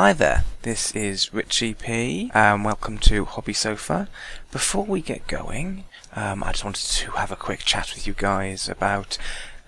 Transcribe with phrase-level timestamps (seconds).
[0.00, 2.30] Hi there, this is Richie P.
[2.32, 4.08] Um, welcome to Hobby Sofa.
[4.52, 8.14] Before we get going, um, I just wanted to have a quick chat with you
[8.16, 9.18] guys about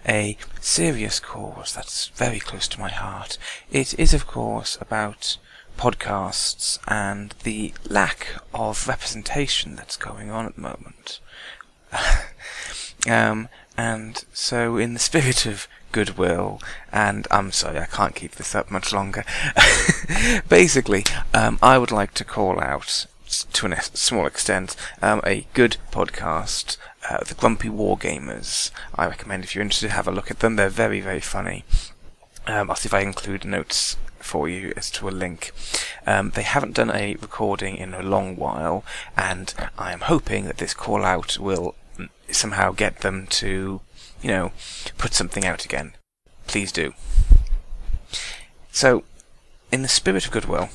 [0.06, 3.38] a serious cause that's very close to my heart.
[3.72, 5.36] It is, of course, about
[5.76, 11.18] podcasts and the lack of representation that's going on at the moment.
[13.10, 16.60] um, and so, in the spirit of goodwill,
[16.92, 19.24] and I'm sorry, I can't keep this up much longer.
[20.48, 23.06] Basically, um, I would like to call out,
[23.52, 26.76] to a small extent, um, a good podcast,
[27.08, 28.70] uh, The Grumpy War Gamers.
[28.94, 30.56] I recommend if you're interested, have a look at them.
[30.56, 31.64] They're very, very funny.
[32.46, 35.52] Um, I'll see if I include notes for you as to a link.
[36.06, 38.84] Um, they haven't done a recording in a long while,
[39.16, 41.74] and I am hoping that this call out will
[42.30, 43.80] somehow get them to
[44.22, 44.52] you know,
[44.98, 45.92] put something out again.
[46.46, 46.92] Please do.
[48.72, 49.04] So,
[49.72, 50.68] in the spirit of goodwill,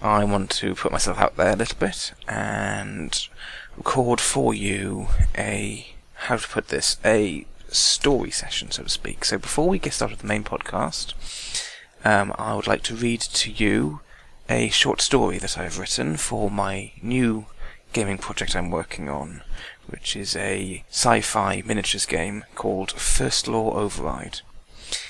[0.00, 3.28] I want to put myself out there a little bit and
[3.76, 5.06] record for you
[5.36, 9.24] a, how to put this, a story session, so to speak.
[9.24, 11.14] So before we get started with the main podcast,
[12.04, 14.00] um, I would like to read to you
[14.48, 17.46] a short story that I've written for my new
[17.92, 19.42] gaming project I'm working on,
[19.86, 24.40] which is a sci-fi miniatures game called First Law Override.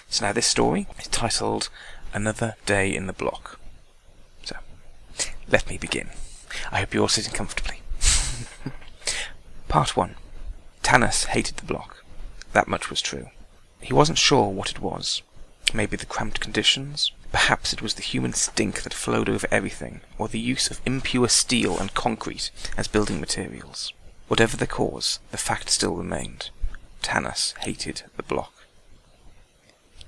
[0.09, 1.69] So now this story is titled
[2.13, 3.59] Another Day in the Block.
[4.45, 4.57] So,
[5.49, 6.11] let me begin.
[6.71, 7.81] I hope you're all sitting comfortably.
[9.69, 10.15] Part 1.
[10.83, 12.05] Tanis hated the block.
[12.53, 13.29] That much was true.
[13.81, 15.23] He wasn't sure what it was.
[15.73, 20.29] Maybe the cramped conditions, Perhaps it was the human stink that flowed over everything, or
[20.29, 23.95] the use of impure steel and concrete as building materials.
[24.33, 26.49] Whatever the cause, the fact still remained.
[27.03, 28.55] Tanis hated the block.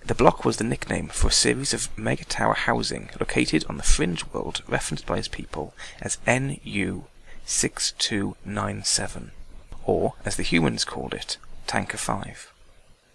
[0.03, 3.83] The block was the nickname for a series of mega tower housing located on the
[3.83, 7.05] fringe world referenced by his people as NU
[7.45, 9.33] 6297,
[9.85, 12.51] or, as the humans called it, Tanker 5.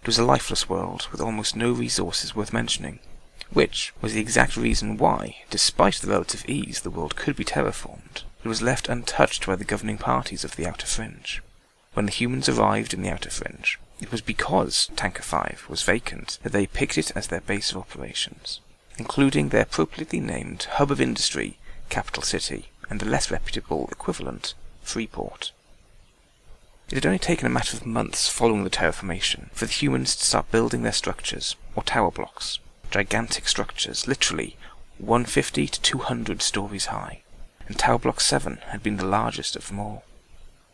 [0.02, 3.00] It was a lifeless world with almost no resources worth mentioning,
[3.52, 8.22] which was the exact reason why, despite the relative ease the world could be terraformed,
[8.42, 11.42] it was left untouched by the governing parties of the Outer Fringe.
[11.92, 16.38] When the humans arrived in the Outer Fringe, it was because Tanker 5 was vacant
[16.42, 18.60] that they picked it as their base of operations,
[18.96, 21.58] including their appropriately named hub of industry,
[21.90, 25.52] capital city, and the less reputable equivalent, Freeport.
[26.88, 30.24] It had only taken a matter of months following the terraformation for the humans to
[30.24, 32.58] start building their structures, or tower blocks,
[32.90, 34.56] gigantic structures, literally
[34.98, 37.22] 150 to 200 stories high,
[37.70, 40.02] and Tower Block 7 had been the largest of them all.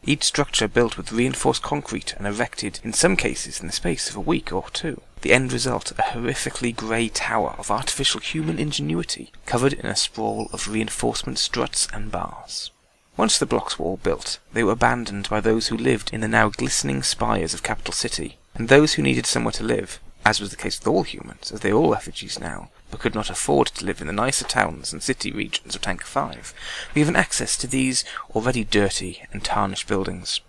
[0.06, 4.16] Each structure built with reinforced concrete and erected, in some cases, in the space of
[4.16, 5.02] a week or two.
[5.20, 10.48] The end result, a horrifically grey tower of artificial human ingenuity, covered in a sprawl
[10.54, 12.70] of reinforcement struts and bars.
[13.18, 16.28] Once the blocks were all built, they were abandoned by those who lived in the
[16.28, 20.50] now glistening spires of Capital City, and those who needed somewhere to live as was
[20.50, 23.68] the case with all humans, as they are all refugees now, but could not afford
[23.68, 26.52] to live in the nicer towns and city regions of Tanker 5,
[26.92, 28.04] were given access to these
[28.34, 30.40] already dirty and tarnished buildings.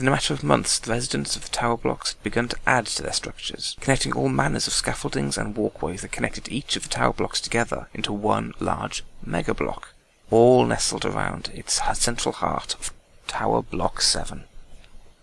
[0.00, 2.86] In a matter of months, the residents of the tower blocks had begun to add
[2.86, 6.88] to their structures, connecting all manners of scaffoldings and walkways that connected each of the
[6.88, 9.92] tower blocks together into one large mega block,
[10.30, 12.94] all nestled around its central heart of
[13.26, 14.44] Tower Block 7.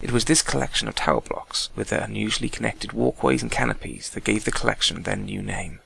[0.06, 4.24] It was this collection of tower blocks, with their unusually connected walkways and canopies, that
[4.24, 5.80] gave the collection their new name,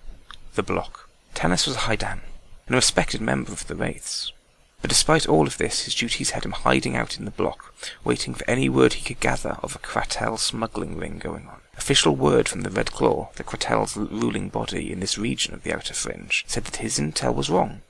[0.55, 1.07] the Block.
[1.33, 2.19] Tanis was a Hydan,
[2.67, 4.33] and a respected member of the Wraiths.
[4.81, 8.33] But despite all of this, his duties had him hiding out in the block, waiting
[8.33, 11.61] for any word he could gather of a Kratel smuggling ring going on.
[11.77, 15.73] Official word from the Red Claw, the Kratel's ruling body in this region of the
[15.73, 17.83] Outer Fringe, said that his intel was wrong.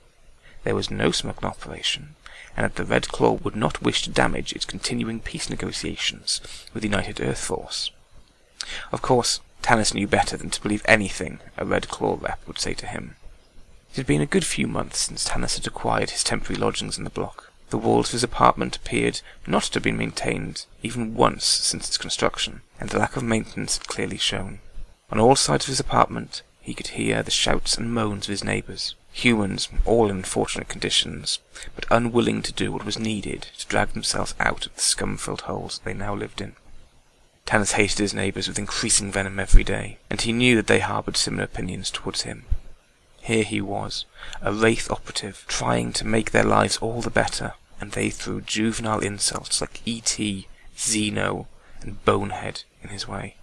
[0.62, 2.14] There was no smuggling operation,
[2.56, 6.40] and that the Red Claw would not wish to damage its continuing peace negotiations
[6.72, 7.90] with the United Earth Force.
[8.92, 12.74] Of course, Tanis knew better than to believe anything a Red Claw rep would say
[12.74, 13.16] to him.
[13.90, 17.04] It had been a good few months since Tanis had acquired his temporary lodgings in
[17.04, 17.50] the block.
[17.70, 21.98] The walls of his apartment appeared not to have been maintained even once since its
[21.98, 24.60] construction, and the lack of maintenance had clearly shown.
[25.10, 28.44] On all sides of his apartment he could hear the shouts and moans of his
[28.44, 28.94] neighbours.
[29.12, 31.40] Humans, all in fortunate conditions,
[31.74, 35.80] but unwilling to do what was needed to drag themselves out of the scum-filled holes
[35.84, 36.54] they now lived in.
[37.46, 41.16] Tanis hated his neighbours with increasing venom every day, and he knew that they harboured
[41.16, 42.44] similar opinions towards him.
[43.20, 44.06] Here he was,
[44.40, 49.00] a wraith operative, trying to make their lives all the better, and they threw juvenile
[49.00, 50.46] insults like E.T.,
[50.76, 51.46] Xeno,
[51.82, 53.34] and Bonehead in his way.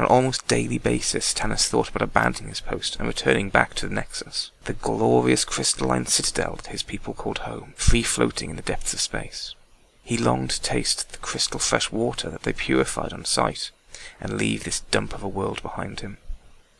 [0.00, 3.86] On an almost daily basis, Tanis thought about abandoning his post and returning back to
[3.86, 8.62] the Nexus, the glorious crystalline citadel that his people called home, free floating in the
[8.62, 9.54] depths of space.
[10.02, 13.72] He longed to taste the crystal fresh water that they purified on sight,
[14.18, 16.16] and leave this dump of a world behind him.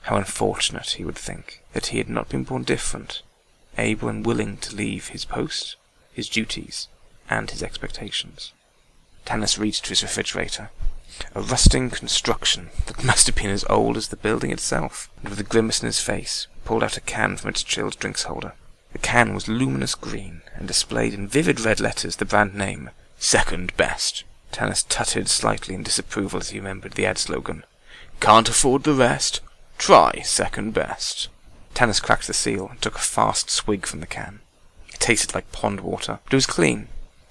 [0.04, 3.20] How unfortunate, he would think, that he had not been born different,
[3.76, 5.76] able and willing to leave his post,
[6.10, 6.88] his duties,
[7.28, 8.54] and his expectations.
[9.26, 10.70] Tanis reached for his refrigerator.
[11.34, 15.40] A rusting construction that must have been as old as the building itself, and with
[15.40, 18.54] a grimace in his face, pulled out a can from its chilled drinks holder.
[18.92, 23.76] The can was luminous green, and displayed in vivid red letters the brand name, Second
[23.76, 24.24] Best.
[24.52, 27.64] Tanis tutted slightly in disapproval as he remembered the ad slogan.
[28.20, 29.40] Can't afford the rest?
[29.78, 31.28] Try Second Best.
[31.74, 34.40] Tanis cracked the seal and took a fast swig from the can.
[34.88, 36.88] It tasted like pond water, but it was clean,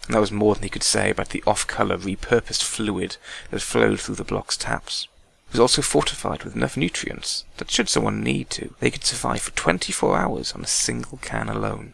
[0.09, 3.17] and that was more than he could say about the off-color repurposed fluid
[3.51, 5.07] that flowed through the block's taps.
[5.49, 9.43] It was also fortified with enough nutrients that should someone need to, they could survive
[9.43, 11.93] for 24 hours on a single can alone.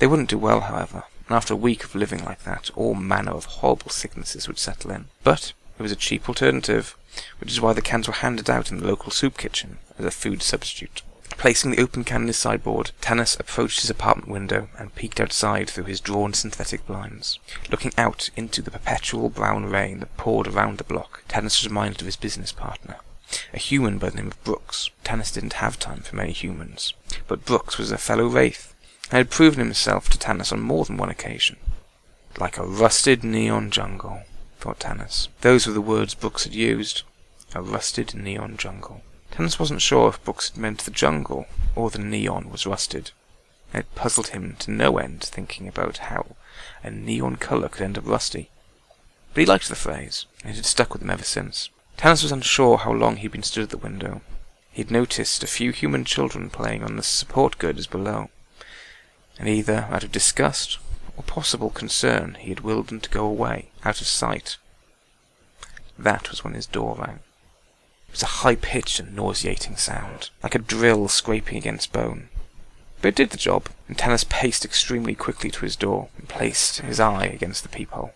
[0.00, 3.30] They wouldn't do well, however, and after a week of living like that, all manner
[3.30, 5.04] of horrible sicknesses would settle in.
[5.22, 6.96] But it was a cheap alternative,
[7.38, 10.10] which is why the cans were handed out in the local soup kitchen as a
[10.10, 11.02] food substitute.
[11.38, 15.68] Placing the open can in his sideboard, Tanis approached his apartment window and peeked outside
[15.68, 17.38] through his drawn synthetic blinds.
[17.70, 22.00] Looking out into the perpetual brown rain that poured around the block, Tanis was reminded
[22.00, 22.96] of his business partner.
[23.52, 24.90] A human by the name of Brooks.
[25.04, 26.94] Tanis didn't have time for many humans.
[27.28, 28.74] But Brooks was a fellow Wraith,
[29.10, 31.56] and had proven himself to Tanis on more than one occasion.
[32.38, 34.22] Like a rusted neon jungle,
[34.58, 35.28] thought Tanis.
[35.42, 37.02] Those were the words Brooks had used.
[37.54, 39.02] A rusted neon jungle.
[39.30, 43.10] Tanis wasn't sure if Brooks had meant the jungle or the neon was rusted.
[43.74, 46.36] It puzzled him to no end thinking about how
[46.82, 48.50] a neon colour could end up rusty.
[49.34, 51.68] But he liked the phrase, and it had stuck with him ever since.
[51.98, 54.22] Tanis was unsure how long he'd been stood at the window.
[54.72, 58.30] He'd noticed a few human children playing on the support girders below,
[59.38, 60.78] and either out of disgust
[61.16, 64.56] or possible concern he had willed them to go away, out of sight.
[65.98, 67.20] That was when his door rang.
[68.16, 72.30] Was a high-pitched and nauseating sound, like a drill scraping against bone.
[73.02, 76.80] But it did the job, and Tanis paced extremely quickly to his door and placed
[76.80, 78.14] his eye against the peephole.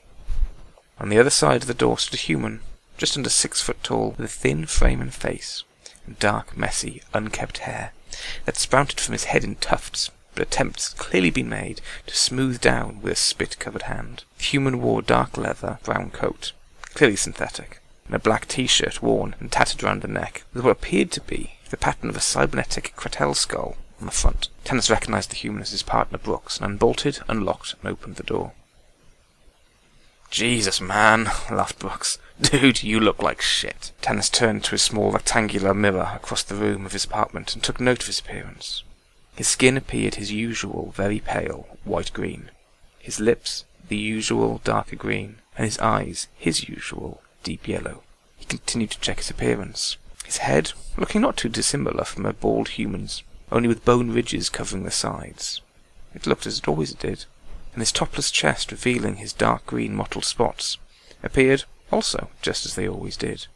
[0.98, 2.60] On the other side of the door stood a human,
[2.96, 5.64] just under six foot tall, with a thin frame and face,
[6.06, 7.92] and dark, messy, unkept hair
[8.46, 12.58] that sprouted from his head in tufts, but attempts had clearly been made to smooth
[12.58, 14.24] down with a spit-covered hand.
[14.38, 16.52] The human wore dark leather brown coat,
[16.94, 17.79] clearly synthetic,
[18.10, 21.52] and a black t-shirt worn and tattered around the neck, with what appeared to be
[21.70, 24.48] the pattern of a cybernetic Kratel skull on the front.
[24.64, 28.50] Tanis recognized the human as his partner Brooks, and unbolted, unlocked, and opened the door.
[30.28, 32.18] Jesus, man, laughed Brooks.
[32.40, 33.92] Dude, you look like shit.
[34.02, 37.78] Tanis turned to a small rectangular mirror across the room of his apartment and took
[37.78, 38.82] note of his appearance.
[39.36, 42.50] His skin appeared his usual very pale white-green,
[42.98, 48.02] his lips the usual darker green, and his eyes his usual deep yellow.
[48.36, 49.96] He continued to check his appearance.
[50.24, 54.84] His head, looking not too dissimilar from a bald human's, only with bone ridges covering
[54.84, 55.60] the sides.
[56.14, 57.24] It looked as it always did,
[57.72, 60.78] and his topless chest revealing his dark green mottled spots,
[61.22, 63.46] appeared also just as they always did.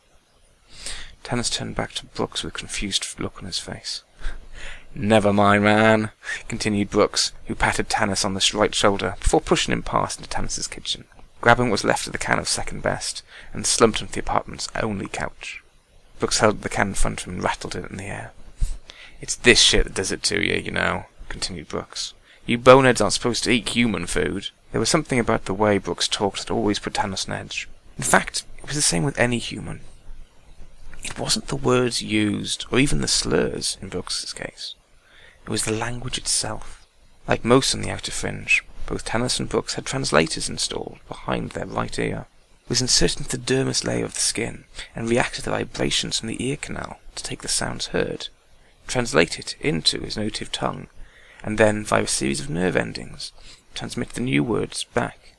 [1.23, 4.03] Tanis turned back to Brooks with a confused look on his face.
[4.95, 6.11] Never mind, man,
[6.49, 10.67] continued Brooks, who patted Tanis on the right shoulder before pushing him past into Tanis's
[10.67, 11.05] kitchen
[11.45, 13.23] what was left of the can of second best,
[13.53, 15.63] and slumped onto the apartment's only couch.
[16.19, 18.33] Brooks held the can in front of him and rattled it in the air.
[19.21, 22.15] It's this shit that does it to you, you know, continued Brooks.
[22.47, 24.51] You boneheads aren't supposed to eat human food.
[24.73, 27.69] There was something about the way Brooks talked that always put Tanis on edge.
[27.97, 29.81] In fact, it was the same with any human.
[31.03, 34.75] It wasn't the words used, or even the slurs, in Brooks's case.
[35.45, 36.87] It was the language itself.
[37.29, 41.67] Like most on the outer fringe, both Tanis and Brooks had translators installed behind their
[41.67, 42.27] right ear.
[42.65, 44.65] It was inserted into the dermis layer of the skin
[44.95, 48.29] and reacted to the vibrations from the ear canal to take the sounds heard,
[48.87, 50.89] translate it into his native tongue,
[51.43, 53.33] and then, via a series of nerve endings,
[53.75, 55.35] transmit the new words back.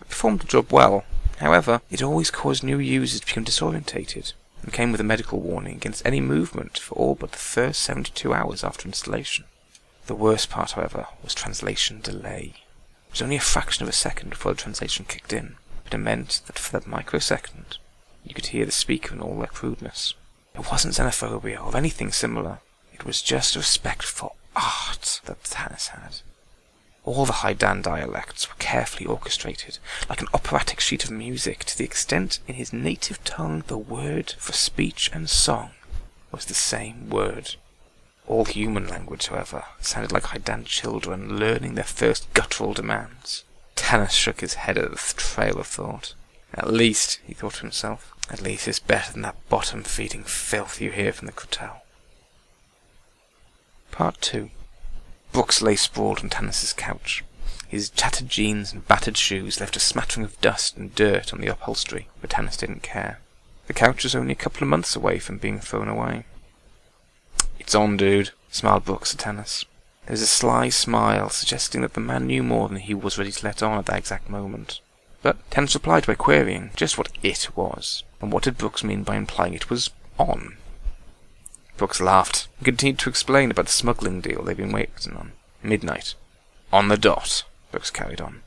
[0.00, 1.04] It performed the job well.
[1.38, 5.76] However, it always caused new users to become disorientated and came with a medical warning
[5.76, 9.44] against any movement for all but the first 72 hours after installation.
[10.06, 12.54] The worst part, however, was translation delay.
[13.08, 15.98] It was only a fraction of a second before the translation kicked in, but it
[15.98, 17.78] meant that for that microsecond,
[18.24, 20.14] you could hear the speaker in all their crudeness.
[20.54, 22.58] It wasn't xenophobia or anything similar.
[22.92, 26.16] It was just respect for art that Tanis had.
[27.04, 29.78] All the Hydan dialects were carefully orchestrated,
[30.08, 34.34] like an operatic sheet of music, to the extent in his native tongue the word
[34.38, 35.70] for speech and song
[36.30, 37.56] was the same word.
[38.30, 43.42] All human language, however, sounded like Hydan children learning their first guttural demands.
[43.74, 46.14] Tanis shook his head at the trail of thought.
[46.54, 50.92] At least, he thought to himself, at least it's better than that bottom-feeding filth you
[50.92, 51.80] hear from the Kratel.
[53.90, 54.50] Part 2
[55.32, 57.24] Brooks lay sprawled on Tanis's couch.
[57.66, 61.48] His tattered jeans and battered shoes left a smattering of dust and dirt on the
[61.48, 63.18] upholstery, but Tanis didn't care.
[63.66, 66.26] The couch was only a couple of months away from being thrown away.
[67.60, 69.66] It's on, dude, smiled Brooks at Tanis.
[70.06, 73.30] There was a sly smile, suggesting that the man knew more than he was ready
[73.30, 74.80] to let on at that exact moment.
[75.22, 79.16] But Tanis replied by querying just what it was, and what did Brooks mean by
[79.16, 80.56] implying it was on.
[81.76, 85.32] Brooks laughed and continued to explain about the smuggling deal they'd been waiting on.
[85.62, 86.14] Midnight.
[86.72, 87.44] On the dot.
[87.70, 88.40] Brooks carried on.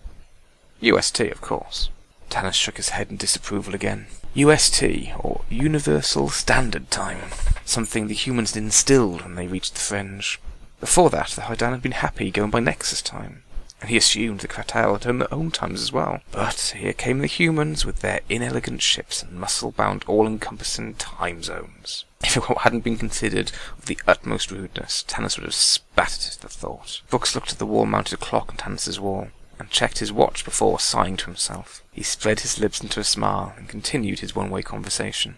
[0.82, 1.90] UST, of course.
[2.32, 4.08] Tanis shook his head in disapproval again.
[4.36, 4.84] UST,
[5.20, 7.30] or Universal Standard Time,
[7.66, 10.40] something the humans had instilled when they reached the fringe.
[10.80, 13.44] Before that, the Hydan had been happy going by Nexus Time,
[13.80, 16.22] and he assumed the Kratel had their own times as well.
[16.32, 22.06] But here came the humans with their inelegant ships and muscle-bound, all-encompassing time zones.
[22.24, 26.50] If it hadn't been considered of the utmost rudeness, Tanis would have spat at the
[26.50, 27.02] thought.
[27.10, 29.28] Brooks looked at the wall-mounted clock on Tanis's wall,
[29.60, 31.84] and checked his watch before sighing to himself.
[31.92, 35.38] He spread his lips into a smile and continued his one-way conversation.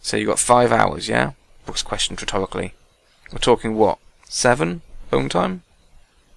[0.00, 1.32] So you got five hours, yeah?
[1.64, 2.74] Brooks questioned rhetorically.
[3.32, 3.98] We're talking what?
[4.28, 4.82] Seven?
[5.10, 5.62] Bone time?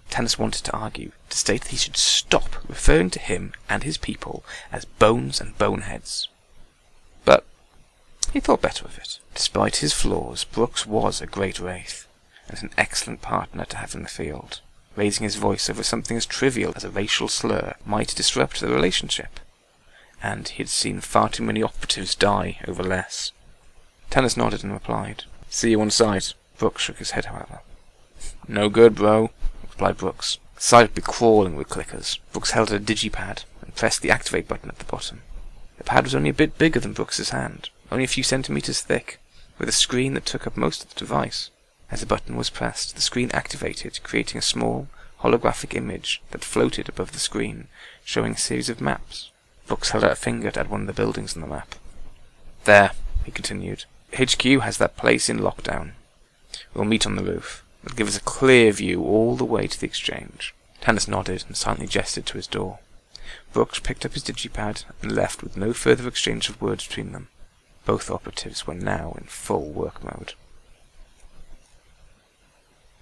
[0.09, 3.97] Tanis wanted to argue, to state that he should stop referring to him and his
[3.97, 6.27] people as bones and boneheads.
[7.25, 7.45] But
[8.33, 9.19] he thought better of it.
[9.35, 12.07] Despite his flaws, Brooks was a great wraith,
[12.47, 14.61] and an excellent partner to have in the field.
[14.99, 19.39] Raising his voice over something as trivial as a racial slur might disrupt the relationship,
[20.21, 23.31] and he had seen far too many operatives die over less.
[24.11, 26.33] Tanis nodded and replied, See you on site.
[26.57, 27.61] Brooks shook his head, however.
[28.45, 30.37] No good, bro, replied Brooks.
[30.57, 32.19] Site would be crawling with clickers.
[32.33, 35.21] Brooks held a digipad and pressed the activate button at the bottom.
[35.77, 39.21] The pad was only a bit bigger than Brooks's hand, only a few centimeters thick,
[39.57, 41.51] with a screen that took up most of the device.
[41.91, 44.87] As the button was pressed, the screen activated, creating a small,
[45.21, 47.67] holographic image that floated above the screen,
[48.05, 49.31] showing a series of maps.
[49.67, 51.75] Brooks held out a finger at one of the buildings on the map.
[52.65, 52.91] There,
[53.25, 53.85] he continued.
[54.13, 55.91] HQ has that place in lockdown.
[56.73, 57.63] We'll meet on the roof.
[57.83, 60.53] It'll give us a clear view all the way to the exchange.
[60.81, 62.79] Tanis nodded and silently gestured to his door.
[63.53, 67.27] Brooks picked up his digipad and left with no further exchange of words between them.
[67.85, 70.33] Both operatives were now in full work mode.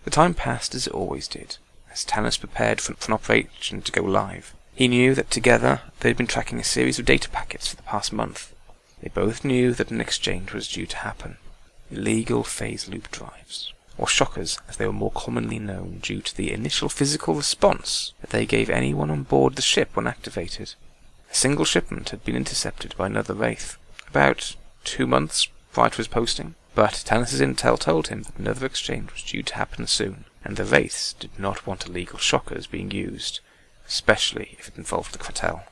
[0.08, 1.58] The time passed as it always did,
[1.92, 4.54] as Tanis prepared for an operation to go live.
[4.74, 7.84] He knew that together they had been tracking a series of data packets for the
[7.84, 8.56] past month.
[9.02, 11.36] They both knew that an exchange was due to happen.
[11.92, 16.54] Illegal phase loop drives, or shockers as they were more commonly known due to the
[16.54, 20.76] initial physical response that they gave anyone on board the ship when activated.
[21.30, 23.76] A single shipment had been intercepted by another Wraith,
[24.08, 26.56] about two months prior to his posting.
[26.78, 30.64] But Tanis's intel told him that another exchange was due to happen soon, and the
[30.64, 33.40] Wraiths did not want illegal shockers being used,
[33.88, 35.64] especially if it involved the cartel.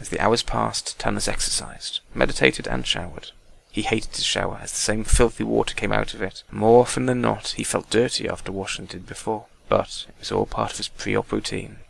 [0.00, 3.32] As the hours passed, Tanis exercised, meditated, and showered.
[3.70, 6.44] He hated to shower, as the same filthy water came out of it.
[6.50, 9.44] More often than not, he felt dirty after washing than did before.
[9.68, 11.80] But it was all part of his pre-op routine.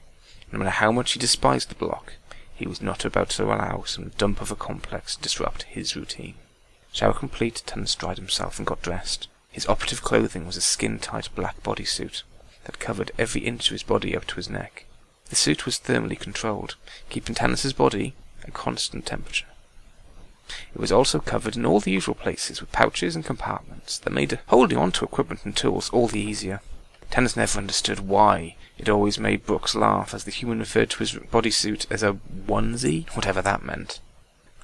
[0.50, 2.14] No matter how much he despised the block,
[2.52, 6.34] he was not about to allow some dump of a complex to disrupt his routine.
[6.92, 9.28] Shower complete, Tanis dried himself and got dressed.
[9.50, 12.22] His operative clothing was a skin-tight black bodysuit
[12.64, 14.84] that covered every inch of his body up to his neck.
[15.30, 16.76] The suit was thermally controlled,
[17.08, 19.46] keeping Tanis's body at constant temperature.
[20.74, 24.38] It was also covered in all the usual places with pouches and compartments that made
[24.48, 26.60] holding on to equipment and tools all the easier.
[27.10, 31.12] Tanis never understood why it always made Brooks laugh as the human referred to his
[31.12, 34.00] bodysuit as a onesie, whatever that meant.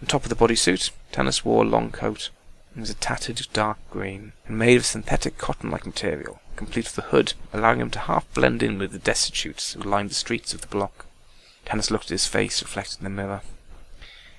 [0.00, 2.30] On top of the bodysuit, Tanis wore a long coat.
[2.76, 7.08] It was a tattered dark green and made of synthetic cotton-like material, complete with a
[7.08, 10.60] hood, allowing him to half blend in with the destitutes who lined the streets of
[10.60, 11.06] the block.
[11.66, 13.40] Tanis looked at his face reflected in the mirror.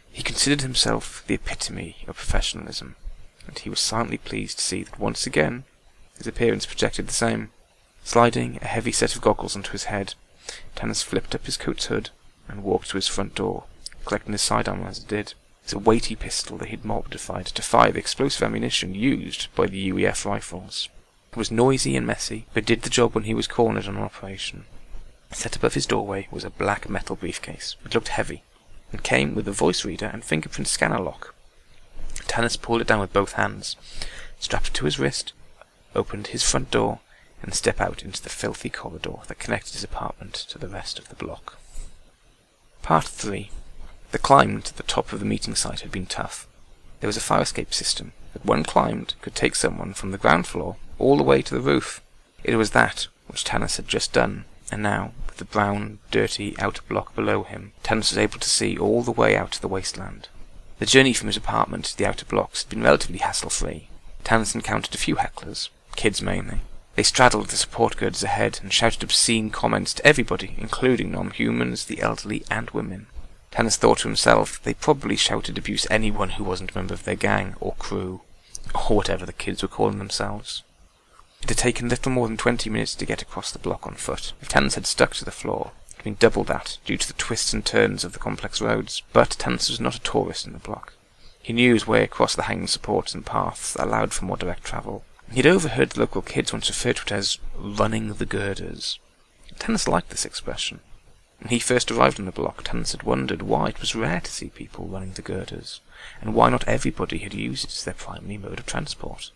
[0.10, 2.96] He considered himself the epitome of professionalism,
[3.46, 5.66] and he was silently pleased to see that once again
[6.18, 7.52] his appearance projected the same.
[8.06, 10.14] Sliding a heavy set of goggles onto his head,
[10.78, 12.12] Tanis flipped up his coat's hood
[12.48, 13.66] and walked to his front door,
[14.06, 15.34] collecting his sidearm as it did
[15.74, 20.26] a weighty pistol that he'd modified to fire the explosive ammunition used by the UEF
[20.26, 20.90] rifles.
[21.32, 24.04] It was noisy and messy, but did the job when he was cornered on an
[24.04, 24.66] operation.
[25.32, 27.76] Set above his doorway was a black metal briefcase.
[27.86, 28.44] It looked heavy,
[28.92, 31.36] and came with a voice reader and fingerprint scanner lock.
[32.28, 33.76] Tanis pulled it down with both hands,
[34.40, 35.34] strapped it to his wrist,
[35.96, 37.00] opened his front door,
[37.42, 41.10] and stepped out into the filthy corridor that connected his apartment to the rest of
[41.10, 41.58] the block.
[42.82, 43.50] Part 3
[44.12, 46.48] The climb to the top of the meeting site had been tough.
[47.00, 50.48] There was a fire escape system that, when climbed, could take someone from the ground
[50.48, 52.02] floor all the way to the roof.
[52.44, 56.82] It was that which Tanis had just done, and now, with the brown, dirty outer
[56.90, 60.28] block below him, Tanis was able to see all the way out to the wasteland.
[60.80, 63.90] The journey from his apartment to the outer blocks had been relatively hassle-free.
[64.24, 66.62] Tanis encountered a few hecklers, kids mainly.
[66.96, 72.02] They straddled the support girders ahead and shouted obscene comments to everybody, including non-humans, the
[72.02, 73.08] elderly, and women.
[73.52, 77.16] Tanis thought to himself they probably shouted abuse anyone who wasn't a member of their
[77.16, 78.22] gang, or crew,
[78.74, 80.64] or whatever the kids were calling themselves.
[81.42, 84.34] It had taken little more than twenty minutes to get across the block on foot.
[84.42, 87.14] If Tanis had stuck to the floor, it had been double that, due to the
[87.14, 89.02] twists and turns of the complex roads.
[89.14, 90.94] But Tanis was not a tourist in the block.
[91.42, 94.64] He knew his way across the hanging supports and paths that allowed for more direct
[94.64, 95.04] travel.
[95.32, 99.00] He had overheard the local kids once refer to it as running the girders.
[99.58, 100.82] Tanis liked this expression.
[101.40, 104.32] When he first arrived on the block, Tanis had wondered why it was rare to
[104.32, 105.80] see people running the girders,
[106.22, 109.32] and why not everybody had used it as their primary mode of transport.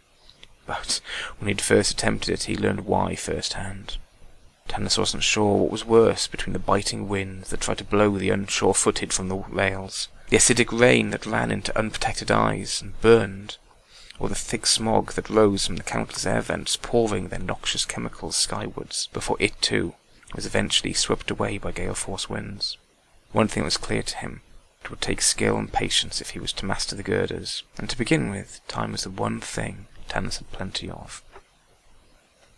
[0.66, 1.00] But
[1.38, 3.98] when he had first attempted it, he learned why firsthand.
[4.68, 8.30] Tanis wasn't sure what was worse between the biting winds that tried to blow the
[8.32, 13.58] unsure-footed from the rails, the acidic rain that ran into unprotected eyes and burned,
[14.20, 18.36] or the thick smog that rose from the countless air vents pouring their noxious chemicals
[18.36, 19.96] skywards before it, too,
[20.36, 22.78] was eventually swept away by gale force winds.
[23.32, 24.42] One thing was clear to him.
[24.84, 27.98] It would take skill and patience if he was to master the girders, and to
[27.98, 31.24] begin with, time was the one thing Tanis had plenty of.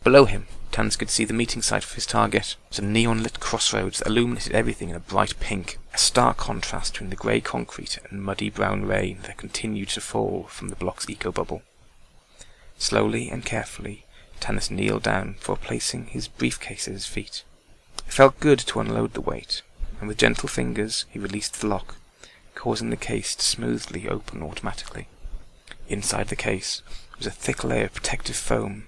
[0.03, 2.55] Below him, Tanis could see the meeting site of his target.
[2.77, 7.15] A neon-lit crossroads that illuminated everything in a bright pink, a stark contrast between the
[7.15, 11.63] grey concrete and muddy brown rain that continued to fall from the block's eco-bubble.
[12.77, 14.05] Slowly and carefully,
[14.41, 17.43] Tanis kneeled down before placing his briefcase at his feet.
[18.07, 19.61] It felt good to unload the weight,
[19.99, 21.95] and with gentle fingers he released the lock,
[22.53, 25.07] causing the case to smoothly open automatically.
[25.87, 26.81] Inside the case
[27.17, 28.87] was a thick layer of protective foam,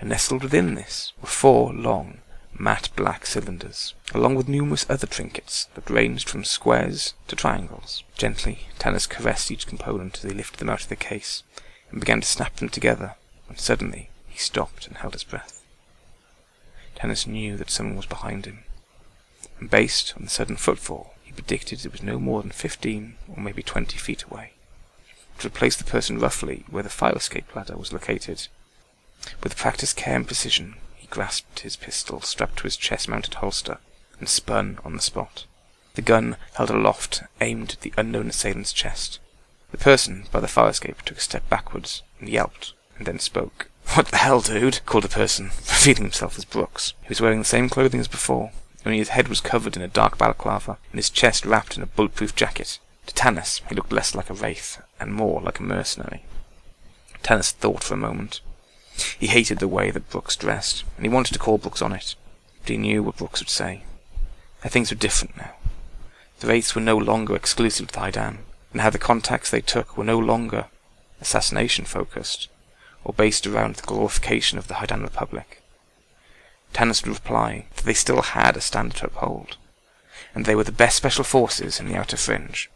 [0.00, 2.18] and nestled within this were four long,
[2.52, 8.02] matte black cylinders, along with numerous other trinkets that ranged from squares to triangles.
[8.16, 11.42] Gently, Tanis caressed each component as he lifted them out of the case,
[11.90, 13.14] and began to snap them together,
[13.46, 15.61] when suddenly he stopped and held his breath.
[17.02, 18.60] Tanis knew that someone was behind him,
[19.58, 23.42] and based on the sudden footfall, he predicted it was no more than fifteen or
[23.42, 24.52] maybe twenty feet away.
[25.40, 28.46] To place the person roughly where the fire escape ladder was located.
[29.42, 33.78] With practiced care and precision, he grasped his pistol strapped to his chest-mounted holster
[34.20, 35.46] and spun on the spot.
[35.94, 39.18] The gun held aloft, aimed at the unknown assailant's chest.
[39.72, 43.70] The person by the fire escape took a step backwards and yelped, and then spoke.
[43.94, 44.84] What the hell, dude?
[44.86, 46.94] called a person, revealing himself as Brooks.
[47.02, 48.52] He was wearing the same clothing as before,
[48.84, 51.86] only his head was covered in a dark balaclava, and his chest wrapped in a
[51.86, 52.78] bulletproof jacket.
[53.06, 56.24] To Tanis, he looked less like a wraith, and more like a mercenary.
[57.22, 58.40] Tanis thought for a moment.
[59.18, 62.14] He hated the way that Brooks dressed, and he wanted to call Brooks on it,
[62.62, 63.84] but he knew what Brooks would say.
[64.62, 65.54] Things were different now.
[66.40, 68.38] The wraiths were no longer exclusive to Hydan,
[68.72, 70.66] and how the contacts they took were no longer
[71.20, 72.48] assassination-focused,
[73.04, 75.62] or based around the glorification of the Hydan Republic.
[76.72, 79.56] Tanis would reply that they still had a standard to uphold,
[80.34, 82.70] and they were the best special forces in the outer fringe.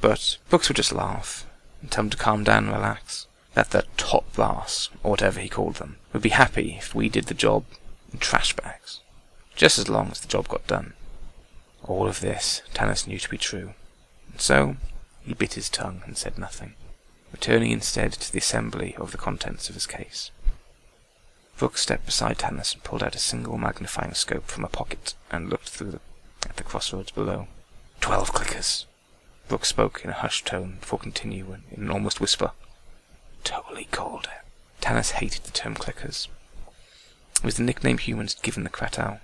[0.00, 1.44] But Brooks would just laugh
[1.80, 3.26] and tell him to calm down and relax.
[3.54, 7.24] That the top brass, or whatever he called them, would be happy if we did
[7.24, 7.64] the job
[8.12, 9.00] in trash bags,
[9.56, 10.92] just as long as the job got done.
[11.82, 13.72] All of this Tanis knew to be true,
[14.30, 14.76] and so
[15.24, 16.74] he bit his tongue and said nothing,
[17.32, 20.30] returning instead to the assembly of the contents of his case.
[21.56, 25.50] Brooks stepped beside Tanis and pulled out a single magnifying scope from a pocket and
[25.50, 26.00] looked through the,
[26.48, 27.48] at the crossroads below.
[28.00, 28.84] Twelve clickers,
[29.48, 32.52] Brooks spoke in a hushed tone before continuing in an almost whisper.
[33.44, 34.84] Totally called it.
[34.84, 36.28] Tanis hated the term clickers.
[37.36, 39.20] It was the nickname humans had given the Kratel,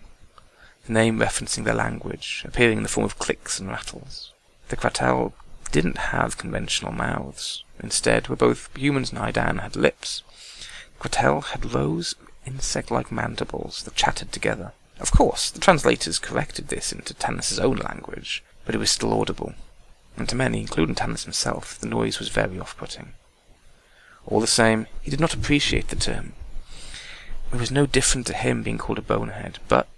[0.87, 4.33] the name referencing their language, appearing in the form of clicks and rattles.
[4.69, 5.33] The Kratel
[5.73, 7.63] didn't have conventional mouths.
[7.81, 10.23] Instead, where both humans and Hydan had lips,
[10.99, 14.73] the had rows of insect-like mandibles that chattered together.
[15.01, 19.55] Of course, the translators corrected this into Tanis's own language, but it was still audible
[20.17, 23.13] and to many, including Tanis himself, the noise was very off-putting.
[24.27, 26.35] All the same, he did not appreciate the term.
[27.53, 29.89] It was no different to him being called a bonehead, but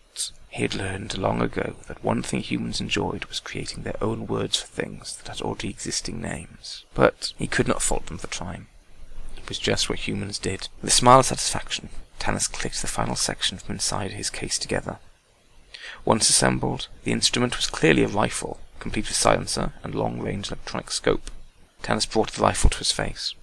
[0.56, 4.56] He had learned long ago that one thing humans enjoyed was creating their own words
[4.56, 6.86] for things that had already existing names.
[6.94, 8.66] But he could not fault them for trying.
[9.36, 10.68] It was just what humans did.
[10.80, 14.98] With a smile of satisfaction, Tanis clicked the final section from inside his case together.
[16.06, 21.30] Once assembled, the instrument was clearly a rifle, complete with silencer and long-range electronic scope.
[21.82, 23.34] Tanis brought the rifle to his face,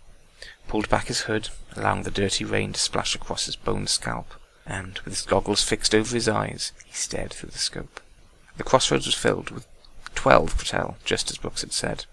[0.68, 4.34] pulled back his hood, allowing the dirty rain to splash across his boned scalp,
[4.66, 8.00] and, with his goggles fixed over his eyes, he stared through the scope.
[8.58, 9.68] The crossroads was filled with
[10.16, 12.06] twelve Kretel, just as Brooks had said.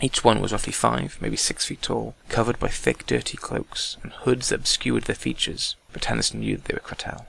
[0.00, 4.12] Each one was roughly five, maybe six feet tall, covered by thick, dirty cloaks and
[4.12, 7.26] hoods that obscured their features, but Tanis knew that they were Kretel.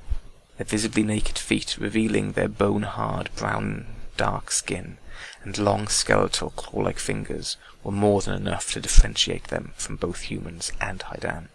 [0.57, 3.85] Their visibly naked feet revealing their bone-hard, brown,
[4.17, 4.97] dark skin,
[5.43, 10.71] and long skeletal claw-like fingers were more than enough to differentiate them from both humans
[10.79, 11.49] and Hydan.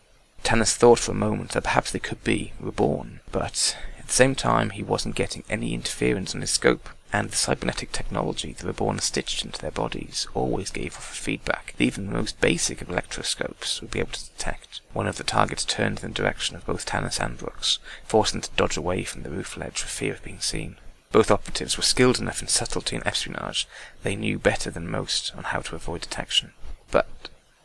[0.45, 4.35] Tanis thought for a moment that perhaps they could be reborn, but at the same
[4.35, 8.99] time he wasn't getting any interference on his scope and the cybernetic technology the Reborn
[8.99, 12.91] stitched into their bodies always gave off a feedback that even the most basic of
[12.91, 14.81] electroscopes would be able to detect.
[14.93, 18.49] One of the targets turned in the direction of both Tanis and Brooks, forcing them
[18.49, 20.77] to dodge away from the roof ledge for fear of being seen.
[21.11, 23.67] Both operatives were skilled enough in subtlety and espionage,
[24.03, 26.53] they knew better than most on how to avoid detection.
[26.91, 27.09] But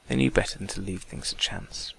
[0.08, 1.94] they knew better than to leave things to chance.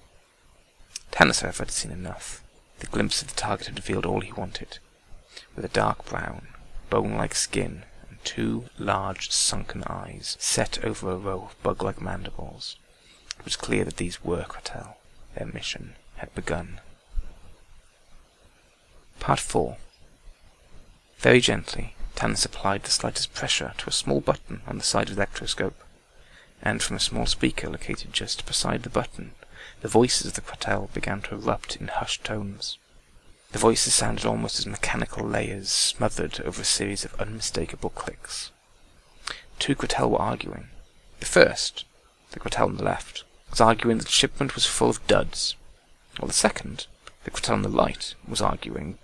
[1.14, 2.42] Tanis, however, had seen enough.
[2.80, 4.78] The glimpse of the target had revealed all he wanted.
[5.54, 6.48] With a dark brown,
[6.90, 12.74] bone-like skin, and two large sunken eyes set over a row of bug-like mandibles.
[13.38, 14.96] It was clear that these were Kretel.
[15.36, 16.80] Their mission had begun.
[19.20, 19.76] Part 4
[21.18, 25.14] Very gently, Tanis applied the slightest pressure to a small button on the side of
[25.14, 25.80] the electroscope,
[26.60, 29.30] and from a small speaker located just beside the button,
[29.84, 32.78] the voices of the Kretel began to erupt in hushed tones.
[33.52, 38.50] The voices sounded almost as mechanical layers smothered over a series of unmistakable clicks.
[39.58, 40.68] Two Kretel were arguing.
[41.20, 41.84] The first,
[42.30, 45.54] the Kretel on the left, was arguing that the shipment was full of duds,
[46.18, 46.86] while the second,
[47.24, 48.96] the Kretel on the right, was arguing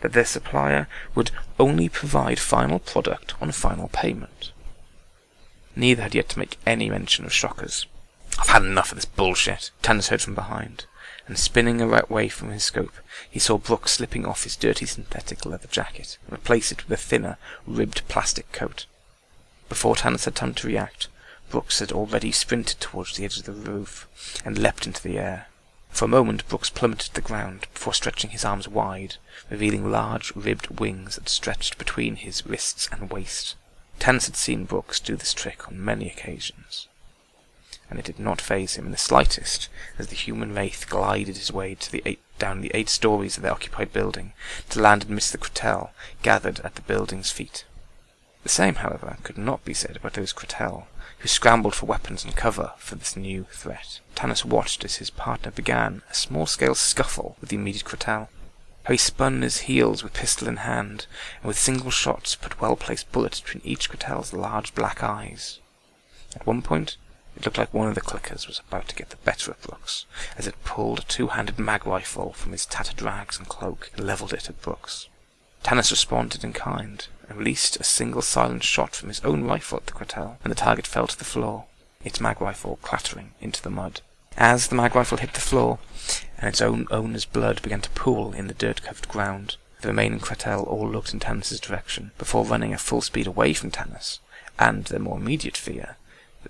[0.00, 4.52] that their supplier would only provide final product on final payment.
[5.76, 7.84] Neither had yet to make any mention of shockers.
[8.38, 10.86] I've had enough of this bullshit, Tanis heard from behind
[11.28, 12.94] and spinning away from his scope,
[13.30, 17.02] he saw Brooks slipping off his dirty synthetic leather jacket and replace it with a
[17.02, 18.86] thinner, ribbed plastic coat.
[19.68, 21.08] Before Tanis had time to react,
[21.48, 24.08] Brooks had already sprinted towards the edge of the roof
[24.44, 25.46] and leapt into the air.
[25.90, 29.16] For a moment Brooks plummeted to the ground before stretching his arms wide,
[29.48, 33.54] revealing large ribbed wings that stretched between his wrists and waist.
[34.00, 36.88] Tanis had seen Brooks do this trick on many occasions
[37.92, 41.52] and it did not faze him in the slightest as the human wraith glided his
[41.52, 44.32] way to the eight, down the eight stories of the occupied building
[44.70, 45.90] to land amidst the Kretel
[46.22, 47.66] gathered at the building's feet.
[48.44, 50.84] The same, however, could not be said about those Kretel
[51.18, 54.00] who scrambled for weapons and cover for this new threat.
[54.16, 58.28] Tanis watched as his partner began a small-scale scuffle with the immediate Kretel.
[58.84, 61.04] How he spun on his heels with pistol in hand,
[61.42, 65.58] and with single shots put well-placed bullets between each Kretel's large black eyes.
[66.34, 66.96] At one point,
[67.36, 70.04] it looked like one of the clickers was about to get the better of Brooks,
[70.36, 74.32] as it pulled a two-handed mag rifle from his tattered rags and cloak and leveled
[74.32, 75.08] it at Brooks.
[75.64, 79.86] Tanis responded in kind, and released a single silent shot from his own rifle at
[79.86, 81.64] the Kretel, and the target fell to the floor,
[82.04, 84.00] its mag rifle clattering into the mud.
[84.36, 85.78] As the mag rifle hit the floor,
[86.38, 90.66] and its own owner's blood began to pool in the dirt-covered ground, the remaining Kretel
[90.66, 94.18] all looked in Tanis's direction, before running at full speed away from Tanis,
[94.58, 95.96] and their more immediate fear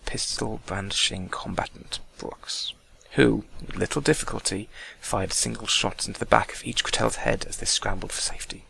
[0.07, 2.73] pistol-brandishing combatant Brooks,
[3.13, 4.69] who, with little difficulty,
[5.01, 8.65] fired single shots into the back of each Kretel's head as they scrambled for safety.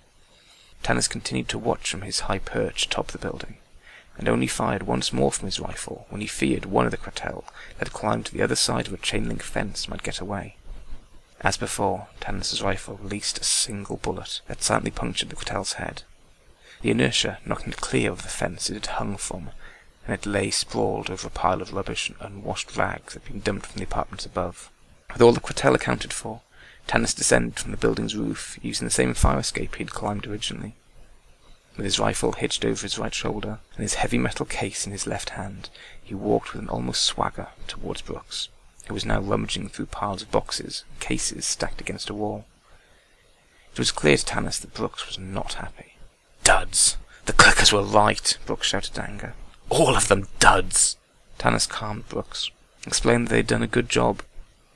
[0.82, 3.56] Tanis continued to watch from his high perch atop the building,
[4.18, 7.44] and only fired once more from his rifle when he feared one of the Kretel
[7.78, 10.56] that had climbed to the other side of a chain-link fence might get away.
[11.40, 16.02] As before, Tanis's rifle released a single bullet that silently punctured the Kretel's head.
[16.82, 19.50] The inertia knocked it clear of the fence it had hung from
[20.06, 23.40] and it lay sprawled over a pile of rubbish and unwashed rags that had been
[23.40, 24.70] dumped from the apartments above.
[25.12, 26.40] With all the Kratel accounted for,
[26.88, 30.74] Tanis descended from the building's roof using the same fire escape he had climbed originally.
[31.76, 35.06] With his rifle hitched over his right shoulder and his heavy metal case in his
[35.06, 35.70] left hand,
[36.02, 38.48] he walked with an almost swagger towards Brooks,
[38.86, 42.44] who was now rummaging through piles of boxes and cases stacked against a wall.
[43.72, 45.94] It was clear to Tanis that Brooks was not happy.
[46.44, 46.98] Duds!
[47.24, 49.34] The clickers were right, Brooks shouted in anger.
[49.72, 50.98] All of them duds.
[51.38, 52.50] Tanis calmed Brooks,
[52.86, 54.20] explained that they had done a good job,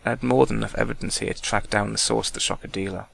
[0.02, 2.66] and had more than enough evidence here to track down the source of the shocker
[2.66, 3.04] dealer.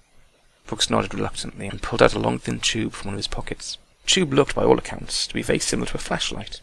[0.68, 3.78] Brooks nodded reluctantly and pulled out a long thin tube from one of his pockets.
[4.04, 6.60] The tube looked, by all accounts, to be very similar to a flashlight.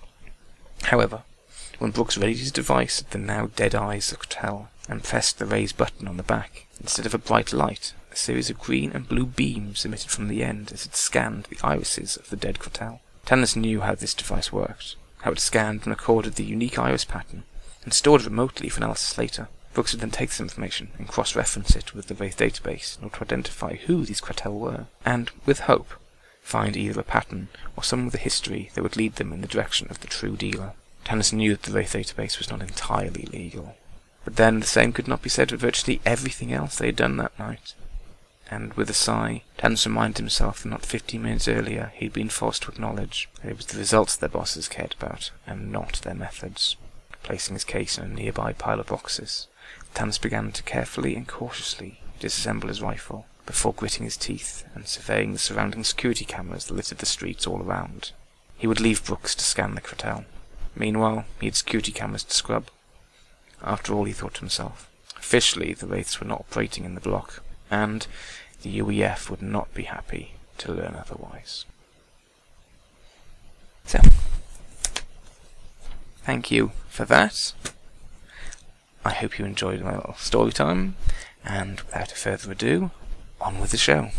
[0.83, 1.23] However,
[1.79, 5.45] when Brooks raised his device at the now dead eyes of Crettel and pressed the
[5.45, 9.09] raise button on the back, instead of a bright light, a series of green and
[9.09, 13.01] blue beams emitted from the end as it scanned the irises of the dead Crettel.
[13.25, 17.43] Tanis knew how this device worked, how it scanned and recorded the unique iris pattern,
[17.83, 19.47] and stored it remotely for analysis later.
[19.73, 23.17] Brooks would then take this information and cross-reference it with the Wraith database in order
[23.17, 25.93] to identify who these Crettel were, and, with hope,
[26.41, 29.47] find either a pattern or some of the history that would lead them in the
[29.47, 30.73] direction of the true dealer.
[31.05, 33.75] Tanis knew that the Wraith database was not entirely legal.
[34.25, 37.17] But then the same could not be said of virtually everything else they had done
[37.17, 37.73] that night.
[38.51, 42.29] And with a sigh, Tanis reminded himself that not fifteen minutes earlier he had been
[42.29, 46.15] forced to acknowledge that it was the results their bosses cared about, and not their
[46.15, 46.75] methods.
[47.21, 49.47] Placing his case in a nearby pile of boxes,
[49.93, 55.33] Tanis began to carefully and cautiously disassemble his rifle, before gritting his teeth and surveying
[55.33, 58.11] the surrounding security cameras that littered the streets all around.
[58.57, 60.25] He would leave Brooks to scan the Crettel.
[60.75, 62.67] Meanwhile, he had security cameras to scrub.
[63.63, 67.41] After all, he thought to himself, officially the Wraiths were not operating in the block,
[67.71, 68.05] and
[68.61, 71.65] the UEF would not be happy to learn otherwise.
[73.85, 73.99] So,
[76.23, 77.53] thank you for that.
[79.05, 80.95] I hope you enjoyed my little story time,
[81.43, 82.91] and without further ado,
[83.39, 84.11] on with the show.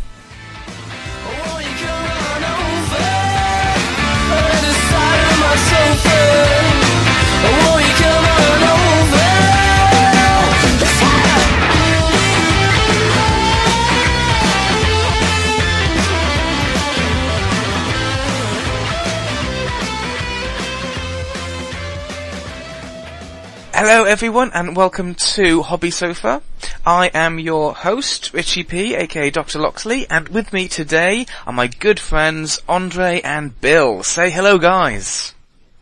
[23.82, 26.42] Hello everyone and welcome to Hobby Sofa.
[26.84, 29.58] I am your host, Richie P, aka Dr.
[29.58, 34.02] Loxley, and with me today are my good friends Andre and Bill.
[34.02, 35.32] Say hello guys.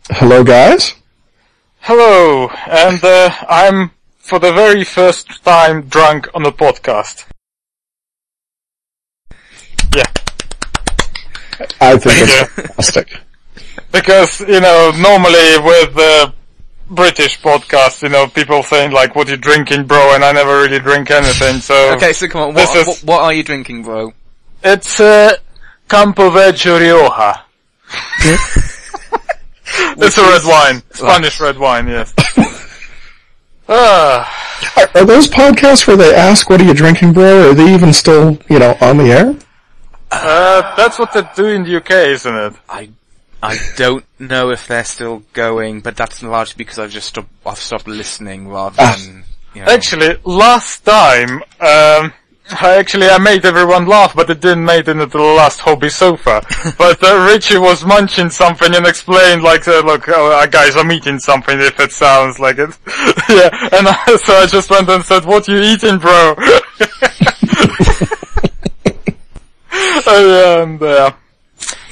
[0.09, 0.95] Hello guys.
[1.81, 7.25] Hello, and uh, I'm for the very first time drunk on a podcast.
[9.93, 10.05] Yeah.
[11.81, 13.19] I think it's fantastic.
[13.91, 16.31] Because, you know, normally with uh,
[16.89, 20.57] British podcast, you know, people saying like, what are you drinking bro, and I never
[20.61, 21.93] really drink anything, so...
[21.95, 24.13] Okay, so come on, This what, is- what, what are you drinking, bro?
[24.63, 25.35] It's, uh,
[25.87, 27.41] Campo Viejo Rioja.
[29.97, 30.81] it's a red wine.
[30.91, 32.13] Spanish red wine, yes.
[33.71, 34.25] Ah,
[34.77, 37.51] Are, are those podcasts where they ask, what are you drinking bro?
[37.51, 39.35] Are they even still, you know, on the air?
[40.11, 42.53] uh, that's what they do in the UK, isn't it?
[42.67, 42.89] I
[43.41, 47.57] I don't know if they're still going, but that's largely because I've just stopped, I've
[47.57, 48.97] stopped listening rather Ah.
[48.99, 49.23] than,
[49.55, 49.71] you know.
[49.71, 52.13] Actually, last time, um,
[52.61, 55.89] I actually I made everyone laugh, but it didn't make it into the last hobby
[55.89, 56.41] sofa.
[56.77, 61.19] but uh, Richie was munching something and explained like, uh, "Look, uh, guys, I'm eating
[61.19, 61.59] something.
[61.61, 62.75] If it sounds like it,
[63.29, 66.35] yeah." And I, so I just went and said, "What you eating, bro?"
[70.07, 71.11] and uh,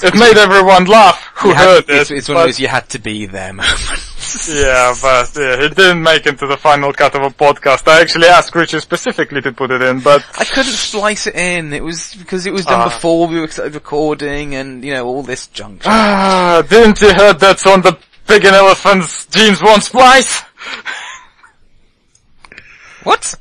[0.04, 2.18] it made everyone laugh who had- heard it's, it.
[2.18, 4.50] it's one of those you had to be there moments.
[4.54, 7.88] yeah, but yeah, it didn't make it to the final cut of a podcast.
[7.88, 11.74] I actually asked Richard specifically to put it in, but I couldn't splice it in.
[11.74, 12.86] It was because it was done Ah.
[12.90, 15.82] before we were recording and, you know, all this junk.
[15.86, 20.42] ah, didn't you heard that's on the pig and elephant's genes won't splice?
[23.04, 23.36] what?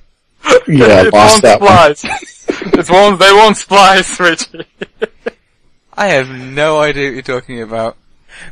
[0.69, 1.95] Yeah, it lost won't one.
[1.97, 2.47] splice.
[2.49, 3.19] it won't.
[3.19, 4.65] They won't splice, Richie.
[5.97, 7.97] I have no idea what you're talking about.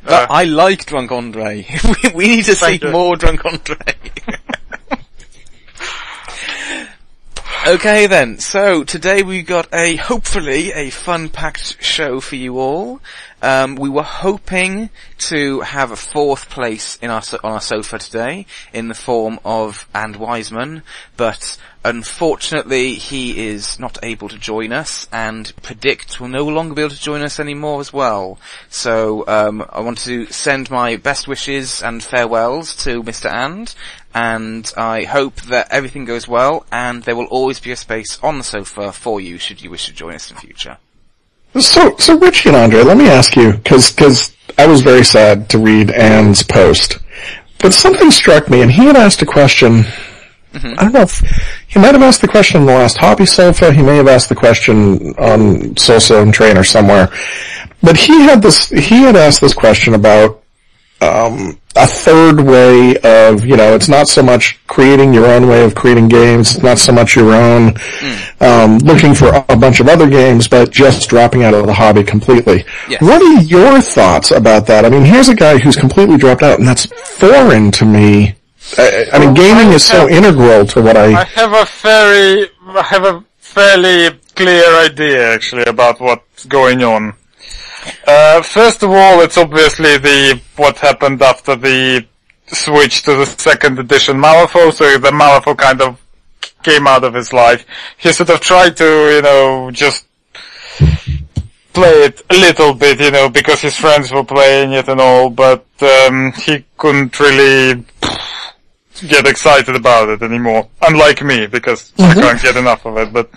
[0.02, 0.32] But Uh.
[0.32, 1.66] I like Drunk Andre.
[2.04, 3.76] we, we need to see more Drunk Andre.
[7.66, 13.00] okay then, so today we've got a, hopefully, a fun-packed show for you all.
[13.40, 17.98] Um, we were hoping to have a fourth place in our, so- on our sofa
[17.98, 20.82] today, in the form of And Wiseman,
[21.16, 26.82] but unfortunately he is not able to join us, and Predict will no longer be
[26.82, 28.38] able to join us anymore as well.
[28.70, 33.30] So, um, I want to send my best wishes and farewells to Mr.
[33.30, 33.74] And,
[34.14, 38.38] and I hope that everything goes well, and there will always be a space on
[38.38, 40.78] the sofa for you should you wish to join us in future.
[41.58, 45.48] So, so Richie and Andre, let me ask you, cause, cause I was very sad
[45.50, 46.98] to read Anne's post,
[47.58, 49.82] but something struck me and he had asked a question,
[50.52, 50.74] mm-hmm.
[50.78, 51.20] I don't know if,
[51.68, 54.28] he might have asked the question in the last Hobby Sofa, he may have asked
[54.28, 57.12] the question on Soul Train or somewhere,
[57.82, 60.43] but he had this, he had asked this question about,
[61.04, 65.64] um, a third way of, you know, it's not so much creating your own way
[65.64, 67.74] of creating games, it's not so much your own
[68.40, 72.04] um, looking for a bunch of other games, but just dropping out of the hobby
[72.04, 72.64] completely.
[72.88, 73.02] Yes.
[73.02, 74.84] What are your thoughts about that?
[74.84, 76.86] I mean, here's a guy who's completely dropped out, and that's
[77.18, 78.34] foreign to me.
[78.78, 81.24] I, I mean, gaming is so integral to what I I.
[81.24, 87.14] have a very, I have a fairly clear idea actually about what's going on.
[88.06, 92.04] Uh, first of all, it's obviously the what happened after the
[92.46, 94.72] switch to the second edition Malifaux.
[94.72, 96.00] So the Malifaux kind of
[96.62, 97.64] came out of his life.
[97.96, 100.06] He sort of tried to, you know, just
[101.74, 105.28] play it a little bit, you know, because his friends were playing it and all,
[105.28, 107.84] but um, he couldn't really
[109.08, 110.68] get excited about it anymore.
[110.82, 113.28] Unlike me, because I can't get enough of it, but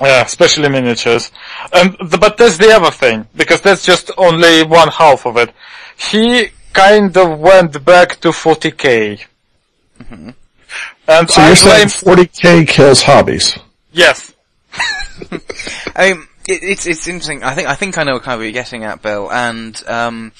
[0.00, 1.30] yeah, especially miniatures.
[1.72, 5.52] And the, but there's the other thing, because that's just only one half of it.
[5.96, 9.24] He kind of went back to 40k.
[11.08, 13.58] And So I you're saying 40k kills hobbies?
[13.92, 14.34] yes,
[15.96, 17.42] I mean, it, it's it's interesting.
[17.42, 19.30] I think I think I know kind of what you're getting at, Bill.
[19.32, 20.32] And um,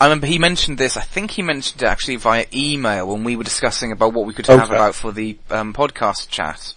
[0.00, 0.96] I remember he mentioned this.
[0.96, 4.34] I think he mentioned it actually via email when we were discussing about what we
[4.34, 6.74] could have about for the um, podcast chat.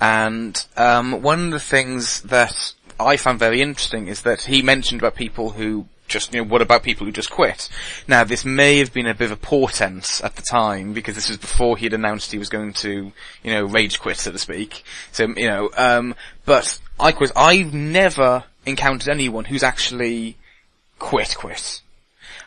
[0.00, 5.00] And um, one of the things that I found very interesting is that he mentioned
[5.00, 7.68] about people who just, you know, what about people who just quit?
[8.08, 11.28] Now, this may have been a bit of a portent at the time because this
[11.28, 14.38] was before he had announced he was going to, you know, rage quit, so to
[14.38, 14.84] speak.
[15.12, 17.30] So, you know, um, but I quit.
[17.36, 20.36] I've never encountered anyone who's actually
[20.98, 21.80] quit quit.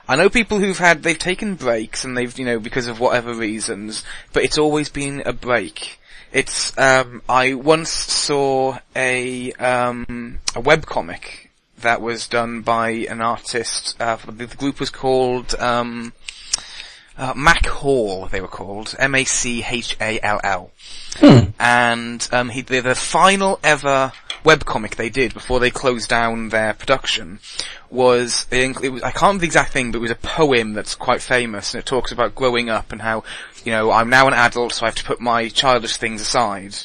[0.07, 3.33] I know people who've had, they've taken breaks and they've, you know, because of whatever
[3.33, 5.97] reasons, but it's always been a break.
[6.33, 11.49] It's, um, I once saw a, um, a webcomic
[11.81, 16.11] that was done by an artist, uh, the, the group was called, um,
[17.19, 18.95] uh, Mac Hall, they were called.
[18.97, 20.71] M-A-C-H-A-L-L.
[21.59, 24.11] And, um, he, the, the final ever
[24.43, 27.39] webcomic they did before they closed down their production
[27.89, 30.95] was, it was, I can't remember the exact thing, but it was a poem that's
[30.95, 33.23] quite famous and it talks about growing up and how,
[33.63, 36.75] you know, I'm now an adult so I have to put my childish things aside.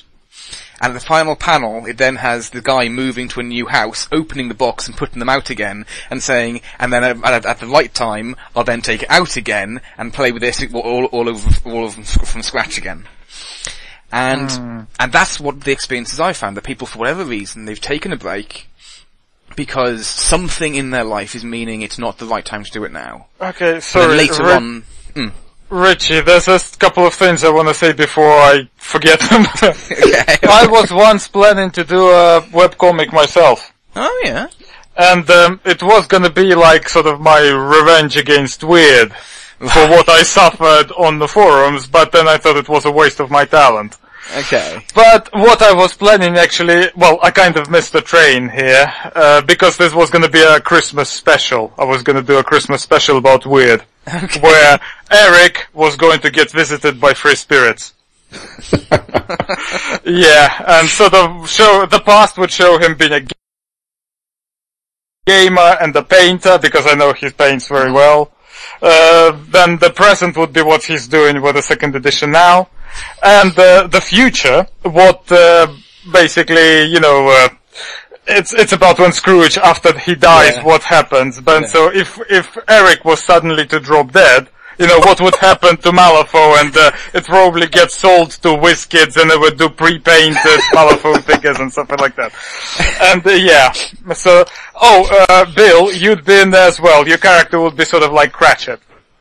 [0.81, 4.07] And at the final panel, it then has the guy moving to a new house,
[4.13, 7.59] opening the box and putting them out again, and saying, and then at, at, at
[7.59, 11.29] the right time, I'll then take it out again and play with this all, all
[11.29, 13.09] over, all them from scratch again.
[14.11, 18.13] And, and that's what the experiences I found, that people for whatever reason, they've taken
[18.13, 18.67] a break,
[19.57, 22.93] because something in their life is meaning it's not the right time to do it
[22.93, 23.27] now.
[23.41, 24.17] Okay, sorry.
[24.17, 25.33] later Ri- on, mm,
[25.69, 29.45] Richie, there's a couple of things I want to say before I forget them.
[29.63, 30.37] okay.
[30.49, 33.73] I was once planning to do a webcomic myself.
[33.97, 34.49] oh yeah.
[34.97, 39.13] And um, it was gonna be like sort of my revenge against Wyrd
[39.59, 43.21] for what I suffered on the forums, but then I thought it was a waste
[43.21, 43.97] of my talent.
[44.37, 44.81] Okay.
[44.95, 49.41] But what I was planning actually, well, I kind of missed the train here, uh,
[49.43, 51.73] because this was gonna be a Christmas special.
[51.79, 54.41] I was gonna do a Christmas special about Wyrd, Okay.
[54.41, 54.79] where
[55.11, 57.95] Eric was going to get visited by free spirits.
[60.05, 63.23] yeah, and sort of show, the past would show him being a
[65.27, 68.31] gamer and a painter, because I know he paints very well.
[68.81, 72.69] Uh, then the present would be what he's doing with the second edition now.
[73.23, 75.67] And uh, the future, what uh,
[76.13, 77.49] basically, you know, uh,
[78.27, 80.65] it's it's about when Scrooge, after he dies, Yeah.
[80.65, 81.41] what happens.
[81.41, 81.69] But Yeah.
[81.69, 85.91] so if if Eric was suddenly to drop dead, you know, what would happen to
[85.91, 90.37] Malifaux and uh, it probably gets sold to WizKids and they would do pre-painted
[90.73, 92.33] Malifaux figures and something like that.
[93.03, 93.73] And uh, yeah,
[94.15, 97.07] so, oh, uh, Bill, you'd be in there as well.
[97.07, 98.81] Your character would be sort of like Cratchit.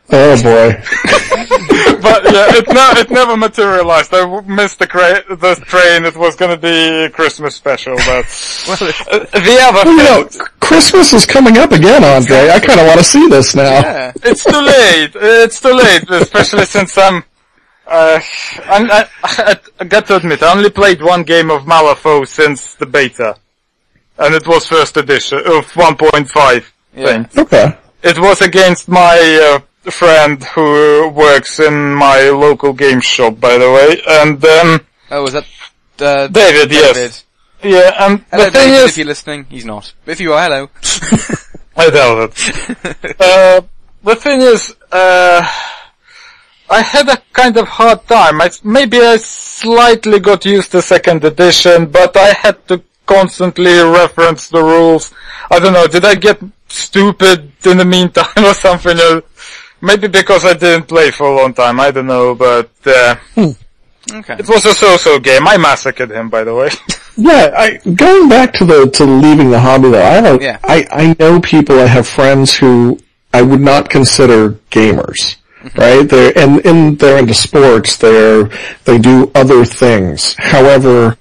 [0.10, 0.82] Oh boy.
[2.00, 4.14] But yeah, it, ne- it never materialized.
[4.14, 6.06] I missed the, cra- the train.
[6.06, 8.26] It was gonna be a Christmas special, but
[8.70, 12.50] uh, the other Well, you know, Christmas is coming up again, Andre.
[12.50, 13.64] I kind of want to see this now.
[13.64, 14.12] yeah.
[14.24, 15.12] it's too late.
[15.16, 17.24] It's too late, especially since I'm.
[17.88, 18.20] Uh,
[18.66, 22.76] I'm I, I, I got to admit, I only played one game of Malifaux since
[22.76, 23.38] the beta,
[24.20, 26.66] and it was first edition of 1.5
[26.96, 27.06] Yeah.
[27.24, 27.44] thing.
[27.46, 27.78] Okay.
[28.04, 29.60] It was against my uh,
[29.92, 35.34] friend who works in my local game shop, by the way, and um, Oh, was
[35.34, 35.46] that,
[36.00, 37.24] uh, David, yes.
[37.64, 39.46] Yeah, and Hello, the thing David, is, if you're listening.
[39.50, 39.94] He's not.
[40.06, 40.70] But if you are, hello.
[41.78, 43.16] I doubt it.
[43.20, 43.62] uh,
[44.04, 45.48] the thing is, uh,
[46.70, 48.42] I had a kind of hard time.
[48.42, 54.50] I, maybe I slightly got used to second edition, but I had to constantly reference
[54.50, 55.14] the rules.
[55.50, 58.98] I don't know, did I get stupid in the meantime or something.
[59.82, 61.80] Or maybe because I didn't play for a long time.
[61.80, 63.16] I don't know, but uh,
[64.14, 64.36] Okay.
[64.40, 65.48] it was a so-so game.
[65.48, 66.70] I massacred him, by the way.
[67.20, 70.60] Yeah, I, going back to the to leaving the hobby though, I have, Yeah.
[70.64, 73.00] I, I know people, I have friends who
[73.34, 75.36] I would not consider gamers,
[75.76, 76.08] right?
[76.08, 78.52] They're, and, and they're into sports, they're,
[78.86, 80.36] they do other things.
[80.38, 81.18] However,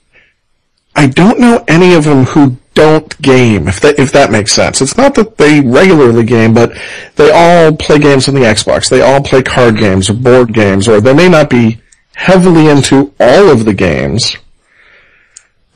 [0.99, 4.81] I don't know any of them who don't game, if that, if that makes sense.
[4.81, 6.73] It's not that they regularly game, but
[7.17, 8.89] they all play games on the Xbox.
[8.89, 11.81] They all play card games or board games, or they may not be
[12.15, 14.37] heavily into all of the games,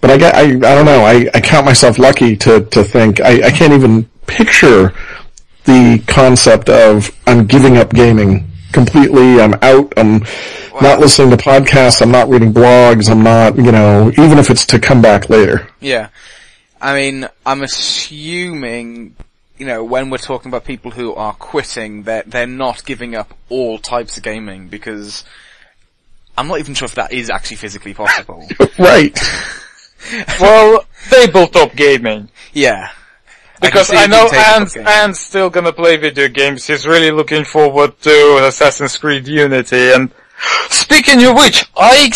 [0.00, 1.04] but I, get- I, I don't know.
[1.04, 4.94] I, I count myself lucky to, to think I, I can't even picture
[5.64, 9.40] the concept of I'm giving up gaming completely.
[9.40, 9.92] I'm out.
[9.96, 10.24] I'm
[10.80, 12.00] not listening to podcasts.
[12.02, 13.10] I'm not reading blogs.
[13.10, 15.68] I'm not, you know, even if it's to come back later.
[15.80, 16.08] Yeah.
[16.80, 19.14] I mean, I'm assuming,
[19.58, 23.34] you know, when we're talking about people who are quitting, they're, they're not giving up
[23.48, 25.24] all types of gaming because
[26.38, 28.48] I'm not even sure if that is actually physically possible.
[28.78, 29.18] Right.
[30.40, 32.30] well, they built up gaming.
[32.54, 32.90] yeah.
[33.60, 34.88] Because can see I, know being Anne's, gaming.
[34.88, 36.66] Anne's still gonna play video games.
[36.66, 39.92] He's really looking forward to Assassin's Creed Unity.
[39.92, 40.10] And
[40.70, 42.10] speaking of which, I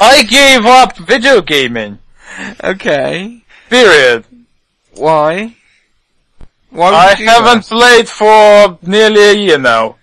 [0.00, 1.98] I gave up video gaming.
[2.62, 3.42] Okay.
[3.68, 4.24] Period.
[4.94, 5.56] Why?
[6.70, 9.96] Why would I you haven't played for nearly a year now.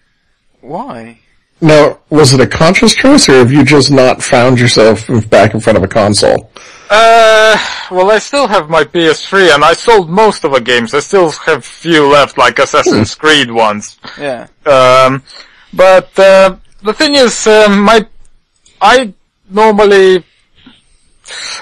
[0.62, 1.20] Why?
[1.62, 5.62] Now, was it a conscious choice or have you just not found yourself back in
[5.62, 6.52] front of a console?
[6.90, 7.58] Uh,
[7.92, 10.94] well, I still have my PS3, and I sold most of the games.
[10.94, 13.98] I still have few left, like Assassin's Creed ones.
[14.20, 14.48] Yeah.
[14.66, 15.24] Um,
[15.74, 18.06] but uh, the thing is, um, my
[18.82, 19.14] I
[19.50, 20.24] normally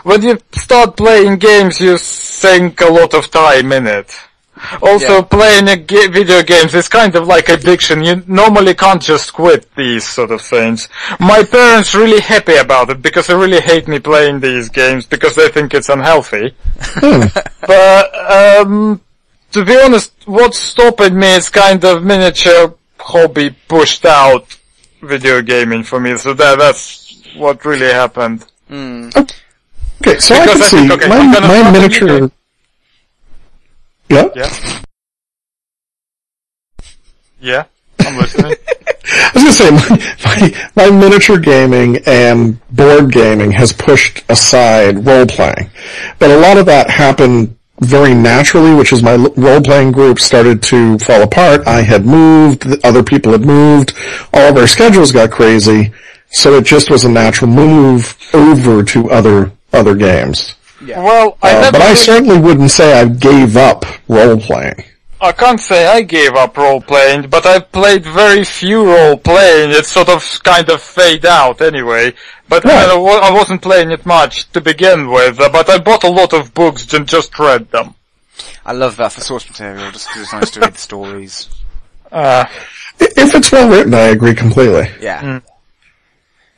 [0.04, 4.14] when you start playing games, you sink a lot of time in it.
[4.82, 5.22] Also, Yeah.
[5.22, 8.04] playing a ga- video games is kind of like addiction.
[8.04, 10.88] You normally can't just quit these sort of things.
[11.20, 15.36] My parents really happy about it because they really hate me playing these games because
[15.36, 16.56] they think it's unhealthy.
[17.68, 19.02] but um,
[19.52, 24.58] to be honest, what's stopping me is kind of miniature hobby pushed out
[25.02, 26.18] video gaming for me.
[26.18, 28.46] So that that's what really happened.
[28.72, 32.32] Okay, so I can I see think, okay, my, my start a miniature.
[34.10, 34.30] Yeah?
[34.36, 34.82] Yeah.
[37.40, 37.66] Yeah,
[38.00, 38.56] I'm listening.
[39.06, 40.16] I was gonna say, my,
[40.76, 45.70] my, my miniature gaming and board gaming has pushed aside role playing.
[46.20, 50.64] But a lot of that happened very naturally, which is my role playing group started
[50.64, 51.68] to fall apart.
[51.68, 53.94] I had moved, other people had moved,
[54.34, 55.92] all of our schedules got crazy,
[56.30, 60.56] so it just was a natural move over to other, other games.
[60.88, 64.84] Well, I Uh, never but I certainly wouldn't say I gave up role playing.
[65.22, 69.72] I can't say I gave up role playing, but I played very few role playing.
[69.72, 72.14] It sort of kind of fade out anyway.
[72.50, 72.90] But Right.
[72.90, 75.40] I, I wasn't playing it much to begin with.
[75.40, 77.96] uh, But I bought a lot of books and just read them.
[78.66, 81.50] I love that for source material just because it's nice to read the stories.
[82.12, 82.46] Uh,
[83.00, 84.88] If it's well written, I agree completely.
[85.02, 85.40] Yeah.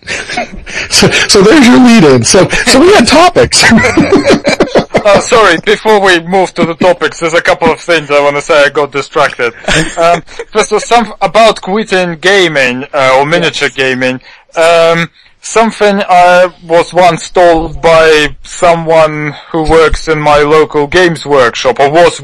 [0.06, 2.24] So, so there's your lead in.
[2.24, 3.64] So, so we had topics.
[3.72, 8.36] uh, sorry, before we move to the topics, there's a couple of things I want
[8.36, 8.64] to say.
[8.66, 9.54] I got distracted.
[9.98, 14.22] Um, first of some about quitting gaming uh, or miniature gaming.
[14.56, 15.10] Um,
[15.42, 21.92] something I was once told by someone who works in my local games workshop, or
[21.92, 22.22] was.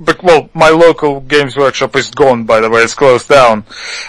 [0.00, 2.82] But, well, my local games workshop is gone, by the way.
[2.82, 3.64] It's closed down.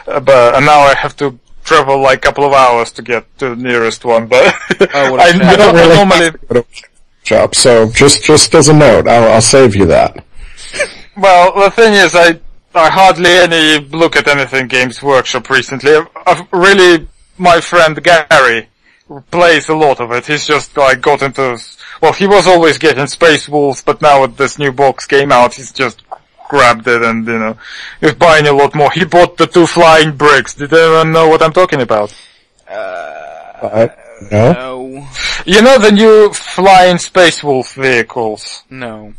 [0.07, 3.25] Uh, but and now I have to travel like a couple of hours to get
[3.39, 4.27] to the nearest one.
[4.27, 4.53] But
[4.93, 5.41] Oh, what a I, shame.
[5.43, 6.25] I don't don't really normally.
[6.25, 6.65] have to go to a
[7.25, 7.55] shop.
[7.55, 10.23] So just, just as a note, I'll, I'll save you that.
[11.17, 12.39] Well, the thing is, I
[12.73, 15.95] I hardly any look at anything Games Workshop recently.
[15.95, 17.07] I've, I've really,
[17.37, 18.67] my friend Gary
[19.31, 20.25] plays a lot of it.
[20.25, 21.57] He's just like got into.
[22.01, 25.53] Well, he was always getting Space Wolves, but now that this new box came out,
[25.53, 26.04] he's just
[26.47, 27.57] grabbed it and you know
[28.01, 28.91] he's buying a lot more.
[28.91, 30.53] He bought the two flying bricks.
[30.55, 32.13] Did anyone know what I'm talking about?
[32.69, 33.87] Uh,
[34.31, 34.53] no?
[34.53, 35.07] No.
[35.45, 38.63] You know the new flying Space Wolf vehicles.
[38.69, 39.13] No.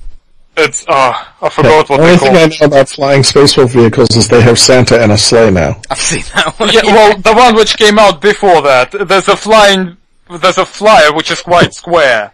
[0.58, 1.12] It's uh,
[1.42, 2.36] I forgot The what only they thing.
[2.36, 5.78] I know about flying space wolf vehicles is they have Santa and a sleigh now.
[5.90, 6.70] I've seen that one.
[6.72, 9.98] Yeah, well, the one which came out before that, there's a flying,
[10.30, 12.32] there's a flyer which is quite square.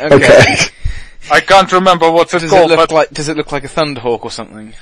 [0.00, 0.42] Okay.
[1.30, 3.64] I can't remember what's it Does it called, look but like, does it look like
[3.64, 4.74] a Thunderhawk or something?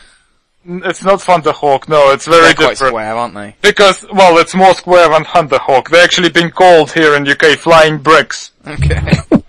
[0.66, 2.90] it's not Thunderhawk, no, it's very They're quite different.
[2.92, 3.55] square, aren't they?
[3.61, 5.88] Because, well, it's more square than Thunderhawk.
[5.90, 8.53] They're actually been called here in UK flying bricks.
[8.66, 9.01] Okay.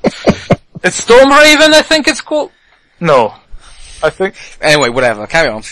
[0.83, 2.51] It's Storm Raven, I think it's called?
[2.99, 3.33] No.
[4.03, 4.35] I think.
[4.61, 5.25] Anyway, whatever.
[5.25, 5.63] Carry on.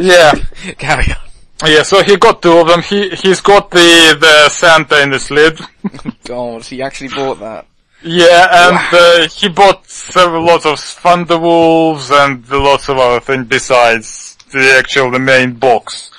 [0.00, 0.32] Yeah.
[0.78, 1.68] Carry on.
[1.70, 2.80] Yeah, so he got two of them.
[2.80, 5.60] He, he's got the, the Santa in his lid.
[6.24, 7.66] God, he actually bought that.
[8.02, 14.36] Yeah, and uh, he bought several lots of Thunderwolves and lots of other things besides
[14.52, 16.10] the actual the main box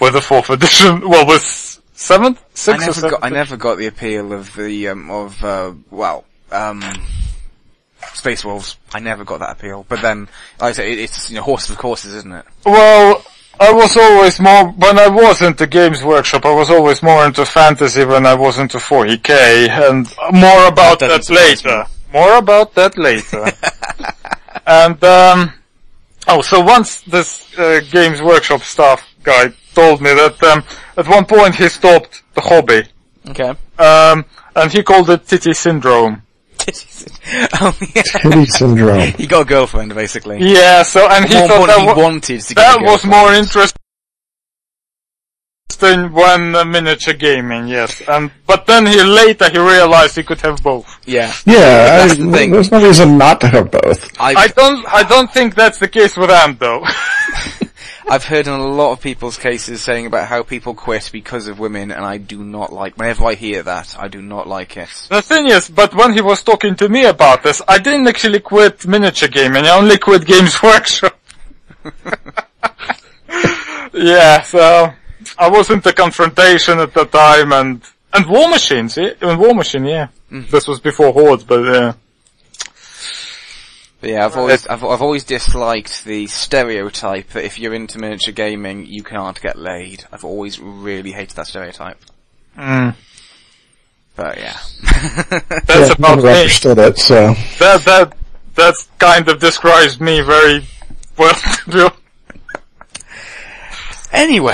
[0.00, 1.00] with the fourth edition.
[1.08, 3.12] Well, with seventh, I sixth or never seventh.
[3.12, 6.82] got, I never got the appeal of the, um, of, uh, well, um,
[8.12, 8.76] Space Wolves.
[8.92, 9.84] I never got that appeal.
[9.88, 10.28] But then,
[10.60, 12.44] like I say, it's, you know, horses for courses, isn't it?
[12.64, 13.24] Well,
[13.60, 17.44] I was always more, when I was into Games Workshop, I was always more into
[17.46, 21.86] fantasy when I was into 40k, and more about That that, later.
[22.12, 23.44] More about that later.
[24.66, 25.52] and, um,
[26.28, 30.64] oh, so once this uh, Games Workshop staff guy told me that, um,
[30.96, 32.82] at one point he stopped the hobby,
[33.30, 33.54] Okay.
[33.78, 34.24] um,
[34.56, 36.22] and he called it Titty Syndrome.
[37.60, 38.02] Oh, yeah.
[38.02, 39.12] Titty syndrome.
[39.18, 40.38] He got a girlfriend, basically.
[40.40, 43.32] Yeah, so, and he More thought that he wa- wanted to get That was more
[43.32, 43.78] interesting
[46.12, 48.00] when uh, miniature gaming, yes.
[48.08, 50.86] And but then he later he realized he could have both.
[51.06, 51.32] Yeah.
[51.44, 51.58] Yeah,
[52.06, 52.50] That's I, the thing.
[52.52, 54.08] there's no reason not to have both.
[54.20, 56.84] I've, I don't I don't think that's the case with Ant though.
[58.06, 61.58] I've heard in a lot of people's cases saying about how people quit because of
[61.58, 64.88] women, and I do not like, whenever I hear that, I do not like it.
[65.08, 68.40] the thing is, but when he was talking to me about this, I didn't actually
[68.40, 69.64] quit miniature gaming.
[69.64, 71.18] I only quit Games Workshop.
[73.94, 74.92] yeah, so
[75.38, 77.82] I was into confrontation at the time and
[78.12, 79.06] and Warmachine, see?
[79.06, 80.08] Even Warmachine, yeah.
[80.30, 80.48] Mm.
[80.48, 81.94] This was before Hordes, but yeah.
[84.04, 88.34] But yeah, I've always, I've, I've always disliked the stereotype that if you're into miniature
[88.34, 90.04] gaming, you can't get laid.
[90.12, 91.96] I've always really hated that stereotype.
[92.54, 92.94] Mm.
[94.14, 94.58] But yeah.
[95.30, 96.38] That's yeah, about never me.
[96.40, 97.32] understood it, so.
[97.60, 98.14] That that
[98.56, 100.66] that kind of describes me very
[101.16, 101.34] well.
[104.12, 104.52] anyway.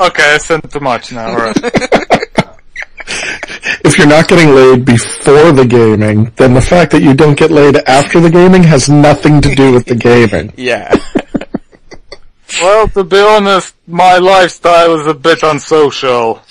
[0.00, 1.36] okay, I said too much now.
[1.36, 1.56] Right.
[3.84, 7.50] If you're not getting laid before the gaming, then the fact that you don't get
[7.50, 10.52] laid after the gaming has nothing to do with the gaming.
[10.60, 10.94] Yeah.
[12.60, 16.42] well, to be honest, my lifestyle is a bit unsocial.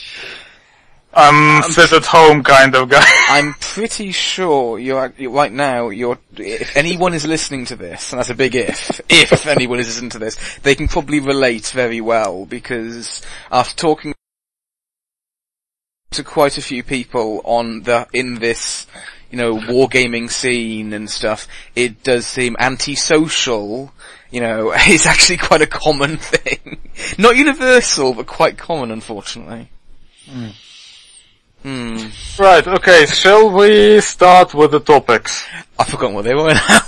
[1.13, 3.03] I'm um, sit at home kind of guy.
[3.29, 8.29] I'm pretty sure you're, right now, you're, if anyone is listening to this, and that's
[8.29, 12.45] a big if, if anyone is listening to this, they can probably relate very well,
[12.45, 14.13] because after talking
[16.11, 18.87] to quite a few people on the, in this,
[19.29, 23.93] you know, wargaming scene and stuff, it does seem antisocial,
[24.31, 26.79] you know, is actually quite a common thing.
[27.17, 29.69] Not universal, but quite common, unfortunately.
[31.63, 32.07] Hmm.
[32.39, 35.45] right, okay, shall we start with the topics?
[35.77, 36.79] I've forgotten what they were now.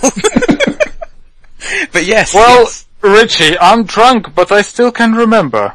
[1.92, 2.34] but yes.
[2.34, 2.86] Well, yes.
[3.02, 5.74] Richie, I'm drunk, but I still can remember.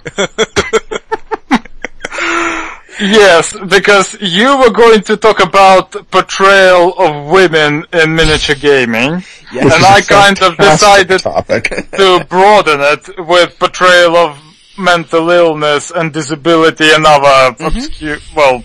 [2.99, 9.23] Yes, because you were going to talk about portrayal of women in miniature gaming,
[9.53, 9.75] Yes.
[9.75, 14.37] and I kind of decided to broaden it with portrayal of
[14.77, 18.63] mental illness and disability and other obscure, well,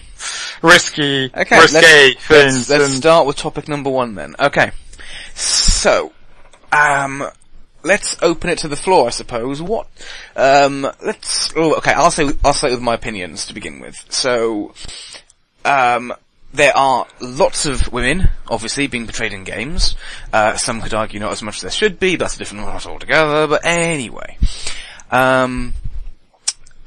[0.62, 1.40] risky, Mm-hmm.
[1.40, 2.70] Okay, risque let's, things.
[2.70, 4.34] let's, let's start with topic number one then.
[4.38, 4.70] Okay.
[5.34, 6.12] So,
[6.72, 7.24] um,
[7.82, 9.60] let's open it to the floor, I suppose.
[9.60, 9.86] What,
[10.36, 14.04] um, let's, oh, okay, I'll say, I'll say with my opinions to begin with.
[14.10, 14.74] So,
[15.64, 16.12] um,
[16.52, 19.96] there are lots of women, obviously, being portrayed in games.
[20.32, 22.66] Uh, some could argue not as much as there should be, but that's a different
[22.66, 24.36] matter altogether, but anyway.
[25.10, 25.72] Um,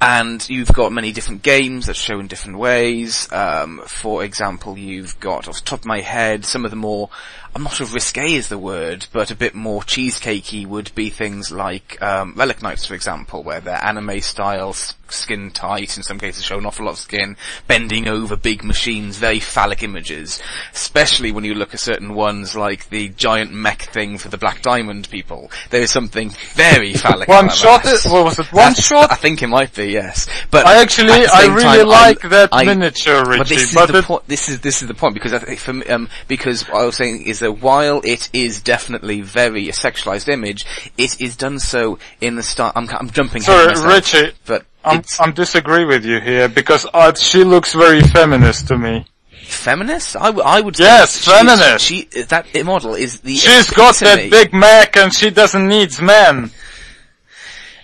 [0.01, 3.31] and you've got many different games that show in different ways.
[3.31, 7.09] Um, for example, you've got, off the top of my head, some of the more,
[7.55, 11.09] I'm not sure if risque is the word, but a bit more cheesecakey would be
[11.09, 16.03] things like um, Relic Knights, for example, where they're anime style, s- skin tight, in
[16.03, 20.41] some cases showing an awful lot of skin, bending over big machines, very phallic images.
[20.73, 24.61] Especially when you look at certain ones like the giant mech thing for the Black
[24.61, 25.49] Diamond people.
[25.69, 27.83] There is something very phallic One shot?
[27.83, 27.93] that.
[27.93, 28.47] Is, what was it?
[28.51, 29.13] One That's- shot?
[29.13, 30.27] I think it might be, yes.
[30.51, 33.85] But I actually, I really time, like that I- miniature, Richie, But this is but
[33.93, 34.27] the it- point.
[34.27, 36.97] This is this is the point because I think for um, because what I was
[36.97, 40.65] saying is that while it is definitely very a sexualized image,
[40.97, 42.71] it is done so in the style.
[42.75, 43.41] I'm, I'm jumping.
[43.43, 47.43] Sorry, of myself, Richie, but I'm, it's I'm disagree with you here because uh, she
[47.43, 49.05] looks very feminist to me.
[49.43, 50.15] feminist.
[50.15, 50.77] I, w- I would.
[50.79, 51.85] Yes, say feminist.
[51.85, 53.35] She, she that model is the.
[53.35, 56.49] She's got that big Mac and she doesn't need men.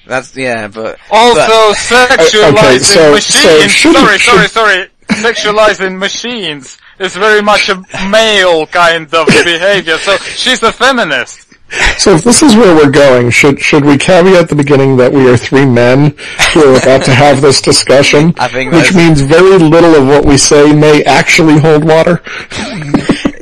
[0.07, 3.71] That's yeah, but Also, but- sexualizing okay, so- so machines.
[3.71, 4.87] shouldn't- sorry, sorry, sorry.
[5.11, 7.75] Sexualizing machines is very much a
[8.09, 9.97] male kind of behavior.
[9.97, 11.47] So she's a feminist.
[11.97, 15.29] So if this is where we're going, should should we caveat the beginning that we
[15.29, 16.15] are three men
[16.53, 20.05] who are about to have this discussion, I think which that's- means very little of
[20.05, 22.21] what we say may actually hold water?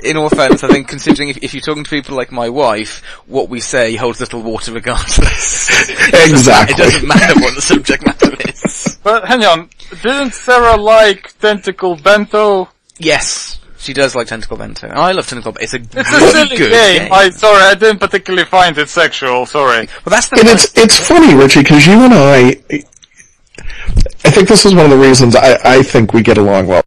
[0.04, 3.04] In all fairness, I think considering if, if you're talking to people like my wife,
[3.26, 5.70] what we say holds little water regardless.
[6.14, 6.74] Exactly.
[6.76, 8.98] It doesn't matter what the subject matter is.
[9.04, 9.70] But hang on,
[10.04, 12.70] didn't Sarah like tentacle bento?
[13.00, 14.88] Yes, she does like Tentacle Bento.
[14.90, 15.64] I love Tentacle Bento.
[15.64, 17.02] It's a It's a really silly good game.
[17.04, 17.14] game.
[17.14, 19.46] I sorry, I didn't particularly find it sexual.
[19.46, 19.88] Sorry.
[20.06, 22.62] Well, that's the And it's it's funny, Richie, because you and I,
[24.26, 26.84] I think this is one of the reasons I, I think we get along well.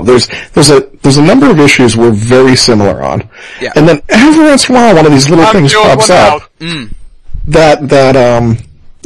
[0.00, 3.28] There's there's a there's a number of issues we're very similar on,
[3.60, 3.72] Yeah.
[3.74, 6.42] and then every once in a while one of these little I'm things pops up
[6.42, 6.50] out.
[7.46, 8.58] that that um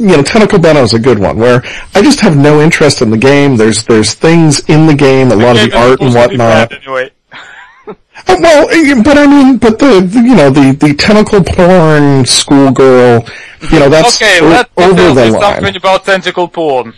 [0.03, 1.63] you know Tentacle Bento is a good one where
[1.95, 3.55] I just have no interest in the game.
[3.55, 6.43] There's there's things in the game, a lot of the art and supposed to be
[6.43, 6.73] whatnot.
[6.73, 7.11] Anyway.
[8.25, 12.23] Uh, Well, eh, but I mean, but the, the you know the the tentacle porn
[12.23, 13.25] schoolgirl,
[13.71, 15.41] you know that's Okay, o- let me over the line.
[15.41, 16.93] something about tentacle porn.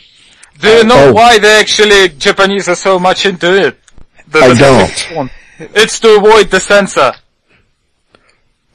[0.60, 1.14] Do you know oh.
[1.14, 3.80] why they actually Japanese are so much into it?
[4.28, 5.08] The, I don't.
[5.10, 5.30] porn.
[5.58, 7.12] It's to avoid the censor.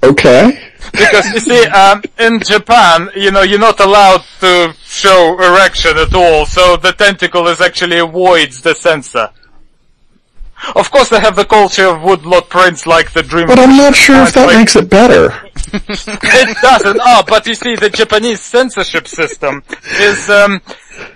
[0.03, 0.71] Okay.
[0.93, 6.15] Because you see, um, in Japan, you know, you're not allowed to show erection at
[6.15, 9.31] all, so the tentacle is actually avoids the censor.
[10.77, 13.47] Of course, they have the culture of woodblock prints like the dream.
[13.47, 15.33] But I'm not sure if that Like- makes it better.
[15.73, 17.01] It doesn't.
[17.03, 19.63] Oh, but you see, the Japanese censorship system
[20.01, 20.61] is, um,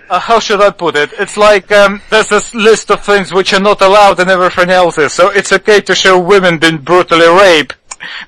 [0.09, 1.11] uh, how should I put it?
[1.19, 4.97] It's like um, there's this list of things which are not allowed and everything else
[4.99, 5.13] is.
[5.13, 7.75] So it's okay to show women being brutally raped,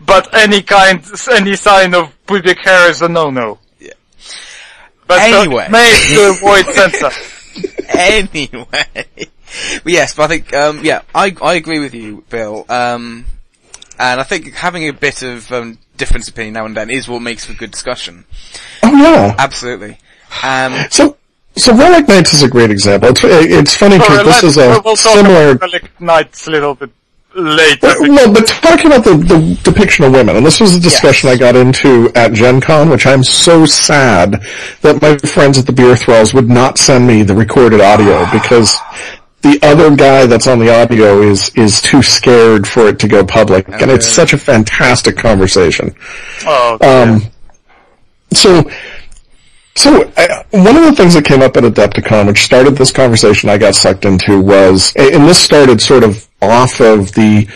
[0.00, 3.58] but any kind, any sign of pubic hair is a no-no.
[3.80, 3.92] Yeah.
[5.06, 5.66] But Anyway.
[5.68, 7.10] it's made to avoid censor.
[7.88, 8.86] anyway.
[9.82, 12.66] But yes, but I think, um, yeah, I, I agree with you, Bill.
[12.68, 13.24] Um,
[13.98, 17.08] and I think having a bit of, um, difference of opinion now and then is
[17.08, 18.24] what makes for good discussion.
[18.82, 19.34] Oh yeah.
[19.38, 19.98] Absolutely.
[20.42, 21.16] Um, So
[21.56, 23.08] so Relic Knights is a great example.
[23.08, 25.50] It's it's funny Sorry, because this is a we'll talk similar.
[25.52, 26.90] about Relic Knights a little bit
[27.36, 27.94] later.
[28.00, 31.36] Well, but talking about the, the depiction of women, and this was a discussion Yes.
[31.36, 34.42] I got into at Gen Con, which I'm so sad
[34.82, 38.76] that my friends at the Beer Thralls would not send me the recorded audio because
[39.42, 43.24] the other guy that's on the audio is, is too scared for it to go
[43.24, 43.68] public.
[43.68, 45.94] And it's such a fantastic conversation.
[46.44, 47.22] Oh, Um,
[48.32, 48.68] so,
[49.76, 53.48] so uh, one of the things that came up at Adepticon, which started this conversation
[53.48, 57.48] I got sucked into, was, and this started sort of off of the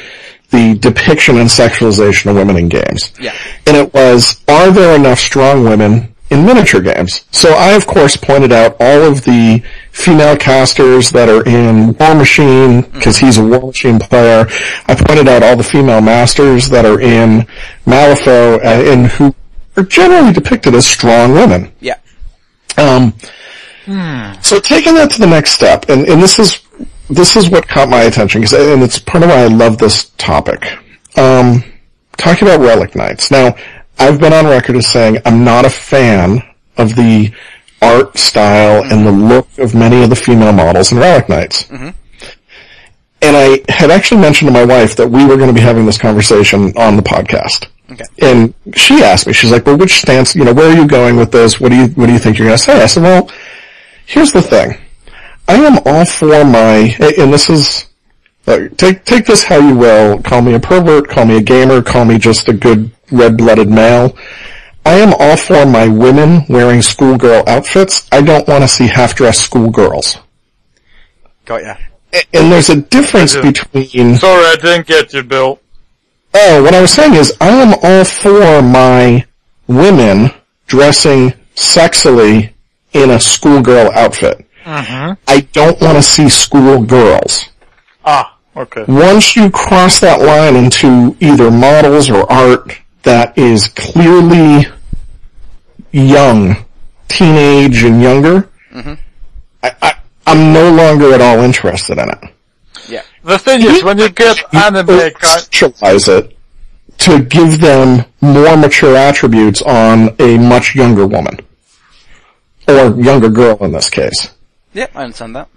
[0.50, 3.12] the depiction and sexualization of women in games.
[3.20, 3.32] Yeah.
[3.68, 7.24] And it was, are there enough strong women in miniature games?
[7.30, 9.62] So I, of course, pointed out all of the
[9.92, 14.44] female casters that are in Warmachine, because he's a Warmachine player.
[14.86, 17.46] I pointed out all the female masters that are in
[17.86, 19.32] Malifaux, uh, and who
[19.76, 21.70] are generally depicted as strong women.
[21.78, 21.94] yeah.
[22.76, 23.14] Um,
[24.42, 26.60] So taking that to the next step, and, and this is
[27.10, 30.10] this is what caught my attention, 'cause- and it's part of why I love this
[30.18, 30.66] topic.
[31.16, 31.64] Um,
[32.16, 33.30] talking about Relic Knights.
[33.30, 33.54] Now,
[33.98, 36.42] I've been on record as saying I'm not a fan
[36.78, 37.30] of the
[37.82, 41.64] art style and the look of many of the female models in Relic Knights.
[43.22, 45.84] And I had actually mentioned to my wife that we were going to be having
[45.84, 47.66] this conversation on the podcast.
[47.92, 48.04] Okay.
[48.22, 51.16] And she asked me, she's like, well, which stance, you know, where are you going
[51.16, 51.60] with this?
[51.60, 52.82] What do you, what do you think you're going to say?
[52.82, 53.30] I said, well,
[54.06, 54.78] here's the thing.
[55.48, 57.86] I am all for my, and this is,
[58.76, 60.22] take, take this how you will.
[60.22, 64.16] Call me a pervert, call me a gamer, call me just a good red-blooded male.
[64.86, 68.08] I am all for my women wearing schoolgirl outfits.
[68.12, 70.18] I don't want to see half-dressed schoolgirls.
[71.44, 71.74] Got ya.
[72.14, 75.60] A- And there's a difference between Sorry, I didn't get you, Bill.
[76.32, 79.26] Oh, what I was saying is I am all for my
[79.66, 80.30] women
[80.68, 82.52] dressing sexily
[82.92, 84.46] in a schoolgirl outfit.
[84.66, 87.48] I don't want to see schoolgirls.
[88.04, 88.84] Ah, okay.
[88.88, 94.66] Once you cross that line into either models or art that is clearly
[95.92, 96.64] young,
[97.08, 98.48] teenage and younger,
[99.62, 99.94] I, I,
[100.26, 102.24] I'm no longer at all interested in it.
[102.88, 103.02] Yeah.
[103.24, 106.36] The thing is, when you get anime kind, sexualize it
[106.98, 111.38] to give them more mature attributes on a much younger woman.
[112.68, 114.30] Or younger girl in this case.
[114.72, 115.48] Yeah, I understand that.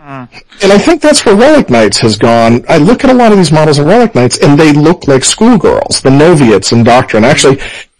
[0.00, 2.64] And I think that's where Relic Knights has gone.
[2.68, 5.24] I look at a lot of these models of Relic Knights and they look like
[5.24, 7.24] schoolgirls, the Noviates in Doctrine.
[7.24, 7.56] Actually,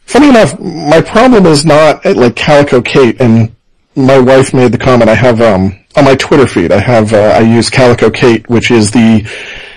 [0.07, 3.55] funny enough, my problem is not like Calico Kate and
[3.97, 7.35] my wife made the comment I have, um, on my Twitter feed, I have, uh,
[7.37, 9.23] I use Calico Kate, which is the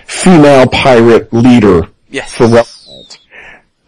[0.05, 2.33] female pirate leader Yes.
[2.33, 3.17] for Relic Knights.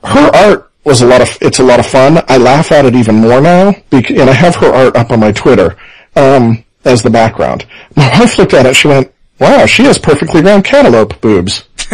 [0.05, 2.23] her art was a lot of, it's a lot of fun.
[2.27, 5.31] I laugh at it even more now, and I have her art up on my
[5.31, 5.77] Twitter,
[6.15, 7.65] um, as the background.
[7.95, 11.65] My wife looked at it, she went, wow, she has perfectly round cantaloupe boobs.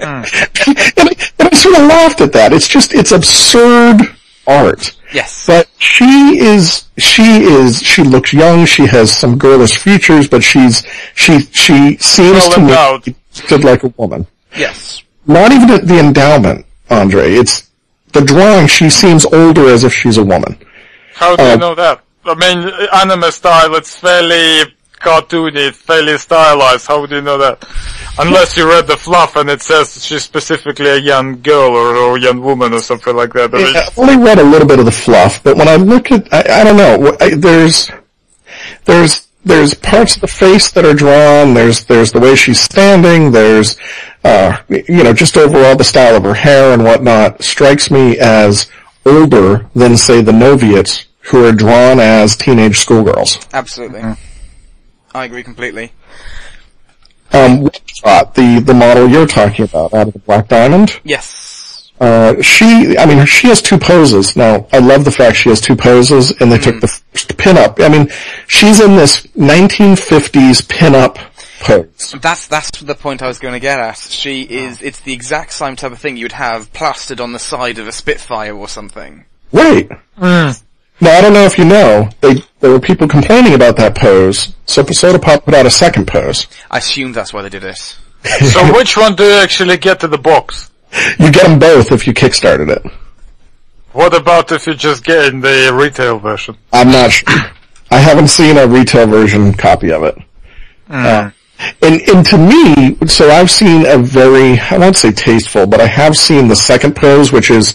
[0.00, 2.52] and, I, and I sort of laughed at that.
[2.52, 4.00] It's just, it's absurd
[4.46, 4.96] art.
[5.12, 5.46] Yes.
[5.46, 10.84] But she is, she is, she looks young, she has some girlish features, but she's,
[11.14, 13.14] she, she seems Well to me endowed.
[13.38, 14.26] acted like a woman.
[14.56, 15.02] yes.
[15.26, 17.32] Not even the- endowment, Andre.
[17.34, 17.68] It's
[18.14, 18.66] the drawing.
[18.66, 20.58] She seems older as if she's a woman.
[21.14, 22.00] How do you Uh, know that?
[22.28, 26.86] I mean, anime style, it's fairly cartoony, it's fairly stylized.
[26.86, 27.66] How do you know that?
[28.18, 32.16] Unless you read the fluff and it says she's specifically a young girl or, or
[32.16, 33.54] a young woman or something like that.
[33.54, 36.10] I mean, I've only read a little bit of the fluff, but when I look
[36.10, 37.90] at, I, I don't know, I, there's,
[38.84, 43.30] there's, there's parts of the face that are drawn, there's, there's the way she's standing,
[43.30, 43.78] there's,
[44.24, 48.68] uh, you know, just overall the style of her hair and whatnot strikes me as
[49.06, 53.38] older than say the Noviets who are drawn as teenage schoolgirls.
[53.52, 54.02] Absolutely.
[55.14, 55.92] I agree completely.
[57.32, 61.92] Um, Witchbot, the, the model you're talking about out of the Black Diamond, Yes.
[62.00, 64.36] Uh, she, I mean, she has two poses.
[64.36, 67.84] Now, I love the fact she has two poses, and they took the first pinup.
[67.84, 68.08] I mean,
[68.46, 71.16] she's in this 1950s pinup
[71.60, 72.14] pose.
[72.20, 73.98] That's that's the point I was going to get at.
[73.98, 74.80] She is.
[74.80, 77.92] It's the exact same type of thing you'd have plastered on the side of a
[77.92, 79.24] Spitfire or something.
[79.50, 79.90] Wait.
[81.00, 84.54] Now, I don't know if you know, they, there were people complaining about that pose,
[84.66, 86.48] so Soda Pop put out a second pose.
[86.70, 87.76] I assume that's why they did it.
[88.52, 90.70] so which one do you actually get to the box?
[91.18, 92.92] You get them both if you kickstarted it.
[93.92, 96.56] What about if you just get in the retail version?
[96.72, 97.28] I'm not sure.
[97.90, 100.18] I haven't seen a retail version copy of it.
[100.90, 101.30] Uh,
[101.82, 105.86] and, and to me, so I've seen a very, I won't say tasteful, but I
[105.86, 107.74] have seen the second pose, which is,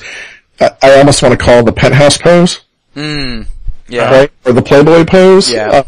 [0.59, 2.61] I I almost want to call the penthouse pose,
[2.93, 3.41] Hmm.
[3.87, 4.11] Yeah.
[4.11, 4.31] right?
[4.45, 5.51] Or the Playboy pose.
[5.51, 5.83] Yeah.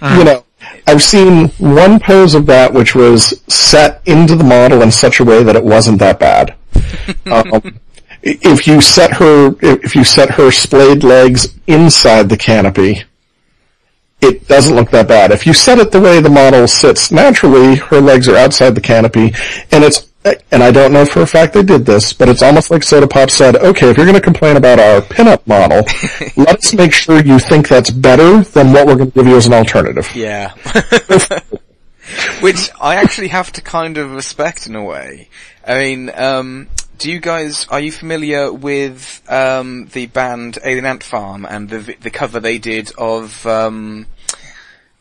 [0.00, 0.44] Uh, You know,
[0.86, 5.24] I've seen one pose of that which was set into the model in such a
[5.24, 6.54] way that it wasn't that bad.
[7.30, 7.80] um,
[8.22, 13.04] if you set her, if you set her splayed legs inside the canopy,
[14.20, 15.30] it doesn't look that bad.
[15.30, 18.80] If you set it the way the model sits naturally, her legs are outside the
[18.80, 19.32] canopy,
[19.72, 20.08] and it's,
[20.50, 23.06] and I don't know for a fact they did this, but it's almost like Soda
[23.06, 25.82] Pop said, okay, if you're gonna complain about our pinup model,
[26.36, 29.52] let's make sure you think that's better than what we're gonna give you as an
[29.54, 30.10] alternative.
[30.14, 30.50] Yeah.
[32.40, 35.28] Which I actually have to kind of respect in a way.
[35.66, 36.68] I mean, um,
[36.98, 41.96] do you guys, are you familiar with, um, the band Alien Ant Farm and the,
[42.00, 44.06] the cover they did of, um,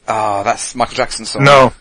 [0.07, 1.43] ah, that's Michael Jackson's song?
[1.43, 1.73] No.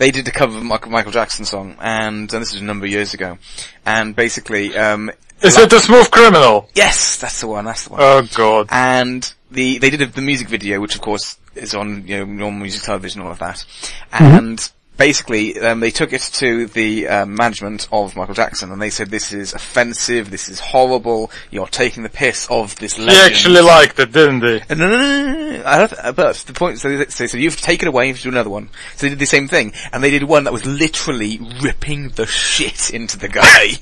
[0.00, 2.86] They did a cover of Michael, Michael Jackson song and, and this is a number
[2.86, 3.36] of years ago.
[3.84, 5.10] And basically, um,
[5.42, 6.70] Is it the Smooth Criminal?
[6.74, 8.00] yes, that's the one, that's the one.
[8.02, 8.68] Oh god.
[8.70, 12.24] and the they did a, the music video, which of course is on you know
[12.24, 13.62] normal music television, all of that,
[14.10, 14.70] and
[15.00, 19.08] basically um, they took it to the um, management of Michael Jackson, and they said
[19.08, 23.32] this is offensive, this is horrible, you're taking the piss of this He legend.
[23.34, 24.60] actually liked it, didn't he?
[24.70, 28.18] Uh, No, uh, but the point, so they say, so you've taken away, you have
[28.18, 28.68] to do another one.
[28.96, 32.26] So they did the same thing, and they did one that was literally ripping the
[32.26, 33.68] shit into the guy.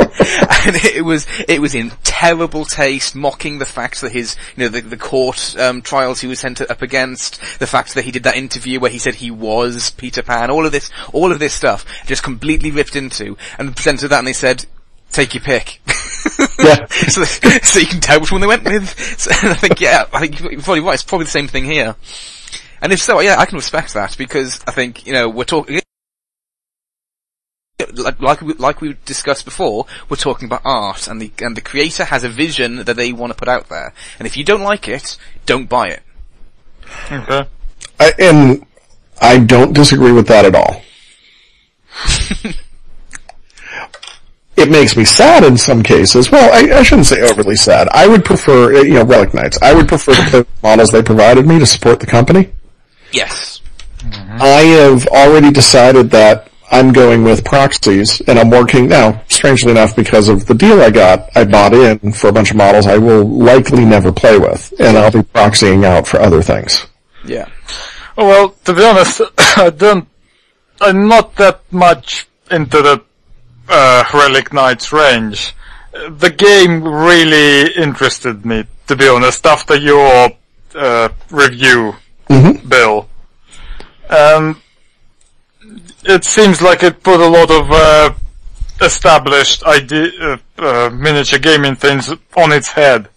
[0.00, 4.68] and it was, it was in terrible taste, mocking the fact that his, you know,
[4.68, 8.22] the, the court, um, trials he was sent up against, the fact that he did
[8.24, 11.54] that interview where he said he was Peter Pan, all of this, all of this
[11.54, 14.64] stuff, just completely ripped into, and presented that and they said,
[15.10, 15.80] take your pick.
[16.58, 16.86] Yeah.
[16.86, 18.98] so, so you can tell which one they went with.
[19.18, 20.94] So, and I think, yeah, I think you're probably right.
[20.94, 21.94] It's probably the same thing here.
[22.80, 25.80] And if so, yeah, I can respect that because I think, you know, we're talking,
[27.96, 31.60] like, like we, like we discussed before, we're talking about art and the, and the
[31.60, 33.92] creator has a vision that they want to put out there.
[34.18, 36.02] And if you don't like it, don't buy it.
[37.10, 37.48] Okay.
[37.98, 38.66] I, and
[39.20, 40.82] I don't disagree with that at all.
[44.56, 46.30] it makes me sad in some cases.
[46.30, 47.88] Well, I, I shouldn't say overly sad.
[47.92, 49.60] I would prefer, uh, you know, Relic Knights.
[49.62, 52.52] I would prefer to play with the models they provided me to support the company.
[53.12, 53.60] Yes.
[54.38, 59.22] I have already decided that I'm going with proxies, and I'm working now.
[59.28, 62.56] Strangely enough, because of the deal I got, I bought in for a bunch of
[62.56, 66.86] models I will likely never play with, and I'll be proxying out for other things.
[67.24, 67.48] Yeah.
[68.18, 69.20] Oh, well, to be honest,
[69.56, 70.08] I don't,
[70.80, 73.02] I'm not that much into the,
[73.68, 75.54] uh, Relic Knights range.
[75.94, 80.30] Uh, The game really interested me, to be honest, after your,
[80.74, 81.94] uh, review,
[82.68, 83.08] Bill.
[84.10, 84.60] Um,
[86.08, 88.12] it seems like it put a lot of, uh,
[88.80, 93.08] established idea, uh, uh, miniature gaming things on its head.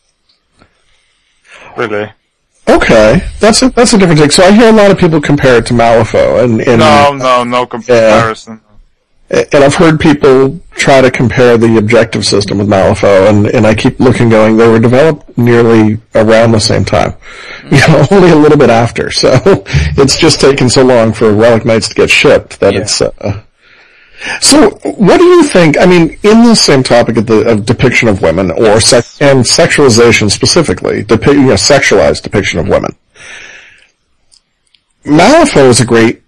[1.78, 2.12] Really.
[2.68, 4.32] Okay, that's a, that's a different take.
[4.32, 7.44] So I hear a lot of people compare it to Malifaux, and, and No, no,
[7.44, 8.62] no comparison.
[9.32, 13.76] And I've heard people try to compare the objective system with Malifaux, and, and I
[13.76, 17.14] keep looking, going, they were developed nearly around the same time,
[17.72, 19.10] you know, only a little bit after.
[19.20, 22.80] So it's just taken so long for Relic Knights to get shipped that Yeah.
[22.82, 23.02] it's.
[23.02, 23.44] Uh,
[24.42, 25.78] so what do you think?
[25.78, 29.40] I mean, in the same topic of the of depiction of women, or sex and
[29.46, 32.96] sexualization specifically, depi- you know, sexualized depiction of women.
[35.06, 36.22] Malifaux is a great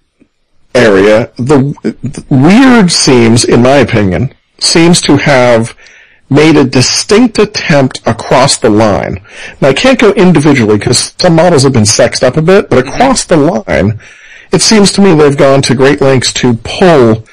[0.74, 1.32] area.
[1.38, 5.78] The, the Wyrd seems, in my opinion, seems to have
[6.30, 9.22] made a distinct attempt across the line.
[9.62, 12.80] Now I can't go individually because some models have been sexed up a bit, but
[12.80, 14.00] across the line,
[14.54, 17.26] it seems to me they've gone to great lengths to pull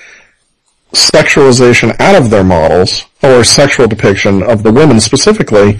[0.93, 5.79] sexualization out of their models, or sexual depiction of the women specifically.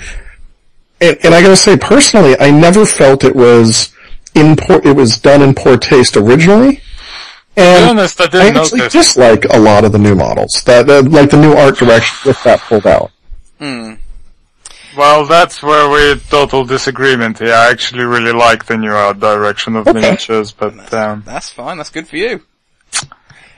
[1.01, 3.95] And, and I gotta say, personally, I never felt it was
[4.35, 6.83] in poor, it was done in poor taste originally.
[7.59, 8.93] And be honest, I I didn't actually notice.
[8.93, 10.63] dislike a lot of the new models.
[10.65, 13.11] That, that like the new art direction with that pulled out.
[14.97, 17.53] Well, that's where we're total disagreement here.
[17.53, 20.01] I actually really like the new art direction of Okay.
[20.01, 21.77] miniatures, but um, That's fine.
[21.77, 22.43] That's good for you.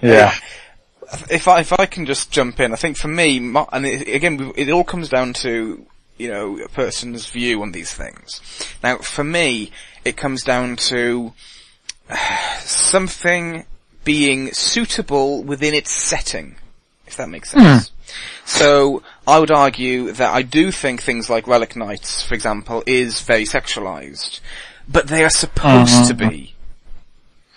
[0.03, 0.35] yeah.
[1.31, 4.09] if I if I can just jump in, I think for me, my, and it,
[4.15, 5.87] again, it all comes down to
[6.19, 8.41] you know a person's view on these things.
[8.83, 9.71] Now, for me,
[10.05, 11.33] it comes down to
[12.61, 13.65] something
[14.05, 16.57] being suitable within its setting,
[17.07, 17.61] if that makes hmm.
[17.61, 17.93] sense.
[18.45, 23.21] So, I would argue that I do think things like Relic Knights, for example, is
[23.21, 24.41] very sexualized.
[24.89, 26.55] But they are supposed to be.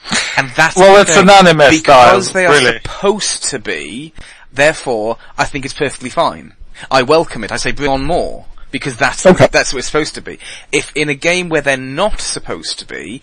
[0.06, 0.34] Uh-huh.
[0.38, 2.80] And that's Well, it's an anime because style, they are really.
[2.84, 4.14] supposed to be.
[4.52, 6.54] Therefore, I think it's perfectly fine.
[6.92, 7.52] I welcome it.
[7.52, 9.48] I say bring on more because that's Okay.
[9.52, 10.40] that's what it's supposed to be.
[10.72, 13.22] If in a game where they're not supposed to be,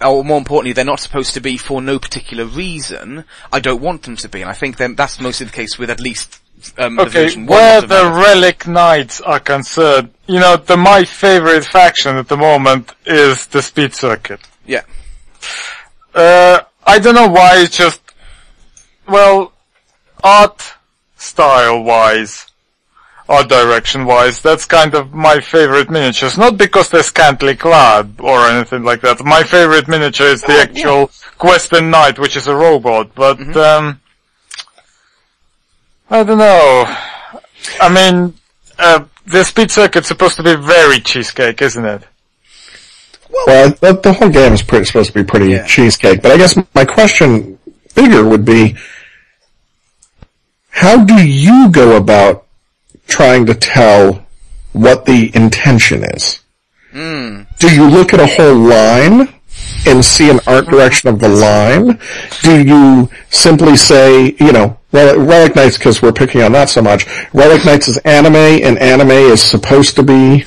[0.00, 4.02] or more importantly, they're not supposed to be for no particular reason, I don't want
[4.02, 6.40] them to be, and I think then that's mostly the case with at least
[6.78, 8.10] um, the Okay, version one where the.
[8.10, 13.62] Relic Knights are concerned, you know, the my favorite faction at the moment is the
[13.62, 14.40] Speed Circuit.
[14.66, 14.82] Yeah.
[16.14, 18.00] Uh, I don't know why, it's just,
[19.08, 19.52] well,
[20.22, 20.74] art
[21.16, 22.45] style wise,
[23.28, 26.38] art direction wise, that's kind of my favorite miniatures.
[26.38, 29.24] Not because they're scantily clad or anything like that.
[29.24, 33.58] My favorite miniature is the Oh, actual Questing Knight, which is a robot, but, Mm-hmm.
[33.58, 34.00] um,
[36.08, 36.84] I don't know.
[37.80, 38.34] I mean,
[38.78, 42.02] uh, the speed circuit's supposed to be very cheesecake, isn't it?
[43.46, 45.66] Well, the, the whole game is pretty, supposed to be pretty Yeah.
[45.66, 47.58] cheesecake, but I guess my question
[47.96, 48.76] bigger would be,
[50.70, 52.45] how do you go about
[53.06, 54.26] trying to tell
[54.72, 56.40] what the intention is?
[57.58, 59.28] Do you look at a whole line
[59.86, 61.98] and see an art direction of the line?
[62.42, 66.80] Do you simply say, you know, Relic, Relic Knights, because we're picking on that so
[66.80, 70.44] much, Relic Knights is anime, and anime is supposed to be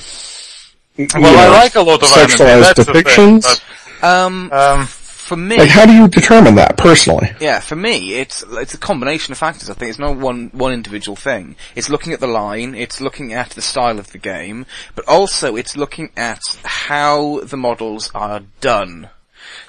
[0.98, 3.62] Well, I like a lot of sexualized that's the thing, depictions.
[4.04, 4.88] Um, Um,
[5.30, 7.30] for me, Like, how do you determine that personally?
[7.40, 9.70] Yeah, for me, it's it's a combination of factors.
[9.70, 11.56] I think it's not one one individual thing.
[11.76, 14.66] It's looking at the line, it's looking at the style of the game,
[14.96, 19.10] but also it's looking at how the models are done.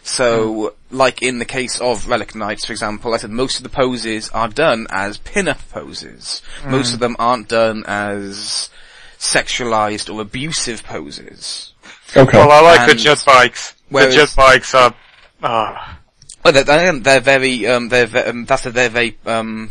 [0.03, 3.69] So, like in the case of Relic Knights, for example, I said most of the
[3.69, 6.43] poses are done as pin-up poses.
[6.63, 6.71] Hmm.
[6.73, 8.71] Most of them aren't done as
[9.19, 11.73] sexualized or abusive poses.
[12.17, 12.39] Okay.
[12.39, 13.75] well, I like the jet bikes.
[13.91, 14.95] whereas- the jet bikes are,
[15.43, 15.99] ah,
[16.45, 19.71] Well, they're, they're, very, um, they're, um, that's a, they're very, um,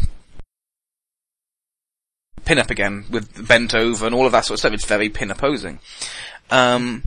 [2.46, 4.74] pin up again with bent over and all of that sort of stuff.
[4.74, 5.80] It's very pin posing.
[6.50, 7.04] Um,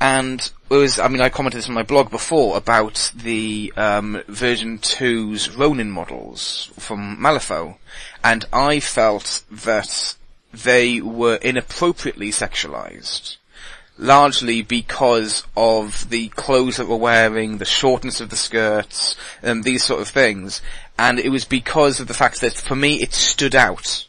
[0.00, 0.40] and
[0.70, 4.78] it was, I mean, I commented this on my blog before about the, um, version
[4.78, 7.76] 2's Ronin models from Malifaux.
[8.22, 10.14] And I felt that
[10.52, 13.36] they were inappropriately sexualized
[13.98, 19.84] largely because of the clothes that we're wearing, the shortness of the skirts, and these
[19.84, 20.62] sort of things.
[20.98, 24.06] And it was because of the fact that for me it stood out.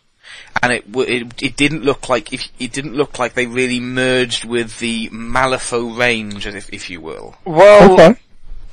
[0.62, 4.46] And it, it, it didn't look like, if, it didn't look like they really merged
[4.46, 7.36] with the Malifaux range, if, if you will.
[7.46, 8.20] well, okay.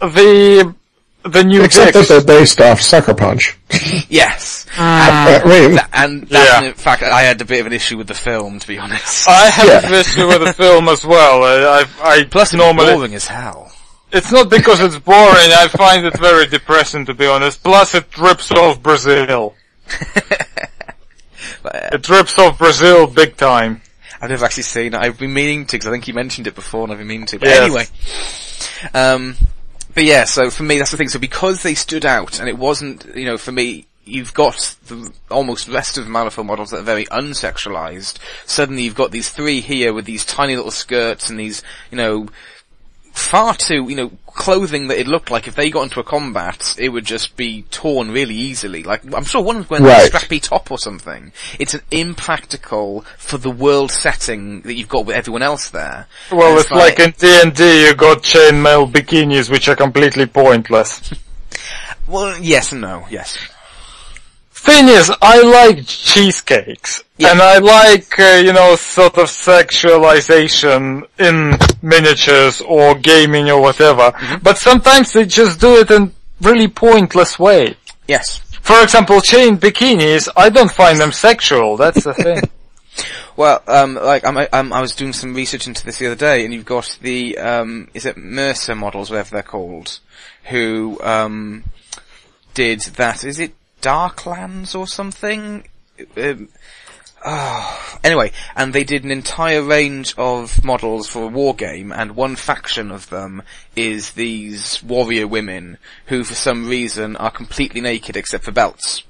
[0.01, 0.75] the,
[1.25, 3.57] the new Except that they're based off Sucker Punch.
[4.09, 4.66] Yes.
[4.79, 6.69] Uh, wait, Tha- and that's, Yeah.
[6.69, 9.29] in fact, I had a bit of an issue with the film, to be honest.
[9.29, 9.87] I have Yeah.
[9.89, 11.43] an issue with the film as well.
[11.45, 13.73] I, I, I Plus, it's normally, boring as hell.
[14.13, 17.63] it's not because it's boring, I find it very depressing to be honest.
[17.63, 19.55] Plus it rips off Brazil.
[21.63, 23.83] But, uh, It rips off Brazil big time.
[24.21, 24.99] I've never actually seen it.
[24.99, 27.27] I've been meaning to because I think you mentioned it before and I've been meaning
[27.27, 27.39] to.
[27.39, 27.61] But Yes.
[27.63, 27.87] anyway,
[28.95, 29.37] um,
[29.95, 30.25] but yeah.
[30.25, 31.09] So for me, that's the thing.
[31.11, 35.13] So because they stood out, and it wasn't, you know, for me, you've got the
[35.31, 38.19] almost rest of the Malifaux models that are very unsexualized.
[38.47, 42.29] Suddenly, you've got these three here with these tiny little skirts and these, you know,
[43.13, 46.77] far too, you know, clothing that it looked like if they got into a combat,
[46.79, 48.83] it would just be torn really easily.
[48.83, 50.13] Like, I'm sure one was wearing a Right.
[50.13, 51.33] strappy top or something.
[51.59, 56.07] It's an impractical for the world setting that you've got with everyone else there.
[56.31, 61.11] Well, And it's like in D&D you've got chainmail bikinis which are completely pointless.
[62.07, 63.39] well, yes and no, yes.
[64.67, 67.05] Thing is, I like cheesecakes.
[67.19, 67.31] Yeah.
[67.31, 74.11] And I like, uh, you know, sort of sexualization in miniatures or gaming or whatever.
[74.11, 74.43] Mm-hmm.
[74.43, 76.13] But sometimes they just do it in
[76.43, 77.77] really pointless way.
[78.09, 78.41] Yes.
[78.61, 82.43] For example, chain bikinis, I don't find them sexual, that's the thing.
[83.37, 86.43] Well, um, like I'm, I'm, I was doing some research into this the other day,
[86.47, 90.01] and you've got the, um, is it Mercer models, whatever they're called,
[90.45, 91.65] who um,
[92.55, 93.25] did that.
[93.25, 93.53] Is it
[93.83, 95.67] Darklands or something?
[96.17, 96.49] Um,
[97.25, 102.17] oh, anyway, and they did an entire range of models for a war game, and
[102.17, 103.43] one faction of them
[103.75, 109.03] is these warrior women who, for some reason, are completely naked except for belts.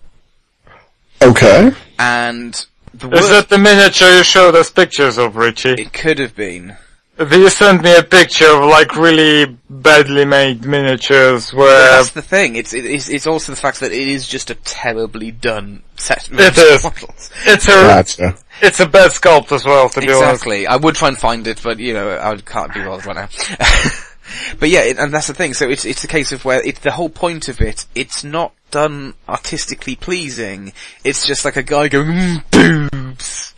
[1.23, 1.73] Okay.
[1.99, 5.71] And the Is worst that the miniature you showed us pictures of, Richie?
[5.75, 6.77] it could have been.
[7.19, 12.57] You sent me a picture of like really badly made miniatures where That's the thing.
[12.57, 16.39] It's, it's it's also the fact that it is just a terribly done set of
[16.39, 16.85] It is.
[16.85, 17.31] models.
[17.47, 18.37] it's a Gotcha.
[18.61, 20.23] it's a bad sculpt as well, to be honest.
[20.33, 20.67] Exactly.
[20.67, 23.29] I would try and find it, but you know, I can't be bothered right now.
[24.61, 25.55] but yeah, it, and that's the thing.
[25.55, 27.87] So it's it's a case of where it's the whole point of it.
[27.95, 30.75] It's not done artistically pleasing.
[31.03, 33.55] It's just like a guy going mm, boobs,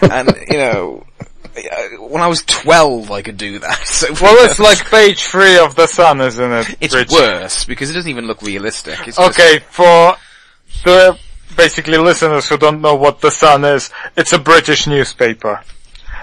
[0.00, 1.04] and you know.
[1.56, 4.08] Uh, When I was 12 I could do that, so.
[4.20, 6.76] Well, it's like page three of the Sun, isn't it?
[6.80, 9.06] It's worse, because it doesn't even look realistic.
[9.06, 10.16] It's just- Okay, for
[10.84, 11.18] the
[11.56, 15.60] basically listeners who don't know what the Sun is, it's a British newspaper.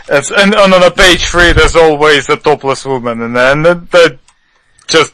[0.09, 3.65] It's, and, and on a page three, there's always a topless woman in there, and
[3.65, 4.19] they
[4.87, 5.13] just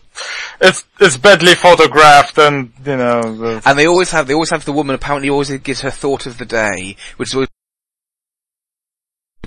[0.60, 3.22] it's it's badly photographed, and you know.
[3.22, 6.26] The, And they always have, they always have the woman apparently always gives her thought
[6.26, 7.50] of the day, which is always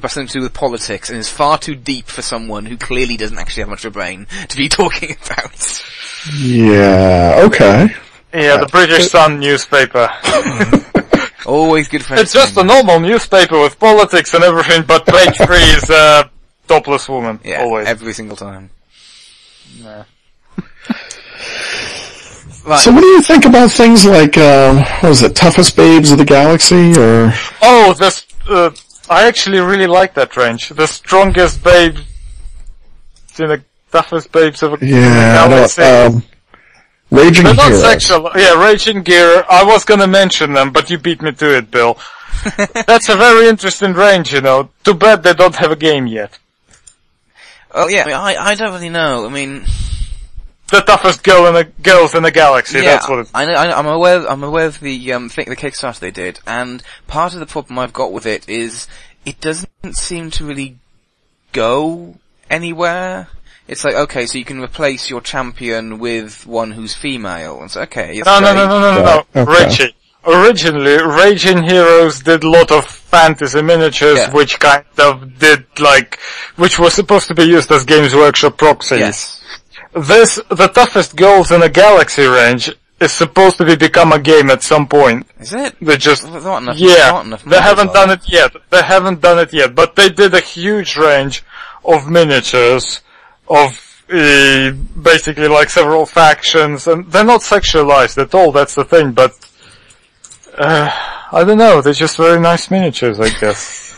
[0.03, 3.17] about something to do with politics and is far too deep for someone who clearly
[3.17, 5.85] doesn't actually have much of a brain to be talking about.
[6.37, 7.43] Yeah.
[7.45, 7.95] Okay.
[8.35, 10.09] yeah, the British Sun newspaper.
[11.47, 15.57] Always good for It's just a normal newspaper with politics and everything, but page three
[15.57, 16.29] is a
[16.67, 17.39] topless woman.
[17.45, 17.87] yeah, always.
[17.87, 18.71] every single time.
[19.77, 20.05] Yeah.
[22.65, 22.79] Right.
[22.79, 26.19] So what do you think about things like, um, what was it, Toughest Babes of
[26.19, 27.33] the Galaxy, or...
[27.61, 28.71] Oh, this, uh,
[29.13, 30.69] I actually really like that range.
[30.71, 31.97] The strongest babe,
[33.39, 35.83] in the toughest babes of a Yeah, in I the know, galaxy.
[35.83, 36.23] um,
[37.11, 38.31] Raging They're not sexual.
[38.35, 39.45] Yeah, Raging Gear.
[39.49, 41.99] I was gonna mention them, but you beat me to it, Bill.
[42.87, 44.71] That's a very interesting range, you know.
[44.83, 46.39] Too bad they don't have a game yet.
[47.75, 49.27] Well, yeah, I, mean, I, I don't really know.
[49.27, 49.65] I mean,
[50.73, 52.79] The toughest girl in the girls in the galaxy.
[52.79, 53.31] yeah, that's what it.
[53.35, 56.11] I know, I know, I'm aware, I'm aware of the, um, thing, the Kickstarter they
[56.11, 58.89] did, and part of the problem I've got with it is,
[59.27, 60.79] it doesn't seem to really
[61.53, 62.17] go
[62.51, 63.29] anywhere.
[63.69, 67.83] It's like, okay, so you can replace your champion with one who's female, and so,
[67.83, 69.43] okay, it's No, no, no, no, no, no, no.
[69.43, 69.65] Okay.
[69.69, 69.95] Richie.
[70.25, 74.31] Originally, Raging Heroes did a lot of fantasy miniatures, Yeah.
[74.33, 76.19] which kind of did like,
[76.57, 79.01] which was supposed to be used as Games Workshop proxies.
[79.01, 79.42] Yes.
[79.95, 82.71] This, the toughest goals in a galaxy range,
[83.01, 85.27] is supposed to be become a game at some point.
[85.41, 85.75] Is it?
[85.81, 88.55] They just, not enough- yeah, they haven't done it yet.
[88.71, 91.43] They haven't done it yet, but they did a huge range
[91.85, 93.01] of miniatures
[93.49, 93.69] of
[94.11, 94.71] uh,
[95.03, 98.53] basically like several factions, and they're not sexualized at all.
[98.53, 99.33] That's the thing, but
[100.57, 100.91] uh,
[101.33, 101.81] I don't know.
[101.83, 103.89] They're just very nice miniatures, I guess.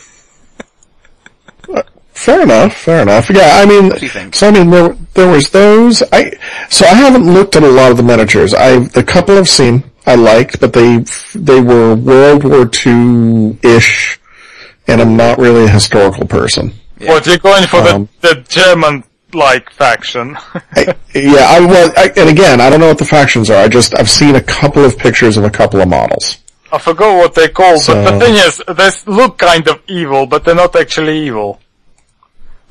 [2.15, 3.29] Fair enough, fair enough.
[3.29, 4.33] Yeah, I mean, do you think?
[4.35, 6.31] so I mean, there, there was those, I,
[6.69, 8.53] so I haven't looked at a lot of the miniatures.
[8.53, 10.99] I, the couple I've seen, I liked, but they,
[11.35, 14.19] they were World War II-ish,
[14.87, 16.73] and I'm not really a historical person.
[16.99, 17.11] Yeah.
[17.11, 19.03] What you're going for Um, the the German
[19.33, 20.37] like faction?
[20.71, 23.57] I, yeah, I well, I, and again, I don't know what the factions are.
[23.61, 26.37] I just I've seen a couple of pictures of a couple of models.
[26.71, 30.25] I forgot what they call, but So- the thing is, they look kind of evil,
[30.25, 31.59] but they're not actually evil.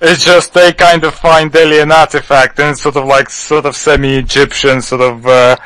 [0.00, 3.76] It's just they kind of find alien artifact and it's sort of like sort of
[3.76, 5.56] semi-Egyptian, sort of uh,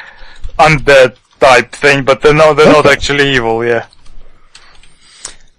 [0.59, 3.65] undead type thing, but they're not they're not actually evil.
[3.65, 3.87] Yeah.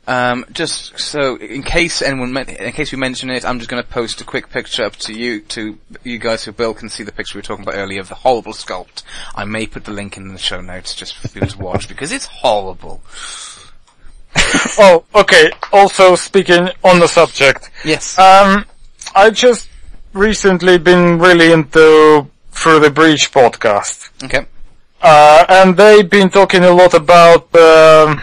[0.09, 3.83] Um, just so in case anyone, men- in case we mention it, I'm just going
[3.83, 7.03] to post a quick picture up to you, to you guys, who Bill can see
[7.03, 9.03] the picture we were talking about earlier of the horrible sculpt.
[9.35, 12.11] I may put the link in the show notes just for people to watch because
[12.11, 13.01] it's horrible.
[14.81, 15.51] Oh, okay.
[15.73, 18.17] Also, speaking on the subject, Yes.
[18.17, 18.65] um,
[19.15, 19.67] I just
[20.13, 24.09] recently been really into Through the Breach podcast.
[24.23, 24.45] okay.
[25.01, 28.21] Uh, and they've been talking a lot about, um,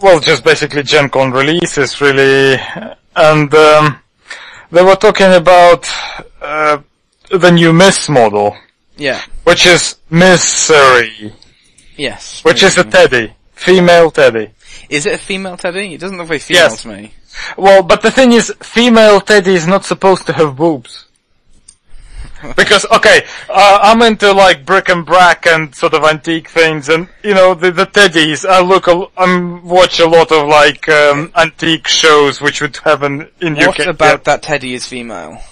[0.00, 2.58] well, just basically Gen Con releases, really.
[3.16, 3.98] And, um,
[4.70, 5.86] they were talking about,
[6.40, 6.78] uh,
[7.30, 8.56] the new Miss model,
[8.96, 9.20] Yeah.
[9.44, 11.34] which is Misery,
[11.96, 12.40] Yes.
[12.44, 13.34] which is a teddy.
[13.58, 14.50] Female teddy.
[14.88, 15.94] Is it a female teddy?
[15.94, 16.82] It doesn't look very female Yes.
[16.82, 17.12] to me.
[17.56, 21.04] Well, but the thing is, female teddy is not supposed to have boobs.
[22.56, 27.08] Because, okay, uh, I'm into like brick and brack and sort of antique things and,
[27.24, 31.32] you know, the, the teddies, I look, a, I watch a lot of like, um,
[31.36, 33.88] antique shows which would have an, in What UK.
[33.88, 35.42] about that teddy is female?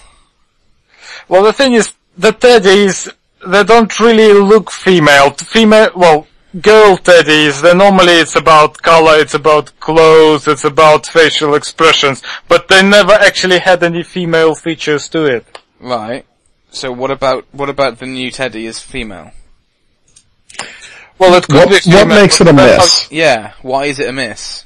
[1.27, 3.11] Well, the thing is, the teddies,
[3.45, 5.31] they don't really look female.
[5.31, 6.25] Female, well,
[6.61, 12.67] girl teddies, they normally it's about color, it's about clothes, it's about facial expressions, but
[12.67, 15.45] they never actually had any female features to it.
[15.79, 16.25] Right.
[16.71, 19.31] So what about, what about the new teddy is female?
[21.19, 23.11] Well, it could What, be what makes it a but miss?
[23.11, 23.53] Yeah.
[23.61, 24.65] Why is it a miss?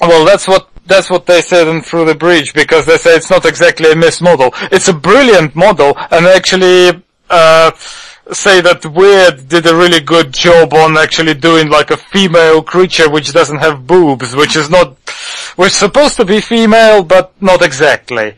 [0.00, 3.30] Well, that's what, that's what they said in Through the Breach, because they say it's
[3.30, 4.50] not exactly a Miss model.
[4.72, 7.70] It's a brilliant model, and actually, uh,
[8.32, 13.08] say that Wyrd did a really good job on actually doing like a female creature
[13.10, 14.96] which doesn't have boobs, which is not,
[15.56, 18.34] which is supposed to be female, but not exactly.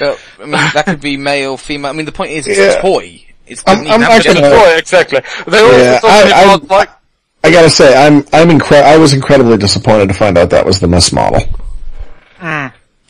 [0.00, 1.90] Well, I mean, that could be male, female.
[1.90, 2.72] I mean, the point is, it's Yeah.
[2.78, 3.22] a toy.
[3.46, 4.48] It's I'm- doesn't even I'm actually- gender.
[4.56, 5.20] Uh, Boy, exactly.
[5.46, 6.90] They also Yeah, talking I- I- about like,
[7.44, 10.80] I gotta say, I'm I'm incre- I was incredibly disappointed to find out that was
[10.80, 11.40] the Miss model.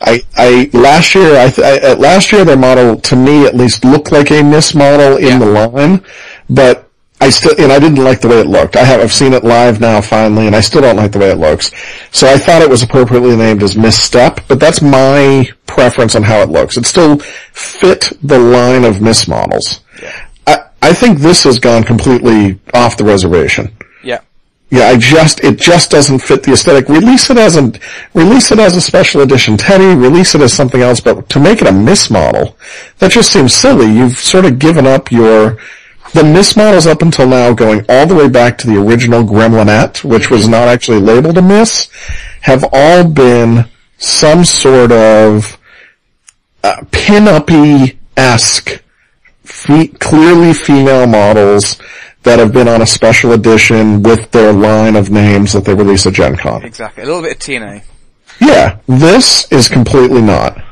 [0.01, 3.85] I I last year I, I uh, last year their model to me at least
[3.85, 5.39] looked like a Miss model in Yeah.
[5.39, 6.05] the line,
[6.49, 6.89] but
[7.21, 8.77] I still and I didn't like the way it looked.
[8.77, 11.31] I have I've seen it live now finally, and I still don't like the way
[11.31, 11.73] it looks.
[12.13, 16.43] So I thought it was appropriately named as Misstep, but that's my preference on how
[16.43, 16.77] it looks.
[16.77, 17.19] It still
[17.53, 19.81] fit the line of Miss models.
[20.47, 23.77] I I think this has gone completely off the reservation.
[24.05, 24.21] Yeah.
[24.71, 26.89] Yeah, I just it just doesn't fit the aesthetic.
[26.91, 27.73] Release it as a
[28.13, 29.95] release it as a special edition Teddy.
[29.99, 32.57] Release it as something else, but to make it a Miss model,
[32.99, 33.87] that just seems silly.
[33.87, 35.59] You've sort of given up your
[36.13, 40.05] the Miss models up until now, going all the way back to the original Gremlinette,
[40.05, 41.89] which was not actually labeled a Miss,
[42.43, 43.67] have all been
[43.99, 45.59] some sort of
[46.63, 48.83] uh, pin-uppy esque
[49.45, 51.79] fe- clearly female models
[52.29, 56.07] that have been on a special edition with their line of names that they release
[56.07, 56.63] at Gen Con.
[56.63, 57.03] Exactly.
[57.03, 57.83] A little bit of TNA.
[58.39, 60.63] Yeah, this is completely not.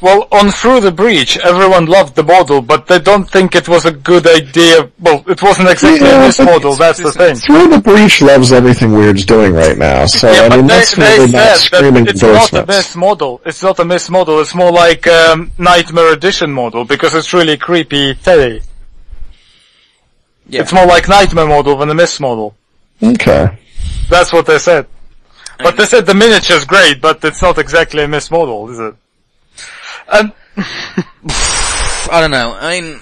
[0.00, 3.84] Well, on Through the Breach, everyone loved the model, but they don't think it was
[3.84, 4.90] a good idea.
[4.98, 7.36] Well, it wasn't exactly Yeah, a Miss but model, it's- that's the thing.
[7.36, 10.96] Through the Breach loves everything Wyrd's doing right now, so Yeah, I mean they, that's
[10.96, 12.68] they really not said screaming that it's not a endorsements.
[12.76, 13.40] Miss model.
[13.44, 14.40] It's not a Miss model.
[14.40, 18.62] It's more like um, Nightmare Edition model because it's really creepy Teddy.
[20.48, 20.62] Yeah.
[20.62, 22.56] It's more like Nightmare model than a Miss model.
[23.02, 23.58] Okay.
[24.08, 24.86] That's what they said.
[25.58, 28.94] But they said the miniature's great, but it's not exactly a Miss model, is it?
[30.12, 32.56] And I don't know.
[32.58, 33.00] I mean,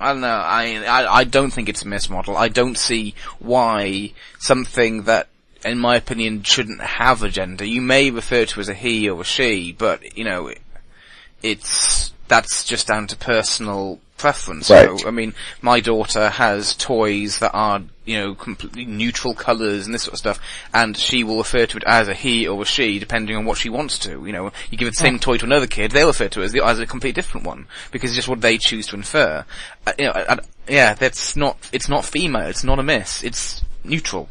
[0.00, 0.28] I don't know.
[0.28, 2.36] I, I I don't think it's a miss model.
[2.36, 5.28] I don't see why something that,
[5.64, 7.64] in my opinion, shouldn't have a gender.
[7.64, 10.52] You may refer to as a he or a she, but you know,
[11.42, 14.70] it's that's just down to personal preference.
[14.70, 14.98] Right.
[14.98, 19.94] So, I mean, my daughter has toys that are, you know, completely neutral colours and
[19.94, 20.38] this sort of stuff,
[20.72, 23.58] and she will refer to it as a he or a she, depending on what
[23.58, 24.24] she wants to.
[24.26, 26.52] You know, you give the same toy to another kid, they'll refer to it as,
[26.52, 29.44] the, as a completely different one, because it's just what they choose to infer.
[29.86, 30.38] Uh, you know, I, I,
[30.68, 34.28] yeah, that's not, it's not female, it's not a miss, it's neutral.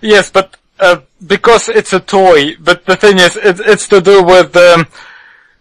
[0.00, 2.56] Yes, but uh, because it's a toy.
[2.56, 4.86] But the thing is, it, it's to do with um,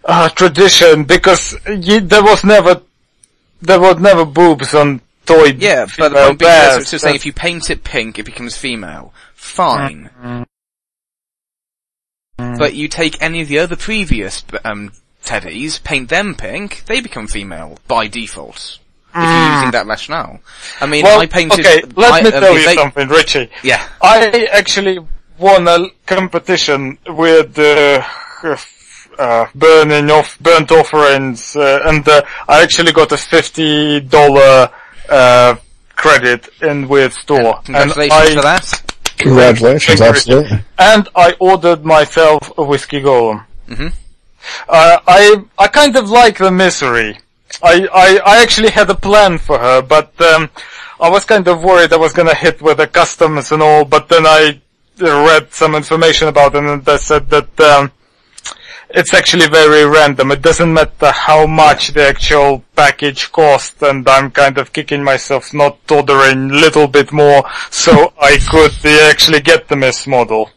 [0.03, 1.05] uh, tradition.
[1.05, 2.81] Because y there was never,
[3.61, 5.53] there were never boobs on toy.
[5.57, 9.13] Yeah, but the point being, so saying if you paint it pink, it becomes female.
[9.35, 10.09] Fine.
[12.37, 14.93] But you take any of the other previous um,
[15.23, 18.79] teddies, paint them pink, they become female by default.
[19.13, 20.39] If you're using that rationale.
[20.79, 21.59] I mean, well, I painted.
[21.65, 23.49] okay, let I, me um, tell if you they- something, Richie.
[23.61, 23.85] Yeah.
[24.01, 24.99] I actually
[25.37, 28.01] won a competition with uh,
[29.17, 34.69] uh, burning off burnt offerings, uh, and uh, I actually got a fifty dollar
[35.09, 35.55] uh,
[35.95, 37.61] credit in Wyrd Store.
[37.67, 38.93] And Congratulations I- for that.
[39.17, 40.59] Congratulations, absolutely.
[40.79, 43.45] and I ordered myself a whiskey golem.
[43.69, 43.93] Mhm.
[44.67, 47.19] Uh, I I kind of like the misery.
[47.61, 50.49] I, I I actually had a plan for her, but um,
[50.99, 53.85] I was kind of worried I was gonna hit with the customs and all.
[53.85, 54.59] But then I
[54.99, 57.91] read some information about it, and they said that um,
[58.93, 60.31] it's actually very random.
[60.31, 65.53] It doesn't matter how much the actual package cost, and I'm kind of kicking myself
[65.53, 68.73] not ordering a little bit more so I could
[69.09, 70.49] actually get the Miss model.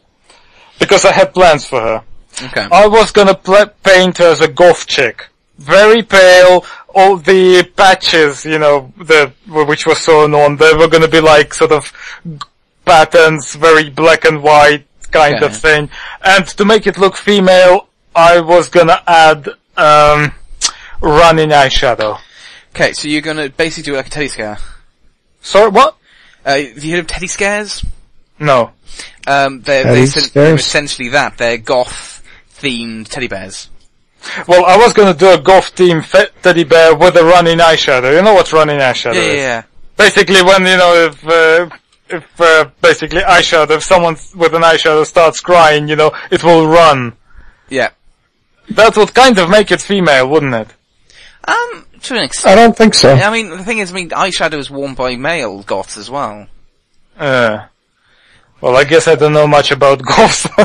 [0.79, 2.03] Because I had plans for her.
[2.43, 2.67] Okay.
[2.71, 5.27] I was gonna pl- paint her as a goth chick.
[5.57, 11.07] Very pale, all the patches, you know, the, which were sewn on, they were gonna
[11.07, 11.93] be like sort of
[12.85, 15.45] patterns, very black and white kind Okay.
[15.45, 15.89] of thing.
[16.23, 19.47] And to make it look female, I was gonna add,
[19.77, 20.31] um,
[21.01, 22.19] running eyeshadow.
[22.73, 24.57] Okay, so you're gonna basically do like a teddy scare.
[25.41, 25.95] Sorry, what?
[26.45, 27.83] Uh, have you heard of teddy scares?
[28.39, 28.71] No.
[29.27, 31.37] Um, they're, Teddy they're, essen- they're essentially that.
[31.37, 32.23] They're goth
[32.59, 33.69] themed teddy bears.
[34.47, 38.15] Well, I was gonna do a goth team fe- teddy bear with a running eyeshadow.
[38.15, 39.27] You know what running eyeshadow Yeah, is?
[39.35, 39.63] yeah, yeah.
[39.97, 41.69] basically when you know if uh,
[42.09, 46.67] if uh, basically eyeshadow if someone with an eyeshadow starts crying you know it will
[46.67, 47.13] run
[47.69, 47.89] Yeah.
[48.69, 50.67] That would kind of make it female wouldn't it
[51.47, 52.51] Um, to an extent.
[52.51, 53.13] I don't think so.
[53.13, 56.47] I mean, the thing is, I mean, eyeshadow is worn by male goths as well.
[57.19, 57.65] uh,
[58.61, 60.47] well I guess I don't know much about goths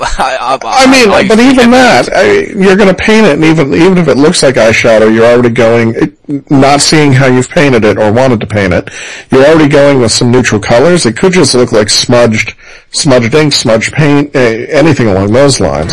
[0.00, 3.44] I, I, I mean, I- but even that, I, you're going to paint it, and
[3.44, 7.48] even even if it looks like eyeshadow, you're already going, it, not seeing how you've
[7.48, 8.90] painted it or wanted to paint it.
[9.30, 11.06] You're already going with some neutral colors.
[11.06, 12.56] It could just look like smudged,
[12.90, 15.92] smudged ink, smudged paint, eh, anything along those lines.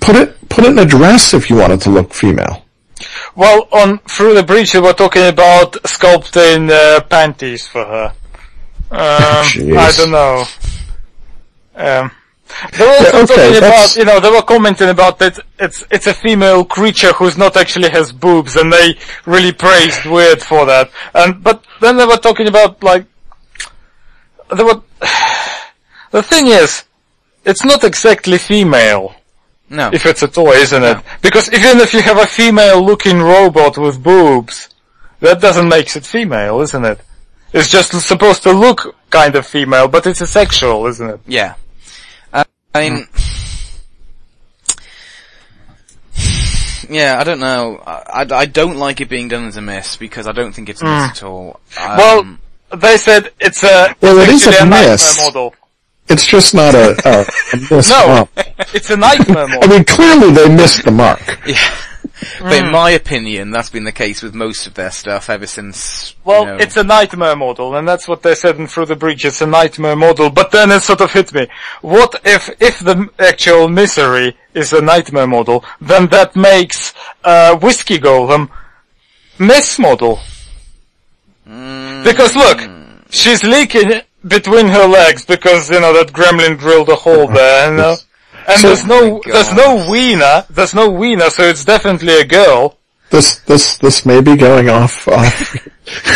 [0.00, 2.64] Put it put it in a dress if you want it to look female.
[3.36, 8.06] well on through the breach they were talking about sculpting uh, panties for her
[8.90, 9.46] um,
[9.78, 10.44] I don't know
[11.76, 12.10] um,
[12.76, 15.38] they were also Yeah, okay, talking that's- about, you know, they were commenting about that
[15.58, 20.42] it's it's a female creature who's not actually has boobs, and they really praised Wyrd
[20.42, 20.90] for that.
[21.14, 23.04] And but then they were talking about like,
[24.56, 24.82] they were.
[26.10, 26.82] The thing is,
[27.44, 29.14] it's not exactly female
[29.70, 29.90] no.
[29.92, 30.98] if it's a toy, isn't it?
[31.22, 34.68] Because even if you have a female-looking robot with boobs,
[35.20, 37.00] that doesn't make it female, isn't it?
[37.52, 41.20] It's just supposed to look kind of female, but it's a sexual, isn't it?
[41.26, 41.54] Yeah.
[42.32, 42.44] Uh,
[42.74, 43.06] I mean,
[46.88, 47.82] yeah, I don't know.
[47.86, 50.68] I, I, I don't like it being done as a miss because I don't think
[50.68, 51.60] it's a miss at all.
[51.80, 52.36] Um, Well,
[52.78, 55.18] they said it's a Well, it it's a actually miss.
[55.24, 55.54] model.
[56.10, 57.20] It's just not a, a,
[57.52, 58.28] a miss No, mark.
[58.74, 59.64] it's a nightmare model.
[59.64, 61.20] I mean, clearly they missed the mark.
[61.46, 61.76] yeah.
[62.38, 66.14] But in my opinion, that's been the case with most of their stuff ever since.
[66.24, 68.96] Well, you know, it's a nightmare model, and that's what they said in Through the
[68.96, 69.24] Breach.
[69.24, 71.46] It's a nightmare model, but then it sort of hit me.
[71.80, 75.64] What if if the actual misery is a nightmare model?
[75.80, 76.92] Then that makes
[77.24, 78.50] uh, Whiskey Golem
[79.38, 80.18] Miss model.
[81.44, 82.60] Because look,
[83.10, 87.76] she's leaking between her legs because you know that gremlin drilled a hole there, you
[87.76, 87.96] know.
[88.48, 92.24] And So- there's no, my there's no wiener, there's no wiener, so it's definitely a
[92.24, 92.76] girl.
[93.10, 95.08] This this this may be going off.
[95.08, 95.56] off.
[95.56, 95.58] Uh,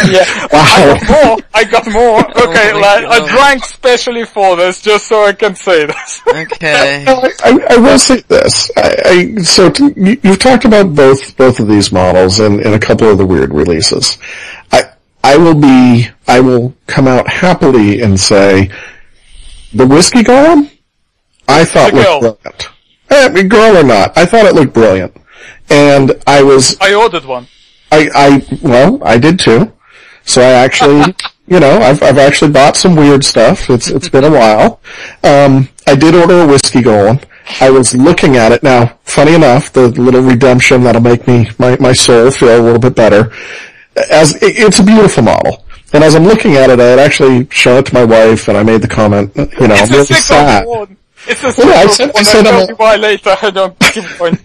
[0.08, 0.22] yeah.
[0.52, 0.94] I Wow.
[0.94, 1.38] got more.
[1.52, 2.24] I got more.
[2.36, 6.20] Oh okay, my like, I drank specially for this, just so I can say this.
[6.28, 7.04] okay.
[7.08, 8.70] I, I, I will say this.
[8.76, 12.74] I, I so t- you, you've talked about both both of these models and, and
[12.76, 14.16] a couple of the Wyrd releases.
[14.70, 14.92] I
[15.24, 18.70] I will be I will come out happily and say
[19.72, 20.70] the whiskey golem.
[21.48, 22.20] I thought The girl.
[22.20, 22.68] looked brilliant.
[23.10, 25.16] Eh, girl or not, I thought it looked brilliant,
[25.68, 27.48] and I was I ordered one.
[27.94, 29.72] I, I, well, I did too.
[30.24, 31.14] So I actually,
[31.46, 33.70] you know, I've, I've actually bought some Wyrd stuff.
[33.70, 34.80] It's, it's been a while.
[35.22, 37.22] Um, I did order a whiskey golem.
[37.60, 38.98] I was looking at it now.
[39.04, 42.96] Funny enough, the little redemption that'll make me, my, my soul feel a little bit
[42.96, 43.30] better.
[44.10, 45.64] As, it's a beautiful model.
[45.92, 48.56] And as I'm looking at it, I had actually shown it to my wife and
[48.58, 50.66] I made the comment, you know, I'm It's really a sad.
[50.66, 50.96] one.
[51.26, 51.88] It's a Yeah, sick I one.
[51.94, 53.36] said- I I'll said I'm tell a- you why later.
[53.40, 54.40] I don't give a point.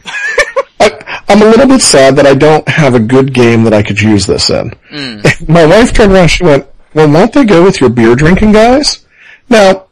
[0.79, 3.83] I, I'm a little bit sad that I don't have a good game that I
[3.83, 4.71] could use this in.
[4.89, 5.19] Hmm.
[5.51, 9.05] My wife turned around, she went, well, won't they go with your beer drinking guys?
[9.49, 9.85] Now,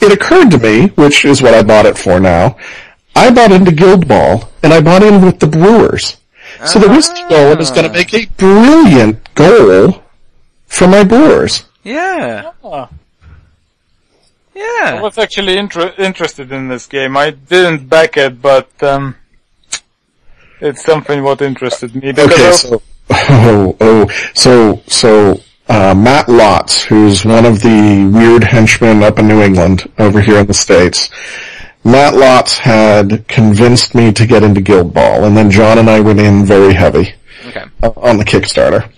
[0.00, 2.56] it occurred to me, which is what I bought it for now,
[3.16, 6.17] I bought into Guild Ball, and I bought in with the Brewers.
[6.66, 10.02] So the Whiskey Golem is going to make a brilliant goal
[10.66, 11.64] for my Brewers.
[11.84, 12.50] Yeah.
[14.54, 14.96] Yeah.
[14.96, 17.16] I was actually inter- interested in this game.
[17.16, 19.14] I didn't back it, but um,
[20.60, 22.12] it's something what interested me.
[22.12, 28.42] Because Okay, so oh oh so so uh, Matt Lotz, who's one of the Wyrd
[28.42, 31.08] henchmen up in New England over here in the states.
[31.84, 36.00] Matt Lotz had convinced me to get into Guild Ball, and then John and I
[36.00, 37.14] went in very heavy
[37.46, 37.64] Okay.
[37.96, 38.90] on the Kickstarter.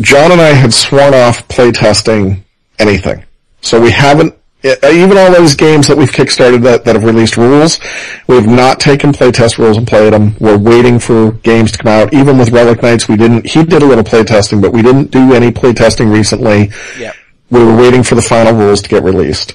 [0.00, 2.42] John and I had sworn off playtesting
[2.78, 3.24] anything,
[3.60, 4.34] so we haven't.
[4.64, 7.78] uh, Even all those games that we've kickstarted that, that have released rules,
[8.26, 10.36] we've not taken playtest rules and played them.
[10.38, 12.12] We're waiting for games to come out.
[12.12, 15.32] Even with Relic Knights, we didn't, he did a little playtesting, but we didn't do
[15.34, 16.70] any playtesting recently.
[16.98, 17.14] Yep.
[17.50, 19.54] We were waiting for the final rules to get released.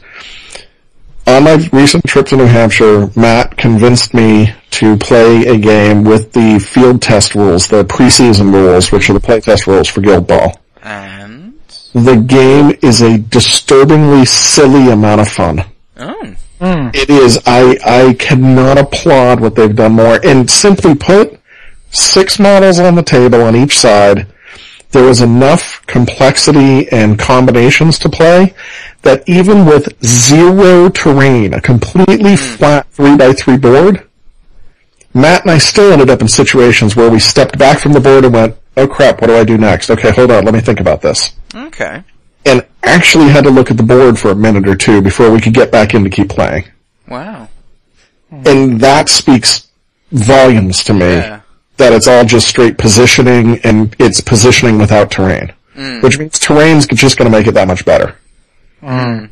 [1.27, 6.31] On my recent trip to New Hampshire, Matt convinced me to play a game with
[6.33, 10.59] the field test rules, the preseason rules, which are the playtest rules for Guild Ball.
[10.83, 11.53] And
[11.93, 15.63] The game is a disturbingly silly amount of fun.
[15.97, 16.89] oh, hmm.
[16.93, 20.19] It is, I, I cannot applaud what they've done more.
[20.23, 21.39] And simply put,
[21.89, 24.27] six models on the table on each side,
[24.95, 28.55] there was enough complexity and combinations to play
[29.01, 32.55] that even with zero terrain, a completely hmm.
[32.55, 34.07] flat 3x3 board,
[35.13, 38.23] Matt and I still ended up in situations where we stepped back from the board
[38.23, 39.89] and went, oh crap, what do I do next?
[39.89, 42.01] Okay, hold on, let me think about this okay.
[42.45, 45.41] and actually had to look at the board for a minute or two before we
[45.41, 46.65] could get back in to keep playing.
[47.09, 47.49] Wow.
[48.31, 49.67] And that speaks
[50.11, 51.41] volumes to me Yeah.
[51.77, 55.53] That it's all just straight positioning and it's positioning without terrain.
[55.75, 56.01] Mm.
[56.01, 58.15] Which means terrain's just gonna make it that much better.
[58.81, 59.29] Mm.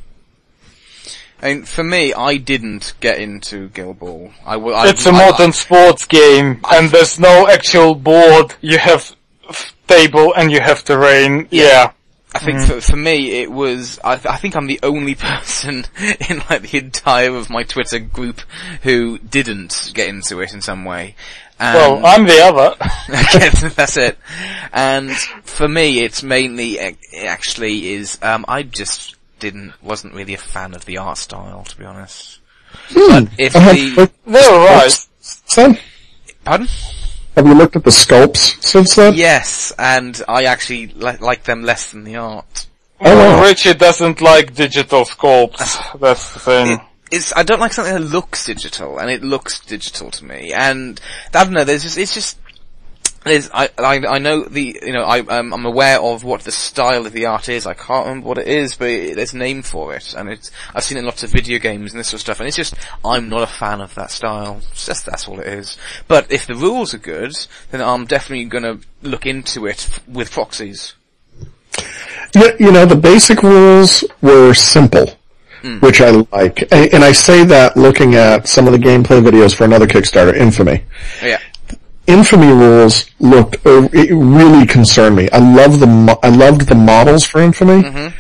[1.41, 4.31] I mean, for me, I didn't get into Guild Ball.
[4.45, 8.55] I, w- I it's a I- modern sports game, and there's no actual board.
[8.61, 9.13] You have
[9.49, 11.47] f- table and you have terrain.
[11.51, 11.91] Yeah.
[12.35, 12.67] I think mm.
[12.67, 15.85] for, for me, it was, I, th- I think I'm the only person
[16.29, 18.39] in like the entire of my Twitter group
[18.83, 21.15] who didn't get into it in some way.
[21.64, 22.76] And Well, I'm the other.
[23.10, 24.18] Okay, that's it.
[24.73, 25.11] And
[25.44, 30.38] for me, it's mainly, uh, it actually is, um, I just didn't, wasn't really a
[30.38, 32.40] fan of the art style, to be honest.
[32.94, 33.72] But if Uh-huh.
[33.73, 35.07] the, They're alright.
[35.22, 35.77] Son,
[36.44, 36.68] pardon?
[37.35, 39.14] have you looked at the sculpts since then?
[39.15, 42.68] Yes, and I actually li- like them less than the art.
[42.99, 43.44] Oh, Well, wow.
[43.48, 45.99] Richie doesn't like digital sculpts.
[45.99, 46.81] That's the thing.
[47.14, 50.52] It's, I don't like something that looks digital, and it looks digital to me.
[50.52, 50.99] And,
[51.34, 52.40] I don't know, there's just, it's just,
[53.23, 56.52] there's, I, I, I know the, you know, I, um, I'm aware of what the
[56.52, 57.65] style of the art is.
[57.65, 60.52] I can't remember what it is, but it, there's a name for it, and it's,
[60.73, 62.57] I've seen it in lots of video games and this sort of stuff, and it's
[62.57, 62.76] just,
[63.06, 64.61] I'm not a fan of that style.
[64.72, 65.77] It's just, that's all it is.
[66.07, 67.34] But if the rules are good,
[67.72, 70.95] then I'm definitely gonna look into it f- with proxies.
[72.35, 75.18] You, you know, the basic rules were simple,
[75.64, 75.81] Mm.
[75.81, 76.69] which I like.
[76.73, 80.84] And I say that looking at some of the gameplay videos for another Kickstarter, Infamy.
[81.22, 81.40] Yeah.
[82.06, 85.30] Infamy rules looked, uh, it really concerned me.
[85.31, 87.81] I love the, I loved the models for Infamy.
[87.81, 88.18] Mm-hmm.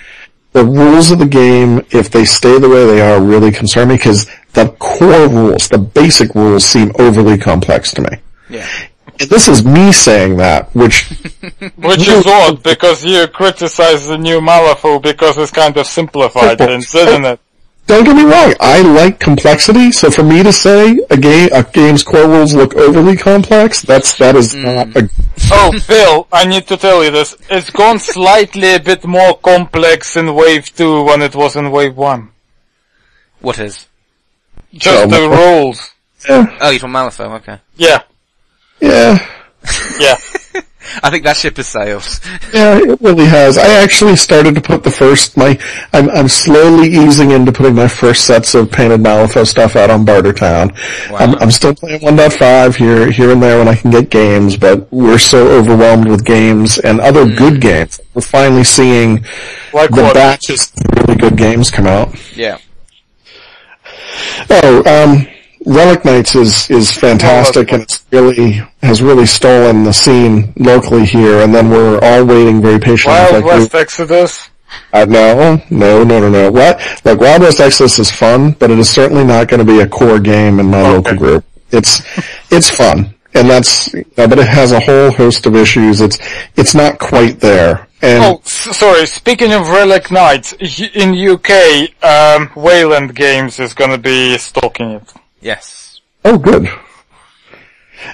[0.53, 3.95] The rules of the game, if they stay the way they are, really concern me
[3.95, 8.17] because the core rules, the basic rules seem overly complex to me.
[8.49, 8.69] Yeah.
[9.19, 11.03] And this is me saying that, which
[11.75, 16.65] Which is odd, because you criticize the new Malifaux because it's kind of simplified Simple.
[16.67, 17.39] things, isn't it?
[17.85, 21.63] don't get me wrong, I like complexity, so for me to say a game, a
[21.63, 24.63] game's core rules look overly complex, that's, that is hmm.
[24.63, 25.09] not a,
[25.51, 27.35] Oh, Phil, I need to tell you this.
[27.49, 31.97] It's gone slightly a bit more complex in Wave 2 when it was in Wave
[31.97, 32.29] 1.
[33.41, 33.87] What is?
[34.73, 35.91] Just the rules.
[36.27, 37.59] yeah, Oh, you're from Malifaux, okay.
[37.75, 38.03] Yeah,
[38.83, 39.17] yeah,
[39.99, 40.15] yeah.
[41.01, 42.03] I think that ship has sailed.
[42.53, 43.57] yeah, it really has.
[43.57, 45.57] I actually started to put the first, my,
[45.91, 50.05] I'm, I'm slowly easing into putting my first sets of painted Malifaux stuff out on
[50.05, 50.71] Bartertown.
[51.11, 54.91] I'm, I'm still playing 1.5 here, here and there when I can get games, but
[54.93, 57.99] we're so overwhelmed with games and other good games.
[58.13, 59.23] We're finally seeing
[59.73, 60.13] Like the what?
[60.13, 62.13] batches of really good games come out.
[62.35, 62.59] Yeah.
[64.49, 65.27] Oh, um,
[65.65, 71.39] Relic Knights is, is fantastic and it's really, has really stolen the scene locally here
[71.39, 73.17] and then we're all waiting very patiently.
[73.19, 74.49] Wild like, West Exodus.
[74.93, 76.51] uh, no, no, no, no, no.
[76.51, 76.79] What?
[77.05, 79.87] Like Wild West Exodus is fun, but it is certainly not going to be a
[79.87, 81.45] core game in my local group.
[81.71, 82.01] It's,
[82.51, 83.13] it's fun.
[83.35, 86.01] And that's, you know, but it has a whole host of issues.
[86.01, 86.19] It's,
[86.55, 87.87] it's not quite there.
[88.01, 90.53] And Oh, sorry, speaking of Relic Knights,
[90.93, 95.13] in UK, um, Wayland Games is gonna be stalking it.
[95.43, 96.01] Yes.
[96.25, 96.67] Oh, good.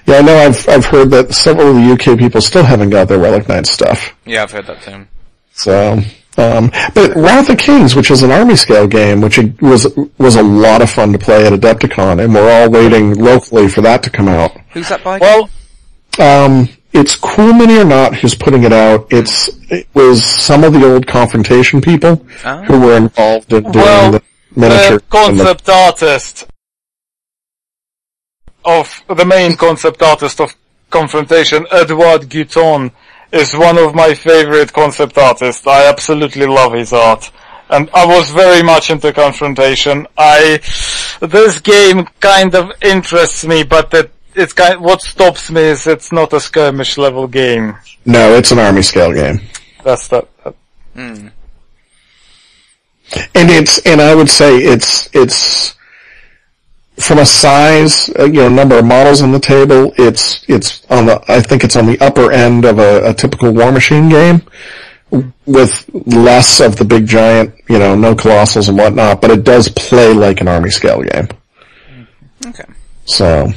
[0.06, 0.36] Yeah, I know.
[0.38, 3.66] I've I've heard that several of the UK people still haven't got their Relic Knight
[3.66, 4.16] stuff.
[4.26, 5.06] Yeah, I've heard that too.
[5.54, 6.00] So
[6.38, 9.88] Um, but Wrath of Kings, which is an army scale game, which was
[10.20, 13.82] was a lot of fun to play at Adepticon, and we're all waiting locally for
[13.82, 14.52] that to come out.
[14.70, 15.18] Who's that by?
[15.18, 15.50] Well,
[16.20, 19.08] Um, it's Cool Mini or Not who's putting it out.
[19.12, 22.64] It's it was some of the old confrontation people Ah.
[22.68, 24.22] who were involved in doing Well, the
[24.56, 24.98] miniature.
[24.98, 26.46] the concept artist
[28.78, 30.56] of the main concept artist of
[30.90, 32.92] confrontation, Edouard Guiton,
[33.32, 35.66] is one of my favorite concept artists.
[35.68, 37.32] I absolutely love his art.
[37.70, 40.08] And I was very much into confrontation.
[40.18, 40.60] I,
[41.22, 46.12] this game kind of interests me, but it, it's kind, what stops me is it's
[46.12, 47.76] not a skirmish level game.
[48.06, 49.40] no, it's an army scale game.
[49.84, 50.28] That's that.
[50.44, 50.56] that-
[50.96, 51.28] hmm.
[53.36, 55.76] And it's, and I would say it's, it's,
[57.00, 61.06] from a size, uh, you know, number of models on the table, it's, it's on
[61.06, 64.42] the, I think it's on the upper end of a, a typical Warmachine game,
[65.46, 69.70] with less of the big giant, you know, no colossals and whatnot, but it does
[69.70, 71.28] play like an army scale game.
[72.46, 72.66] Okay.
[73.06, 73.48] So,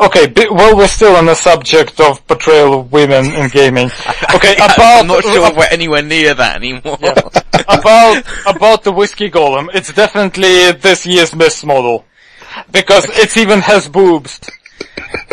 [0.00, 3.90] Okay, bi- well, we're still on the subject of portrayal of women in gaming.
[4.34, 6.98] Okay, about I'm not sure we're anywhere near that anymore.
[7.68, 9.68] about about the whiskey golem.
[9.74, 12.04] It's definitely this year's best model
[12.70, 14.40] because it even has boobs.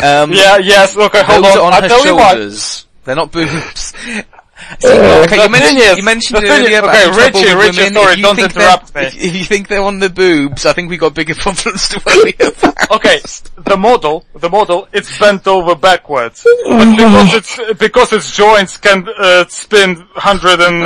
[0.02, 0.96] Um, Yeah, yes.
[0.96, 1.58] Okay, hold on.
[1.58, 2.84] on I her tell you what.
[3.04, 3.92] They're not boobs.
[4.80, 7.94] See, okay, you mentioned, is- you mentioned earlier is- about okay, trouble with Richie, women.
[7.94, 9.16] sorry, if you don't think interrupt they're- me.
[9.28, 12.34] If, you think they're on the boobs, I think we got bigger problems to worry
[12.40, 12.90] about.
[12.90, 13.20] Okay,
[13.58, 19.06] the model, the model, it's bent over backwards, but because its because its joints can
[19.18, 19.96] uh, spin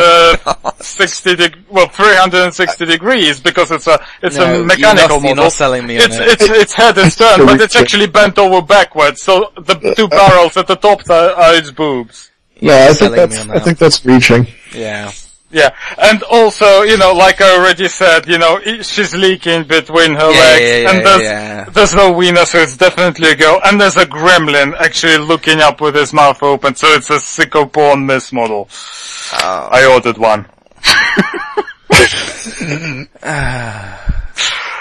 [0.01, 5.31] 160 deg- well 360 degrees because it's a it's No, a you're mechanical not- you're
[5.37, 5.45] model.
[5.45, 6.29] not selling me it's it.
[6.29, 9.23] it's it's head and stern, but it's actually bent over backwards.
[9.23, 12.30] So the two barrels at the top are, are its boobs.
[12.63, 14.47] No, I think that's, I think that's reaching.
[14.75, 15.13] Yeah.
[15.53, 20.15] Yeah, and also, you know, like uh, I already said, you know, she's leaking between
[20.15, 21.65] her Yeah, legs, yeah, yeah, and there's, yeah.
[21.65, 25.81] there's no wiener, so it's definitely a girl, and there's a gremlin actually looking up
[25.81, 28.69] with his mouth open, so it's a sicko porn miss model.
[29.33, 29.69] Oh.
[29.73, 30.47] I ordered one.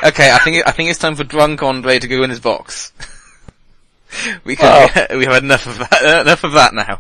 [0.02, 2.94] Okay, I think I think it's time for drunk Andre to go in his box.
[4.44, 6.22] we can, we have enough of that.
[6.22, 7.00] Enough of that now.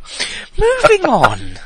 [0.57, 1.59] Moving on.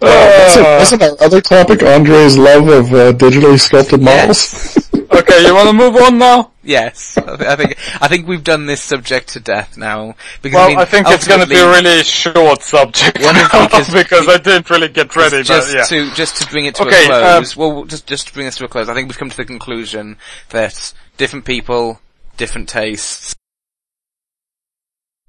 [0.00, 0.82] That's it.
[0.82, 4.80] Isn't our other topic Andre's love of uh, digitally sculpted models?
[5.14, 6.50] Okay, you wanna move on now?
[6.64, 10.16] Yes, I, thi- I think I think we've done this subject to death now.
[10.42, 13.48] Because Well, I, mean, I think it's gonna be a really short subject One now,
[13.66, 15.84] because- because, I didn't really get ready, but just yeah.
[15.84, 18.56] to just to bring it to Okay, a um, well, just just to bring this
[18.56, 20.16] to a close, I think we've come to the conclusion
[20.50, 22.00] that different people,
[22.36, 23.36] different tastes.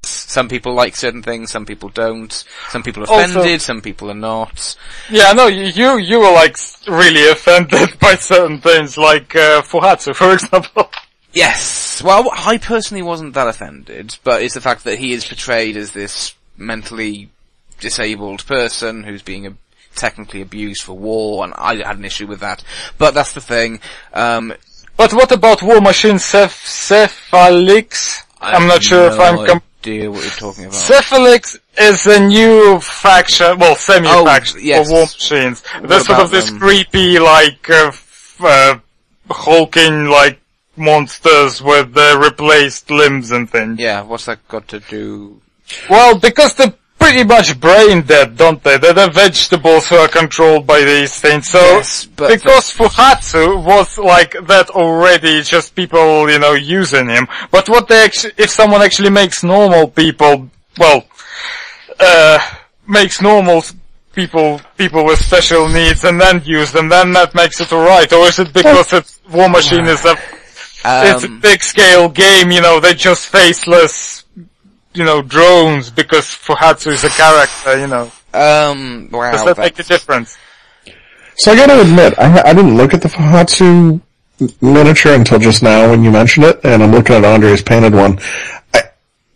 [0.07, 2.31] Some people like certain things, some people don't.
[2.69, 4.75] Some people are Also- offended, some people are not.
[5.09, 6.57] Yeah, no, you you you were like
[6.87, 10.89] really offended by certain things, like uh, Fuhatsu, for example.
[11.33, 12.01] Yes.
[12.03, 15.91] Well, I personally wasn't that offended, but it's the fact that he is portrayed as
[15.91, 17.29] this mentally
[17.81, 19.57] disabled person who's being ab-
[19.95, 22.63] technically abused for war, and I had an issue with that.
[22.97, 23.81] But that's the thing.
[24.13, 24.53] Um,
[24.97, 26.63] But what about Warmachine Ceph-
[27.29, 28.21] Cephalyx?
[28.39, 29.45] I'm not sure if I'm.
[29.45, 30.75] Com- idea what you're talking about.
[30.75, 34.87] Cephalyx is a new faction, well, semi-faction Oh, yes.
[34.87, 35.87] for Warmachines.
[35.87, 36.59] They're sort of this them?
[36.59, 37.91] creepy, like, uh,
[38.41, 38.79] uh,
[39.29, 40.39] hulking, like,
[40.75, 43.79] monsters with uh, replaced limbs and things.
[43.79, 45.39] yeah, what's that got to do?
[45.89, 46.73] Well, because they're
[47.05, 48.77] pretty much brain dead, don't they?
[48.77, 51.47] They're the vegetables who are controlled by these things.
[51.49, 57.27] So, Yes, but- because Fuhatsu was like that already, just people, you know, using him.
[57.51, 60.49] But what they actually, if someone actually makes normal people,
[60.79, 61.05] well,
[61.99, 62.39] uh,
[62.87, 63.63] makes normal
[64.13, 68.11] people, people with special needs and then use them, then that makes it alright.
[68.13, 70.15] Or is it because it's, Warmachine is a,
[71.11, 74.23] it's a Um, big scale game, you know, they're just faceless,
[74.95, 78.11] you know, drones because Fuhatsu is a character, you know.
[78.33, 80.37] um, wow, Does that make a difference?
[81.37, 84.01] So I gotta admit, I, I didn't look at the Fuhatsu
[84.61, 88.19] miniature until just now when you mentioned it, and I'm looking at Andre's painted one.
[88.73, 88.81] I,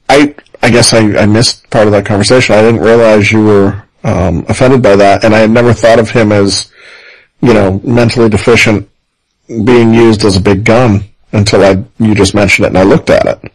[0.07, 2.55] I, I guess I, I missed part of that conversation.
[2.55, 6.09] I didn't realize you were um, offended by that, and I had never thought of
[6.09, 6.71] him as,
[7.41, 8.89] you know, mentally deficient
[9.47, 13.09] being used as a big gun until I you just mentioned it, and I looked
[13.09, 13.51] at it.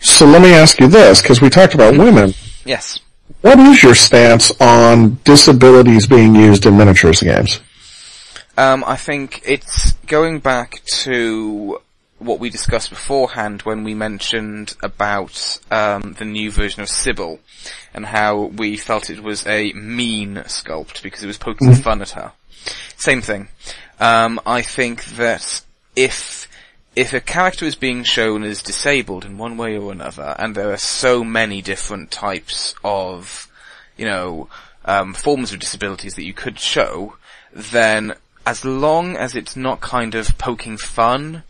[0.00, 2.34] So let me ask you this, because we talked about women.
[2.64, 3.00] yes.
[3.42, 7.60] What is your stance on disabilities being used in miniatures games?
[8.58, 11.80] Um, I think it's going back to
[12.18, 17.38] what we discussed beforehand when we mentioned about um, the new version of Sybelle
[17.94, 22.10] and how we felt it was a mean sculpt because it was poking fun at
[22.10, 22.32] her.
[22.98, 23.48] Same thing.
[23.98, 25.62] Um, I think that
[25.96, 26.46] if
[26.96, 30.72] if a character is being shown as disabled in one way or another, and there
[30.72, 33.48] are so many different types of,
[33.96, 34.48] you know,
[34.84, 37.14] um, forms of disabilities that you could show,
[37.52, 38.14] then
[38.46, 41.42] as long as it's not kind of poking fun,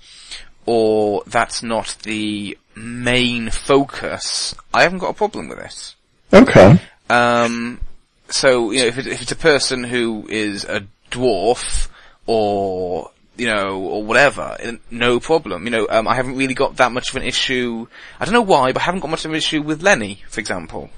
[0.67, 5.95] or that's not the main focus, I haven't got a problem with it.
[6.33, 6.81] Okay.
[7.09, 7.81] Um,
[8.29, 11.89] so, you know, if, it, if it's a person who is a dwarf,
[12.27, 13.11] or,
[13.41, 14.57] you know, or whatever,
[14.91, 15.65] no problem.
[15.65, 17.87] You know, um, I haven't really got that much of an issue,
[18.21, 20.41] I don't know why, but I haven't got much of an issue with Lenny, for
[20.41, 20.91] example.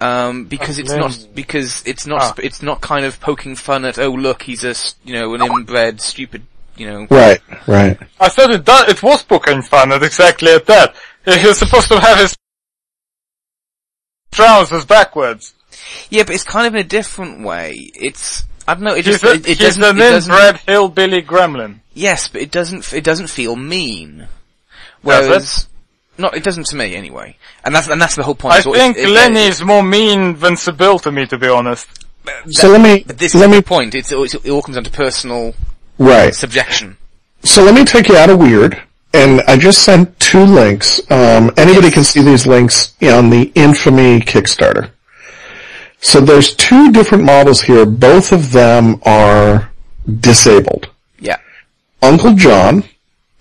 [0.00, 2.34] Um, because it's not, because it's not, Ah.
[2.38, 5.42] it's not kind of poking fun at, oh look, he's a, s- you know, an
[5.42, 6.42] inbred, stupid,
[6.76, 7.96] you know, Right, right.
[8.18, 10.96] I said it, do- it was poking fun at exactly at that.
[11.24, 12.36] He was supposed to have his
[14.32, 15.54] trousers backwards.
[16.10, 17.90] Yeah, but it's kind of in a different way.
[17.94, 18.94] It's I don't know.
[18.94, 19.82] It He's, just a, it, it he's doesn't.
[19.84, 21.80] an It doesn't inbred hillbilly gremlin.
[21.94, 22.92] yes, but it doesn't.
[22.92, 24.18] It doesn't feel mean.
[24.18, 24.28] Does
[25.02, 25.68] Whereas,
[26.18, 27.36] not it doesn't to me anyway.
[27.64, 28.54] And that's and that's the whole point.
[28.54, 31.48] I So think it- it- Lenny is more mean than Sybelle to me, to be
[31.48, 31.88] honest.
[32.50, 33.96] So let me, But this let is me, the point.
[33.96, 35.54] It's, it's it all comes down to personal
[35.98, 36.32] right.
[36.32, 36.96] subjection.
[37.42, 38.80] So let me take you out of Wyrd,
[39.12, 41.00] and I just sent two links.
[41.10, 44.90] Um, anybody can see these links on the Infamy Kickstarter.
[46.02, 47.86] So there's two different models here.
[47.86, 49.72] Both of them are
[50.20, 50.90] disabled.
[51.20, 51.38] Yeah.
[52.02, 52.84] Uncle John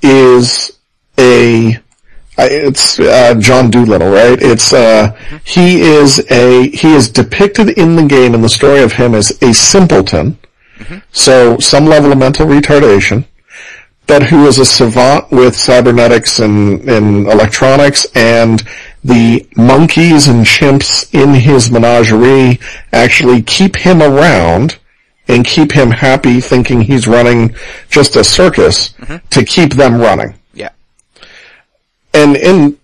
[0.01, 0.79] is
[1.17, 1.77] a
[2.37, 4.41] it's uh, John Doolittle, right?
[4.41, 5.11] It's uh,
[5.43, 9.31] he is a he is depicted in the game in the story of him as
[9.41, 10.37] a simpleton,
[11.11, 13.25] so some level of mental retardation,
[14.07, 18.63] but who is a savant with cybernetics and, and electronics, and
[19.03, 22.59] the monkeys and chimps in his menagerie
[22.93, 24.77] actually keep him around
[25.27, 27.55] and keep him happy, thinking he's running
[27.89, 28.93] just a circus
[29.29, 30.69] to keep them running Yeah.
[32.13, 32.77] and in,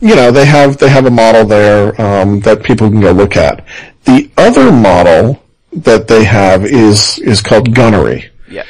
[0.00, 3.36] you know they have they have a model there um, that people can go look
[3.36, 3.64] at.
[4.04, 8.64] The other model that they have is is called Gunnery, Yeah.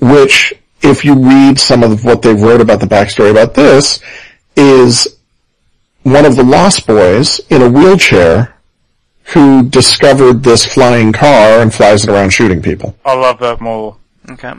[0.00, 0.52] which
[0.82, 4.00] if you read some of what they wrote about the backstory about this,
[4.56, 5.17] is
[6.12, 8.54] one of the Lost Boys in a wheelchair
[9.34, 12.96] who discovered this flying car and flies it around shooting people.
[13.04, 13.98] I love that model.
[14.30, 14.54] Okay.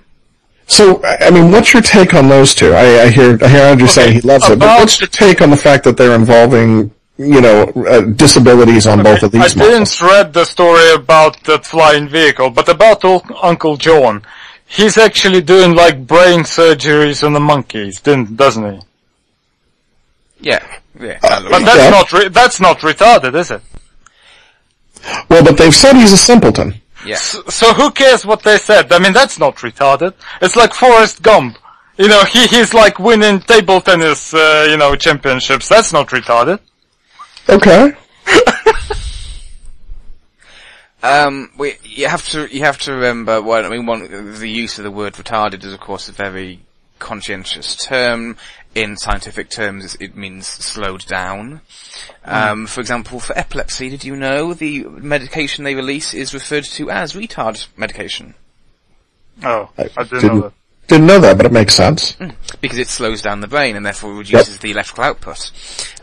[0.67, 2.73] So, I I mean, what's your take on those two?
[2.73, 5.49] I, I hear, I hear Andrew saying he loves it, but what's your take on
[5.49, 9.97] the fact that they're involving, you know, uh, disabilities on both of I these models?
[9.97, 14.21] didn't read the story about that flying vehicle, but about Ul- Uncle John.
[14.67, 18.79] He's actually doing like brain surgeries on the monkeys, didn't, doesn't he?
[20.41, 20.63] Yeah.
[20.99, 21.17] Yeah.
[21.21, 21.89] But that's Yeah.
[21.89, 23.61] not re- that's not retarded, is it?
[25.29, 26.81] Well, but they've said he's a simpleton.
[27.05, 27.15] yeah.
[27.17, 28.91] So who cares what they said?
[28.91, 30.13] I mean, that's not retarded.
[30.41, 31.57] It's like Forrest Gump.
[31.97, 35.69] You know, he he's like winning table tennis, uh, you know, championships.
[35.69, 36.59] That's not retarded.
[37.47, 37.93] Okay.
[41.01, 44.77] Um, we, you have to, you have to remember, well, I mean, one, the use
[44.79, 46.59] of the word retarded is of course a very
[46.99, 48.35] conscientious term.
[48.75, 51.61] In scientific terms, it means slowed down.
[52.23, 56.91] Um, for example, for epilepsy, did you know the medication they release is referred to
[56.91, 58.35] as retard medication?
[59.43, 60.53] Oh, I didn't, know Didn't, that.
[60.87, 62.15] didn't know that, but it makes sense.
[62.61, 65.51] because it slows down the brain and therefore reduces the electrical output.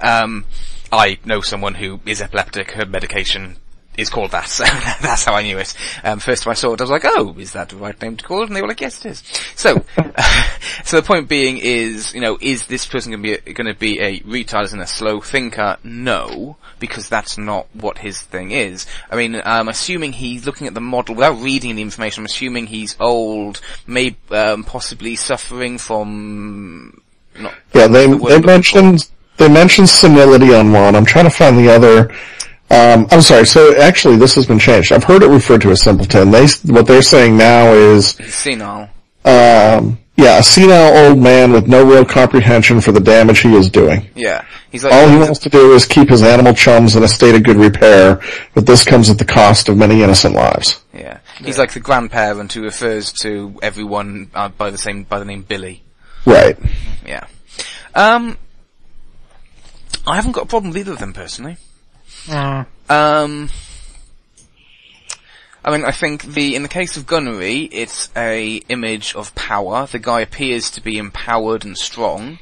[0.00, 0.44] Um,
[0.90, 2.72] I know someone who is epileptic.
[2.72, 3.56] Her medication
[3.96, 4.48] is called that.
[4.48, 4.64] So
[5.02, 5.74] that's how I knew it.
[6.04, 8.16] Um, first time I saw it, I was like, "Oh, is that the right name
[8.16, 9.22] to call it?" And they were like, "Yes, it is."
[9.54, 9.84] So,
[10.84, 13.78] so the point being is, you know, is this person going to be going to
[13.78, 15.76] be a retard as in a slow thinker?
[15.82, 18.86] No, because that's not what his thing is.
[19.10, 22.22] I mean, I'm assuming he's looking at the model without reading the information.
[22.22, 27.00] I'm assuming he's old, maybe um, possibly suffering from
[27.38, 30.94] not Yeah, they, the they mentioned, they mentioned senility on one.
[30.94, 32.14] I'm trying to find the other.
[32.70, 33.46] Um, I'm sorry.
[33.46, 34.92] So actually, this has been changed.
[34.92, 36.30] I've heard it referred to as simpleton.
[36.30, 38.90] They, what they're saying now is, senile.
[39.24, 43.68] um, yeah, a senile old man with no real comprehension for the damage he is
[43.70, 44.08] doing.
[44.14, 47.08] Yeah, he's like All he wants to do is keep his animal chums in a
[47.08, 48.20] state of good repair,
[48.54, 50.82] but this comes at the cost of many innocent lives.
[50.94, 55.24] yeah, he's like the grandparent who refers to everyone uh, by the same by the
[55.26, 55.82] name Billy.
[56.24, 56.58] Right.
[57.06, 57.26] Yeah.
[57.94, 58.38] Um,
[60.06, 61.58] I haven't got a problem with either of them personally.
[62.26, 62.66] Mm.
[62.88, 63.50] Um,
[65.64, 69.86] I mean, I think the in the case of Gunnery, it's a image of power.
[69.86, 72.38] The guy appears to be empowered and strong.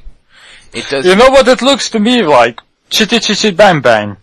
[0.73, 1.05] It does.
[1.05, 2.59] You know what it looks to me like?
[2.89, 4.17] Chitty chitty bang bang.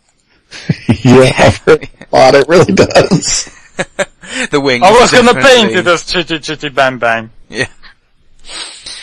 [1.03, 2.35] yeah, I've heard a lot.
[2.35, 3.45] It really does.
[4.51, 4.85] the wings.
[4.85, 7.31] I was gonna paint it as chitty chitty bang bang.
[7.49, 7.69] Yeah.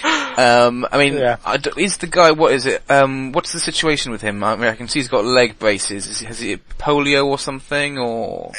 [0.40, 1.36] Um, I mean, Yeah.
[1.46, 4.42] I d- is the guy, what is it, um, what's the situation with him?
[4.42, 6.08] I mean, I can see he's got leg braces.
[6.08, 8.54] Is, he- has he polio or something, or?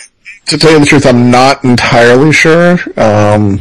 [0.46, 2.72] to tell you the truth, I'm not entirely sure.
[2.98, 3.60] Um,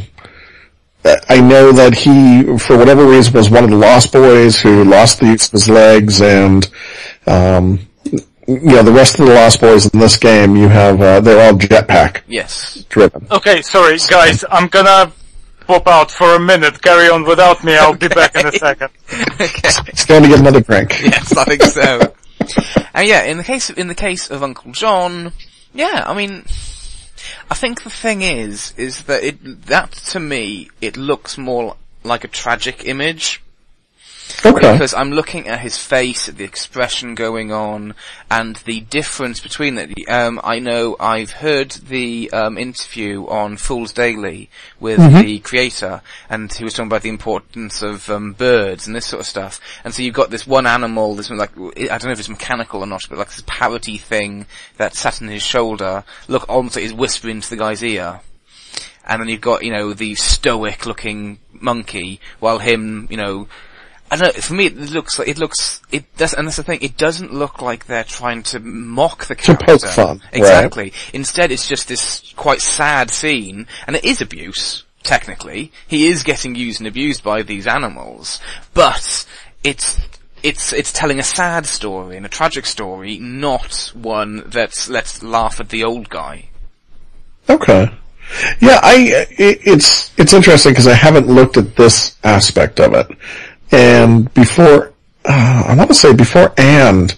[1.30, 5.22] I know that he, for whatever reason, was one of the Lost Boys who lost
[5.22, 6.70] the use of his legs, and
[7.26, 7.80] um,
[8.48, 11.48] you know the rest of the Lost Boys in this game, you have uh, they're
[11.48, 12.84] all jetpack Yes.
[12.90, 13.26] driven.
[13.32, 15.12] Okay, sorry guys, I'm gonna
[15.70, 16.82] pop out for a minute.
[16.82, 17.78] Carry on without me.
[17.78, 18.90] I'll be back in a second.
[19.40, 19.70] okay.
[19.92, 21.00] He's going to get another drink.
[21.04, 22.12] yes, I think so.
[22.96, 25.32] and yeah, in the case of, in the case of Uncle John,
[25.72, 26.44] yeah, I mean,
[27.52, 32.24] I think the thing is, is that it, that to me, it looks more like
[32.24, 33.44] a tragic image.
[34.46, 34.72] Okay.
[34.74, 37.96] because I'm looking at his face, at the expression going on,
[38.30, 39.90] and the difference between that.
[40.08, 44.50] Um, I know I've heard the um, interview on Fool's Daily
[44.80, 49.08] with the creator, and he was talking about the importance of um, birds and this
[49.08, 49.60] sort of stuff.
[49.84, 52.82] And so you've got this one animal, this like I don't know if it's mechanical
[52.82, 54.46] or not, but like this parroty thing
[54.78, 56.04] that sat on his shoulder.
[56.28, 58.22] Look, almost like he's whispering to the guy's ear
[59.10, 63.48] and then you've got, you know, the stoic looking monkey, while him, you know,
[64.12, 66.64] I don't know, for me it looks like, it looks, it does, and that's the
[66.64, 69.88] thing, it doesn't look like they're trying to mock the To poke character.
[69.88, 70.34] fun, right.
[70.34, 70.94] Exactly.
[71.14, 75.72] Instead it's just this quite sad scene, and it is abuse, technically.
[75.88, 78.40] He is getting used and abused by these animals,
[78.74, 79.26] but
[79.64, 80.00] it's,
[80.42, 85.60] it's, it's telling a sad story and a tragic story, not one that's, let's laugh
[85.60, 86.50] at the old guy.
[87.50, 87.92] Okay.
[88.60, 93.08] Yeah, I it, it's it's interesting because I haven't looked at this aspect of it,
[93.72, 94.94] and before
[95.26, 97.16] uh, I want to say before and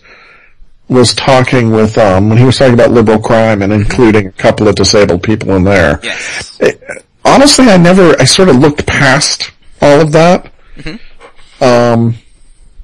[0.89, 4.67] was talking with um when he was talking about liberal crime and including a couple
[4.67, 5.99] of disabled people in there.
[6.03, 6.59] Yes.
[6.59, 9.51] It- honestly, I never I sort of looked past
[9.81, 10.51] all of that.
[10.83, 11.63] Hmm.
[11.63, 12.15] Um,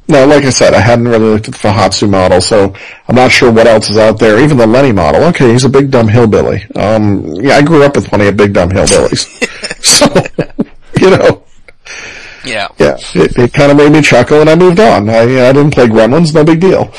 [0.10, 2.74] no, like I said, I hadn't really looked at the Fuhatsu model, so
[3.08, 4.40] I'm not sure what else is out there.
[4.40, 5.24] Even the Lenny model.
[5.26, 6.66] Okay, he's a big dumb hillbilly.
[6.76, 9.28] Um, yeah, I grew up with plenty of big dumb hillbillies.
[9.84, 10.06] so,
[11.02, 11.44] you know,
[12.48, 12.68] Yeah.
[12.78, 15.10] yeah, it, it kind of made me chuckle and I moved on.
[15.10, 16.92] I, I didn't play Gremlins, no big deal.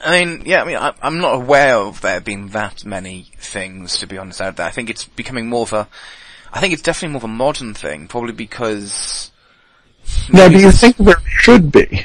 [0.00, 3.98] I mean, yeah, I mean, I, I'm not aware of there being that many things,
[3.98, 4.66] to be honest, out there.
[4.66, 5.88] I think it's becoming more of a,
[6.52, 9.30] I think it's definitely more of a modern thing, probably because,
[10.30, 12.04] Now, do you think there should be?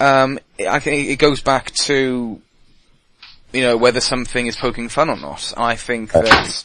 [0.00, 2.40] um, I think it goes back to,
[3.58, 5.52] you know, whether something is poking fun or not.
[5.56, 6.64] I think that,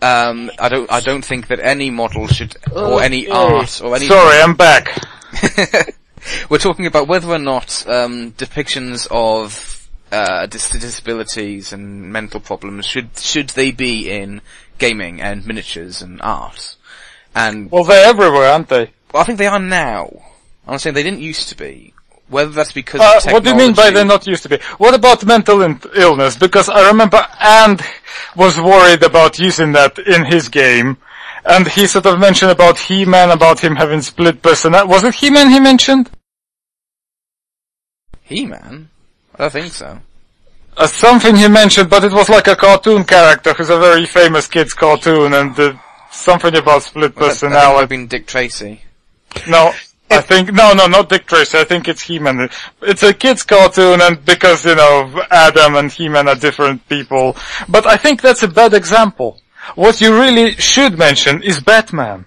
[0.00, 4.06] um, I don't, I don't think that any model should, or any art, or any
[4.06, 4.88] Sorry, I'm back.
[6.48, 12.86] We're talking about whether or not um, depictions of uh, dis- disabilities and mental problems
[12.86, 14.40] should should they be in
[14.78, 16.76] gaming and miniatures and art.
[17.34, 18.90] And Well, they're everywhere, aren't they?
[19.12, 20.22] well, I think they are now.
[20.66, 21.92] I'm saying they didn't used to be.
[22.28, 24.58] Whether that's because Uh, what do you mean by they're not used to be?
[24.78, 26.36] What about mental in- illness?
[26.36, 27.80] Because I remember And
[28.34, 30.96] was worried about using that in his game.
[31.44, 34.88] And he sort of mentioned about He-Man, about him having split personality.
[34.88, 36.10] Was it He-Man he mentioned?
[38.22, 38.88] He-Man?
[39.34, 40.00] I don't think so.
[40.76, 44.46] Uh, something he mentioned, but it was like a cartoon character who's a very famous
[44.48, 45.72] kid's cartoon and uh,
[46.10, 48.82] something about split That, that might have been Dick Tracy.
[49.48, 49.72] No,
[50.10, 52.48] I think, no, no, not Dick Tracy, I think it's He-Man.
[52.82, 57.36] It's a kid's cartoon and because, you know, Adam and He-Man are different people.
[57.68, 59.40] But I think that's a bad example.
[59.74, 62.24] What you really should mention is Batman.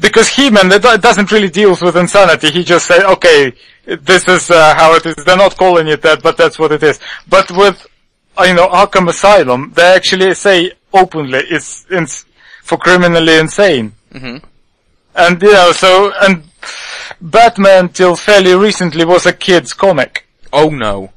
[0.00, 2.50] Because He-Man doesn't really deal with insanity.
[2.50, 3.54] He just say, okay,
[3.86, 5.14] this is uh, how it is.
[5.16, 7.00] They're not calling it that, but that's what it is.
[7.26, 7.86] But with,
[8.36, 12.26] uh, you know, Arkham Asylum, they actually say openly it's, it's
[12.62, 13.92] for criminally insane.
[14.12, 14.42] Mhm.
[15.14, 16.44] And you know, so and
[17.20, 20.26] Batman till fairly recently was a kid's comic.
[20.52, 21.12] Oh no.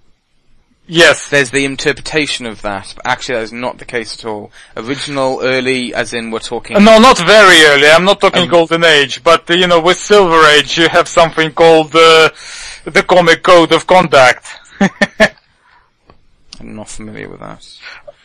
[0.88, 1.30] Yes.
[1.30, 4.52] There's the interpretation of that, but actually that is not the case at all.
[4.76, 6.84] Original, early, as in we're talking...
[6.84, 7.88] No, not very early.
[7.88, 11.54] I'm not talking Um, Golden Age, but you know, with Silver Age, you have something
[11.54, 12.30] called uh,
[12.84, 14.46] the Comic Code of Conduct.
[16.60, 17.66] I'm not familiar with that.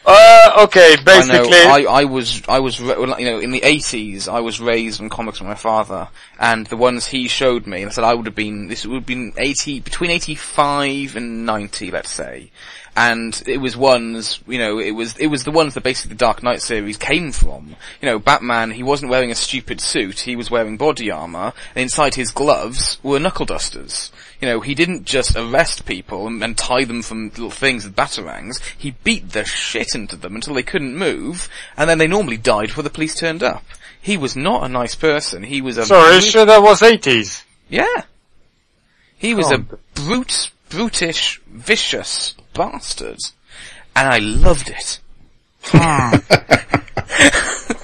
[0.09, 1.43] Uh, okay, I know.
[1.69, 5.41] I, I was I was you know in the eighties I was raised on comics
[5.41, 6.09] with my father,
[6.39, 8.95] and the ones he showed me, and I said I would have been this would
[8.95, 12.53] have been eighty between eighty five and ninety, let's say,
[12.97, 16.19] and it was ones you know it was it was the ones that basically the
[16.19, 17.75] Dark Knight series came from.
[18.01, 21.83] You know, Batman he wasn't wearing a stupid suit, he was wearing body armor, and
[21.83, 24.13] inside his gloves were knuckle dusters.
[24.41, 27.97] You know, he didn't just arrest people and, and tie them from little things with
[27.97, 28.61] batarangs.
[28.77, 32.69] He beat the shit into them until they couldn't move, and then they normally died
[32.69, 33.65] before the police turned up.
[34.01, 35.43] He was not a nice person.
[35.43, 37.43] He was a sorry, brute- sure that was 80s.
[37.69, 38.03] yeah.
[39.19, 39.55] He was Oh.
[39.55, 39.59] a
[39.95, 43.19] brute, brutish, vicious bastard,
[43.97, 45.01] and I loved it.
[45.65, 46.17] Hmm.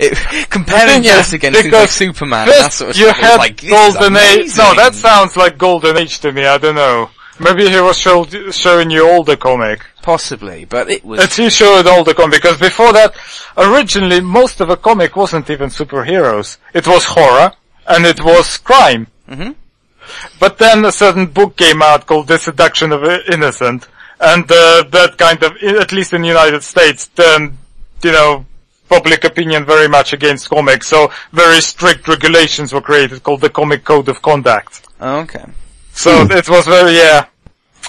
[0.00, 3.36] it comparing is, this against things like Superman and that sort of you stuff, had
[3.36, 4.56] like, Golden Age.
[4.56, 6.44] No, that sounds like Golden Age to me.
[6.46, 7.10] I don't know.
[7.40, 9.84] Maybe he was show, showing you older comic.
[10.02, 13.14] Possibly, but it was That he showed older comic because before that,
[13.56, 16.56] originally most of the comic wasn't even superheroes.
[16.74, 17.52] It was horror
[17.86, 19.06] and it was crime.
[19.30, 19.54] Mhm.
[20.40, 23.86] But then a certain book came out called The Seduction of the Innocent,
[24.20, 27.58] and uh, that kind of, at least in the United States, turned,
[28.02, 28.46] you know,
[28.88, 30.88] public opinion very much against comics.
[30.88, 34.86] So very strict regulations were created called the Comic Code of Conduct.
[35.00, 35.44] Okay.
[35.92, 37.26] So it was very, yeah.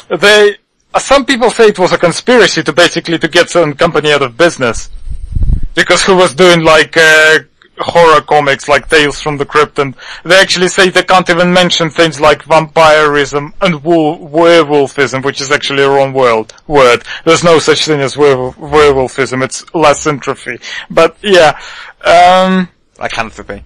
[0.09, 0.57] They,
[0.93, 4.21] uh, some people say it was a conspiracy to basically to get some company out
[4.21, 4.89] of business.
[5.75, 7.39] Because who was doing like, uh,
[7.79, 11.89] horror comics like Tales from the Crypt and they actually say they can't even mention
[11.89, 16.53] things like vampirism and wo- werewolfism, which is actually a wrong word.
[16.67, 17.03] word.
[17.25, 20.59] There's no such thing as werewolf- werewolfism, it's lycanthropy.
[20.89, 21.59] But yeah,
[22.03, 22.69] um,
[22.99, 23.63] Lycanthropy.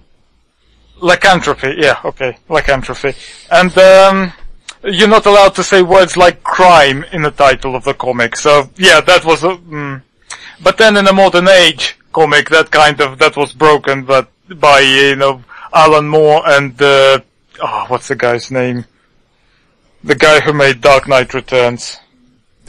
[1.00, 3.14] Lycanthropy, yeah, okay, lycanthropy.
[3.50, 4.32] And, um,
[4.84, 8.70] you're not allowed to say words like crime in the title of the comic, so,
[8.76, 10.02] yeah, that was a, mm.
[10.62, 14.80] But then in the modern age comic, that kind of, that was broken, but, by,
[14.80, 15.42] you know,
[15.72, 17.18] Alan Moore and, uh,
[17.60, 18.86] oh, what's the guy's name?
[20.02, 21.98] The guy who made Dark Knight Returns.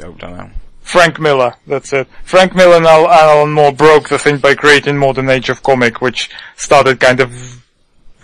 [0.03, 0.49] Oh, don't know.
[0.81, 2.07] Frank Miller, that's it.
[2.23, 6.01] Frank Miller and Al- Alan Moore broke the thing by creating Modern Age of Comic,
[6.01, 7.31] which started kind of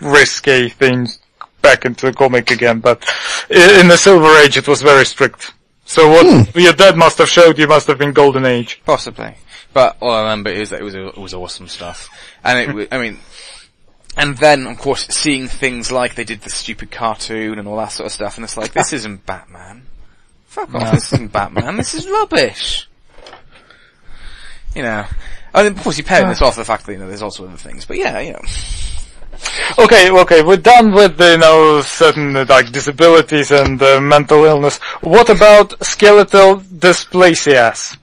[0.00, 1.18] risky things
[1.60, 2.98] back into the comic again, but
[3.50, 5.52] in the Silver Age it was very strict.
[5.84, 8.80] So what your dad must have showed you must have been Golden Age.
[8.84, 9.34] Possibly.
[9.72, 12.08] But all I remember is that it was, it was awesome stuff.
[12.44, 13.18] And it, wa- I mean,
[14.16, 17.92] and then, of course, seeing things like they did the stupid cartoon and all that
[17.92, 19.86] sort of stuff, and it's like, this isn't Batman.
[20.46, 22.88] Fuck off, this isn't Batman, this is rubbish.
[24.74, 25.06] You know.
[25.54, 27.44] I mean, of course, you're pairing this off the fact that, you know, there's also
[27.46, 28.40] other things, but yeah, you know.
[29.78, 34.78] Okay, okay, we're done with you know certain like disabilities and uh, mental illness.
[35.00, 37.96] What about skeletal dysplasias?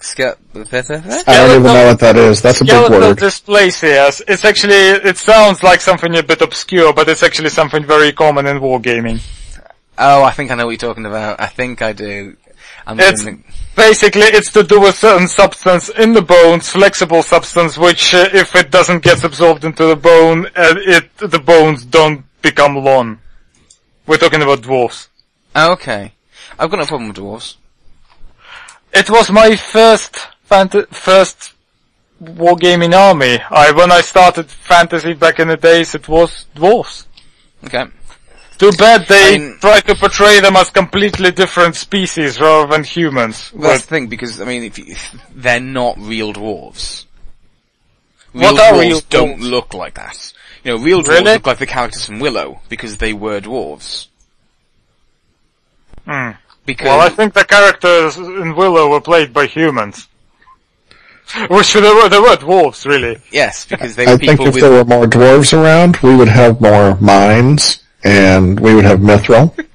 [0.00, 0.34] Ske- I
[1.36, 2.40] don't even know what that is.
[2.40, 3.18] That's a big Skeletal word.
[3.18, 4.22] dysplasias.
[4.26, 8.46] It's actually, it sounds like something a bit obscure, but it's actually something very common
[8.46, 9.20] in wargaming.
[9.98, 11.40] oh, I think I know what you're talking about.
[11.40, 12.36] I think I do.
[12.86, 13.38] I'm It's gonna-
[13.76, 18.56] basically it's to do with certain substance in the bones, flexible substance, which uh, if
[18.56, 23.18] it doesn't get absorbed into the bone, uh, it the bones don't become long.
[24.06, 25.08] We're talking about dwarfs.
[25.54, 26.12] Okay.
[26.58, 27.56] I've got no problem with dwarves.
[28.92, 30.14] It was my first
[30.50, 31.52] fant- first
[32.22, 33.38] wargaming army.
[33.50, 37.06] I when I started fantasy back in the days, it was dwarfs.
[37.64, 37.84] Okay.
[38.58, 42.84] Too bad they I mean- try to portray them as completely different species rather than
[42.84, 43.50] humans.
[43.54, 44.94] Well, that's the thing, because, I mean, if you,
[45.34, 47.06] they're not real dwarves.
[48.32, 49.50] What Real are dwarves real don't dwarves?
[49.50, 50.32] look like that.
[50.62, 51.32] You know, real dwarves Really?
[51.32, 54.08] look like the characters from Willow, because they were dwarves.
[56.06, 56.32] Hmm.
[56.66, 60.06] Because, Well, I think the characters in Willow were played by humans.
[61.48, 63.18] Which they were, they were dwarves, really.
[63.30, 66.14] yes, because they were I were think if with, there were more dwarves around, we
[66.16, 69.54] would have more mines, and we would have mithril.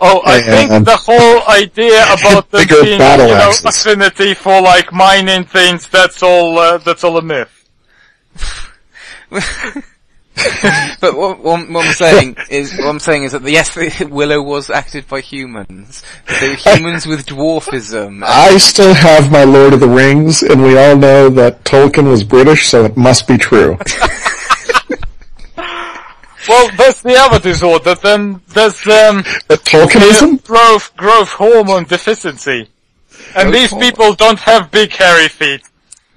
[0.00, 3.64] Oh, I And- think the whole idea about them Bigger being, you know, axes.
[3.84, 7.50] affinity for like mining things, that's all, uh, that's all a myth.
[11.00, 14.70] but what, what, what I'm saying is, what I'm saying is that yes, Willow was
[14.70, 16.02] acted by humans.
[16.40, 18.22] They were humans with dwarfism.
[18.26, 22.24] I still have my Lord of the Rings, and we all know that Tolkien was
[22.24, 23.78] British, so it must be true.
[26.48, 30.42] Well, that's the other disorder, then there's, um, But Tolkienism?
[30.44, 32.70] growth, growth hormone deficiency.
[33.36, 33.90] And Growth these hormone.
[33.90, 35.62] people don't have big hairy feet.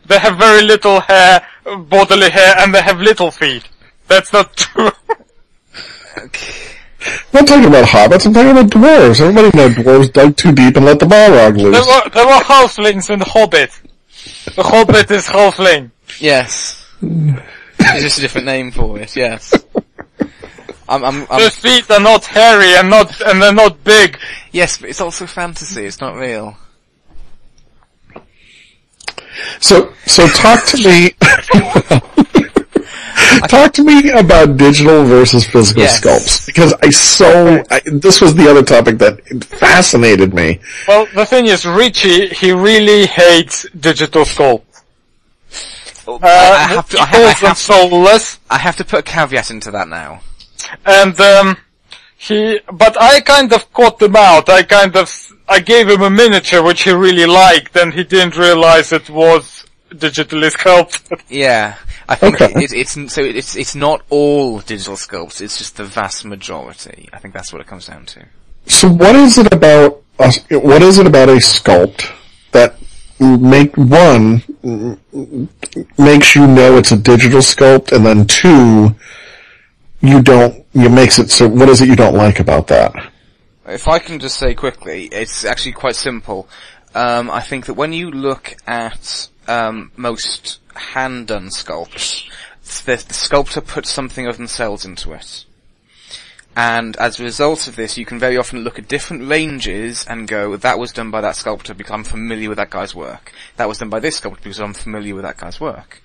[0.06, 1.45] They have very little hair,
[1.89, 3.68] bodily hair, and they have little feet.
[4.11, 4.89] That's not true.
[6.17, 6.29] I'm
[7.33, 9.21] not talking about hobbits, I'm talking about dwarves.
[9.21, 11.88] Everybody knows dwarves dug too deep and let the Balrog There loose.
[11.88, 13.71] were, there were halflings in the Hobbit.
[14.53, 15.91] The Hobbit is halfling.
[16.19, 16.85] Yes.
[17.01, 19.53] it's just a different name for it, yes.
[20.89, 24.19] I'm, I'm, I'm, Their feet are not hairy and not, and they're not big.
[24.51, 26.57] yes, but it's also fantasy, it's not real.
[29.61, 31.11] So, so talk to me.
[33.56, 35.99] talk to me about digital versus physical Yes.
[35.99, 37.30] sculpts because I so
[37.69, 39.14] I, this was the other topic that
[39.65, 40.60] fascinated me.
[40.88, 43.56] Well, the thing is, Richie, he really hates
[43.90, 44.64] digital sculpt.
[46.07, 48.99] Oh, Uh, I, I have to, I, ha- I have, soulless, I have to put
[48.99, 50.22] a caveat into that now.
[50.86, 51.57] and um,
[52.18, 52.60] he.
[52.84, 54.49] But I kind of caught him out.
[54.49, 55.07] I kind of,
[55.48, 59.65] I gave him a miniature which he really liked, and he didn't realize it was
[59.91, 61.19] digitally sculpted.
[61.30, 61.76] Yeah,
[62.10, 62.64] I think Okay.
[62.64, 65.41] it, it's so it's it's not all digital sculpts.
[65.41, 67.07] It's just the vast majority.
[67.14, 68.26] I think that's what it comes down to.
[68.65, 70.40] So, what is it about us?
[70.49, 72.11] What is it about a sculpt
[72.52, 72.76] that
[73.19, 74.44] make one
[75.98, 78.95] makes you know it's a digital sculpt, and then two,
[80.02, 80.65] you don't.
[80.73, 81.48] You makes it so.
[81.48, 82.94] What is it you don't like about that?
[83.65, 86.48] If I can just say quickly, it's actually quite simple.
[86.94, 92.30] Um, I think that when you look at um, most hand-done sculpts,
[92.85, 95.45] the, the sculptor puts something of themselves into it.
[96.55, 100.27] And as a result of this, you can very often look at different ranges and
[100.27, 103.31] go, that was done by that sculptor because I'm familiar with that guy's work.
[103.55, 106.03] That was done by this sculptor because I'm familiar with that guy's work.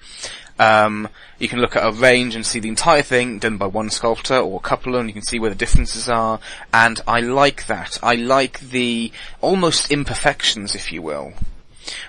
[0.58, 1.08] Um,
[1.38, 4.38] you can look at a range and see the entire thing done by one sculptor
[4.38, 6.38] or a couple and you can see where the differences are.
[6.72, 7.98] And I like that.
[8.02, 9.10] I like the
[9.40, 11.34] almost imperfections, if you will.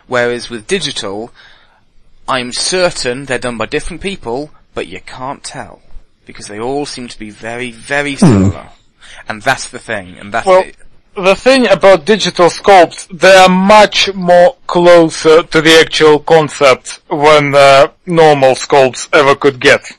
[0.07, 1.31] Whereas with digital,
[2.27, 5.81] I'm certain they're done by different people, but you can't tell.
[6.25, 8.69] Because they all seem to be very, very similar.
[9.27, 10.75] And that's the thing, and that's Well, it.
[11.15, 17.55] the thing about digital sculpts, they are much more closer to the actual concept than
[17.55, 19.91] uh, normal sculpts ever could get.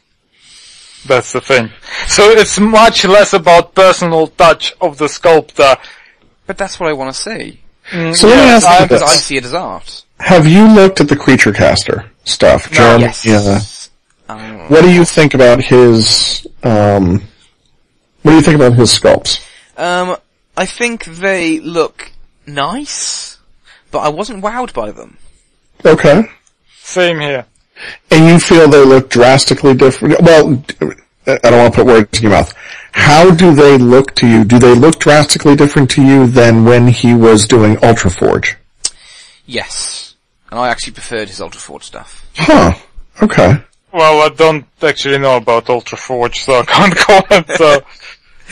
[1.07, 1.71] That's the thing.
[2.07, 5.77] So it's much less about personal touch of the sculptor.
[6.47, 7.61] But that's what I want to see.
[7.91, 10.05] So let me ask you Because I this: see it as art.
[10.21, 13.05] Have you looked at the creature caster stuff, Jeremy?
[13.05, 13.25] yes.
[13.25, 14.35] Yeah.
[14.35, 16.47] Um, What do you think about his?
[16.63, 17.23] Um,
[18.23, 19.41] what do you think about his sculpts?
[19.79, 20.17] Um,
[20.57, 22.11] I think they look
[22.47, 23.39] nice,
[23.91, 25.17] but I wasn't wowed by them.
[25.85, 26.25] Okay.
[26.81, 27.47] Same here.
[28.11, 30.21] And you feel they look drastically different?
[30.21, 30.63] Well,
[31.29, 32.55] I don't want to put words in your mouth.
[32.93, 34.45] How do they look to you?
[34.45, 38.57] Do they look drastically different to you than when he was doing Ultra Forge?
[39.45, 40.17] Yes.
[40.51, 42.27] And I actually preferred his Ultra Forge stuff.
[42.35, 42.73] Huh.
[43.23, 43.63] Okay.
[43.93, 46.97] Well, I don't actually know about Ultra Forge, so I can't
[47.29, 47.83] comment, so...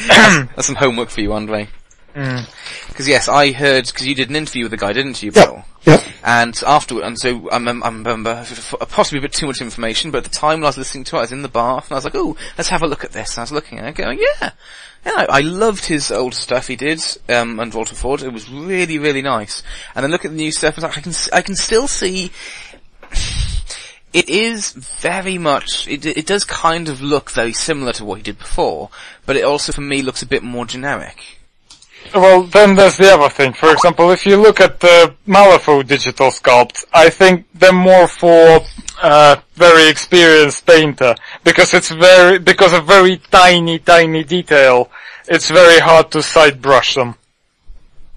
[0.08, 1.68] That's some homework for you, Andre.
[2.16, 2.48] Mm.
[2.88, 5.32] Because yes, I heard, because you did an interview with the guy, didn't you.
[5.32, 5.64] Bill?
[5.84, 6.02] Yep.
[6.24, 9.60] And afterward, and so I remember, I remember f- f- possibly a bit too much
[9.60, 11.48] information, but at the time when I was listening to it, I was in the
[11.48, 13.52] bath, and I was like, "Oh, let's have a look at this." And I was
[13.52, 14.50] looking at it, going, "Yeah,
[15.04, 18.22] yeah." I, I loved his old stuff he did um, under Ultra Forge.
[18.22, 19.62] It was really, really nice.
[19.94, 22.32] And then look at the new stuff, and I can, I can still see.
[24.12, 25.86] It is very much.
[25.86, 28.88] It, it does kind of look very similar to what he did before,
[29.26, 31.35] but it also, for me, looks a bit more generic.
[32.14, 33.52] Well, then there's the other thing.
[33.52, 38.60] For example, if you look at the Malifaux digital sculpt, I think they're more for
[39.02, 41.14] uh, very experienced painter
[41.44, 44.90] because it's very because of very tiny, tiny detail.
[45.28, 47.16] It's very hard to side brush them.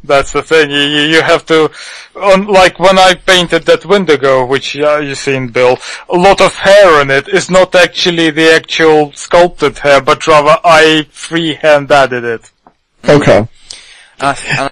[0.04, 0.72] That's the thing.
[0.72, 1.70] You, you, have to,
[2.16, 6.56] on, like when I painted that Wendigo, which uh, you seen, Bill, a lot of
[6.56, 12.24] hair on it is not actually the actual sculpted hair, but rather I freehand added
[12.24, 12.50] it.
[13.08, 13.46] Okay.
[14.22, 14.70] And I, th- and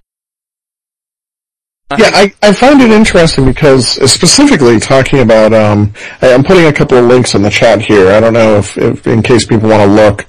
[1.99, 6.73] Yeah, I, I find it interesting because specifically talking about, um, I, I'm putting a
[6.73, 8.09] couple of links in the chat here.
[8.11, 10.25] I don't know if, if in case people want to look.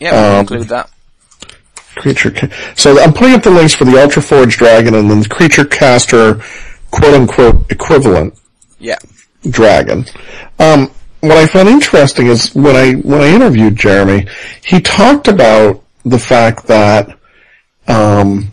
[0.00, 0.90] yeah, we'll Um, include that.
[1.96, 5.20] Creature, ca- so I'm putting up the links for the Ultra Forge Dragon and then
[5.20, 6.40] the Creature Caster
[6.90, 8.34] quote unquote equivalent
[8.78, 8.96] Yeah.
[9.50, 10.06] dragon.
[10.58, 10.90] Um,
[11.20, 14.26] what I found interesting is when I when I interviewed Jeremy,
[14.64, 17.18] he talked about the fact that,
[17.88, 18.50] um,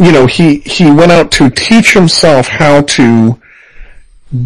[0.00, 3.38] you know, he he went out to teach himself how to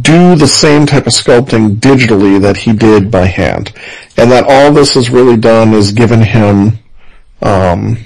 [0.01, 3.73] do the same type of sculpting digitally that he did by hand,
[4.17, 6.79] and that all this has really done is given him,
[7.41, 7.97] um,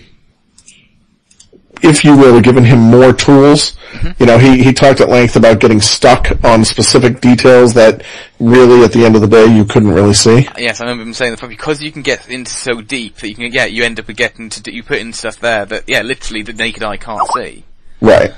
[1.82, 3.77] if you will, given him more tools
[4.18, 8.02] You know, he, he talked at length about getting stuck on specific details that
[8.40, 10.48] really at the end of the day you couldn't really see.
[10.58, 13.34] Yes, I remember him saying that because you can get into so deep that you
[13.34, 16.42] can get, you end up getting to, you put in stuff there that, yeah, literally
[16.42, 17.64] the naked eye can't see.
[18.00, 18.32] Right.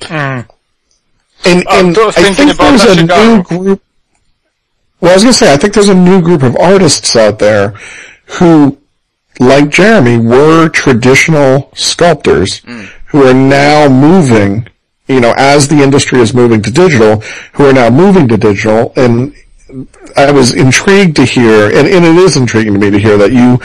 [0.00, 0.48] Mm.
[1.44, 3.36] And, I'm and I think about there's a Ashigaru.
[3.36, 3.82] new group.
[5.00, 7.40] Well, I was going to say, I think there's a new group of artists out
[7.40, 7.70] there
[8.38, 8.78] who,
[9.40, 12.62] like Jeremy, were traditional sculptors
[13.06, 14.68] who are now moving,
[15.08, 17.20] you know, as the industry is moving to digital,
[17.54, 18.92] who are now moving to digital.
[18.96, 19.34] And
[20.16, 23.32] I was intrigued to hear, and, and it is intriguing to me to hear that
[23.32, 23.58] you,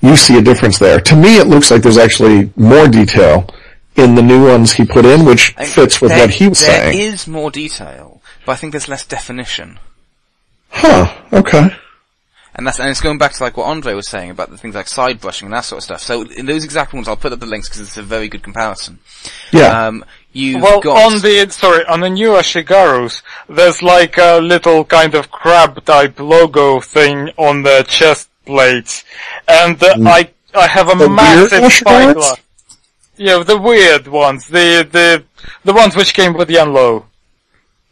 [0.00, 1.00] you see a difference there.
[1.00, 3.48] To me, it looks like there's actually more detail
[3.96, 6.92] in the new ones he put in, which fits with there- what he was There
[6.92, 6.98] saying.
[7.00, 9.78] is more detail, but I think there's less definition.
[10.70, 11.12] Huh.
[11.32, 11.68] Okay.
[12.54, 14.74] And that's, and it's going back to like what Andre was saying about the things
[14.74, 16.00] like side brushing and that sort of stuff.
[16.00, 18.42] So in those exact ones, I'll put up the links because it's a very good
[18.42, 18.98] comparison.
[19.52, 19.86] Yeah.
[19.86, 24.84] Um, you've Well, got, on the sorry, on the new Ashigarus, there's like a little
[24.84, 29.04] kind of crab type logo thing on the chest plate,
[29.48, 32.12] and uh, I I have a The massive Ashigarus?
[32.22, 32.36] spyglass.
[33.16, 35.24] Yeah, the weird ones, the the
[35.64, 37.06] the ones which came with Yan Lo.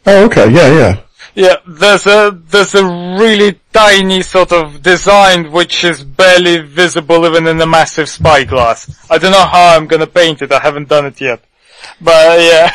[0.06, 0.50] oh, okay.
[0.50, 1.00] Yeah, yeah.
[1.34, 7.46] Yeah, there's a there's a really tiny sort of design which is barely visible even
[7.46, 8.80] in a massive spyglass.
[9.10, 10.50] I don't know how I'm gonna paint it.
[10.50, 11.40] I haven't done it yet,
[12.00, 12.70] but yeah.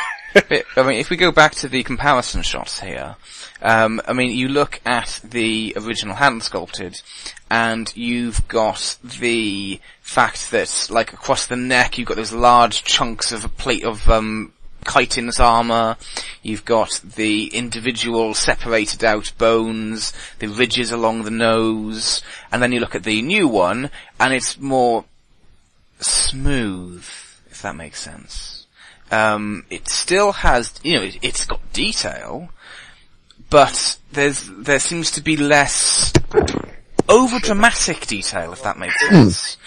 [0.75, 3.15] I mean, if we go back to the comparison shots here,
[3.61, 7.01] um, I mean, you look at the original hand sculpted,
[7.49, 13.31] and you've got the fact that, like, across the neck, you've got those large chunks
[13.31, 14.53] of a plate of, um,
[14.85, 15.97] chitinous armor.
[16.41, 22.21] You've got the individual separated out bones, the ridges along the nose,
[22.51, 25.05] and then you look at the new one, and it's more
[25.99, 27.05] smooth,
[27.49, 28.52] if that makes sense.
[29.13, 32.49] Um, it still has, you know, it, it's got detail,
[33.51, 36.11] but there's, there seems to be less
[37.07, 39.57] over dramatic detail, if that makes sense.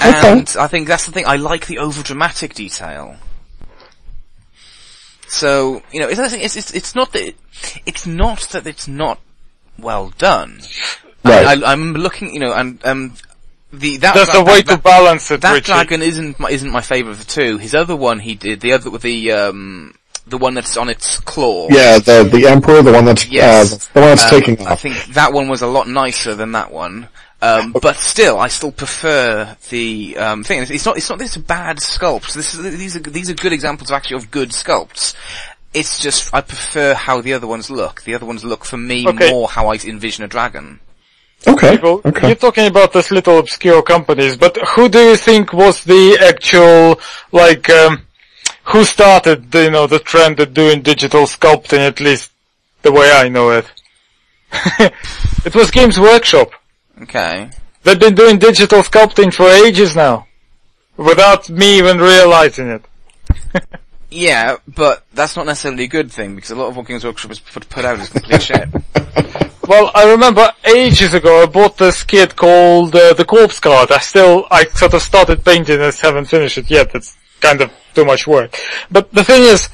[0.00, 3.16] And I think that's the thing, I like the over dramatic detail.
[5.28, 7.36] So, you know, it's, it's, it's, it's not that, it,
[7.84, 9.20] it's not that it's not
[9.78, 10.60] well done.
[11.24, 11.46] Right.
[11.46, 13.14] I, I, I'm looking, you know, and, um,
[13.72, 15.66] the, that, There's that, a way that- to balance it, that Richie.
[15.66, 17.58] dragon isn't my, isn't my favourite of the two.
[17.58, 19.94] His other one he did, the other with the um
[20.26, 21.68] the one that's on its claw.
[21.70, 23.72] Yeah, the the emperor, the one that's Yes.
[23.72, 24.72] uh, the one that's Um, taking off.
[24.72, 27.08] I think that one was a lot nicer than that one.
[27.40, 30.62] Um, but still, I still prefer the um, thing.
[30.62, 30.96] It's, it's not.
[30.96, 31.18] It's not.
[31.18, 32.34] This bad sculpts.
[32.34, 35.14] This is, these are these are good examples of actually of good sculpts.
[35.74, 38.02] It's just I prefer how the other ones look.
[38.02, 39.30] The other ones look for me Okay.
[39.32, 40.78] more how I envision a dragon.
[41.46, 41.78] Okay.
[41.82, 42.28] Well, Okay.
[42.28, 47.00] you're talking about these little obscure companies, but who do you think was the actual,
[47.32, 48.02] like, um,
[48.64, 52.30] who started, you know, the trend of doing digital sculpting, at least
[52.82, 53.66] the way I know it?
[55.44, 56.50] it was Games Workshop.
[57.02, 57.50] Okay.
[57.82, 60.26] They've been doing digital sculpting for ages now,
[60.96, 62.84] without me even realizing it.
[64.14, 67.30] Yeah, but that's not necessarily a good thing because a lot of what Games Workshop
[67.30, 68.68] has put, put out is complete shit.
[69.68, 73.92] Well, I remember ages ago I bought this kit called uh, the Corpse Cart.
[73.92, 76.92] I still, I sort of started painting it, haven't finished it yet.
[76.94, 78.58] It's kind of too much work.
[78.90, 79.68] But the thing is,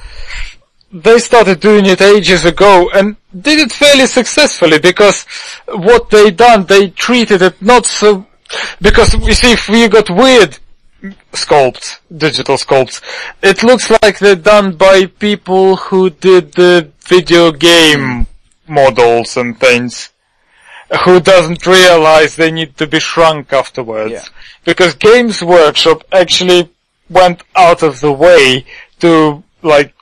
[0.93, 5.25] they started doing it ages ago and did it fairly successfully because
[5.69, 8.27] what they done, they treated it not so,
[8.83, 10.59] because you see if we got weird
[11.33, 13.03] sculpts, digital sculpts,
[13.43, 18.27] it looks like they're done by people who did the video game
[18.69, 20.11] models and things
[21.05, 24.13] who doesn't realize they need to be shrunk afterwards.
[24.13, 24.25] Yeah.
[24.65, 26.71] Because Games Workshop actually
[27.11, 28.65] went out of the way
[29.01, 29.95] to like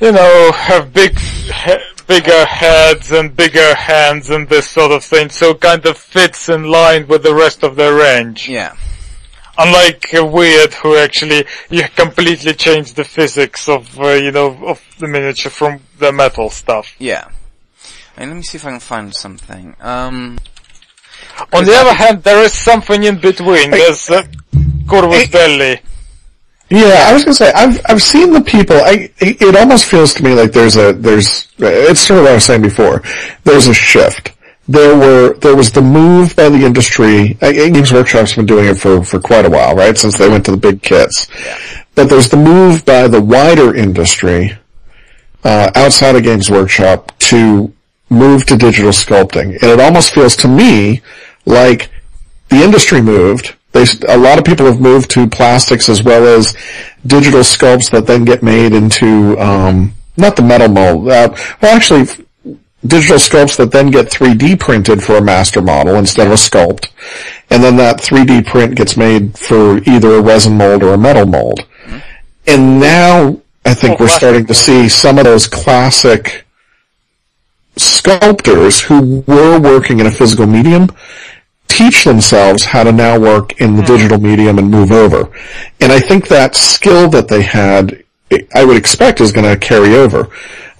[0.00, 5.30] you know, have big, he- bigger heads and bigger hands and this sort of thing,
[5.30, 8.48] so it kind of fits in line with the rest of their range.
[8.48, 8.74] Yeah.
[9.56, 14.82] Unlike uh, Wyrd, who actually you completely changed the physics of, uh, you know, of
[14.98, 16.94] the miniature from the metal stuff.
[16.98, 17.28] Yeah.
[18.16, 19.76] And let me see if I can find something.
[19.80, 20.38] Um,
[21.52, 23.70] On the other hand, there is something in between.
[23.70, 24.24] There's uh,
[24.88, 25.80] Corvus Belli.
[26.70, 28.76] Yeah, I was gonna say I've I've seen the people.
[28.76, 32.32] I it it almost feels to me like there's a there's it's sort of what
[32.32, 33.02] I was saying before.
[33.44, 34.32] There's a shift.
[34.66, 37.36] There were there was the move by the industry.
[37.42, 39.96] uh, Games Workshop's been doing it for for quite a while, right?
[39.96, 41.28] Since they went to the big kits.
[41.94, 44.56] But there's the move by the wider industry
[45.44, 47.72] uh, outside of Games Workshop to
[48.08, 51.02] move to digital sculpting, and it almost feels to me
[51.44, 51.90] like
[52.48, 56.56] the industry moved they, a lot of people have moved to plastics as well as
[57.04, 62.06] digital sculpts that then get made into, um, not the metal mold, uh, well actually,
[62.86, 66.88] digital sculpts that then get 3D printed for a master model instead of a sculpt.
[67.50, 71.26] And then that 3D print gets made for either a resin mold or a metal
[71.26, 71.60] mold.
[71.60, 71.98] Mm-hmm.
[72.46, 76.46] And now I think oh, we're starting to see some of those classic
[77.76, 80.88] sculptors who were working in a physical medium
[81.66, 83.94] teach themselves how to now work in the mm-hmm.
[83.94, 85.32] digital medium and move over.
[85.80, 88.04] And I think that skill that they had,
[88.54, 90.28] I would expect is going to carry over.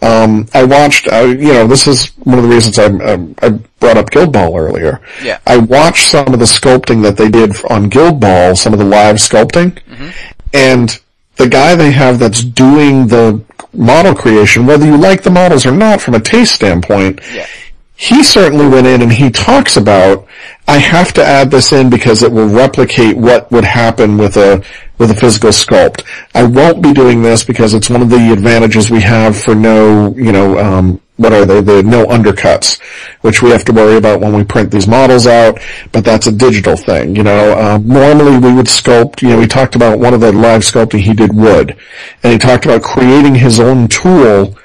[0.05, 3.51] Um, I watched, uh, you know, this is one of the reasons I, um, I
[3.81, 5.01] brought up Guild Ball earlier.
[5.23, 5.39] Yeah.
[5.47, 8.85] I watched some of the sculpting that they did on Guild Ball, some of the
[8.85, 10.11] live sculpting, mm-hmm.
[10.53, 11.01] and
[11.37, 15.73] the guy they have that's doing the model creation, whether you like the models or
[15.73, 17.47] not from a taste standpoint, yeah.
[17.97, 20.27] He certainly went in and he talks about,
[20.67, 24.65] I have to add this in because it will replicate what would happen with a
[24.99, 26.05] with a physical sculpt.
[26.35, 30.15] I won't be doing this because it's one of the advantages we have for no,
[30.15, 31.61] you know, um, what are they?
[31.61, 32.81] The no undercuts,
[33.21, 35.59] which we have to worry about when we print these models out,
[35.93, 37.15] but that's a digital thing.
[37.15, 40.33] You know, um, normally we would sculpt, you know, we talked about one of the
[40.33, 41.77] live sculpting he did wood,
[42.23, 44.57] and he talked about creating his own tool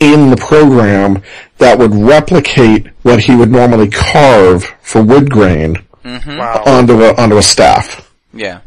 [0.00, 1.22] in the program
[1.58, 6.68] that would replicate what he would normally carve for wood grain mm-hmm.
[6.68, 8.12] onto a, onto a staff.
[8.32, 8.60] Yeah.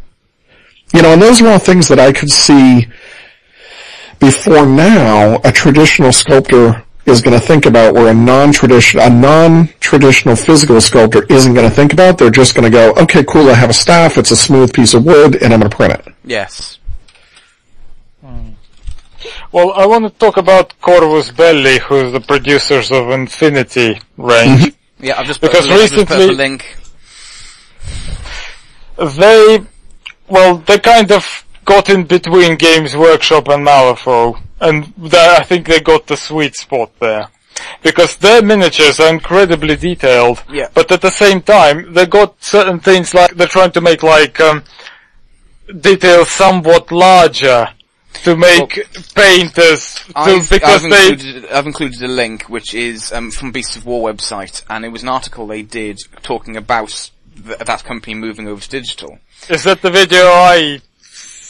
[0.94, 2.88] You know, and those are all things that I could see
[4.20, 10.36] before now a traditional sculptor is going to think about where a non-traditional, a non-traditional
[10.36, 12.18] physical sculptor isn't going to think about.
[12.18, 14.94] They're just going to go, okay, cool, I have a staff, it's a smooth piece
[14.94, 16.14] of wood, and I'm going to print it.
[16.26, 16.77] Yes.
[19.52, 24.62] Well, I want to talk about Corvus Belli, who's the producers of Infinity range.
[24.62, 25.06] Mm-hmm.
[25.06, 26.78] yeah, I've just put, because recently, just put link.
[28.98, 29.60] They,
[30.28, 35.80] well, they kind of got in between Games Workshop and Malifaux and I think they
[35.80, 37.28] got the sweet spot there.
[37.82, 40.70] Because their miniatures are incredibly detailed, yeah.
[40.74, 44.40] but at the same time, they got certain things like, they're trying to make like,
[44.40, 44.64] um,
[45.80, 47.68] details somewhat larger
[48.24, 53.12] to make well, painters to, I've, because I've they I've included a link which is
[53.12, 57.12] um, from Beast of War website and it was an article they did talking about
[57.46, 59.20] th- that company moving over to digital.
[59.50, 60.82] Is that the video I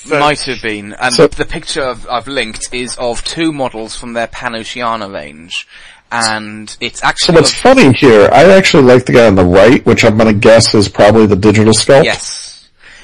[0.09, 0.93] might have been.
[0.93, 5.67] And so, the picture I've, I've, linked is of two models from their Pan-Oceania range.
[6.11, 7.33] And it's actually...
[7.35, 10.33] So what's funny here, I actually like the guy on the right, which I'm gonna
[10.33, 12.05] guess is probably the digital sculpt.
[12.05, 12.46] Yes.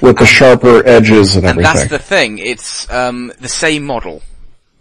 [0.00, 1.70] With the sharper edges and, and everything.
[1.70, 4.22] And that's the thing, it's um, the same model.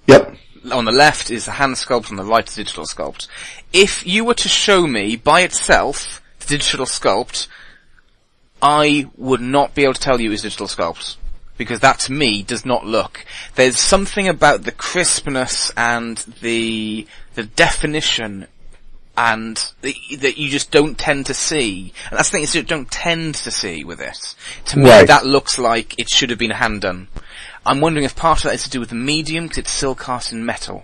[0.08, 0.36] Yep.
[0.72, 3.28] On the left is the hand sculpt, on the right is digital sculpt.
[3.72, 7.48] If you were to show me by itself the digital sculpt,
[8.62, 11.18] I would not be able to tell you it's digital sculpt
[11.58, 13.26] because that to me does not look.
[13.56, 18.48] There's something about the crispness and the the definition
[19.16, 21.94] and that you just don't tend to see.
[22.10, 24.36] And that's the thing is you don't tend to see with it.
[24.66, 25.08] To me, right.
[25.08, 27.08] that looks like it should have been hand done.
[27.66, 29.96] I'm wondering if part of that is to do with the medium because it's still
[29.96, 30.84] cast in metal.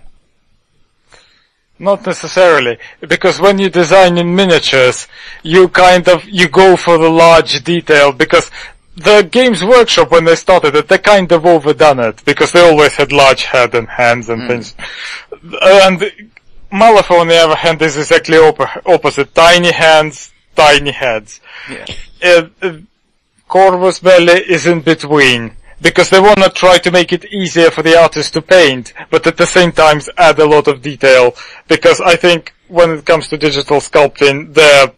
[1.78, 5.08] Not necessarily, because when you design in miniatures,
[5.42, 8.50] you kind of, you go for the large detail, because
[8.96, 12.94] the Games Workshop, when they started it, they kind of overdone it, because they always
[12.96, 14.48] had large head and hands and mm.
[14.48, 14.74] things.
[15.62, 16.30] And
[16.72, 19.34] Malifaux, on the other hand, is exactly op- opposite.
[19.34, 21.40] Tiny hands, tiny heads.
[21.70, 21.86] Yeah.
[22.22, 22.78] Uh, uh,
[23.48, 25.56] Corvus Belli is in between.
[25.82, 29.26] Because they want to try to make it easier for the artist to paint, but
[29.26, 31.34] at the same time add a lot of detail.
[31.68, 34.92] Because I think when it comes to digital sculpting, they're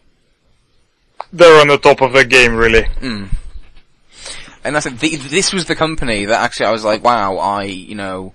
[1.31, 2.83] they're on the top of the game, really.
[2.99, 3.29] Mm
[4.63, 7.95] and that's the, this was the company that actually I was like, wow, I you
[7.95, 8.33] know,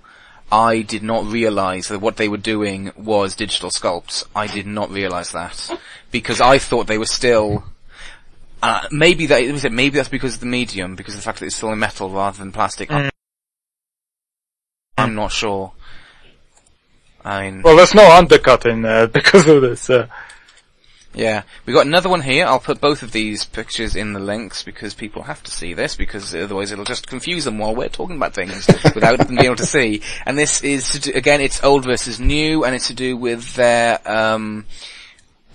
[0.51, 4.25] I did not realize that what they were doing was digital sculpts.
[4.35, 5.69] I did not realize that
[6.11, 7.63] because I thought they were still.
[8.61, 9.71] Uh, maybe that was it.
[9.71, 12.09] Maybe that's because of the medium, because of the fact that it's still in metal
[12.09, 12.89] rather than plastic.
[12.89, 13.09] Mm.
[14.97, 15.71] I'm not sure.
[17.23, 19.89] I mean, well, there's no undercut in there because of this.
[19.89, 20.07] Uh,
[21.13, 22.45] yeah, we got another one here.
[22.45, 25.95] I'll put both of these pictures in the links because people have to see this
[25.95, 29.55] because otherwise it'll just confuse them while we're talking about things without them being able
[29.55, 30.03] to see.
[30.25, 33.99] And this is do, again, it's old versus new, and it's to do with their
[34.09, 34.65] um,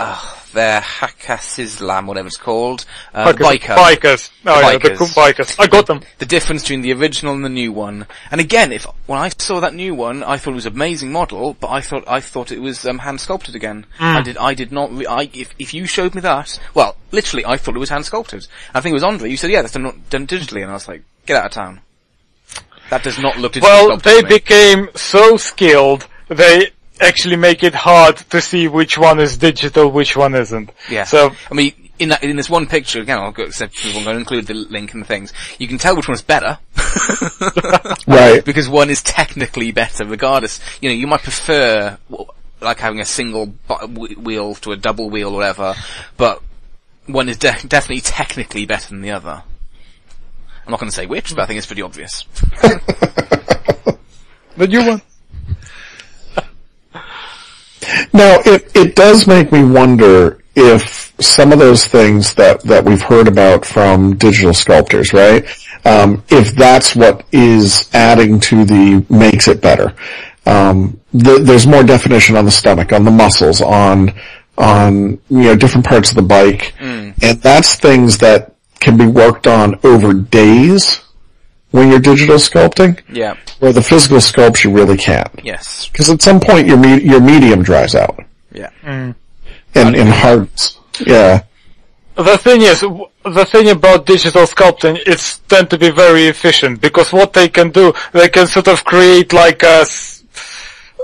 [0.00, 2.84] uh, their Haqqislam, whatever it's called.
[3.12, 3.76] Uh, biker.
[3.76, 4.30] Bikers.
[4.44, 4.98] Oh the yeah, bikers.
[4.98, 5.56] the bikers.
[5.58, 6.00] I got them.
[6.18, 8.06] The difference between the original and the new one.
[8.30, 11.12] And again, if, when I saw that new one, I thought it was an amazing
[11.12, 13.86] model, but I thought, I thought it was, um, hand sculpted again.
[13.98, 14.16] Mm.
[14.16, 17.44] I did, I did not, re- I, if, if you showed me that, well, literally,
[17.44, 18.46] I thought it was hand sculpted.
[18.74, 19.30] I think it was Andre.
[19.30, 21.80] You said, yeah, that's done, done digitally, and I was like, get out of town.
[22.90, 28.40] That does not look Well, they became so skilled, they actually make it hard to
[28.40, 30.70] see which one is digital, which one isn't.
[30.90, 31.04] Yeah.
[31.04, 34.04] So, I mean, in that, in this one picture, again, I'll go, so I'm going
[34.04, 35.32] to include the link and the things.
[35.58, 36.58] You can tell which one's better.
[38.06, 38.44] Right.
[38.44, 40.60] because one is technically better regardless.
[40.80, 41.98] You know, you might prefer,
[42.60, 45.74] like having a single wheel to a double wheel or whatever,
[46.16, 46.42] but
[47.06, 49.42] one is de- definitely technically better than the other.
[50.64, 52.24] I'm not going to say which, but I think it's pretty obvious.
[54.56, 55.02] the new one.
[58.12, 63.02] Now, it, it does make me wonder if some of those things that, that we've
[63.02, 65.44] heard about from digital sculptors, right?
[65.84, 69.94] Um, if that's what is adding to the makes it better.
[70.46, 74.14] Um, th- there's more definition on the stomach, on the muscles, on
[74.56, 76.74] on you know different parts of the bike,
[77.22, 81.03] and that's things that can be worked on over days
[81.74, 82.94] when you're digital sculpting.
[83.22, 83.34] Yeah.
[83.58, 85.32] Where the physical sculpts you really can't.
[85.42, 85.88] Yes.
[85.90, 88.16] Because at some point your me- your medium dries out
[88.52, 88.70] Yeah.
[88.84, 89.14] Mm.
[89.74, 90.62] and and hardens.
[91.14, 91.40] Yeah,
[92.30, 92.78] The thing is,
[93.40, 97.68] the thing about digital sculpting, it's tend to be very efficient because what they can
[97.80, 100.22] do, they can sort of create like a, s-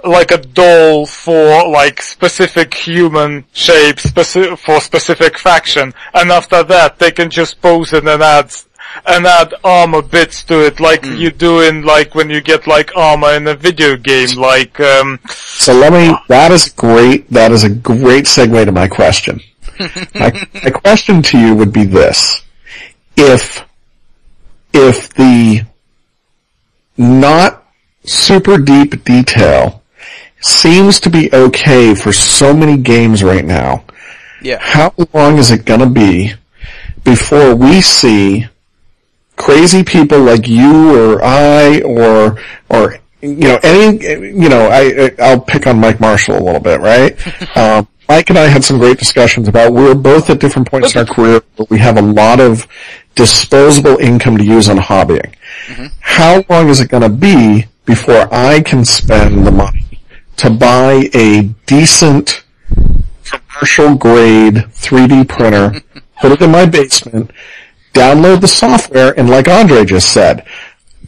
[0.04, 6.90] like a doll for like specific human shape, speci- for specific faction, and after that
[7.00, 8.48] they can just pose it and add,
[9.06, 12.94] and add armor bits to it like you do in like when you get like
[12.96, 16.14] armor in a video game, like um, So let me.
[16.28, 17.28] That is great.
[17.30, 19.40] That is a great segue to my question.
[20.14, 20.32] my,
[20.64, 22.42] my question to you would be this:
[23.16, 23.64] if
[24.72, 25.62] if the
[26.96, 27.64] not
[28.04, 29.82] super deep detail
[30.40, 33.84] seems to be okay for so many games right now,
[34.42, 34.58] Yeah.
[34.60, 36.32] how long is it gonna be
[37.04, 38.46] before we see
[39.40, 42.38] crazy people like you or I or
[42.68, 46.80] or you know any you know I I'll pick on Mike Marshall a little bit,
[46.80, 47.16] right?
[47.56, 50.98] um, Mike and I had some great discussions about we're both at different points in
[50.98, 52.66] our career, but we have a lot of
[53.14, 55.32] disposable income to use on hobbying.
[56.00, 60.00] How long is it going to be before I can spend the money
[60.38, 62.42] to buy a decent
[63.24, 65.80] commercial grade 3D printer,
[66.20, 67.30] put it in my basement,
[67.92, 70.46] download the software, and like Andre just said,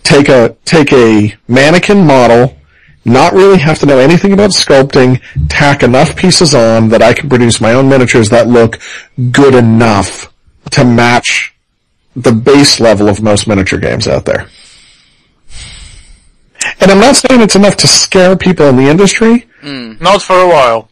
[0.02, 2.56] take a, take a mannequin model,
[3.04, 7.28] not really have to know anything about sculpting, tack enough pieces on that I can
[7.28, 8.78] produce my own miniatures that look
[9.30, 10.32] good enough
[10.70, 11.54] to match
[12.14, 14.48] the base level of most miniature games out there.
[16.80, 20.00] And I'm not saying it's enough to scare people in the industry, mm.
[20.00, 20.88] not for a while.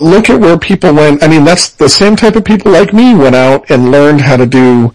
[0.00, 1.22] look at where people went.
[1.22, 4.36] I mean, that's the same type of people like me went out and learned how
[4.36, 4.94] to do,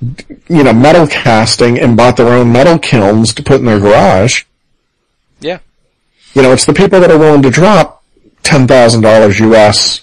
[0.00, 4.44] you know, metal casting and bought their own metal kilns to put in their garage.
[5.40, 5.58] Yeah.
[6.34, 8.04] You know, it's the people that are willing to drop
[8.42, 10.02] ten thousand dollars US,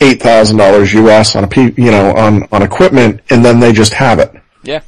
[0.00, 3.92] eight thousand dollars US on a you know on on equipment, and then they just
[3.94, 4.32] have it.
[4.62, 4.80] Yeah.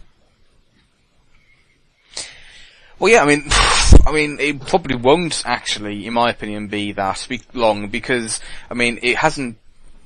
[2.99, 3.45] Well, yeah, I mean,
[4.07, 8.41] I mean, it probably won't actually, in my opinion, be that long because,
[8.71, 9.57] I mean, it hasn't.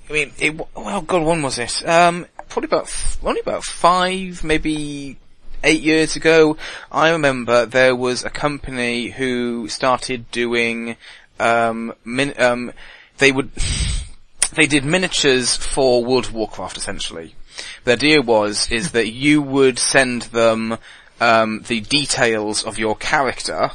[0.08, 0.60] I mean, it.
[0.76, 1.86] Well, God, when was it?
[1.86, 5.16] Um, probably about only about five, maybe
[5.62, 6.56] eight years ago.
[6.92, 10.96] I remember there was a company who started doing.
[11.40, 12.72] Um, min- um,
[13.18, 13.50] they would.
[14.54, 17.34] They did miniatures for World of Warcraft essentially.
[17.82, 20.78] The idea was is that you would send them
[21.20, 23.72] um, the details of your character.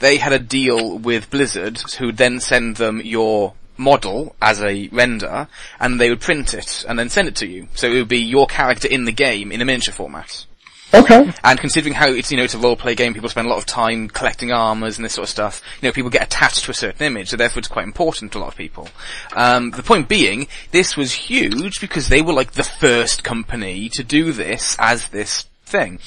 [0.00, 4.88] They had a deal with Blizzard, who would then send them your model as a
[4.88, 5.48] render,
[5.80, 7.68] and they would print it and then send it to you.
[7.74, 10.46] So it would be your character in the game in a miniature format.
[10.92, 11.32] Okay.
[11.42, 13.66] And considering how it's, you know, it's a role-play game, people spend a lot of
[13.66, 16.74] time collecting armors and this sort of stuff, you know, people get attached to a
[16.74, 18.88] certain image, so therefore it's quite important to a lot of people.
[19.34, 24.04] Um, the point being, this was huge because they were like the first company to
[24.04, 25.98] do this as this thing.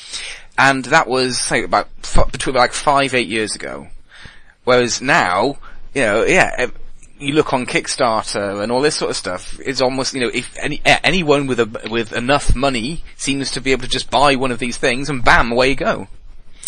[0.57, 3.88] And that was, say, about, f- between like five, eight years ago.
[4.64, 5.57] Whereas now,
[5.94, 6.68] you know, yeah,
[7.19, 10.56] you look on Kickstarter and all this sort of stuff, it's almost, you know, if
[10.57, 14.52] any, anyone with a, with enough money seems to be able to just buy one
[14.52, 16.07] of these things and bam, away you go.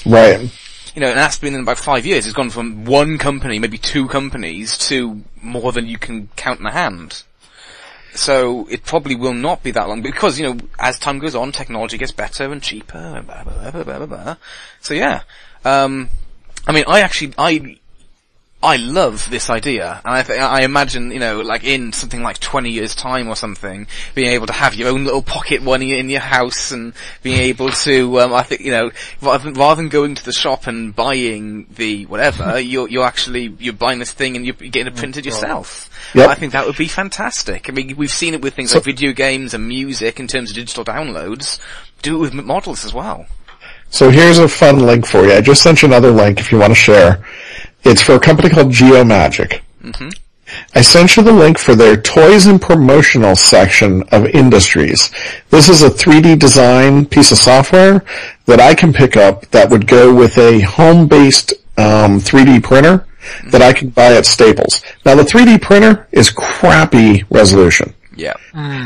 [0.06, 0.52] Right.
[0.96, 2.26] You know, and that's been in about five years.
[2.26, 6.66] It's gone from one company, maybe two companies, to more than you can count in
[6.66, 7.24] a hand.
[8.16, 11.52] So it probably will not be that long because, you know, as time goes on,
[11.52, 14.36] technology gets better and cheaper and blah, blah, blah, blah, blah, blah.
[14.82, 15.22] So yeah.
[15.64, 16.10] Um,
[16.66, 17.78] I mean, I actually, I
[18.61, 22.40] I love this idea, and I th- I imagine you know like in something like
[22.40, 26.10] twenty years time or something, being able to have your own little pocket one in
[26.10, 26.91] your house and
[27.23, 28.91] being able to um, I think you know
[29.22, 33.56] rather than, rather than going to the shop and buying the whatever, you're you're actually
[33.60, 35.90] you're buying this thing and you're getting it printed yourself.
[36.14, 36.27] Yep.
[36.27, 37.69] I think that would be fantastic.
[37.69, 40.49] I mean, we've seen it with things So- like video games and music in terms
[40.49, 41.60] of digital downloads.
[42.02, 43.26] Do it with models as well.
[43.91, 45.34] So here's a fun link for you.
[45.34, 47.26] I just sent you another link if you want to share.
[47.84, 49.62] It's for a company called Geomagic.
[50.74, 55.12] I sent you the link for their toys and promotional section of industries.
[55.52, 58.04] This is a 3D design piece of software
[58.46, 63.06] that I can pick up that would go with a home-based um, 3D printer
[63.52, 64.82] that I can buy at Staples.
[65.06, 67.94] Now the 3D printer is crappy resolution.
[68.16, 68.34] Yeah.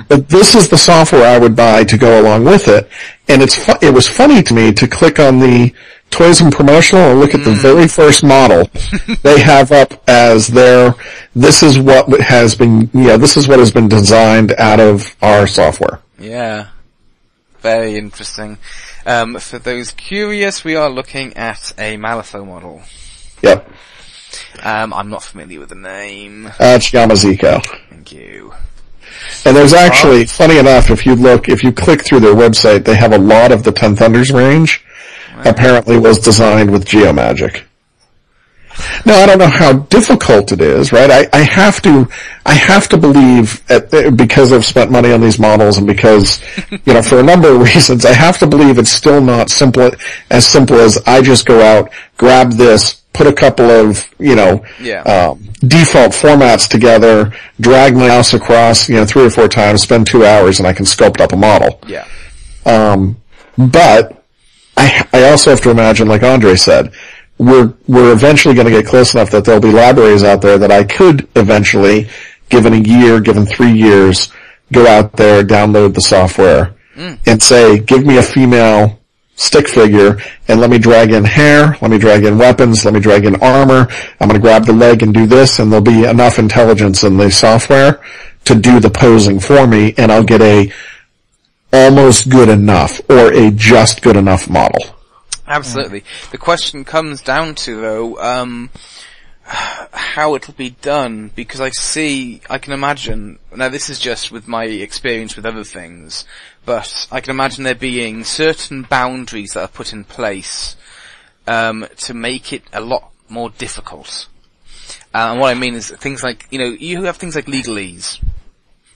[0.10, 2.88] But this is the software I would buy to go along with it.
[3.30, 5.74] And it's fu- it was funny to me to click on the
[6.14, 8.70] toys and promotional and look at the very first model
[9.24, 10.96] they have up as their,
[11.36, 15.16] this is what has been, you know, this is what has been designed out of
[15.22, 16.00] our software.
[16.20, 16.68] Yeah.
[17.60, 18.58] Very interesting.
[19.06, 22.84] Um, for those curious, we are looking at a Malifaux model.
[23.42, 23.70] Yep.
[24.62, 26.48] Um, I'm not familiar with the name.
[26.48, 27.66] Uh, it's Yamaziko.
[27.90, 28.54] Thank you.
[29.46, 32.96] And there's actually, funny enough, if you look, if you click through their website, they
[32.96, 34.84] have a lot of the Ten Thunders range
[35.46, 37.64] apparently was designed with Geomagic.
[39.06, 41.10] Now I don't know how difficult it is, right?
[41.12, 42.08] I, I have to,
[42.46, 46.42] I have to believe at, because I've spent money on these models and because,
[46.72, 49.92] you know, for a number of reasons, I have to believe it's still not simple,
[50.32, 54.66] as simple as I just go out, grab this, put a couple of, you know,
[54.82, 55.02] Yeah.
[55.04, 60.08] um, default formats together, drag my mouse across, you know, three or four times, spend
[60.08, 61.80] two hours, and I can sculpt up a model.
[61.88, 62.08] Yeah.
[62.66, 63.18] Um,
[63.56, 64.23] but
[64.84, 66.94] I, I also have to imagine, like Andre said,
[67.38, 70.72] we're we're eventually going to get close enough that there'll be libraries out there that
[70.72, 72.10] I could eventually,
[72.50, 74.32] given a year, given three years,
[74.72, 77.18] go out there, download the software, mm.
[77.26, 79.00] and say, give me a female
[79.36, 83.00] stick figure, and let me drag in hair, let me drag in weapons, let me
[83.00, 83.88] drag in armor.
[84.20, 87.18] I'm going to grab the leg and do this, and there'll be enough intelligence in
[87.18, 88.04] the software
[88.46, 90.72] to do the posing for me, and I'll get a
[91.74, 94.96] almost good enough or a just good enough model.
[95.48, 96.04] Absolutely.
[96.32, 98.70] The question comes down to though, um,
[99.46, 104.48] how it'll be done, because I see, I can imagine, now this is just with
[104.48, 106.26] my experience with other things,
[106.66, 110.78] but I can imagine there being certain boundaries that are put in place,
[111.46, 114.28] um, to make it a lot more difficult.
[115.14, 118.24] Uh, and what I mean is things like, you know, you have things like legalese.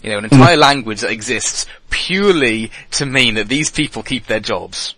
[0.07, 4.39] You know, an entire language that exists purely to mean that these people keep their
[4.39, 4.95] jobs.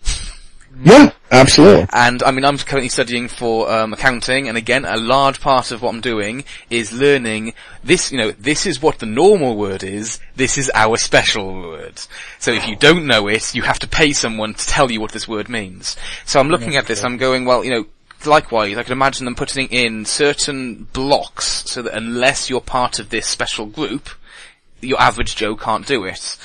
[0.84, 1.88] Yeah, absolutely.
[1.92, 5.82] And I mean, I'm currently studying for um, accounting, and again, a large part of
[5.82, 8.12] what I'm doing is learning this.
[8.12, 10.20] You know, this is what the normal word is.
[10.36, 12.00] This is our special word.
[12.38, 15.10] So if you don't know it, you have to pay someone to tell you what
[15.10, 15.96] this word means.
[16.24, 17.02] So I'm looking at this.
[17.02, 17.86] I'm going, well, you know.
[18.26, 23.08] Likewise, I can imagine them putting in certain blocks so that unless you're part of
[23.08, 24.10] this special group,
[24.80, 26.36] your average Joe can't do it.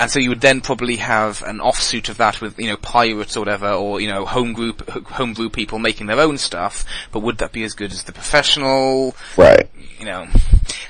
[0.00, 3.36] And so you would then probably have an offsuit of that with, you know, pirates
[3.36, 7.38] or whatever, or, you know, home group, homebrew people making their own stuff, but would
[7.38, 9.16] that be as good as the professional?
[9.36, 9.68] Right.
[9.98, 10.28] You know,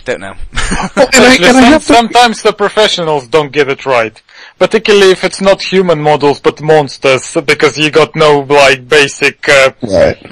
[0.04, 0.34] don't know.
[0.34, 4.20] And I, and Some- to, sometimes the professionals don't get it right.
[4.58, 9.48] Particularly if it's not human models but monsters, because you got no like basic.
[9.48, 10.22] Uh, right.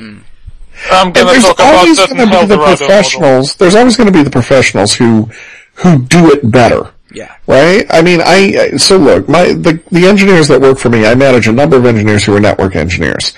[0.90, 2.78] I'm gonna there's talk about always certain going to be the Eldorado models.
[2.80, 3.54] professionals.
[3.56, 5.30] There's always going to be the professionals who
[5.76, 6.92] who do it better.
[7.12, 7.36] yeah.
[7.46, 7.86] Right?
[7.90, 11.48] I mean, I, so look, my, the, the engineers that work for me, I manage
[11.48, 13.32] a number of engineers who are network engineers.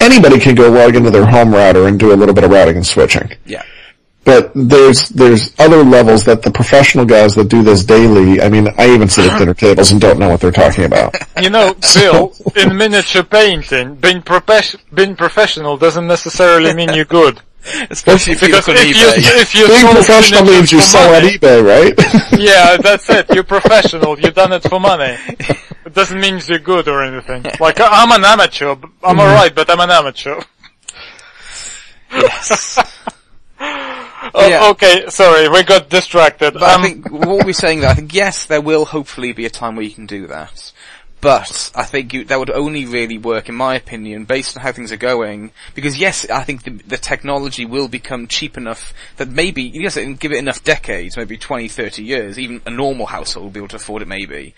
[0.00, 2.76] Anybody can go log into their home router and do a little bit of routing
[2.76, 3.30] and switching.
[3.44, 3.64] Yeah.
[4.24, 8.68] But there's, there's other levels that the professional guys that do this daily, I mean,
[8.76, 9.38] I even sit at uh-huh.
[9.38, 11.14] dinner tables and don't know what they're talking about.
[11.40, 17.40] You know, Bill, in miniature painting, being, profe- being professional doesn't necessarily mean you're good.
[17.90, 20.84] Especially if you Because look on if you, if you Being professional means you for
[20.84, 21.94] sell on eBay, right?
[22.38, 23.26] Yeah, that's it.
[23.34, 24.18] You're professional.
[24.18, 25.16] You've done it for money.
[25.84, 27.44] It doesn't mean you're good or anything.
[27.60, 28.70] Like, I'm an amateur.
[28.72, 29.20] I'm Mm-hmm.
[29.20, 30.40] alright, but I'm an amateur.
[32.12, 32.78] yes.
[33.60, 34.68] Oh, Yeah.
[34.70, 36.54] Okay, sorry, we got distracted.
[36.54, 39.46] But Um, I think what we're saying that I think yes, there will hopefully be
[39.46, 40.72] a time where you can do that.
[41.20, 44.70] But I think you, that would only really work, in my opinion, based on how
[44.70, 45.50] things are going.
[45.74, 50.32] Because yes, I think the, the technology will become cheap enough that maybe, yes, give
[50.32, 53.76] it enough decades, maybe 20, 30 years, even a normal household will be able to
[53.76, 54.54] afford it maybe.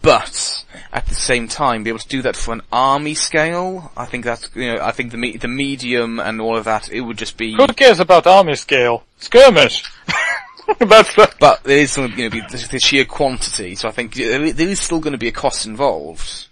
[0.00, 4.04] but at the same time, be able to do that for an army scale, I
[4.04, 7.00] think that's you know, I think the me- the medium and all of that, it
[7.00, 7.56] would just be.
[7.56, 9.02] Who cares about army scale?
[9.18, 9.82] Skirmish.
[10.78, 14.14] That's the, But there is going to be the, the sheer quantity, so I think
[14.14, 16.46] there there is still going to be a cost involved.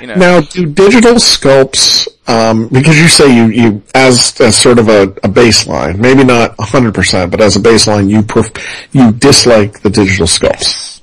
[0.00, 4.78] You know, Now, do digital sculpts, um, because you say you, you, as, as sort
[4.78, 9.80] of a, a baseline, maybe not 100%, but as a baseline, you pref- you dislike
[9.82, 11.02] the digital sculpts.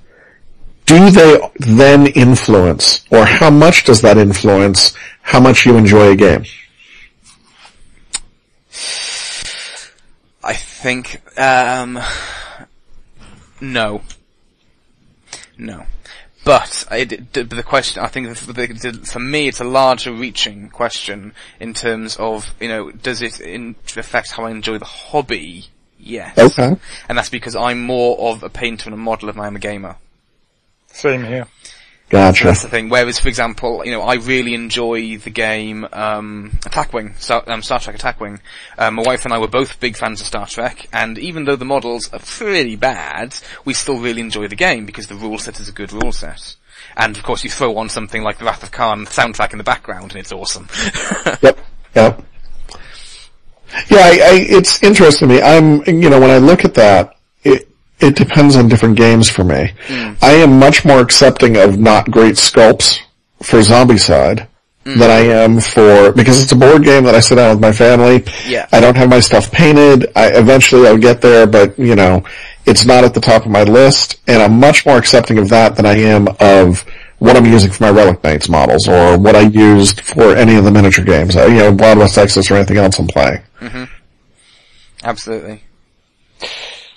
[0.88, 6.15] Do they then influence, or how much does that influence how much you enjoy a
[6.15, 6.44] game?
[10.44, 11.99] I think, um,
[13.62, 14.02] no.
[15.58, 15.86] No.
[16.44, 21.34] But I, d- d- the question, I think for, me, it's a larger reaching question
[21.60, 25.68] in terms of, you know, does it in, affect how I enjoy the hobby?
[26.00, 26.38] Yes.
[26.38, 26.76] Okay.
[27.08, 29.60] And that's because I'm more of a painter and a modeler than I am a
[29.60, 29.98] gamer.
[30.88, 31.46] same here.
[32.12, 32.44] Gotcha.
[32.44, 32.90] That's the thing.
[32.90, 37.62] Whereas, for example, you know, I really enjoy the game um, Attack Wing, Star, um,
[37.62, 38.42] Star Trek Attack Wing.
[38.78, 41.56] Um, my wife and I were both big fans of Star Trek, and even though
[41.56, 43.34] the models are pretty bad,
[43.64, 46.58] we still really enjoy the game because the rule set is a good rule set.
[46.98, 49.64] And of course, you throw on something like the Wrath of Khan soundtrack in the
[49.64, 50.68] background, and it's awesome.
[51.42, 51.60] Yep.
[51.96, 52.24] Yep.
[53.90, 55.42] Yeah, I, I, it's interesting to me.
[55.42, 57.16] I'm, you know, when I look at that,
[58.02, 59.73] it, depends on different games for me.
[59.88, 60.18] Mm.
[60.22, 62.99] I am much more accepting of not great sculpts
[63.41, 64.48] for Zombicide
[64.86, 64.98] mm.
[64.98, 67.72] than I am for, because it's a board game that I sit down with my
[67.72, 68.26] family.
[68.48, 68.68] Yeah.
[68.72, 70.11] I don't have my stuff painted.
[70.15, 72.23] I, eventually I'll get there, but, you know,
[72.65, 75.76] it's not at the top of my list, and I'm much more accepting of that
[75.76, 76.86] than I am of
[77.18, 80.64] what I'm using for my Relic Knights models, or what I used for any of
[80.64, 83.41] the miniature games, uh, you know, Wild West Exodus or anything else I'm playing.
[83.60, 83.84] Mm-hmm.
[85.03, 85.64] Absolutely.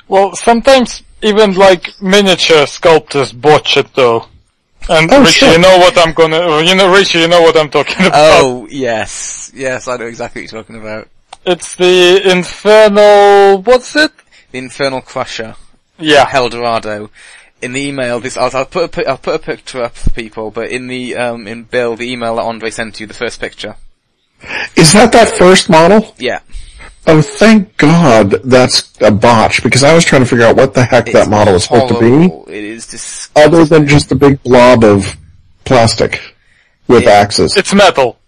[0.08, 4.26] Well, sometimes even like miniature sculptors botch it though.
[4.88, 5.52] And Oh, Richie, sure.
[5.52, 8.12] you know what I'm gonna, you know, Richie, you know what I'm talking about.
[8.42, 9.50] Oh, yes.
[9.54, 11.08] Yes, I know exactly what you're talking about.
[11.46, 14.12] It's the infernal, what's it?
[14.52, 15.56] The Infernal Crusher.
[15.98, 16.28] Yeah.
[16.32, 17.10] Eldorado.
[17.62, 20.10] In the email, this I'll, I'll put a, pi- I'll put a picture up for
[20.10, 23.40] people, but in the um in Bill, the email that Andre sent you, the first
[23.40, 23.76] picture.
[24.76, 26.14] Is that that first model?
[26.18, 26.40] Yeah,
[27.06, 30.84] Oh, thank God that's a botch, because I was trying to figure out what the
[30.84, 32.46] heck that model is supposed to be, horrible.
[32.48, 35.14] It is dis- other than just a big blob of
[35.64, 36.20] plastic
[36.88, 37.10] with Yeah.
[37.10, 37.56] axes.
[37.56, 38.18] It's metal.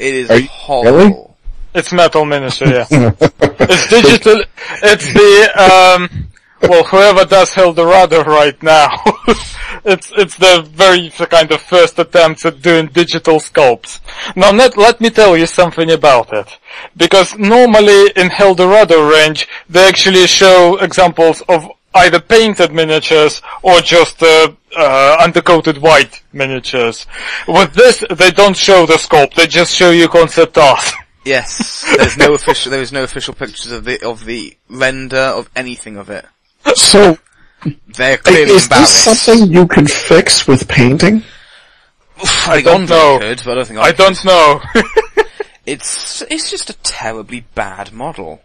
[0.00, 1.36] It is Are you- horrible.
[1.74, 2.86] It's metal miniature, yeah.
[3.20, 4.42] it's digital,
[4.82, 6.28] it's the, um,
[6.62, 8.90] well, whoever does Eldorado right now,
[9.84, 14.00] it's, it's the very kind of first attempts at doing digital sculpts.
[14.36, 16.58] Now let, let me tell you something about it.
[16.96, 24.22] Because normally in Eldorado range, they actually show examples of either painted miniatures or just
[24.22, 27.06] uh, uh, undercoated white miniatures.
[27.46, 30.84] With this, they don't show the sculpt, they just show you concept art.
[31.24, 32.70] Yes, there's no official.
[32.70, 36.24] There is no official pictures of the of the render of anything of it.
[36.74, 37.18] So,
[37.96, 41.22] They're clearly is this something you can fix with painting?
[42.20, 43.18] I think don't know.
[43.20, 43.96] could, but I don't think I could.
[43.96, 44.60] don't know.
[45.68, 48.40] It's it's just a terribly bad model.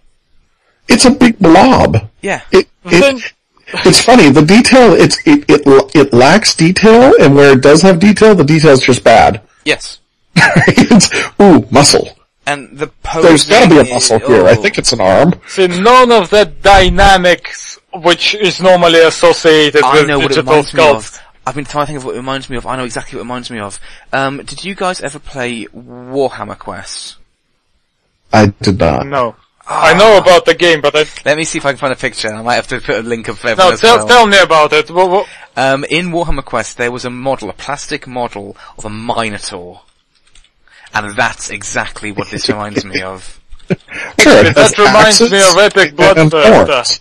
[0.89, 2.09] It's a big blob.
[2.21, 2.41] Yeah.
[2.51, 3.33] It, Then- it,
[3.85, 5.61] it's funny, the detail, it's, it, it,
[5.95, 9.41] it lacks detail, and where it does have detail, the detail's just bad.
[9.63, 9.99] Yes.
[10.35, 11.09] it's,
[11.41, 12.09] ooh, muscle.
[12.45, 13.23] And the pose.
[13.23, 14.45] There's gotta be a muscle here.
[14.45, 14.61] I oh.
[14.61, 15.33] think it's an arm.
[15.47, 20.51] See, none of that dynamics which is normally associated I with know what it digital
[20.51, 20.95] reminds me sculpts.
[20.95, 21.21] of.
[21.45, 22.65] I've been trying to think of what it reminds me of.
[22.65, 23.79] I know exactly what it reminds me of.
[24.13, 27.17] Um, did you guys ever play Warhammer Quest?
[28.31, 29.05] I did not.
[29.05, 29.35] No.
[29.67, 31.97] I know about the game, but I, Let me see if I can find a
[31.97, 32.33] picture.
[32.33, 34.07] I might have to put a link up for everyone no, as tell, well.
[34.07, 34.89] tell me about it.
[34.91, 35.25] Wha- wha-
[35.55, 39.81] Um, in Warhammer Quest, there was a model, a plastic model of a Minotaur.
[40.93, 43.39] And that's exactly what this reminds me of.
[44.19, 45.97] Sure, that reminds me of Epic and
[46.31, 46.99] Bloodthirster.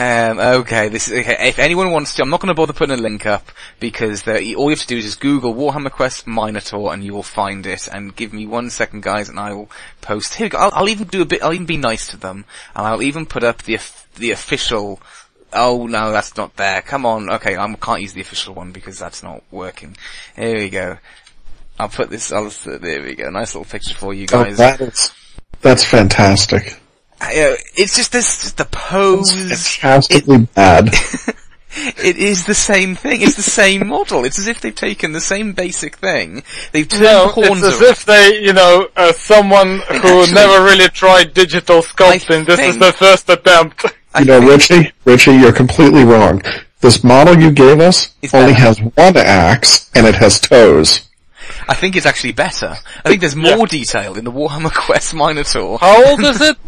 [0.00, 3.02] Um, okay, this is, okay, if anyone wants to, I'm not gonna bother putting a
[3.02, 3.50] link up,
[3.80, 7.12] because there, all you have to do is just Google Warhammer Quest Minotaur and you
[7.12, 9.68] will find it, and give me one second guys and I will
[10.00, 12.16] post, here we go, I'll, I'll even do a bit, I'll even be nice to
[12.16, 12.44] them,
[12.76, 13.80] and I'll even put up the,
[14.14, 15.00] the official,
[15.52, 19.00] oh no, that's not there, come on, okay, I can't use the official one because
[19.00, 19.96] that's not working.
[20.36, 20.98] Here we go.
[21.80, 24.40] I'll put this, I'll, there we go, nice little picture for you guys.
[24.40, 24.58] Oh, guys.
[24.58, 25.10] that is,
[25.60, 26.80] that's fantastic.
[27.20, 29.32] Uh, it's just this, just the pose.
[29.50, 30.90] It's Fantastically bad.
[32.02, 33.20] It is the same thing.
[33.20, 34.24] It's the same model.
[34.24, 36.42] It's as if they've taken the same basic thing.
[36.72, 37.90] They've turned No, the horns it's as around.
[37.92, 42.78] if they, you know, uh, someone who Actually- never really tried digital sculpting, this is
[42.78, 43.84] their first attempt.
[44.14, 46.42] I You know, Richie, Richie, you're completely wrong.
[46.80, 48.64] this model you gave us It's only better.
[48.64, 51.07] has one axe and it has toes.
[51.68, 52.76] I think it's actually better.
[53.04, 55.78] I think there's more detail in the Warhammer Quest Minotaur.
[55.78, 56.56] How old is it?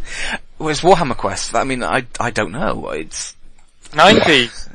[0.59, 1.55] Well, it's Warhammer Quest.
[1.55, 2.91] I mean, I I don't know.
[2.91, 3.35] It's
[3.93, 4.69] 90s.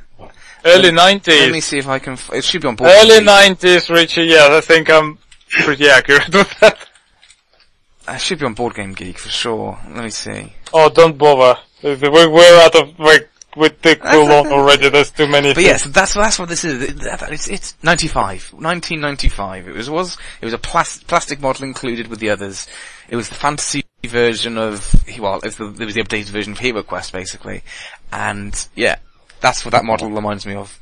[0.65, 1.27] Early 90s.
[1.27, 2.13] let me see if I can.
[2.13, 2.89] f- It should be on board.
[2.91, 5.19] Early 90s, Richie, yeah, I think I'm
[5.63, 6.77] pretty accurate with that.
[8.07, 9.79] It should be on Board Game Geek for sure.
[9.93, 10.53] Let me see.
[10.73, 11.59] Oh, don't bother.
[11.83, 15.67] We're, we're out of, like, we took too long already, there's too many But things.
[15.67, 16.83] yes, that's that's what this is.
[17.03, 19.67] It's it's 95, 1995.
[19.67, 22.67] It was was it was a plas- plastic model included with the others.
[23.09, 26.53] It was the fantasy version of well, it was the, it was the updated version
[26.53, 27.63] of Hero Quest basically,
[28.11, 28.97] and yeah,
[29.41, 30.79] that's what that model reminds me of.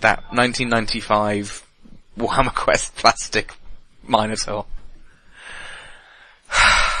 [0.00, 1.66] That 1995
[2.18, 3.54] Warhammer Quest plastic
[4.06, 4.66] Minotaur.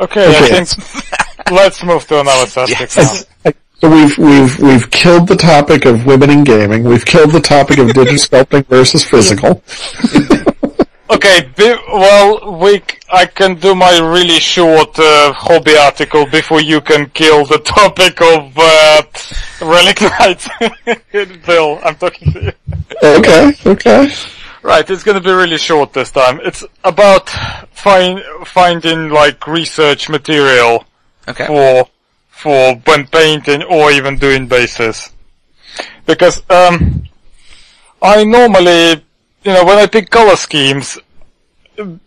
[0.00, 0.68] Okay, I think,
[1.52, 3.26] let's move to another subject Yes.
[3.44, 3.52] now.
[3.80, 6.82] So we've we've we've killed the topic of women in gaming.
[6.84, 9.62] We've killed the topic of digital sculpting versus physical.
[11.10, 16.60] Okay, be, well, we, c- I can do my really short uh, hobby article before
[16.60, 19.02] you can kill the topic of uh,
[19.62, 20.48] Relic Knights.
[21.46, 22.52] Bill, I'm talking to you.
[23.02, 24.10] Okay, okay.
[24.62, 26.40] Right, it's gonna be really short this time.
[26.44, 27.30] It's about
[27.70, 30.84] find, finding like research material
[31.28, 31.46] Okay.
[31.46, 31.88] for
[32.28, 35.10] for when painting or even doing bases.
[36.06, 37.04] Because um,
[38.00, 39.02] I normally,
[39.42, 40.98] you know, when I pick color schemes,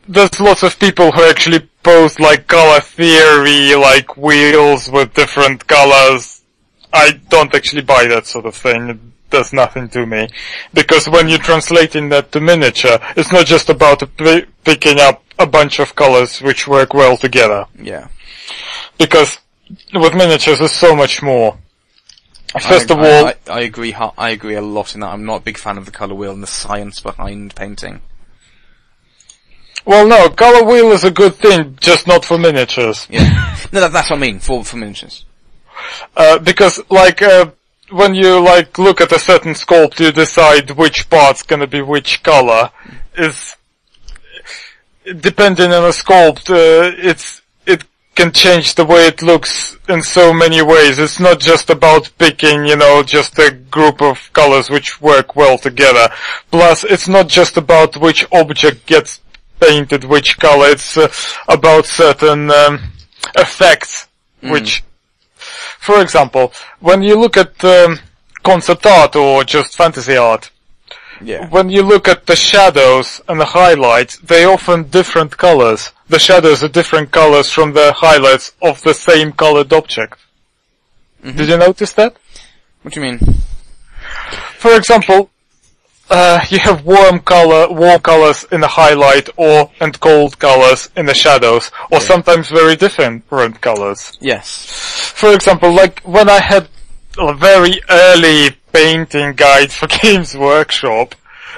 [0.08, 6.42] there's lots of people who actually post like color theory, like wheels with different colors.
[6.94, 8.90] I don't actually buy that sort of thing.
[8.90, 9.00] It
[9.30, 10.28] does nothing to me.
[10.74, 15.48] Because when you're translating that to miniature, it's not just about p- picking up a
[15.48, 18.08] bunch of colors which work well together Yeah.
[19.02, 19.40] Because
[19.94, 21.58] with miniatures there's so much more.
[22.60, 23.94] First I, of all, I, I agree.
[23.94, 25.08] I agree a lot in that.
[25.08, 28.02] I'm not a big fan of the color wheel and the science behind painting.
[29.86, 33.08] well no, color wheel is a good thing, just not for miniatures.
[33.10, 33.58] Yeah.
[33.72, 35.26] no, that, that's what I mean for for miniatures.
[36.16, 37.50] Uh, because like, uh,
[37.90, 42.22] when you like look at a certain sculpt, you decide which part's gonna be which
[42.22, 42.70] color.
[43.18, 43.56] Is,
[45.06, 47.41] depending on a sculpt, uh, it's, it
[48.22, 51.00] can change the way it looks in so many ways.
[51.00, 55.58] It's not just about picking, you know, just a group of colors which work well
[55.58, 56.08] together.
[56.52, 59.22] Plus, it's not just about which object gets
[59.60, 60.68] painted which color.
[60.70, 61.12] It's uh,
[61.48, 62.92] about certain um,
[63.36, 64.08] effects
[64.42, 64.84] which
[65.80, 67.98] for example, when you look at um,
[68.44, 70.52] concept art or just fantasy art,
[71.24, 71.48] Yeah.
[71.50, 75.92] when you look at the shadows and the highlights, they often different colors.
[76.10, 80.18] The shadows are different colors from the highlights of the same colored object.
[81.24, 82.16] Did you notice that?
[82.82, 83.20] What do you mean?
[84.58, 85.30] For example,
[86.10, 91.06] uh, you have warm color, warm colors in the highlight or, and cold colors in
[91.06, 93.30] the shadows, or sometimes very different
[93.62, 94.18] colors.
[94.20, 94.66] Yes.
[95.16, 96.68] For example, like when I had
[97.18, 101.16] a very early painting guide for Games Workshop,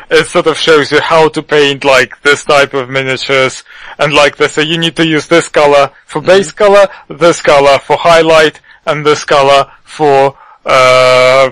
[0.10, 3.64] it sort of shows you how to paint like this type of miniatures,
[4.00, 7.80] and like they say you need to use this color for base color, this color
[7.80, 11.52] for highlight, and this color for, uh,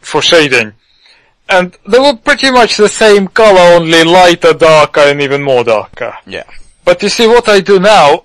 [0.00, 0.72] for shading.
[1.48, 6.16] And they were pretty much the same color, only lighter, darker, and even more darker.
[6.26, 6.44] Yeah.
[6.84, 8.24] But you see what I do now,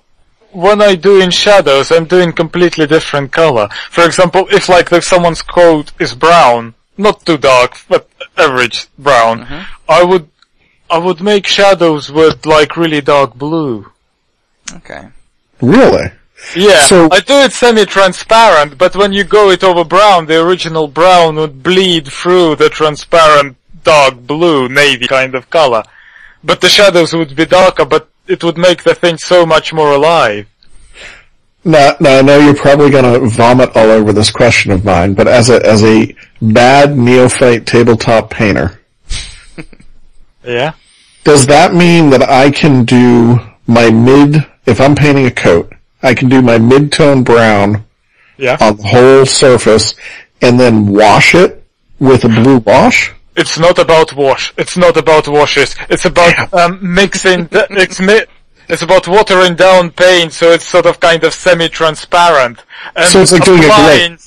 [0.52, 3.68] when I do in shadows, I'm doing completely different color.
[3.90, 9.44] For example, if like if someone's coat is brown, not too dark, but average brown,
[9.44, 9.60] mm-hmm.
[9.88, 10.28] I would,
[10.88, 13.90] I would make shadows with like really dark blue.
[14.72, 15.08] Okay.
[15.60, 16.12] Really?
[16.56, 20.88] Yeah, So- I do it semi-transparent, but when you go it over brown, the original
[20.88, 25.82] brown would bleed through the transparent dark blue, navy kind of color.
[26.42, 29.92] But the shadows would be darker, but it would make the thing so much more
[29.92, 30.46] alive.
[31.64, 35.12] Now, now I know you're probably going to vomit all over this question of mine,
[35.14, 38.80] but as a as a bad neophyte tabletop painter,
[40.44, 40.72] Yeah?
[41.24, 44.46] does that mean that I can do my mid?
[44.66, 45.72] If I'm painting a coat,
[46.02, 47.84] I can do my mid-tone brown
[48.38, 48.56] Yeah?
[48.60, 49.94] on the whole surface,
[50.40, 51.62] and then wash it
[51.98, 53.12] with a blue wash.
[53.36, 54.52] It's not about wash.
[54.58, 55.74] It's not about washes.
[55.88, 57.46] It's about um, mixing.
[57.46, 58.24] The, it's mi-
[58.68, 62.62] It's about watering down paint, so it's sort of kind of semi-transparent.
[62.96, 64.18] And So it's like doing a applying,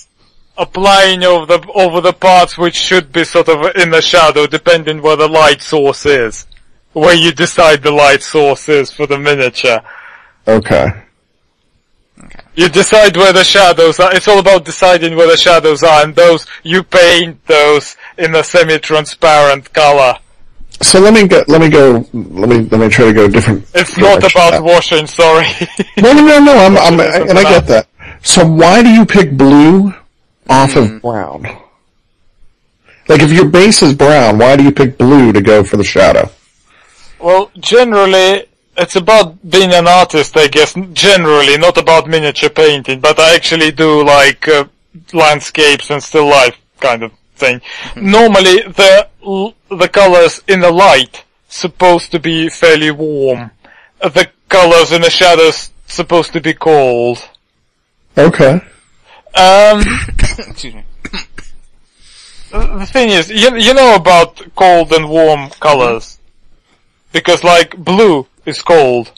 [0.58, 5.02] applying over the over the parts which should be sort of in the shadow, depending
[5.02, 6.46] where the light source is,
[6.94, 9.82] where you decide the light source is for the miniature.
[10.48, 11.03] Okay.
[12.22, 12.40] Okay.
[12.56, 14.14] You decide where the shadows are.
[14.16, 18.44] It's all about deciding where the shadows are, and those you paint those in a
[18.44, 20.18] semi-transparent color.
[20.82, 21.44] So let me go.
[21.48, 22.06] Let me go.
[22.14, 23.66] Let me let me try to go different.
[23.74, 24.42] It's not direction.
[24.42, 25.08] about washing.
[25.08, 25.46] Sorry.
[25.98, 26.54] No, no, no, no.
[26.58, 27.88] I'm, I'm, Listen and I get that.
[28.22, 29.94] So why do you pick blue
[30.50, 30.96] off Mm.
[30.98, 31.44] of brown?
[33.08, 35.84] Like if your base is brown, why do you pick blue to go for the
[35.84, 36.30] shadow?
[37.20, 38.46] well, generally,
[38.78, 40.74] it's about being an artist, I guess.
[40.94, 44.66] Generally, not about miniature painting, but I actually do like uh,
[45.14, 47.62] landscapes and still life kind of thing.
[47.96, 49.08] Normally, the
[49.70, 53.52] the colors in the light supposed to be fairly warm.
[54.02, 57.30] The colors in the shadows supposed to be cold.
[58.18, 58.62] Okay.
[59.36, 59.82] Um,
[60.20, 60.86] Excuse me.
[62.52, 66.20] the thing is, you, you know about cold and warm colors.
[67.12, 69.12] Because like blue is cold,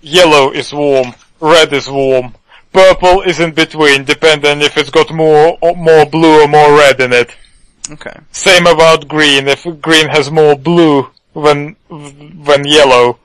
[0.00, 2.34] yellow is warm, red is warm,
[2.72, 7.00] purple is in between, depending if it's got more or more blue or more red
[7.00, 7.36] in it.
[7.90, 8.16] Okay.
[8.32, 9.48] Same about green.
[9.48, 13.18] If green has more blue than than yellow,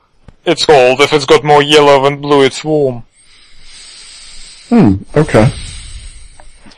[0.46, 1.02] it's cold.
[1.02, 3.04] If it's got more yellow than blue, it's warm.
[4.70, 4.96] Hmm.
[5.16, 5.52] Okay.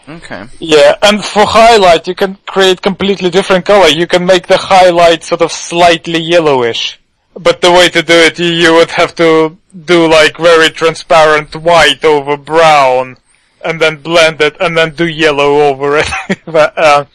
[0.08, 0.46] Okay.
[0.60, 3.88] Yeah, and for highlight, you can create completely different color.
[3.88, 7.00] You can make the highlight sort of slightly yellowish.
[7.38, 11.56] But the way to do it, you, you would have to do like very transparent
[11.56, 13.18] white over brown,
[13.64, 16.10] and then blend it, and then do yellow over it.
[16.46, 17.06] but, uh,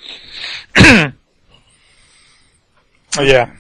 [3.21, 3.51] yeah.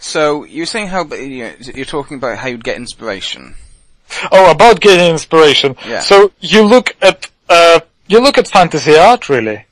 [0.00, 3.54] So you're saying how you're talking about how you'd get inspiration.
[4.32, 5.76] Oh, about getting inspiration.
[5.86, 6.00] Yeah.
[6.00, 9.64] So you look at uh, you look at fantasy art, really.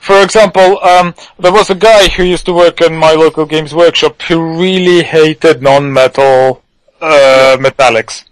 [0.00, 3.74] For example, um, there was a guy who used to work in my local games
[3.74, 6.62] workshop who really hated non-metal
[7.00, 8.24] uh, metallics.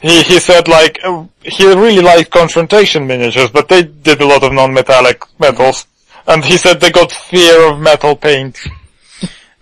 [0.00, 4.44] He he said like uh, he really liked confrontation miniatures, but they did a lot
[4.44, 5.86] of non-metallic metals,
[6.26, 8.58] and he said they got fear of metal paint.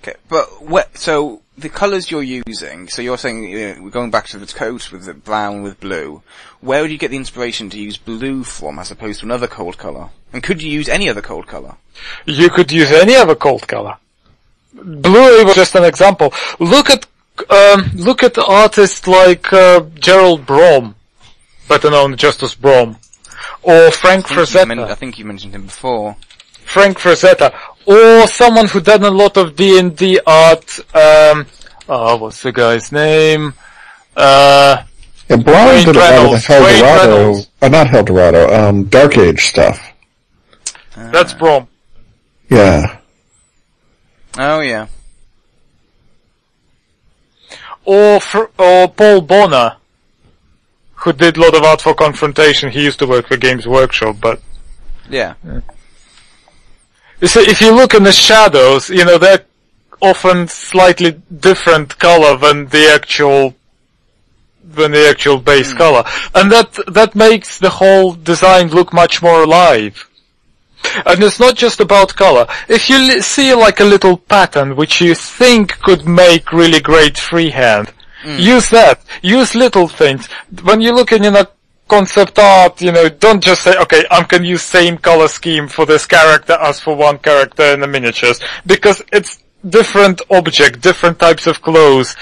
[0.03, 0.97] Okay, but what?
[0.97, 2.89] So the colours you're using.
[2.89, 5.81] So you're saying you know, we're going back to the coat with the brown with
[5.81, 6.23] blue.
[6.61, 9.79] Where would you get the inspiration to use blue from, as opposed to another cold
[9.79, 10.11] colour?
[10.33, 11.77] And could you use any other cold colour?
[12.27, 13.97] You could use any other cold color.
[14.73, 16.33] Blue was just an example.
[16.59, 17.07] Look at
[17.51, 20.95] um, look at artists like uh, Gerald Brom,
[21.69, 22.97] better known just as Brom,
[23.63, 26.17] or Frank I men- I think you mentioned him before.
[26.65, 27.53] Frank Frazetta,
[27.87, 30.79] or someone who done a lot of D and D art.
[30.95, 31.47] Um,
[31.89, 33.55] oh, what's the guy's name?
[34.17, 34.83] Uh,
[35.29, 36.47] Yeah, Brown Wayne did a lot of Reynolds.
[36.47, 37.49] the Wayne Eldorado, Reynolds.
[37.63, 39.81] uh, not Eldorado, um, Dark Age stuff.
[40.97, 41.67] that's Brom.
[42.49, 42.99] Yeah.
[44.39, 44.87] Oh yeah.
[47.85, 49.77] Or fr- or Paul Bonner,
[50.95, 52.71] who did a lot of art for Confrontation.
[52.71, 54.41] He used to work for Games Workshop, but
[55.09, 55.35] Yeah.
[57.21, 59.45] You see, if you look in the shadows, you know, they're
[60.01, 63.55] often slightly different color than the actual,
[64.65, 65.79] than the actual base hmm.
[65.79, 66.05] color.
[66.35, 70.07] And that, that makes the whole design look much more alive.
[71.05, 72.47] And it's not just about color.
[72.69, 77.19] If you li- see like a little pattern which you think could make really great
[77.19, 77.93] freehand,
[78.23, 78.39] hmm.
[78.39, 79.03] use that.
[79.23, 80.27] Use little things.
[80.63, 81.47] When you're looking in a
[81.91, 85.85] concept art, you know, don't just say, okay, I'm gonna use same color scheme for
[85.85, 88.41] this character as for one character in the miniatures.
[88.65, 92.15] Because it's different object, different types of clothes.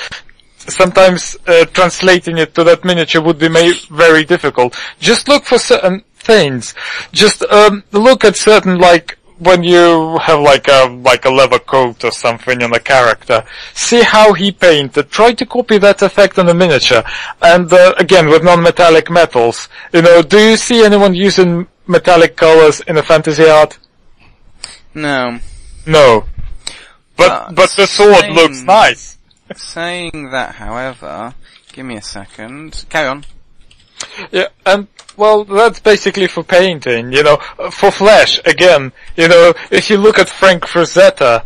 [0.57, 4.79] Sometimes uh, translating it to that miniature would be made very difficult.
[4.99, 6.75] Just look for certain things.
[7.13, 12.05] Just um, look at certain like when you have like a like a leather coat
[12.05, 13.45] or something on a character.
[13.75, 15.11] See how he painted.
[15.11, 17.03] Try to copy that effect on a miniature.
[17.43, 19.69] And uh, again with non-metallic metals.
[19.93, 23.79] You know, do you see anyone using metallic colors in a fantasy art?
[24.95, 25.39] No.
[25.87, 26.25] No.
[27.17, 28.35] But Uh, but the sword same.
[28.35, 29.19] looks nice.
[29.55, 31.35] Saying that, however,
[31.73, 32.85] give me a second.
[32.91, 33.25] Carry on.
[34.33, 34.87] Yeah, and
[35.17, 37.39] well, that's basically for painting, you know.
[37.59, 41.45] Uh, For Flash, again, you know, if you look at Frank Frazetta,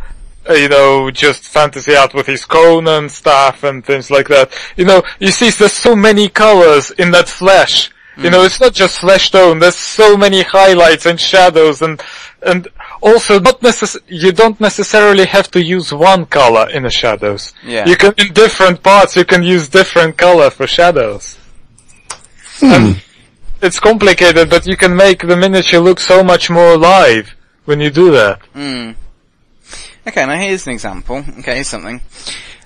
[0.49, 4.85] uh, you know, just fantasy art with his Conan stuff and things like that, you
[4.85, 7.89] know, you see there's so many colors in that Flash.
[8.15, 11.99] You know, it's not just flesh tone, there's so many highlights and shadows and,
[12.43, 12.67] and
[13.01, 17.55] also not necess- you don't necessarily have to use one color in the shadows.
[17.65, 17.87] Yeah.
[17.87, 21.39] You can, in different parts, you can use different color for shadows.
[22.63, 23.01] And
[23.61, 27.35] it's complicated, but you can make the miniature look so much more alive
[27.65, 28.41] when you do that.
[28.53, 28.91] Hmm.
[30.05, 31.23] Okay, now here's an example.
[31.39, 32.01] Okay, here's something.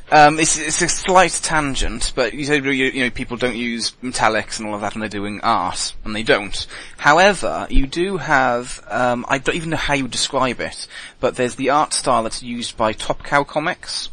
[0.09, 3.91] Um, it's, it's a slight tangent, but you said you, you know people don't use
[4.01, 6.65] metallics and all of that when they're doing art, and they don't.
[6.97, 10.87] However, you do have um, I don't even know how you would describe it,
[11.19, 14.09] but there's the art style that's used by Top Cow Comics.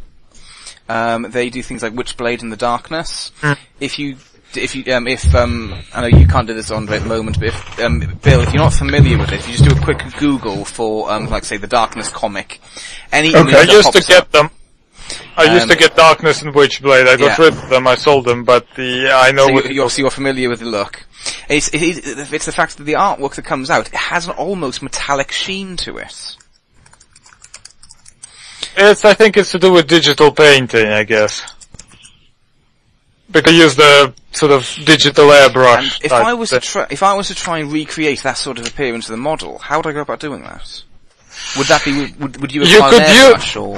[0.89, 3.31] Um, they do things like Witchblade in the Darkness.
[3.81, 4.17] If you
[4.57, 7.39] if you um, if um, I know you can't do this on at the moment,
[7.39, 9.81] but if um, Bill, if you're not familiar with it, if you just do a
[9.85, 12.61] quick Google for um, like say the Darkness comic,
[13.13, 13.57] any Okay.
[13.57, 14.51] I used to get up- them.
[15.37, 17.07] I used Um, to get Darkness and Witchblade.
[17.07, 17.45] I got Yeah.
[17.45, 17.87] rid of them.
[17.87, 19.47] I sold them, but the I know.
[19.49, 21.05] So you're, you're, so you're familiar with the look.
[21.49, 21.99] It's, it is,
[22.33, 25.77] it's the fact that the artwork that comes out it has an almost metallic sheen
[25.79, 26.37] to it.
[28.77, 31.54] It's, I think it's to do with digital painting, I guess.
[33.35, 35.79] Because I use the sort of digital airbrush.
[35.79, 38.59] And if I was to try, if I was to try and recreate that sort
[38.59, 40.83] of appearance of the model, how would I go about doing that?
[41.59, 43.77] Would that be, would, would you You could airbrush or?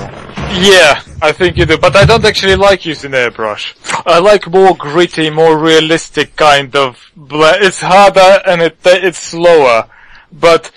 [0.60, 3.74] Yeah, I think you do, but I don't actually like using airbrush.
[4.06, 9.88] I like more gritty, more realistic kind of bla- It's harder and it it's slower,
[10.32, 10.70] but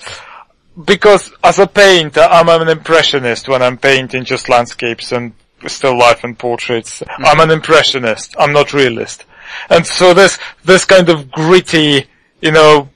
[0.86, 5.34] because as a painter, I'm an impressionist when I'm painting just landscapes and
[5.68, 7.02] still life and portraits.
[7.02, 7.26] Mm-hmm.
[7.26, 8.36] I'm an impressionist.
[8.40, 9.26] I'm not realist.
[9.70, 12.06] And so this, this kind of gritty,
[12.42, 12.90] you know,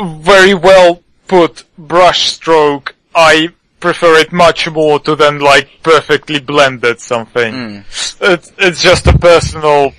[0.00, 3.48] very well put brush stroke, I
[3.80, 7.52] prefer it much more to than like perfectly blended something.
[7.52, 8.18] Mm.
[8.20, 9.92] It's, it's just a personal,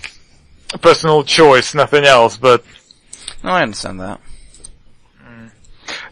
[0.81, 2.63] personal choice, nothing else, but
[3.43, 4.19] No, I understand that.
[5.23, 5.51] Mm.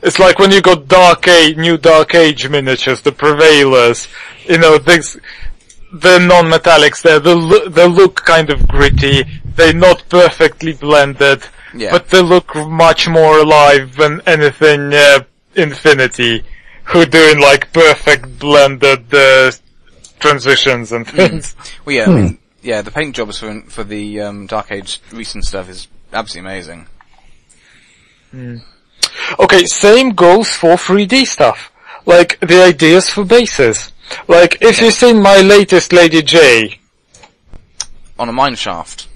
[0.02, 4.08] it's like when you got Dark Age, new Dark Age miniatures, the Prevailers,
[4.48, 5.18] you know, things,
[6.00, 9.24] the non-metallics there, they, lo- they look kind of gritty,
[9.56, 11.44] they're not perfectly blended,
[11.74, 11.92] Yeah.
[11.92, 15.20] but they look much more alive than anything, uh,
[15.56, 16.44] Infinity,
[16.86, 19.52] who are doing like perfect blended, uh,
[20.20, 21.56] transitions and things.
[21.86, 25.46] Well, yeah, I mean, yeah, the paint jobs for for the um, Dark Age recent
[25.46, 26.88] stuff is absolutely amazing.
[29.40, 31.72] Okay, same goes for 3D stuff.
[32.06, 33.92] Like, the ideas for bases.
[34.28, 36.80] Like, if you've seen my latest Lady J,
[38.18, 39.08] On a mine shaft.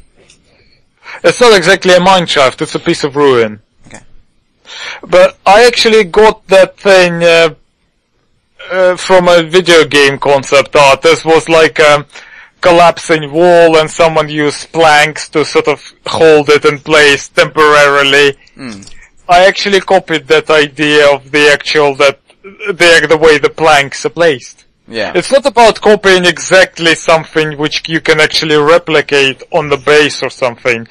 [1.24, 3.61] It's not exactly a mine shaft, it's a piece of ruin.
[3.88, 4.00] Okay.
[5.01, 7.56] But I actually got that thing uh,
[8.72, 11.01] uh, from a video game concept art.
[11.01, 12.06] This was like a
[12.61, 18.38] collapsing wall and someone used planks to sort of hold it in place temporarily.
[19.27, 24.09] I actually copied that idea of the actual, that, the, the way the planks are
[24.09, 24.66] placed.
[24.90, 25.11] Yeah.
[25.16, 30.32] It's not about copying exactly something which you can actually replicate on the base or
[30.32, 30.88] something.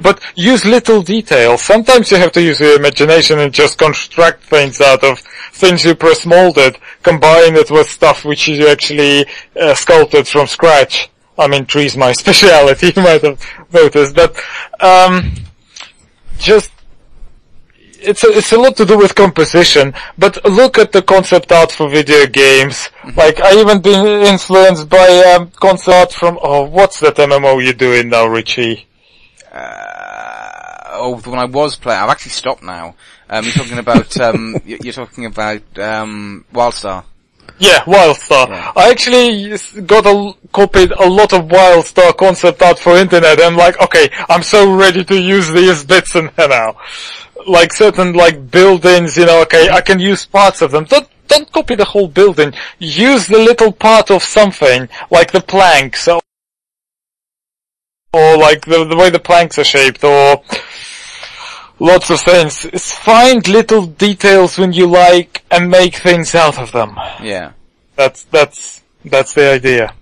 [0.00, 1.60] But use little details.
[1.60, 5.18] Sometimes you have to use your imagination and just construct things out of
[5.52, 9.26] things you press molded, combine it with stuff which you actually
[9.60, 11.10] uh, sculpted from scratch.
[11.38, 14.36] I mean, trees my speciality, you might have noticed, but,
[14.80, 15.34] um,
[16.38, 16.70] just
[18.06, 21.72] it's a, it's a lot to do with composition, but look at the concept art
[21.72, 22.88] for video games.
[23.16, 27.72] Like, I even been influenced by um, concept art from, oh, what's that MMO you're
[27.72, 28.86] doing now, Richie?
[29.52, 32.94] Uh, oh, the one I was playing, I've actually stopped now.
[33.28, 37.04] Um, you're talking about, um, you- you're talking about, um, Wildstar.
[37.58, 38.48] Yeah, Wildstar.
[38.48, 38.72] Yeah.
[38.76, 43.40] I actually got a, copied a lot of Wildstar concept art for internet.
[43.40, 46.76] I'm like, okay, I'm so ready to use these bits in here now.
[47.46, 50.84] Like certain like buildings, you know, okay, I can use parts of them.
[50.84, 52.52] Don't, don't copy the whole building.
[52.78, 56.20] Use the little part of something, like the planks, or,
[58.12, 60.42] or like the, the way the planks are shaped, or
[61.78, 62.64] lots of things.
[62.66, 66.96] It's find little details when you like and make things out of them.
[67.22, 67.52] Yeah.
[67.96, 69.94] That's that's that's the idea.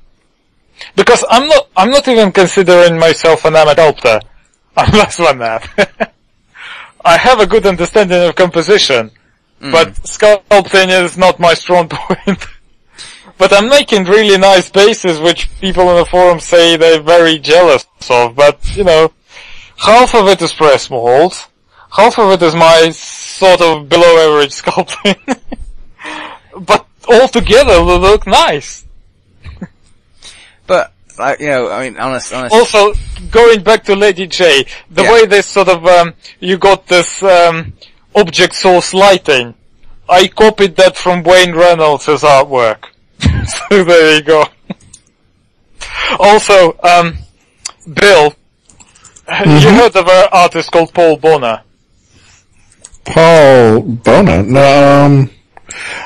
[0.97, 4.21] Because I'm not I'm not even considering myself an amateur.
[4.77, 6.13] I'm less than that.
[7.05, 9.11] I have a good understanding of composition,
[9.61, 9.71] mm.
[9.73, 12.47] but sculpting is not my strong point.
[13.37, 17.87] but I'm making really nice bases which people in the forum say they're very jealous
[18.09, 19.13] of, but you know,
[19.77, 21.47] half of it is press molds,
[21.97, 25.17] half of it is my sort of below average sculpting.
[26.67, 28.85] but all together they look nice.
[30.67, 32.55] But, like, you know, I mean, honest, honest.
[32.55, 32.95] Also,
[33.31, 35.13] going back to Lady J, the Yeah.
[35.13, 37.75] way this sort of, um, you got this, um,
[38.15, 39.55] object source lighting,
[40.09, 42.85] I copied that from Wayne Reynolds' artwork.
[43.47, 44.47] so there you go.
[46.19, 47.19] also, um,
[47.93, 48.35] Bill,
[49.29, 51.63] you heard of an artist called Paul Bonner.
[53.05, 54.43] Paul Bonner.
[54.43, 55.31] No, um,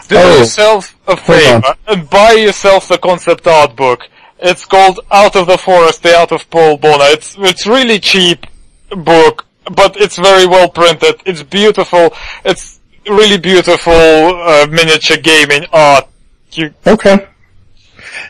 [0.09, 0.39] Do Oh.
[0.39, 4.09] yourself a favor and buy yourself the concept art book
[4.41, 7.07] It's called Out of the Forest, the Out of Paul Bonner.
[7.17, 8.47] It's it's really cheap
[8.91, 9.45] book,
[9.81, 11.17] but it's very well printed.
[11.27, 12.15] It's beautiful.
[12.45, 12.79] It's
[13.09, 16.07] really beautiful uh, miniature gaming art.
[16.53, 17.27] You, Okay.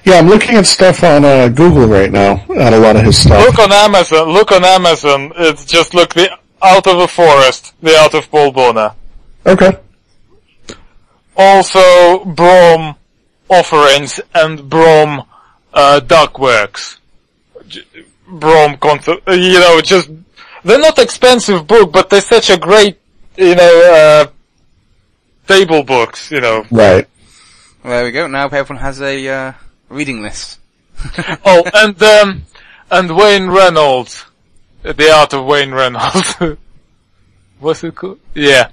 [0.04, 3.18] Yeah, I'm looking at stuff on uh, Google right now at a lot of his
[3.18, 3.44] stuff.
[3.46, 4.28] look on Amazon.
[4.30, 5.32] Look on Amazon.
[5.36, 6.30] It's just look the
[6.62, 8.94] Out of the Forest, the Out of Paul Bonner.
[9.46, 9.72] Okay.
[11.36, 12.96] Also, Brom
[13.48, 15.24] offerings and Brom
[15.72, 16.98] uh, Darkwerks.
[17.68, 17.84] J-
[18.26, 20.10] Brom concept, you know, just
[20.64, 22.98] they're not expensive book, but they're such a great,
[23.36, 24.30] you know, uh,
[25.46, 26.30] table books.
[26.30, 26.66] You know.
[26.70, 27.06] Right.
[27.82, 28.26] Well, there we go.
[28.26, 29.52] Now everyone has a uh,
[29.88, 30.58] reading list.
[31.44, 32.44] oh, and um,
[32.90, 34.24] and Wayne Reynolds,
[34.96, 36.34] the art of Wayne Reynolds.
[37.60, 38.20] What's it called?
[38.34, 38.70] Yeah.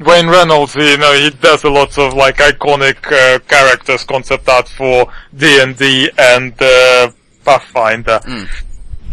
[0.00, 4.68] Wayne Reynolds, you know, he does a lot of like iconic uh, characters concept art
[4.68, 7.10] for D&D and uh,
[7.44, 8.20] Pathfinder.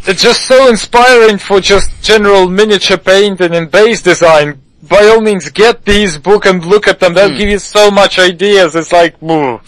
[0.06, 4.60] It's just so inspiring for just general miniature painting and base design.
[4.82, 7.14] By all means, get these book and look at them.
[7.14, 8.76] They'll give you so much ideas.
[8.76, 9.62] It's like, woo.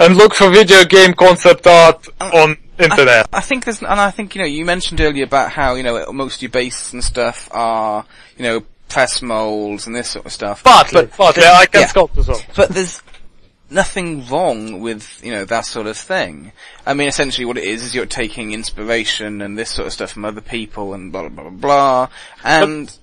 [0.00, 3.28] And look for video game concept art on internet.
[3.32, 6.12] I think there's, and I think, you know, you mentioned earlier about how, you know,
[6.12, 8.04] most of your bases and stuff are,
[8.36, 10.62] you know, press molds and this sort of stuff.
[10.62, 11.42] Partly, But partly.
[11.42, 11.88] there- I can yeah.
[11.88, 12.40] sculpt as well.
[12.54, 13.02] But there's
[13.68, 16.52] nothing wrong with, you know, that sort of thing.
[16.86, 20.12] I mean, essentially what it is, is you're taking inspiration and this sort of stuff
[20.12, 22.08] from other people and blah, blah, blah, blah,
[22.44, 22.96] and,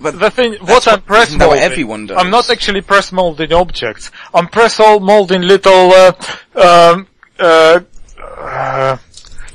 [0.00, 2.16] but, The thing, what I'm press that molding, everyone does?
[2.18, 4.10] I'm not actually press molding objects.
[4.34, 6.12] I'm press molding little, uh,
[6.56, 7.06] um,
[7.38, 7.80] uh,
[8.36, 8.96] uh,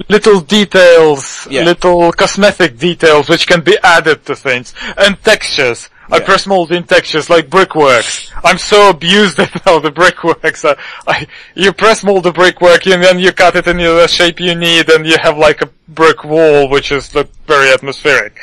[0.09, 1.63] little details, Yeah.
[1.63, 5.89] little cosmetic details which can be added to things, and textures.
[6.09, 8.31] I press mold in textures like brickworks.
[8.41, 10.63] I'm so abused at now the brickworks.
[10.63, 14.39] I, I, you press mold the brickwork and then you cut it in the shape
[14.39, 18.37] you need and you have like a brick wall which is like, very atmospheric.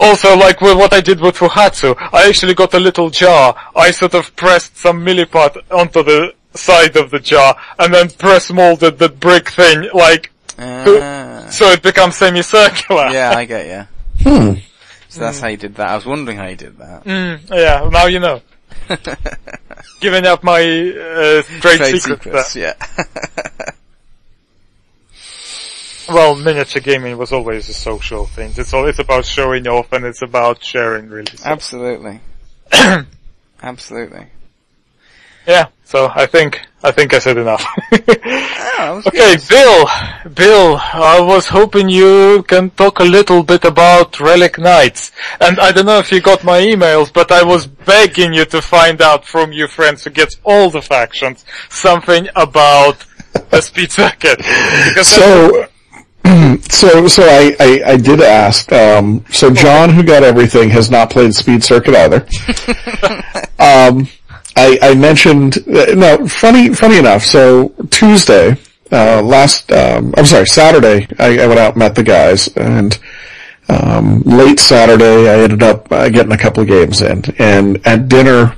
[0.00, 3.54] Also like with what I did with Fuhatsu, I actually got a little jar.
[3.76, 8.50] I sort of pressed some milliput onto the side of the jar and then press
[8.50, 13.08] molded the brick thing like uh, so it becomes semicircular.
[13.08, 13.88] yeah, I get you.
[14.30, 14.54] Hmm.
[15.08, 15.88] So that's how you did that.
[15.88, 17.04] I was wondering how you did that.
[17.04, 18.42] Mm, yeah, now you know.
[20.00, 22.04] Giving up my uh, trade, Trade secrets.
[22.24, 22.76] secrets, there.
[22.78, 23.04] yeah.
[26.08, 28.52] Well, miniature gaming was always a social thing.
[28.56, 31.36] It's all, it's about showing off and it's about sharing really.
[31.36, 32.20] So, Absolutely.
[33.62, 34.26] Absolutely.
[35.46, 37.64] Yeah, so I think, I think I said enough.
[38.78, 43.64] Oh, that was okay, Bill, Bill, I was hoping you can talk a little bit
[43.64, 45.12] about Relic Knights.
[45.40, 48.60] And I don't know if you got my emails, but I was begging you to
[48.60, 53.06] find out from your friends who gets all the factions something about
[53.50, 54.36] the speed circuit.
[54.36, 55.68] Because So,
[56.68, 58.70] so, so I, I, I did ask.
[58.72, 62.26] Um, so John, who got everything, has not played Speed Circuit either.
[63.58, 64.06] um,
[64.56, 66.26] I, I mentioned uh, no.
[66.26, 67.22] Funny, funny enough.
[67.22, 68.56] So Tuesday,
[68.90, 72.98] uh, last, um, I'm sorry, Saturday, I, I went out and met the guys, and
[73.68, 77.24] um, late Saturday, I ended up uh, getting a couple of games in.
[77.38, 78.56] And at dinner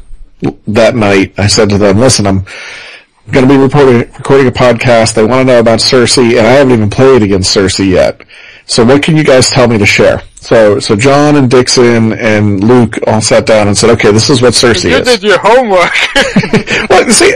[0.68, 2.44] that night, I said to them, "Listen, I'm."
[3.30, 5.12] going to be reporting, recording a podcast.
[5.12, 8.22] They want to know about Cerci, and I haven't even played against Cerci yet.
[8.64, 10.22] So what can you guys tell me to share?
[10.40, 14.40] So, so John and Dixon and Luke all sat down and said, okay, this is
[14.40, 15.06] what Cerci you is.
[15.08, 15.92] did your homework.
[16.90, 17.34] Well, see,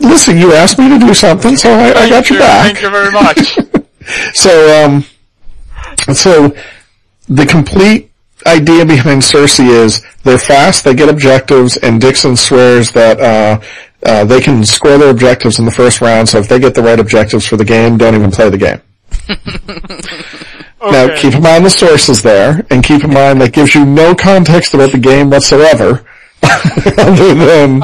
[0.00, 2.64] listen, you asked me to do something, so I, I got Thank your you, back.
[2.66, 3.58] Thank you very much.
[4.34, 5.04] So, um,
[6.14, 6.54] so
[7.28, 8.10] the complete
[8.46, 13.60] idea behind Cerci is they're fast, they get objectives, and Dixon swears that uh,
[14.04, 16.28] uh, they can score their objectives in the first round.
[16.28, 18.80] So if they get the right objectives for the game, don't even play the game.
[20.82, 24.14] Now, keep in mind the sources there, and keep in mind that gives you no
[24.14, 26.06] context about the game whatsoever,
[26.42, 27.80] other than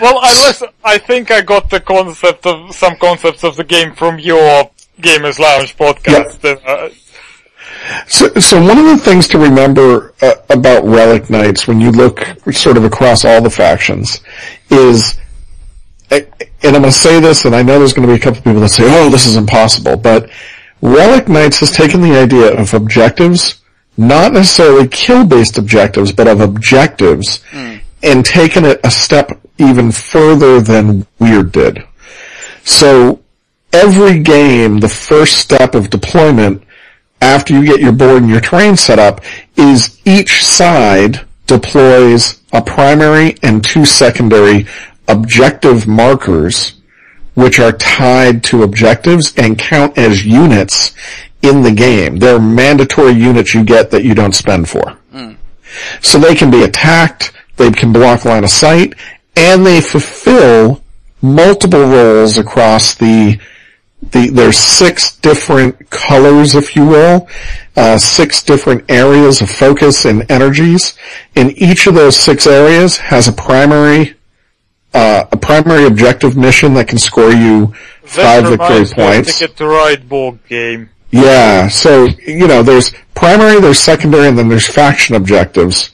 [0.00, 3.94] Well, I listen, I think I got the concept of some concepts of the game
[3.94, 6.44] from your Gamers Lounge podcast.
[6.44, 6.90] Uh,
[8.06, 12.20] So, so one of the things to remember uh, about Relic Knights when you look
[12.52, 14.20] sort of across all the factions
[14.70, 15.18] is,
[16.10, 16.26] and
[16.62, 18.60] I'm going to say this, and I know there's going to be a couple people
[18.60, 20.28] that say, "Oh, this is impossible," but
[20.82, 23.60] Relic Knights has taken the idea of objectives,
[23.96, 27.76] not necessarily kill-based objectives, but of objectives, hmm.
[28.02, 31.84] and taken it a step even further than Wyrd did.
[32.64, 33.20] So
[33.72, 36.64] every game, the first step of deployment
[37.20, 39.20] after you get your board and your terrain set up
[39.56, 44.66] is each side deploys a primary and two secondary
[45.08, 46.79] objective markers
[47.34, 50.94] which are tied to objectives and count as units
[51.42, 52.16] in the game.
[52.16, 54.98] They're mandatory units you get that you don't spend for.
[56.02, 58.94] So they can be attacked, they can block line of sight,
[59.36, 60.82] and they fulfill
[61.22, 63.38] multiple roles across the
[64.12, 67.28] the, there's six different colors, if you will,
[67.76, 70.94] uh, six different areas of focus and energies.
[71.36, 74.14] And each of those six areas has a primary,
[74.94, 79.38] uh, a primary objective mission that can score you five victory points.
[79.38, 80.90] Ticket to Ride board game.
[81.10, 85.90] Yeah, so, you know, there's primary, there's secondary, and then there's faction objectives.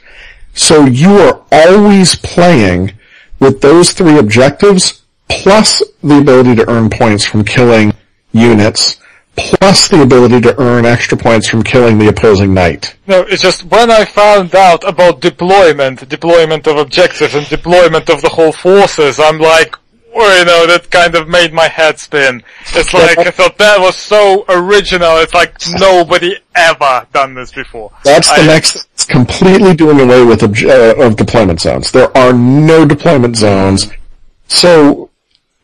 [0.55, 2.93] So you are always playing
[3.41, 7.93] with those three objectives plus the ability to earn points from killing
[8.33, 8.99] units,
[9.37, 12.97] plus the ability to earn extra points from killing the opposing knight.
[13.07, 18.23] No, it's just when I found out about deployment, deployment of objectives and deployment of
[18.23, 19.77] the whole forces, I'm like,
[20.15, 22.43] well, you know, that kind of made my head spin.
[22.73, 27.93] It's like, I thought that was so original, it's like nobody ever done this before.
[28.05, 31.93] That's the I- next, it's completely doing away with obj- uh, of deployment zones.
[31.93, 33.89] There are no deployment zones.
[34.49, 35.11] So,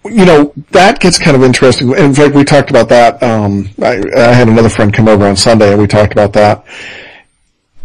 [0.04, 1.96] you know, that gets kind of interesting.
[1.96, 5.36] In fact, we talked about that, um, I, I had another friend come over on
[5.36, 6.64] Sunday and we talked about that.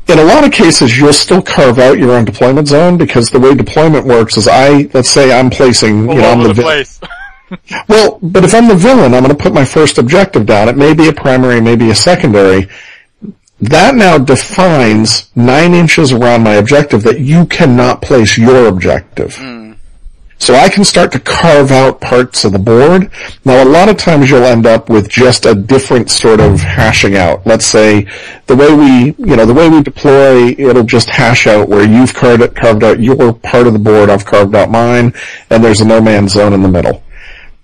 [0.08, 3.40] In a lot of cases, you'll still carve out your own deployment zone because the
[3.40, 6.54] way deployment works is I, let's say I'm placing, all you know, I'm the, the
[6.54, 6.64] vi-
[7.90, 10.70] well, but if I'm the villain, I'm going to put my first objective down.
[10.70, 12.68] It may be a primary, maybe a secondary.
[13.60, 19.38] That now defines nine inches around my objective that you cannot place your objective.
[20.40, 23.12] So I can start to carve out parts of the board.
[23.44, 27.18] Now a lot of times you'll end up with just a different sort of hashing
[27.18, 27.46] out.
[27.46, 28.08] Let's say
[28.46, 32.14] the way we, you know, the way we deploy, it'll just hash out where you've
[32.14, 35.14] carved, carved out your part of the board, I've carved out mine,
[35.50, 37.04] and there's a no man's zone in the middle.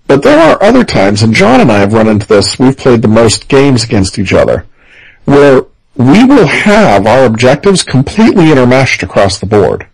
[0.06, 3.02] But there are other times, and John and I have run into this, we've played
[3.02, 4.66] the most games against each other,
[5.24, 5.62] where
[5.96, 9.86] we will have our objectives completely intermeshed across the board.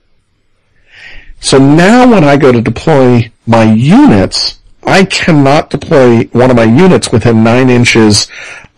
[1.41, 6.65] So now when I go to deploy my units, I cannot deploy one of my
[6.65, 8.29] units within nine inches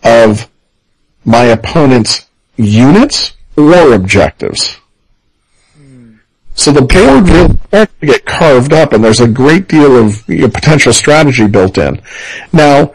[0.04, 0.48] of
[1.24, 4.78] my opponent's units or objectives.
[6.54, 7.26] So the board
[7.70, 11.78] to get carved up and there's a great deal of you know, potential strategy built
[11.78, 12.00] in.
[12.52, 12.94] Now,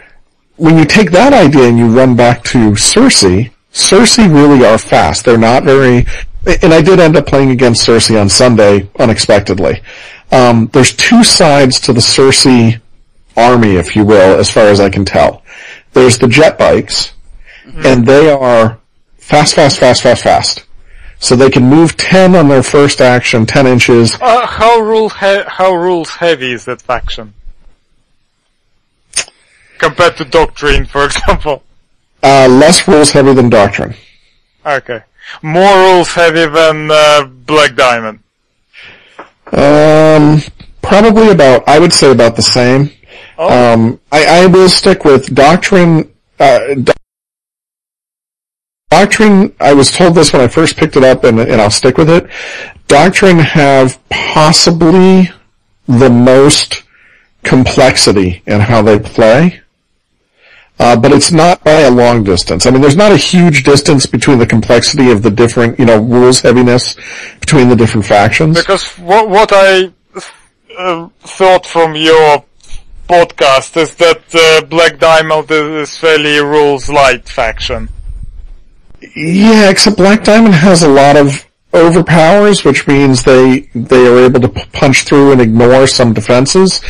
[0.58, 5.26] when you take that idea and you run back to Cerci, Cerci really are fast.
[5.26, 6.06] They're not very,
[6.64, 9.82] and I did end up playing against Cerci on Sunday unexpectedly.
[10.32, 12.80] Um, there's two sides to the Cerci
[13.36, 15.44] army, if you will, as far as I can tell.
[15.94, 17.14] There's the jet bikes,
[17.86, 18.80] and they are
[19.18, 20.66] fast, fast, fast, fast, fast.
[21.20, 24.16] So they can move 10 on their first action, 10 inches.
[24.22, 27.34] Uh, how rule he- how rules heavy is that faction?
[29.80, 31.64] Compared to Doctrine, for example.
[32.22, 33.96] Uh, less rules heavy than Doctrine.
[34.66, 35.02] Okay.
[35.42, 38.20] More rules heavy than uh, Black Diamond.
[39.52, 40.42] Um,
[40.82, 42.92] probably about, I would say about the same.
[43.38, 43.74] Oh.
[43.74, 46.94] Um, I, I will stick with Doctrine, uh, Do-
[48.90, 51.98] Doctrine, I was told this when I first picked it up and, and I'll stick
[51.98, 52.30] with it.
[52.88, 55.30] Doctrine have possibly
[55.88, 56.84] the most
[57.44, 59.62] complexity in how they play.
[60.80, 62.66] Uh, but it's not by a long distance.
[62.66, 66.00] I mean, there's not a huge distance between the complexity of the different, you know,
[66.00, 66.96] rules heaviness
[67.40, 68.58] between the different factions.
[68.60, 69.92] Because what, what I
[70.78, 72.44] uh, thought from your
[73.10, 77.90] podcast is that uh, Black Diamond is, fairly rules light faction.
[79.16, 84.40] Yeah, except Black Diamond has a lot of overpowers, which means they they are able
[84.42, 86.82] to p- punch through and ignore some defenses,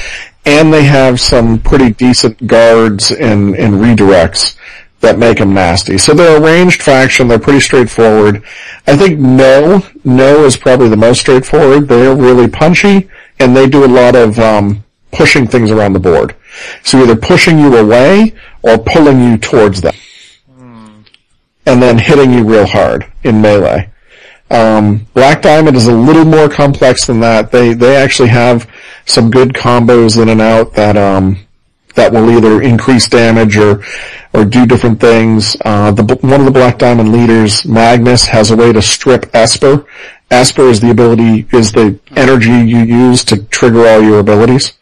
[0.47, 4.55] and they have some pretty decent guards and, and redirects
[5.01, 5.97] that make them nasty.
[5.97, 7.27] So they're a ranged faction.
[7.27, 8.41] They're pretty straightforward.
[8.87, 11.89] I think No No is probably the most straightforward.
[11.89, 13.09] They're really punchy,
[13.39, 16.33] and they do a lot of um, pushing things around the board.
[16.81, 19.93] So either pushing you away or pulling you towards them
[21.65, 23.91] and then hitting you real hard in melee.
[24.49, 27.51] Um, Black Diamond is a little more complex than that.
[27.51, 28.65] They they actually have
[29.07, 31.39] some good combos in and out that um,
[31.95, 33.83] that will either increase damage or
[34.33, 35.57] or do different things.
[35.65, 39.85] Uh, the one of the Black Diamond leaders, Magnus, has a way to strip Esper.
[40.29, 44.73] Esper is the ability is the energy you use to trigger all your abilities.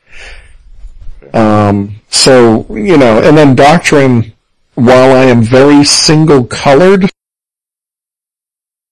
[1.33, 4.33] Um, so you know, and then Doctrine
[4.75, 7.09] while I am very single colored,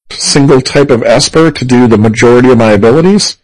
[0.10, 3.38] single type of Esper to do the majority of my abilities,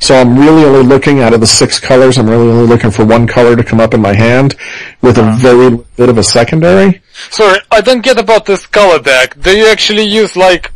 [0.00, 3.04] So I'm really only looking out of the six colors, I'm really only looking for
[3.04, 4.54] one color to come up in my hand
[5.02, 5.38] with a uh-huh.
[5.38, 7.02] very bit of a secondary.
[7.30, 9.40] Sorry, I don't get about this color deck.
[9.40, 10.72] Do you actually use like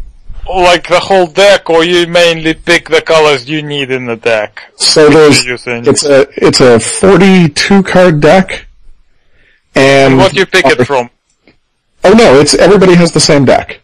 [0.49, 4.73] like the whole deck, or you mainly pick the colors you need in the deck?
[4.77, 8.67] So there's, it's a, it's a 42 card deck.
[9.75, 11.11] And, And what do you pick it from?
[12.05, 13.81] Oh no, it's, everybody has the same deck.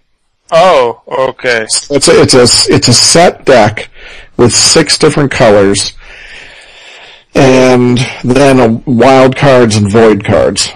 [0.51, 1.63] Oh, okay.
[1.63, 3.91] It's a, it's a, it's a set deck
[4.37, 5.93] with six different colors.
[7.35, 10.71] And then a wild cards and void cards.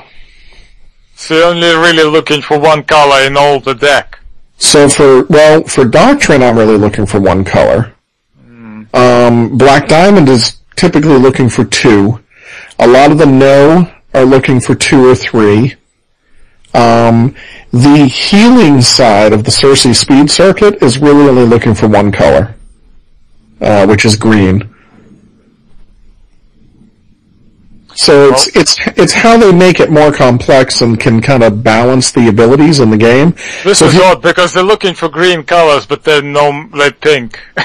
[1.16, 4.18] So you're only really looking for one color in all the deck.
[4.58, 7.94] So for, well, for Doctrine I'm really looking for one color.
[8.94, 12.20] Um, Black Diamond is typically looking for two.
[12.78, 15.74] A lot of the Noh are looking for two or three.
[16.74, 17.34] Um,
[17.70, 22.54] the healing side of the Cerci Speed Circuit is really only looking for one color,
[23.62, 24.68] uh, which is green.
[27.94, 32.10] So it's it's it's how they make it more complex and can kind of balance
[32.10, 33.32] the abilities in the game.
[33.64, 36.92] This So is you- odd because they're looking for green colors, but they're no, they're
[36.92, 37.38] pink.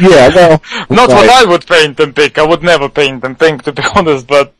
[0.00, 1.28] Yeah, well, Not what.
[1.28, 2.38] I would paint them pink.
[2.38, 4.26] I would never paint them pink, to be honest.
[4.26, 4.54] But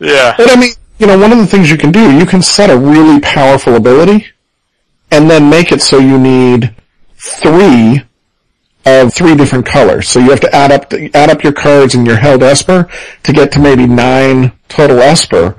[0.00, 2.40] yeah, But I mean, you know, one of the things you can do, you can
[2.40, 4.26] set a really powerful ability,
[5.10, 6.74] and then make it so you need
[7.18, 8.02] three
[8.88, 10.08] of three different colors.
[10.08, 12.88] So you have to add up add up your cards and your held Esper
[13.22, 15.56] to get to maybe nine total Esper.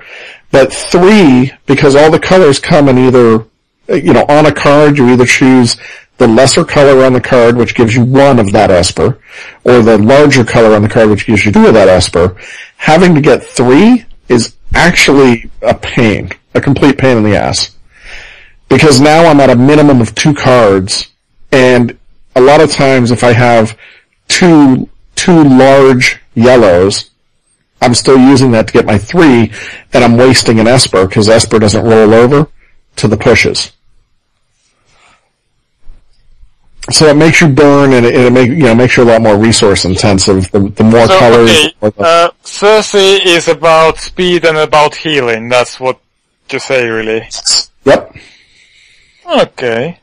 [0.52, 3.46] But three, because all the colors come in either,
[3.88, 5.78] you know, on a card, you either choose
[6.18, 9.20] the lesser color on the card, which gives you one of that Esper,
[9.64, 12.36] or the larger color on the card, which gives you two of that Esper.
[12.78, 17.76] Having to get three is actually a pain, a complete pain in the ass.
[18.70, 21.10] Because now I'm at a minimum of two cards,
[21.52, 21.98] and
[22.40, 23.78] a lot of times if I have
[24.28, 27.12] two, two large yellows,
[27.82, 29.52] I'm still using that to get my three,
[29.94, 32.48] and I'm wasting an Esper, because Esper doesn't roll over
[32.98, 33.72] to the pushes.
[36.92, 39.22] So it makes you burn, and it, it make, you know, makes you a lot
[39.22, 40.50] more resource intensive.
[40.52, 41.74] The, the more so colors, okay.
[41.80, 45.50] the more Uh, Cerci is about speed and about healing.
[45.50, 46.00] That's what
[46.50, 47.28] you say, really.
[47.86, 48.16] yep.
[49.30, 50.00] Okay.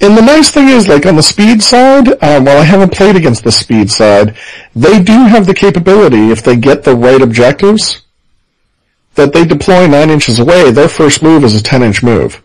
[0.00, 3.16] And the nice thing is, like on the speed side, um, while I haven't played
[3.16, 4.36] against the speed side,
[4.76, 8.02] they do have the capability, if they get the right objectives,
[9.16, 12.40] that they deploy nine inches away, their first move is a ten inch move.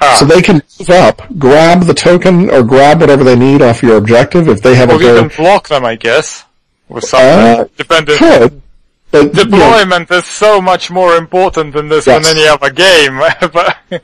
[0.00, 3.82] Ah, So they can move up, grab the token, or grab whatever they need off
[3.82, 6.44] your objective if they have or a very, even block them, I guess,
[6.88, 7.28] with something.
[7.28, 8.18] Uh, Depending.
[8.18, 8.62] could,
[9.10, 12.24] but, you know, Deployment is so much more important than this Yes.
[12.26, 13.18] than any other game.
[13.52, 14.02] but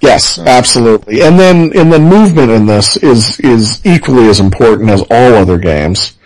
[0.00, 1.22] Yes, absolutely.
[1.22, 5.58] And then, and then movement in this is, is equally as important as all other
[5.58, 6.16] games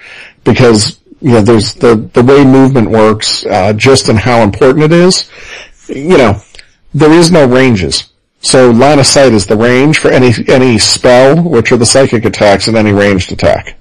[0.45, 4.93] because, you know, there's the, the way movement works, uh, just in how important it
[4.93, 5.31] is.
[5.89, 6.43] You know,
[6.93, 8.11] there is no ranges.
[8.41, 12.25] So line of sight is the range for any, any spell, which are the psychic
[12.25, 13.79] attacks and any ranged attack.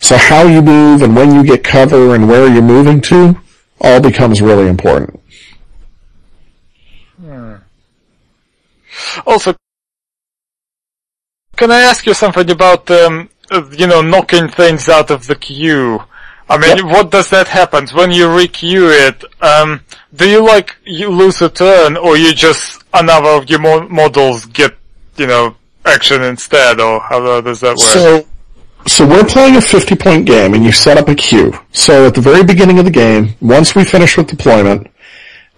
[0.00, 3.38] So how you move and when you get cover and where you're moving to
[3.80, 5.19] all becomes really important.
[9.26, 9.54] Also,
[11.56, 13.28] can I ask you something about, um,
[13.72, 16.02] you know, knocking things out of the queue?
[16.48, 16.86] I mean, Yep.
[16.86, 19.22] what does that happen when you re-queue it?
[19.40, 19.80] Um,
[20.14, 24.46] do you like you lose a turn, or you just another of your mo- models
[24.46, 24.76] get,
[25.16, 27.78] you know, action instead, or how does that work?
[27.78, 28.26] So,
[28.86, 31.52] so we're playing a 50 point game and you set up a queue.
[31.72, 34.88] So at the very beginning of the game, once we finish with deployment,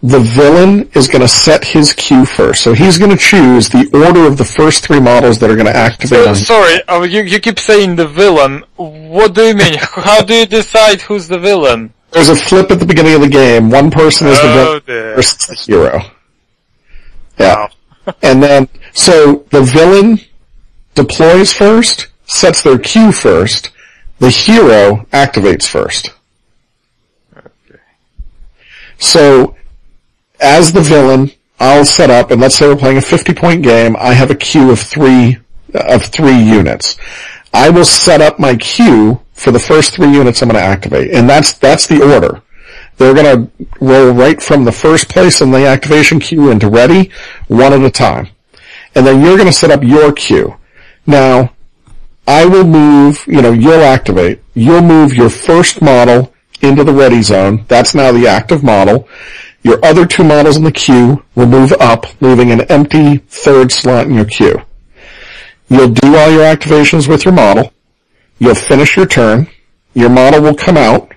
[0.02, 2.62] the villain is going to set his queue first.
[2.64, 5.66] So he's going to choose the order of the first three models that are going
[5.66, 8.64] to activate on sorry, uh, you, you keep saying the villain.
[8.76, 9.74] What do you mean?
[9.80, 11.94] How do you decide who's the villain?
[12.10, 13.70] There's a flip at the beginning of the game.
[13.70, 15.14] One person is the Oh, villain dear.
[15.14, 16.00] versus the hero.
[17.38, 17.54] Yeah.
[17.56, 18.14] Wow.
[18.22, 20.18] and then, so the villain
[20.96, 23.70] deploys first, sets their queue first,
[24.18, 26.12] the hero activates first.
[27.36, 27.78] Okay.
[28.98, 29.56] So,
[30.42, 31.30] as the villain,
[31.60, 34.34] I'll set up, and let's say we're playing a 50 point game, I have a
[34.34, 35.38] queue of three,
[35.74, 36.96] of three units.
[37.54, 41.12] I will set up my queue for the first three units I'm going to activate,
[41.12, 42.42] and that's, that's the order.
[42.96, 47.10] They're going to roll right from the first place in the activation queue into ready,
[47.48, 48.28] one at a time.
[48.94, 50.56] And then you're going to set up your queue.
[51.06, 51.54] Now,
[52.26, 54.42] I will move, you know, you'll activate.
[54.54, 57.64] You'll move your first model into the ready zone.
[57.68, 59.08] That's now the active model.
[59.62, 64.06] Your other two models in the queue will move up, leaving an empty third slot
[64.06, 64.60] in your queue.
[65.68, 67.72] You'll do all your activations with your model.
[68.38, 69.48] you'll finish your turn,
[69.94, 71.12] your model will come out,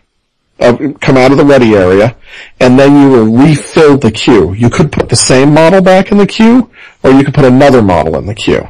[0.59, 2.15] uh, come out of the ready area,
[2.59, 4.53] and then you will refill the queue.
[4.53, 6.69] You could put the same model back in the queue,
[7.03, 8.67] or you could put another model in the queue.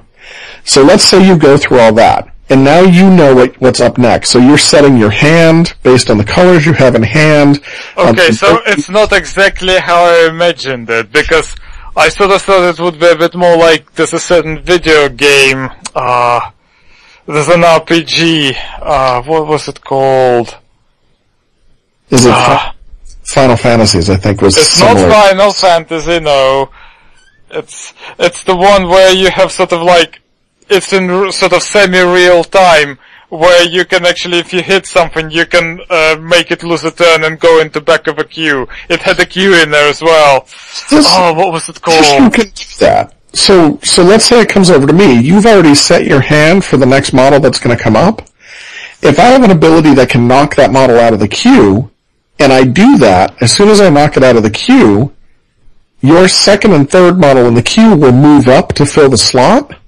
[0.64, 3.98] So let's say you go through all that, and now you know what, what's up
[3.98, 4.30] next.
[4.30, 7.60] So you're setting your hand based on the colors you have in hand.
[7.98, 11.56] Okay, um, so it's not exactly how I imagined it, because
[11.96, 15.10] I sort of thought it would be a bit more like there's a certain video
[15.10, 16.52] game, uh,
[17.26, 20.56] there's an RPG, uh, what was it called?
[22.12, 22.72] Is it uh,
[23.26, 25.08] Final Fantasies, I think was It's similar.
[25.08, 26.70] not Final Fantasy, no.
[27.50, 30.22] It's, it's the one where you have sort of like,
[30.70, 32.98] it's in sort of semi-real time,
[33.30, 36.92] where you can actually, if you hit something, you can uh, make it lose a
[36.92, 38.68] turn and go into back of a queue.
[38.90, 40.42] It had a queue in there as well.
[40.90, 42.06] This, oh, what was it called?
[42.06, 43.14] You can do that.
[43.34, 45.20] So, so let's say it comes over to me.
[45.20, 48.22] You've already set your hand for the next model that's going to come up.
[49.02, 51.92] If I have an ability that can knock that model out of the queue,
[52.40, 55.14] and I do that, as soon as I knock it out of the queue,
[56.02, 59.80] your second and third model in the queue will move up to fill the slot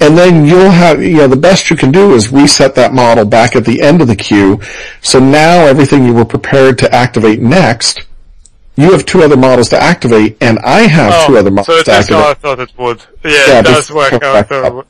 [0.00, 3.26] and then you'll have, you know, the best you can do is reset that model
[3.26, 4.60] back at the end of the queue.
[5.02, 8.06] So now everything you were prepared to activate next,
[8.76, 11.82] you have two other models to activate, and I have oh, two other models so
[11.82, 12.06] to activate.
[12.08, 13.04] So how I thought it would.
[13.22, 14.86] Yeah, yeah it does work thought it.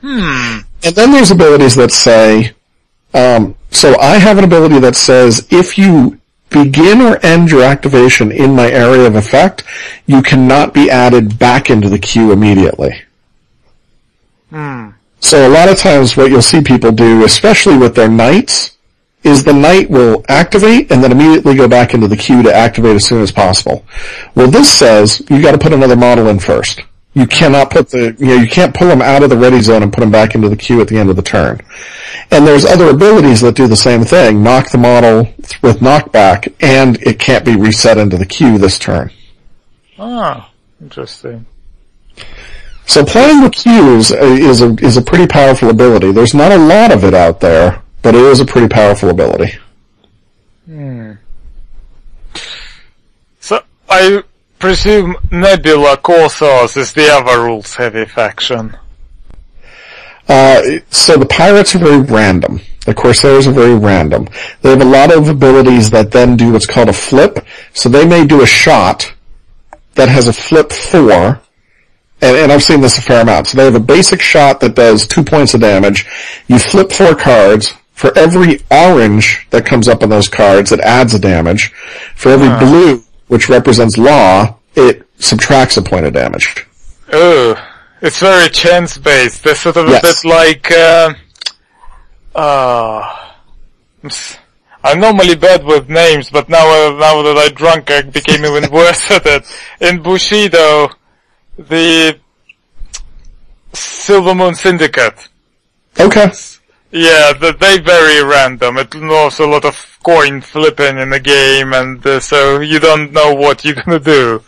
[0.00, 0.58] Hmm.
[0.84, 2.50] And then there's abilities that say,
[3.14, 6.18] um, so I have an ability that says if you
[6.50, 9.62] begin or end your activation in my area of effect,
[10.06, 13.02] you cannot be added back into the queue immediately.
[14.52, 14.90] Hmm.
[15.20, 18.76] So a lot of times what you'll see people do, especially with their knights,
[19.24, 22.96] is the knight will activate and then immediately go back into the queue to activate
[22.96, 23.84] as soon as possible.
[24.34, 26.82] Well, this says you got to put another model in first.
[27.14, 29.82] You cannot put the, you know, you can't pull them out of the ready zone
[29.82, 31.60] and put them back into the queue at the end of the turn.
[32.30, 35.28] And there's other abilities that do the same thing, knock the model
[35.62, 39.10] with knockback, and it can't be reset into the queue this turn.
[39.98, 40.50] Ah,
[40.80, 41.46] interesting.
[42.86, 46.12] So playing with cues is a is a pretty powerful ability.
[46.12, 49.56] There's not a lot of it out there, but it is a pretty powerful ability.
[50.66, 51.12] Hmm.
[53.40, 54.22] So I
[54.58, 58.76] presume Nebula Corsairs is the other rules heavy faction.
[60.28, 62.60] Uh, so the pirates are very random.
[62.86, 64.28] The Corsairs are very random.
[64.62, 67.44] They have a lot of abilities that then do what's called a flip.
[67.74, 69.12] So they may do a shot
[69.94, 71.41] that has a flip four,
[72.22, 73.48] and, and I've seen this a fair amount.
[73.48, 76.06] So they have a basic shot that does two points of damage.
[76.46, 77.74] You flip four cards.
[77.92, 81.72] For every orange that comes up on those cards, it adds a damage.
[82.16, 82.58] For every huh.
[82.58, 86.66] blue, which represents law, it subtracts a point of damage.
[87.12, 87.54] Oh,
[88.00, 89.44] it's very chance based.
[89.44, 90.02] They're sort of yes.
[90.02, 91.14] a bit like, uh,
[92.34, 93.30] uh,
[94.82, 98.70] I'm normally bad with names, but now, uh, now that I drunk, I became even
[98.72, 99.44] worse at it.
[99.80, 100.88] In Bushido,
[101.56, 102.18] the
[103.72, 105.28] Silver Moon Syndicate.
[105.98, 106.30] Okay.
[106.90, 108.76] Yeah, they very random.
[108.76, 113.12] It involves a lot of coin flipping in the game, and uh, so you don't
[113.12, 114.42] know what you're gonna do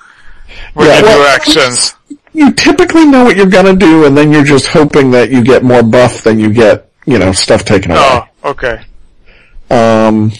[0.74, 1.94] when yeah, you well, do actions.
[2.34, 5.62] You typically know what you're gonna do, and then you're just hoping that you get
[5.62, 8.00] more buff than you get, you know, stuff taken away.
[8.00, 8.84] Oh, okay.
[9.70, 10.30] Um,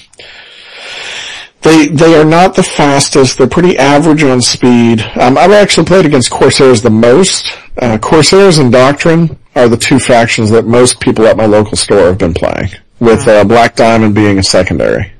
[1.65, 3.39] they they are not the fastest.
[3.39, 5.01] They're pretty average on speed.
[5.19, 7.57] Um, I've actually played against Corsairs the most.
[7.79, 12.07] Uh, Corsairs and Doctrine are the two factions that most people at my local store
[12.07, 12.71] have been playing,
[13.01, 15.11] with uh, Black Diamond being a secondary.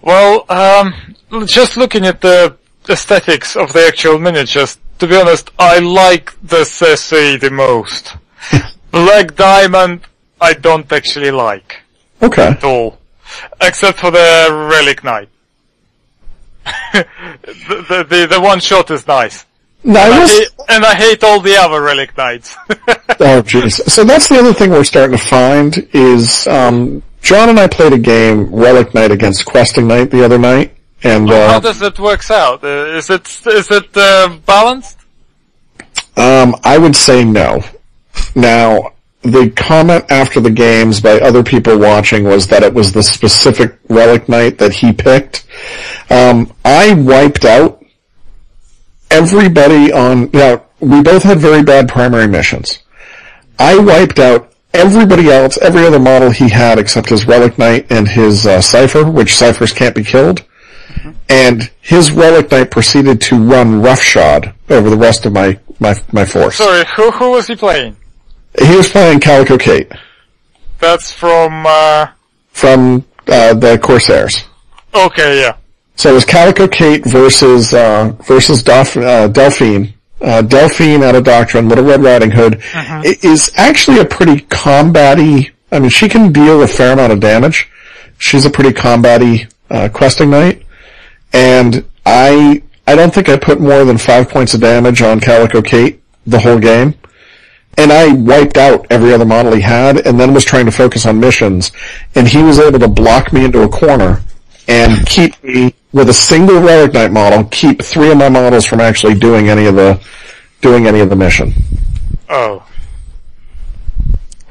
[0.00, 0.94] Well, um,
[1.44, 2.56] just looking at the
[2.88, 8.16] aesthetics of the actual miniatures, to be honest, I like the CC the most.
[8.90, 10.00] Black Diamond,
[10.40, 11.82] I don't actually like.
[12.22, 12.46] Okay.
[12.46, 12.99] At all
[13.60, 15.28] except for the Relic Knight.
[16.92, 17.06] the,
[17.88, 19.46] the, the, the one shot is nice.
[19.82, 22.54] No, and, I hate, and I hate all the other Relic Knights.
[22.68, 23.80] oh jeez.
[23.88, 27.94] So that's the other thing we're starting to find is, um, John and I played
[27.94, 31.98] a game, Relic Knight against Questing Knight the other night, and, uh, How does it
[31.98, 32.62] works out?
[32.62, 34.98] Uh, is it, is it, uh, balanced?
[36.16, 37.62] Um, I would say no.
[38.34, 38.92] Now,
[39.22, 43.78] the comment after the games by other people watching was that it was the specific
[43.88, 45.46] Relic Knight that he picked.
[46.08, 47.84] Um, I wiped out
[49.10, 52.78] everybody on, yeah, we both had very bad primary missions.
[53.58, 58.08] I wiped out everybody else, every other model he had except his Relic Knight and
[58.08, 60.44] his uh, Cypher, which Cyphers can't be killed.
[61.28, 66.24] And his Relic Knight proceeded to run roughshod over the rest of my, my, my
[66.24, 66.56] force.
[66.56, 67.96] Sorry, who, who was he playing?
[68.58, 69.90] He was playing Calico Kate.
[70.78, 72.08] That's from, uh,
[72.52, 74.44] from uh, the Corsairs.
[74.94, 75.56] okay, yeah.
[75.96, 79.92] So it was Calico Kate versus uh, versus Delph- uh, Delphine.
[80.20, 85.50] Uh, Delphine out of Doctrine, Little Red Riding Hood, i- is actually a pretty combat-y,
[85.72, 87.68] I mean, she can deal a fair amount of damage.
[88.18, 90.62] She's a pretty combat-y uh, questing knight.
[91.32, 95.62] And I, I don't think I put more than five points of damage on Calico
[95.62, 96.94] Kate the whole game.
[97.80, 101.06] And I wiped out every other model he had and then was trying to focus
[101.06, 101.72] on missions.
[102.14, 104.20] And he was able to block me into a corner
[104.68, 108.80] and keep me with a single Relic Knight model, keep three of my models from
[108.80, 109.98] actually doing any of the,
[110.60, 111.54] doing any of the mission.
[112.28, 112.68] Oh.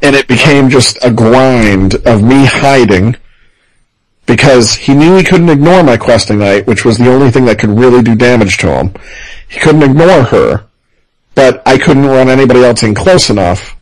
[0.02, 3.16] And it became just a grind of me hiding
[4.26, 7.60] because he knew he couldn't ignore my questing knight, which was the only thing that
[7.60, 8.92] could really do damage to him.
[9.48, 10.66] He couldn't ignore her,
[11.36, 13.76] but I couldn't run anybody else in close enough.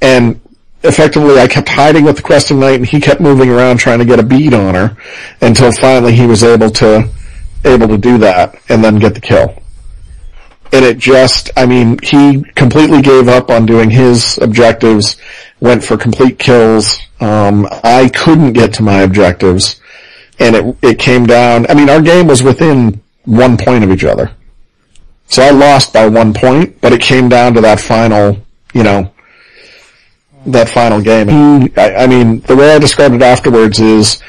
[0.00, 0.40] And
[0.82, 4.04] effectively I kept hiding with the questing knight and he kept moving around trying to
[4.04, 4.96] get a bead on her
[5.40, 7.08] until finally he was able to,
[7.64, 9.60] able to do that and then get the kill.
[10.72, 15.16] And it just, I mean, he completely gave up on doing his objectives,
[15.60, 16.98] went for complete kills.
[17.20, 19.80] Um, I couldn't get to my objectives
[20.38, 24.04] and it, it came down, I mean, our game was within one point of each
[24.04, 24.30] other.
[25.28, 28.38] So I lost by one point, but it came down to that final,
[28.72, 29.12] you know,
[30.46, 31.28] that final game.
[31.28, 34.22] He, I, I mean, the way I described it afterwards is,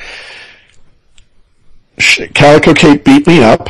[1.98, 3.69] sh- Calico Kate beat me up,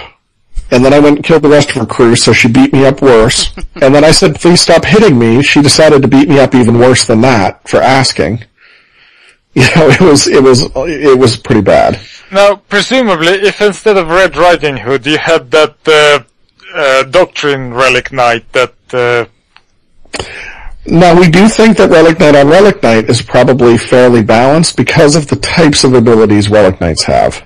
[0.72, 2.86] and then I went and killed the rest of her crew, so she beat me
[2.86, 3.54] up worse.
[3.76, 5.44] and then I said, please stop hitting me.
[5.44, 8.44] She decided to beat me up even worse than that for asking.
[9.56, 12.00] You know, it was, it was, it was pretty bad.
[12.32, 16.24] Now, presumably, if instead of Red Riding Hood you had that, uh,
[16.74, 19.26] uh, Doctrine Relic Knight that, uh,
[20.86, 25.16] Now we do think that Relic Knight on Relic Knight is probably fairly balanced because
[25.16, 27.46] of the types of abilities Relic Knights have.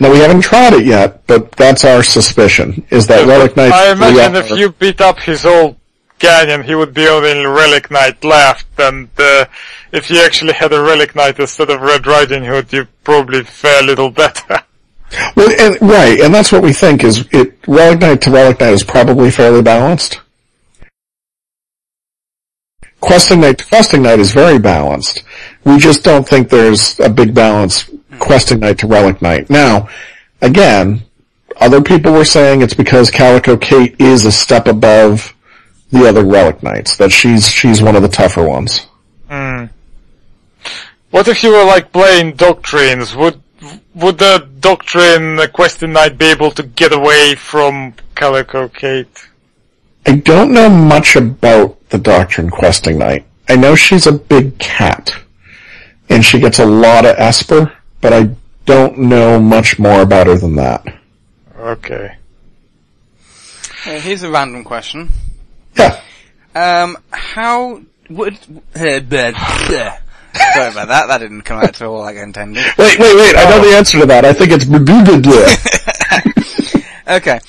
[0.00, 3.72] Now we haven't tried it yet, but that's our suspicion, is that Relic Knight...
[3.72, 5.76] I imagine if you beat up his old
[6.18, 9.44] canyon, he would be only Relic Knight left, and uh,
[9.92, 13.82] if you actually had a Relic Knight instead of Red Riding Hood, you'd probably fare
[13.82, 14.60] a little better.
[15.36, 18.72] Well, and, right, and that's what we think is it, Relic Knight to Relic Knight
[18.72, 20.20] is probably fairly balanced.
[23.00, 25.24] Questing Knight to Questing Knight is very balanced.
[25.64, 29.50] We just don't think there's a big balance Questing Knight to Relic Knight.
[29.50, 29.88] Now,
[30.40, 31.02] again,
[31.56, 35.34] other people were saying it's because Calico Kate is a step above
[35.90, 38.86] the other Relic Knights, that she's, she's one of the tougher ones.
[39.28, 39.66] Hmm.
[41.10, 43.14] what if you were like playing Doctrines?
[43.14, 43.40] Would
[43.94, 49.28] would the Doctrine uh, Question Knight be able to get away from Calico Kate?
[50.06, 53.26] I don't know much about the Doctor Doctrine Questing Knight.
[53.48, 55.14] I know she's a big cat,
[56.08, 58.30] and she gets a lot of Esper, but I
[58.66, 60.86] don't know much more about her than that.
[61.56, 62.16] Okay.
[63.86, 65.10] Uh, here's a random question.
[65.76, 66.00] Yeah.
[66.54, 68.38] Um, how would...
[68.74, 70.00] Uh, bleh.
[70.34, 72.64] Sorry about that, that didn't come out at all like I intended.
[72.78, 74.24] Wait, wait, wait, I know the answer to that.
[74.24, 74.66] I think it's
[77.08, 77.40] Okay.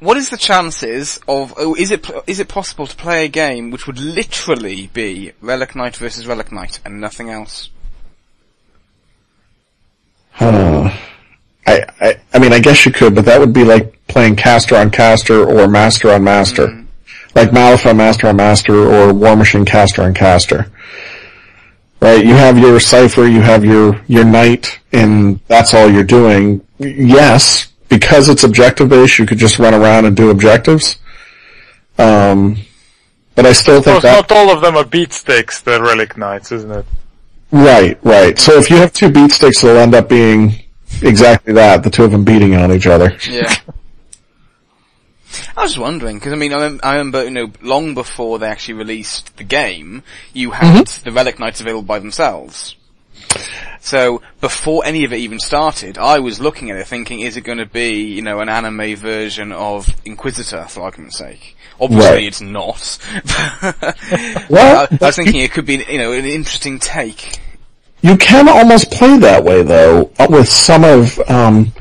[0.00, 3.70] What is the chances of, oh, is it, is it possible to play a game
[3.70, 7.70] which would literally be Relic Knight versus Relic Knight and nothing else?
[10.38, 10.96] Uh,
[11.66, 14.74] I, I, I mean, I guess you could, but that would be like playing caster
[14.76, 16.84] on caster or master on master.
[17.34, 20.70] Like Malifaux master on master or Warmachine caster on caster.
[22.00, 22.24] Right?
[22.24, 26.66] You have your cipher, you have your, your knight, and that's all you're doing.
[26.78, 30.98] Yes, because it's objective based, you could just run around and do objectives.
[31.98, 32.56] Um,
[33.34, 36.16] but I still think course, that, not all of them are beat sticks, the Relic
[36.16, 36.86] Knights, isn't it?
[37.52, 38.38] Right, right.
[38.38, 40.54] So if you have two beat sticks, they'll end up being
[41.02, 43.16] exactly that, the two of them beating on each other.
[43.28, 43.54] Yeah.
[45.56, 48.46] I was just wondering, because I mean, I, I remember, you know, long before they
[48.48, 50.02] actually released the game,
[50.32, 52.76] you had the Relic Knights available by themselves.
[53.80, 57.42] So, before any of it even started, I was looking at it thinking, is it
[57.42, 61.56] going to be, you know, an anime version of Inquisitor, for argument's sake?
[61.80, 62.24] Obviously Right.
[62.24, 62.98] it's not.
[64.50, 67.38] Well, I, I was thinking it could be, you know, an interesting take.
[68.02, 71.72] You can almost play that way though, with some of, um,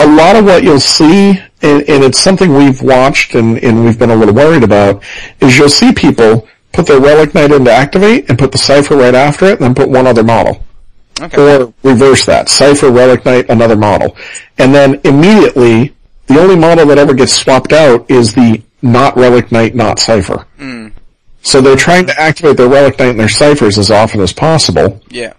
[0.00, 3.98] a lot of what you'll see, and, and it's something we've watched and, and we've
[3.98, 5.02] been a little worried about,
[5.40, 9.14] is you'll see people put their Relic Knight into Activate and put the Cipher right
[9.14, 10.64] after it and then put one other model.
[11.20, 11.62] Okay.
[11.62, 12.48] Or reverse that.
[12.48, 14.16] Cipher, Relic Knight, another model.
[14.58, 15.94] And then immediately,
[16.26, 20.46] the only model that ever gets swapped out is the not Relic Knight, not Cipher.
[20.56, 20.88] Hmm.
[21.42, 25.00] So they're trying to activate their Relic Knight and their ciphers as often as possible,
[25.10, 25.34] Yeah.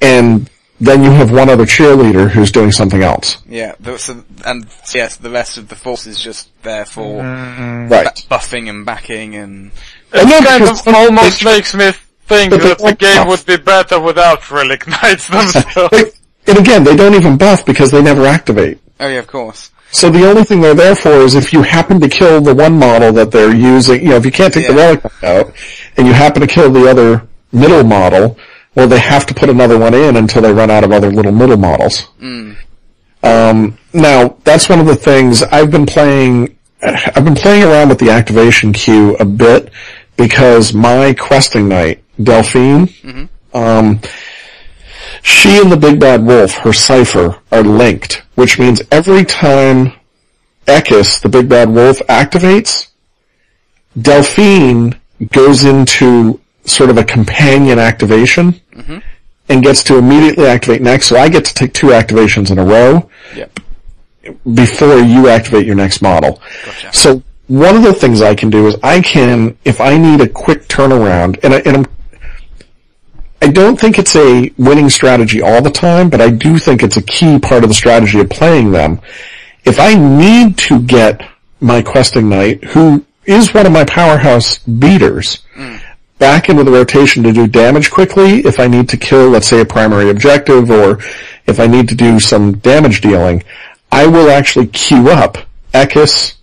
[0.00, 3.38] and then you have one other cheerleader who's doing something else.
[3.48, 3.74] Yeah.
[3.80, 7.88] The, so, and yes, the rest of the force is just there for Mm-hmm.
[7.92, 8.04] Right.
[8.28, 9.70] ba- buffing and backing and
[10.12, 11.92] It no, kind of almost makes me
[12.26, 13.28] think that the game buff.
[13.28, 16.20] would be better without Relic Knights themselves.
[16.46, 18.78] And again, they don't even buff because they never activate.
[19.00, 19.70] oh yeah, of course.
[19.92, 22.78] So the only thing they're there for is if you happen to kill the one
[22.78, 25.52] model that they're using, you know, if you can't take the relic out,
[25.96, 28.36] and you happen to kill the other middle model,
[28.76, 31.32] well, they have to put another one in until they run out of other little
[31.32, 32.06] middle models.
[33.22, 37.98] Um, now, that's one of the things I've been playing, I've been playing around with
[37.98, 39.72] the activation queue a bit
[40.16, 44.00] because my questing knight, Delphine, um,
[45.22, 49.92] she and the big bad wolf, her cipher, are linked, which means every time
[50.66, 52.88] Ekis, the big bad wolf, activates,
[54.00, 54.94] Delphine
[55.32, 58.98] goes into sort of a companion activation mm-hmm.
[59.48, 61.06] and gets to immediately activate next.
[61.06, 63.60] So I get to take two activations in a row Yep.
[64.54, 66.42] before you activate your next model.
[66.64, 66.92] Gotcha.
[66.92, 70.28] So one of the things I can do is I can, if I need a
[70.28, 71.86] quick turnaround, and, I, and I'm,
[73.40, 76.96] I don't think it's a winning strategy all the time, but I do think it's
[76.96, 79.00] a key part of the strategy of playing them.
[79.64, 81.28] If I need to get
[81.60, 85.80] my questing knight, who is one of my powerhouse beaters, mm.
[86.18, 89.60] Back into the rotation to do damage quickly, if I need to kill, let's say,
[89.60, 90.98] a primary objective, or
[91.46, 93.42] if I need to do some damage dealing,
[93.92, 95.38] I will actually queue up
[95.72, 96.34] Ekis,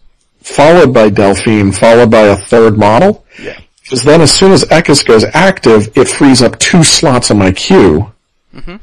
[0.41, 3.25] followed by Delphine, followed by a third model.
[3.41, 3.59] Yeah.
[3.81, 7.51] Because then as soon as Ekis goes active, it frees up two slots on my
[7.51, 8.11] queue.
[8.53, 8.77] Mm-hmm.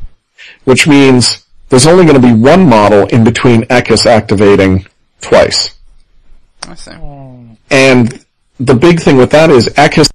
[0.64, 4.86] Which means there's only going to be one model in between Ekis activating
[5.20, 5.74] twice.
[6.68, 6.92] I see.
[6.92, 7.56] Oh.
[7.70, 8.24] And
[8.58, 10.10] the big thing with that is Ekis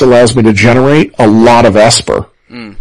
[0.00, 2.28] allows me to generate a lot of Esper.
[2.48, 2.72] Hmm.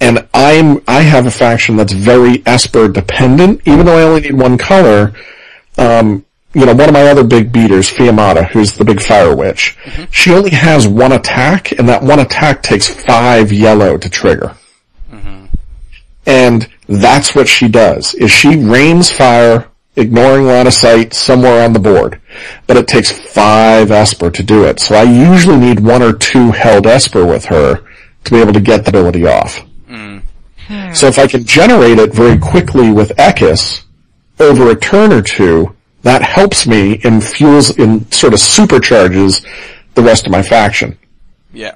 [0.00, 4.34] And I'm, I have a faction that's very Esper dependent, even though I only need
[4.34, 5.14] one color.
[5.78, 9.76] Um, you know, one of my other big beaters, Fiamata, who's the big fire witch,
[9.84, 10.04] mm-hmm.
[10.10, 14.54] she only has one attack, and that one attack takes five yellow to trigger.
[15.10, 15.46] Mm-hmm.
[16.26, 21.72] And that's what she does, is she rains fire, ignoring line of sight somewhere on
[21.72, 22.20] the board.
[22.66, 24.80] But it takes five Esper to do it.
[24.80, 27.84] So I usually need one or two held Esper with her
[28.24, 29.58] to be able to get the ability off.
[29.86, 30.18] Hmm.
[30.92, 33.84] So if I can generate it very quickly with Ekis
[34.40, 39.44] over a turn or two, that helps me and fuels and sort of supercharges
[39.94, 40.98] the rest of my faction.
[41.52, 41.74] Yeah.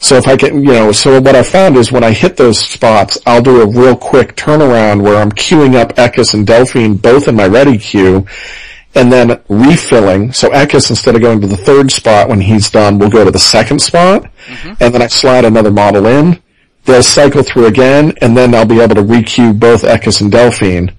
[0.00, 2.58] So if I can, you know, so what I found is when I hit those
[2.58, 7.26] spots, I'll do a real quick turnaround where I'm queuing up Ekis and Delphine both
[7.26, 8.24] in my ready queue,
[8.94, 10.32] and then refilling.
[10.32, 13.30] So Ekis, instead of going to the third spot when he's done, will go to
[13.30, 14.74] the second spot, mm-hmm.
[14.80, 16.40] and then I slide another model in.
[16.84, 20.94] They'll cycle through again, and then I'll be able to requeue both Ekis and Delphine.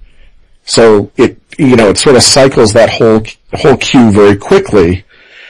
[0.64, 5.04] So it, you know, it sort of cycles that whole whole queue very quickly.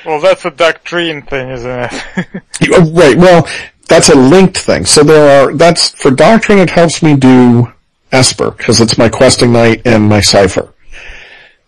[0.04, 1.92] Well, that's a doctrine thing, isn't it?
[2.60, 3.16] You- oh, Right.
[3.16, 3.48] Well,
[3.88, 4.84] that's a linked thing.
[4.86, 5.54] So there are.
[5.54, 6.58] That's for doctrine.
[6.58, 7.72] It helps me do
[8.12, 10.72] Esper because it's my questing knight and my cipher.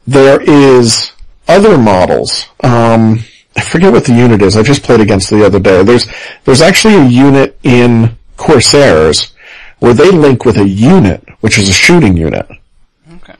[0.06, 1.12] There is
[1.48, 2.46] other models.
[2.62, 3.20] Um,
[3.56, 4.56] I forget what the unit is.
[4.56, 5.82] I just played against the other day.
[5.82, 6.06] There's
[6.44, 9.32] there's actually a unit in Corsairs
[9.80, 12.46] where they link with a unit, which is a shooting unit.
[13.14, 13.34] Okay.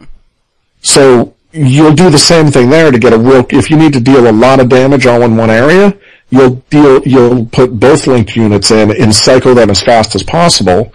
[0.83, 4.01] So you'll do the same thing there to get a real, if you need to
[4.01, 5.97] deal a lot of damage all in one area,
[6.31, 10.93] you'll deal, you'll put both linked units in and cycle them as fast as possible,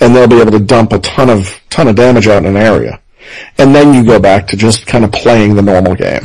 [0.00, 2.56] and they'll be able to dump a ton of, ton of damage out in an
[2.56, 3.00] area.
[3.58, 6.22] And then you go back to just kind of playing the normal game.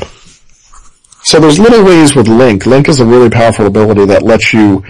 [1.24, 2.66] So there's little ways with Link.
[2.66, 4.84] Link is a really powerful ability that lets you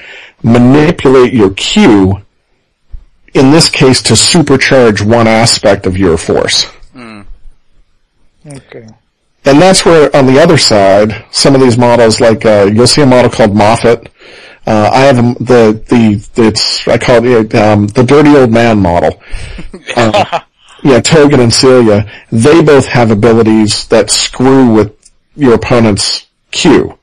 [0.43, 2.21] manipulate your queue,
[3.33, 6.65] in this case to supercharge one aspect of your force.
[8.45, 8.87] Okay.
[9.45, 13.01] And that's where, on the other side, some of these models, like uh, you'll see
[13.01, 14.09] a model called Moffat.
[14.67, 18.79] Uh, I have a- the the it's I call it um, the dirty old man
[18.79, 19.19] model.
[19.95, 20.41] Uh,
[20.83, 22.09] yeah, Togan and Celia.
[22.31, 26.97] They both have abilities that screw with your opponent's queue.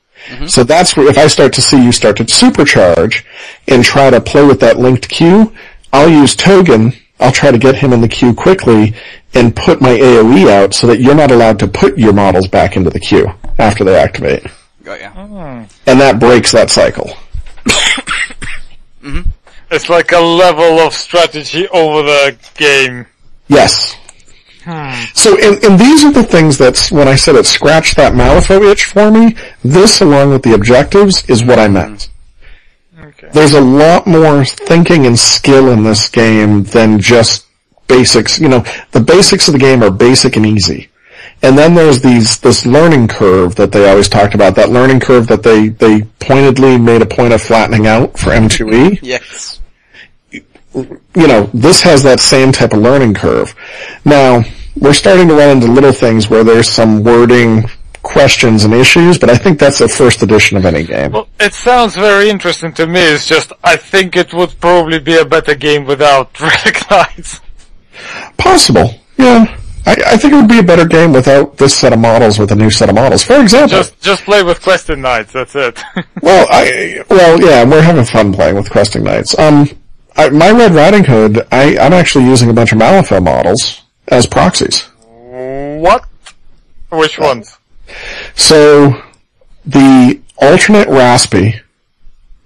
[0.45, 3.25] So that's where if I start to see you start to supercharge
[3.67, 5.51] and try to play with that linked queue,
[5.91, 6.95] I'll use Togan.
[7.19, 8.95] I'll try to get him in the queue quickly
[9.33, 12.77] and put my AoE out so that you're not allowed to put your models back
[12.77, 14.45] into the queue after they activate.
[14.83, 15.09] Got ya.
[15.11, 15.63] Hmm.
[15.85, 17.11] And that breaks that cycle.
[19.01, 19.29] Mm-hmm.
[19.71, 23.05] It's like a level of strategy over the game.
[23.47, 23.95] Yes.
[24.63, 25.05] Hmm.
[25.13, 28.71] So, and, and these are the things that's, when I said it scratched that Malifaux
[28.71, 32.09] itch for me, this along with the objectives is what I meant.
[33.19, 33.29] Okay.
[33.33, 37.45] There's a lot more thinking and skill in this game than just
[37.87, 38.39] basics.
[38.39, 40.89] You know, the basics of the game are basic and easy.
[41.41, 45.27] And then there's these, this learning curve that they always talked about, that learning curve
[45.27, 48.99] that they, they pointedly made a point of flattening out for M2E.
[49.09, 49.59] Yes.
[50.31, 53.53] you know, this has that same type of learning curve.
[54.05, 54.43] Now,
[54.77, 57.69] we're starting to run into little things where there's some wording
[58.01, 61.11] questions and issues, but I think that's the first edition of any game.
[61.11, 62.99] Well, it sounds very interesting to me.
[63.01, 67.41] It's just I think it would probably be a better game without Relic Knights.
[68.37, 69.57] Possible, yeah.
[69.85, 72.51] I, I think it would be a better game without this set of models with
[72.51, 73.23] a new set of models.
[73.23, 75.33] For example, Just just play with Questing Knights.
[75.33, 75.81] That's it.
[76.21, 79.37] well, I, well, yeah, we're having fun playing with Questing Knights.
[79.39, 79.67] Um,
[80.15, 84.25] I, my Red Riding Hood, I, I'm actually using a bunch of Malifaux models as
[84.25, 84.81] proxies.
[85.81, 86.05] what?
[86.91, 87.58] Which ones?
[88.35, 89.01] So,
[89.65, 91.59] the alternate Raspy,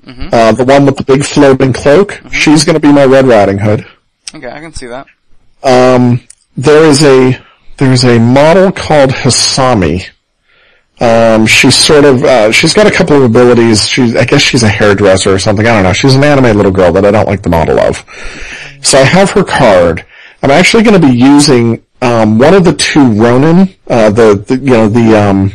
[0.05, 3.85] uh, the one with the big floating cloak, she's gonna be my Red Riding Hood.
[4.35, 5.07] Okay, I can see that.
[5.63, 6.21] Um,
[6.57, 7.39] there is a,
[7.77, 10.09] there's a model called Hisami.
[10.99, 13.87] Um, she's sort of, uh, she's got a couple of abilities.
[13.87, 15.65] She's, I guess she's a hairdresser or something.
[15.65, 15.93] I don't know.
[15.93, 18.03] She's an anime little girl that I don't like the model of.
[18.81, 20.05] So I have her card.
[20.41, 24.57] I'm actually going to be using, um, one of the two Ronin, uh, the, the
[24.57, 25.51] you know, the, um,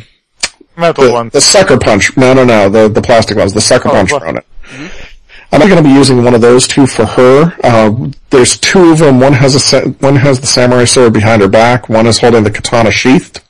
[0.77, 1.33] Metal the, ones.
[1.33, 2.17] the sucker punch.
[2.17, 2.69] No, no, no.
[2.69, 3.53] The the plastic ones.
[3.53, 4.23] The sucker punch what?
[4.23, 4.43] Ronin.
[5.51, 7.57] I'm not going to be using one of those two for her.
[7.65, 9.19] Uh, there's two of them.
[9.19, 11.89] One has a one has the samurai sword behind her back.
[11.89, 13.41] One is holding the katana sheathed.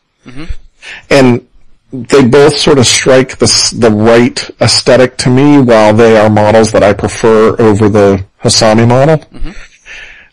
[1.10, 1.46] And
[1.92, 6.72] they both sort of strike the the right aesthetic to me, while they are models
[6.72, 9.24] that I prefer over the Hasami model.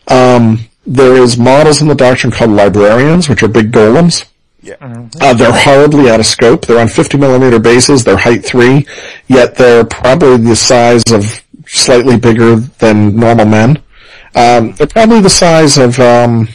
[0.08, 4.24] Um, there is models in the doctrine called librarians, which are big golems.
[4.62, 4.74] Yeah.
[5.20, 6.66] Uh, they're horribly out of scope.
[6.66, 8.02] They're on 50 millimeter bases.
[8.04, 8.86] They're height three,
[9.28, 13.82] yet they're probably the size of slightly bigger than normal men.
[14.34, 16.48] Um, they're probably the size of um,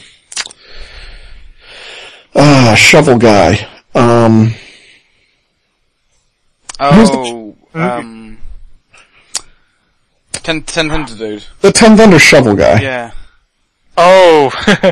[2.36, 3.68] uh, shovel guy.
[3.96, 4.54] Um,
[6.84, 8.40] Oh, um,
[10.34, 11.46] ten, ten hundred dude.
[11.62, 12.82] the Ten Thunder shovel guy.
[12.82, 13.12] Yeah.
[13.98, 14.52] Oh,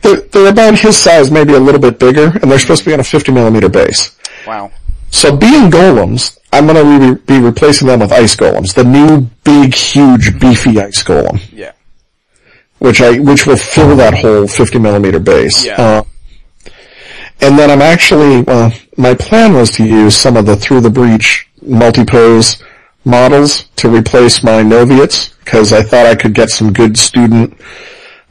[0.00, 2.94] They're, they're about his size, maybe a little bit bigger, and they're supposed to be
[2.94, 4.16] on a 50 millimeter base.
[4.46, 4.70] Wow.
[5.10, 9.22] So being golems, I'm going to re- be replacing them with ice golems, the new
[9.42, 11.40] big, huge, beefy ice golem.
[11.52, 11.72] Yeah.
[12.78, 15.64] which I which will fill that whole 50 millimeter base.
[15.64, 15.74] Yeah.
[15.76, 16.02] Uh,
[17.40, 20.90] and then I'm actually well, my plan was to use some of the through the
[20.90, 22.62] breach multi-pose
[23.04, 27.58] models to replace my Noviates because I thought I could get some good student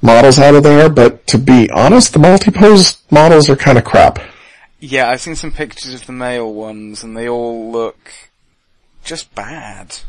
[0.01, 0.89] models out of there.
[0.89, 4.19] But to be honest, the multi-pose models are kind of crap.
[4.79, 8.11] Yeah, I've seen some pictures of the male ones, and they all look
[9.03, 9.99] just bad.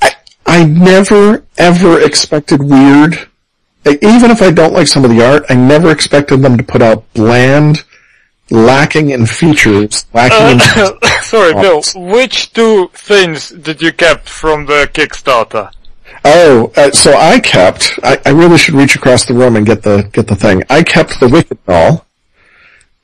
[0.00, 0.14] I,
[0.46, 3.28] I never ever expected Wyrd.
[3.84, 6.82] Even if I don't like some of the art, I never expected them to put
[6.82, 7.84] out bland,
[8.50, 11.82] lacking in features, lacking in uh, sorry, Bill.
[11.96, 15.72] Which two things did you kept from the Kickstarter?
[16.24, 17.98] Oh, uh, so I kept.
[18.02, 20.62] I, I really should reach across the room and get the get the thing.
[20.70, 22.06] I kept the Wicked doll,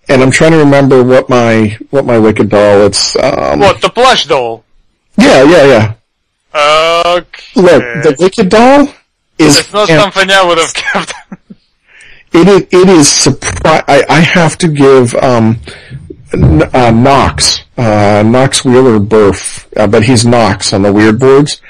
[0.08, 2.86] and I'm trying to remember what my what my Wicked doll.
[2.86, 3.60] It's um.
[3.60, 4.64] What the plush doll?
[5.16, 5.94] Yeah, yeah, yeah.
[7.16, 7.60] Okay.
[7.60, 8.88] Look, the Wicked doll
[9.38, 9.58] is.
[9.58, 11.12] it's not something I would have kept.
[12.32, 12.62] It is.
[12.70, 13.82] It is surprise.
[13.88, 15.58] I, I have to give um,
[16.32, 21.62] uh, Knox, uh, Knox Wheeler Burf, uh, but he's Knox on the Wyrd boards.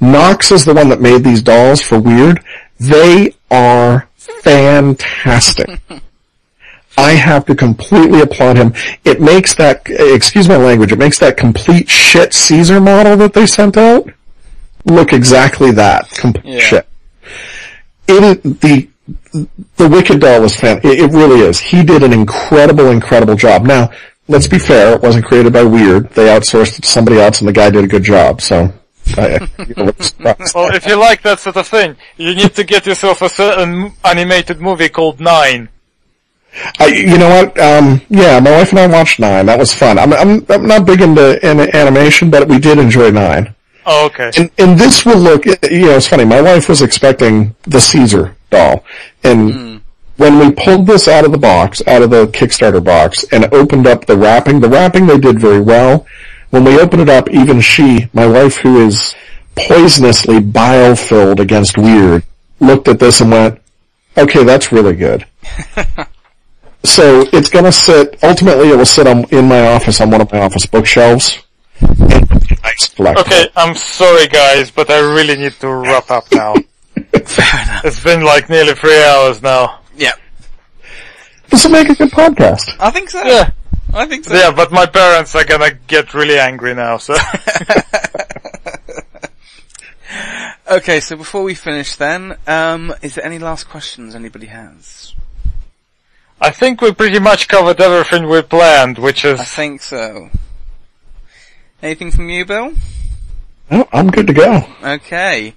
[0.00, 2.42] Knox is the one that made these dolls for Wyrd.
[2.78, 5.80] They are fantastic.
[6.98, 8.74] I have to completely applaud him.
[9.04, 13.46] It makes that, excuse my language, it makes that complete shit Caesar model that they
[13.46, 14.08] sent out
[14.86, 16.08] look exactly that.
[16.10, 16.58] Complete Yeah.
[16.60, 16.86] shit.
[18.08, 18.88] It is, the,
[19.76, 20.78] the Wicked doll was fan.
[20.78, 21.60] It, it really is.
[21.60, 23.64] He did an incredible, incredible job.
[23.64, 23.90] Now,
[24.30, 24.94] let's be fair.
[24.94, 26.10] It wasn't created by Wyrd.
[26.14, 28.40] They outsourced it to somebody else, and the guy did a good job.
[28.40, 28.72] So,
[29.16, 30.54] I, you know, what's the surprise?
[30.54, 33.92] well, if you like that sort of thing, you need to get yourself a certain
[34.04, 35.68] animated movie called Nine.
[36.78, 37.58] I, you know what?
[37.60, 39.46] Um, yeah, my wife and I watched Nine.
[39.46, 39.98] That was fun.
[39.98, 43.54] I'm, I'm, I'm not big into in, animation, but we did enjoy Nine.
[43.86, 44.30] Oh, okay.
[44.36, 46.24] And, and this will look, you know, it's funny.
[46.24, 48.84] My wife was expecting the Caesar doll,
[49.22, 49.69] and
[50.20, 53.86] when we pulled this out of the box, out of the Kickstarter box, and opened
[53.86, 56.06] up the wrapping, the wrapping they did very well.
[56.50, 59.14] When we opened it up, even she, my wife, who is
[59.56, 62.24] poisonously bile-filled against Wyrd,
[62.60, 63.62] looked at this and went,
[64.18, 65.24] "Okay, that's really good."
[66.84, 70.30] so it's gonna sit, ultimately it will sit on, in my office on one of
[70.30, 71.38] my office bookshelves.
[73.20, 76.52] Okay, I'm sorry guys, but I really need to wrap up now.
[77.24, 77.84] Fair enough.
[77.86, 79.79] It's been like nearly three hours now.
[81.50, 81.56] Yeah.
[81.56, 82.76] This will make a good podcast.
[82.78, 83.22] I think so.
[83.22, 83.50] Yeah.
[83.92, 84.34] I think so.
[84.34, 87.14] Yeah, but my parents are gonna get really angry now, so.
[90.70, 95.14] Okay, so before we finish then, um, is there any last questions anybody has?
[96.40, 100.30] I think we pretty much covered everything we planned, which is, I think so.
[101.82, 102.72] Anything from you, Bill?
[103.68, 104.64] No, I'm good to go.
[104.80, 105.54] Okay.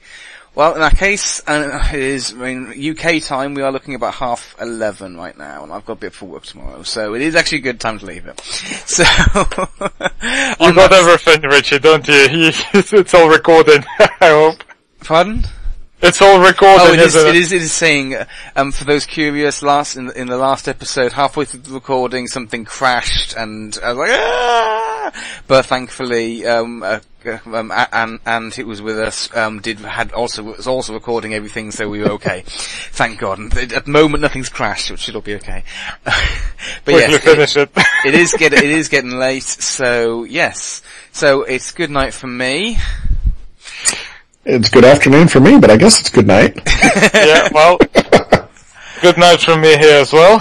[0.56, 4.14] Well, in that case, uh, it is, I mean, UK time, we are looking about
[4.14, 7.34] half eleven right now, and I've got a bit for work tomorrow, so it is
[7.34, 8.40] actually a good time to leave it.
[8.86, 9.40] So, you
[10.60, 12.14] on got everything, Richard, don't you?
[12.74, 14.64] it's all recorded, I hope.
[15.04, 15.46] Pardon?
[16.06, 18.26] It's all recorded, Oh, it is, it is, it is saying, uh,
[18.58, 22.28] um, for those curious, last, in the, in the last episode, halfway through the recording,
[22.28, 25.12] something crashed, and I was like, ah!
[25.48, 30.12] But thankfully, um, uh, uh, um, and, and it was with us, um, did, had
[30.12, 32.44] also, was also recording everything, so we were okay.
[32.48, 33.40] Thank God.
[33.40, 35.64] And at the moment, nothing's crashed, which should all be okay.
[36.04, 36.16] but
[36.88, 37.72] yes, it- finish it.
[38.06, 40.82] it is getting, it is getting late, so yes.
[41.14, 42.78] So it's good night for me.
[44.46, 46.60] It's good afternoon for me, but I guess it's good night.
[47.14, 47.78] yeah, well,
[49.02, 50.40] good night from me here as well.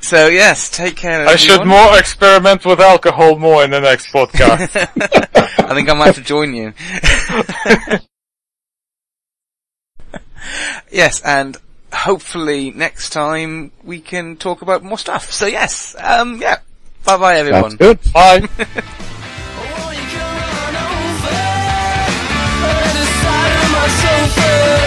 [0.00, 1.68] So yes, take care I should everyone.
[1.68, 4.68] more experiment with alcohol more in the next podcast.
[5.58, 6.72] I think I might have to join you.
[10.92, 11.56] yes, and
[11.92, 15.32] hopefully next time we can talk about more stuff.
[15.32, 16.58] So yes, um, yeah.
[17.04, 17.76] Bye bye everyone.
[17.76, 18.12] That's good.
[18.12, 19.18] Bye.
[24.24, 24.81] Over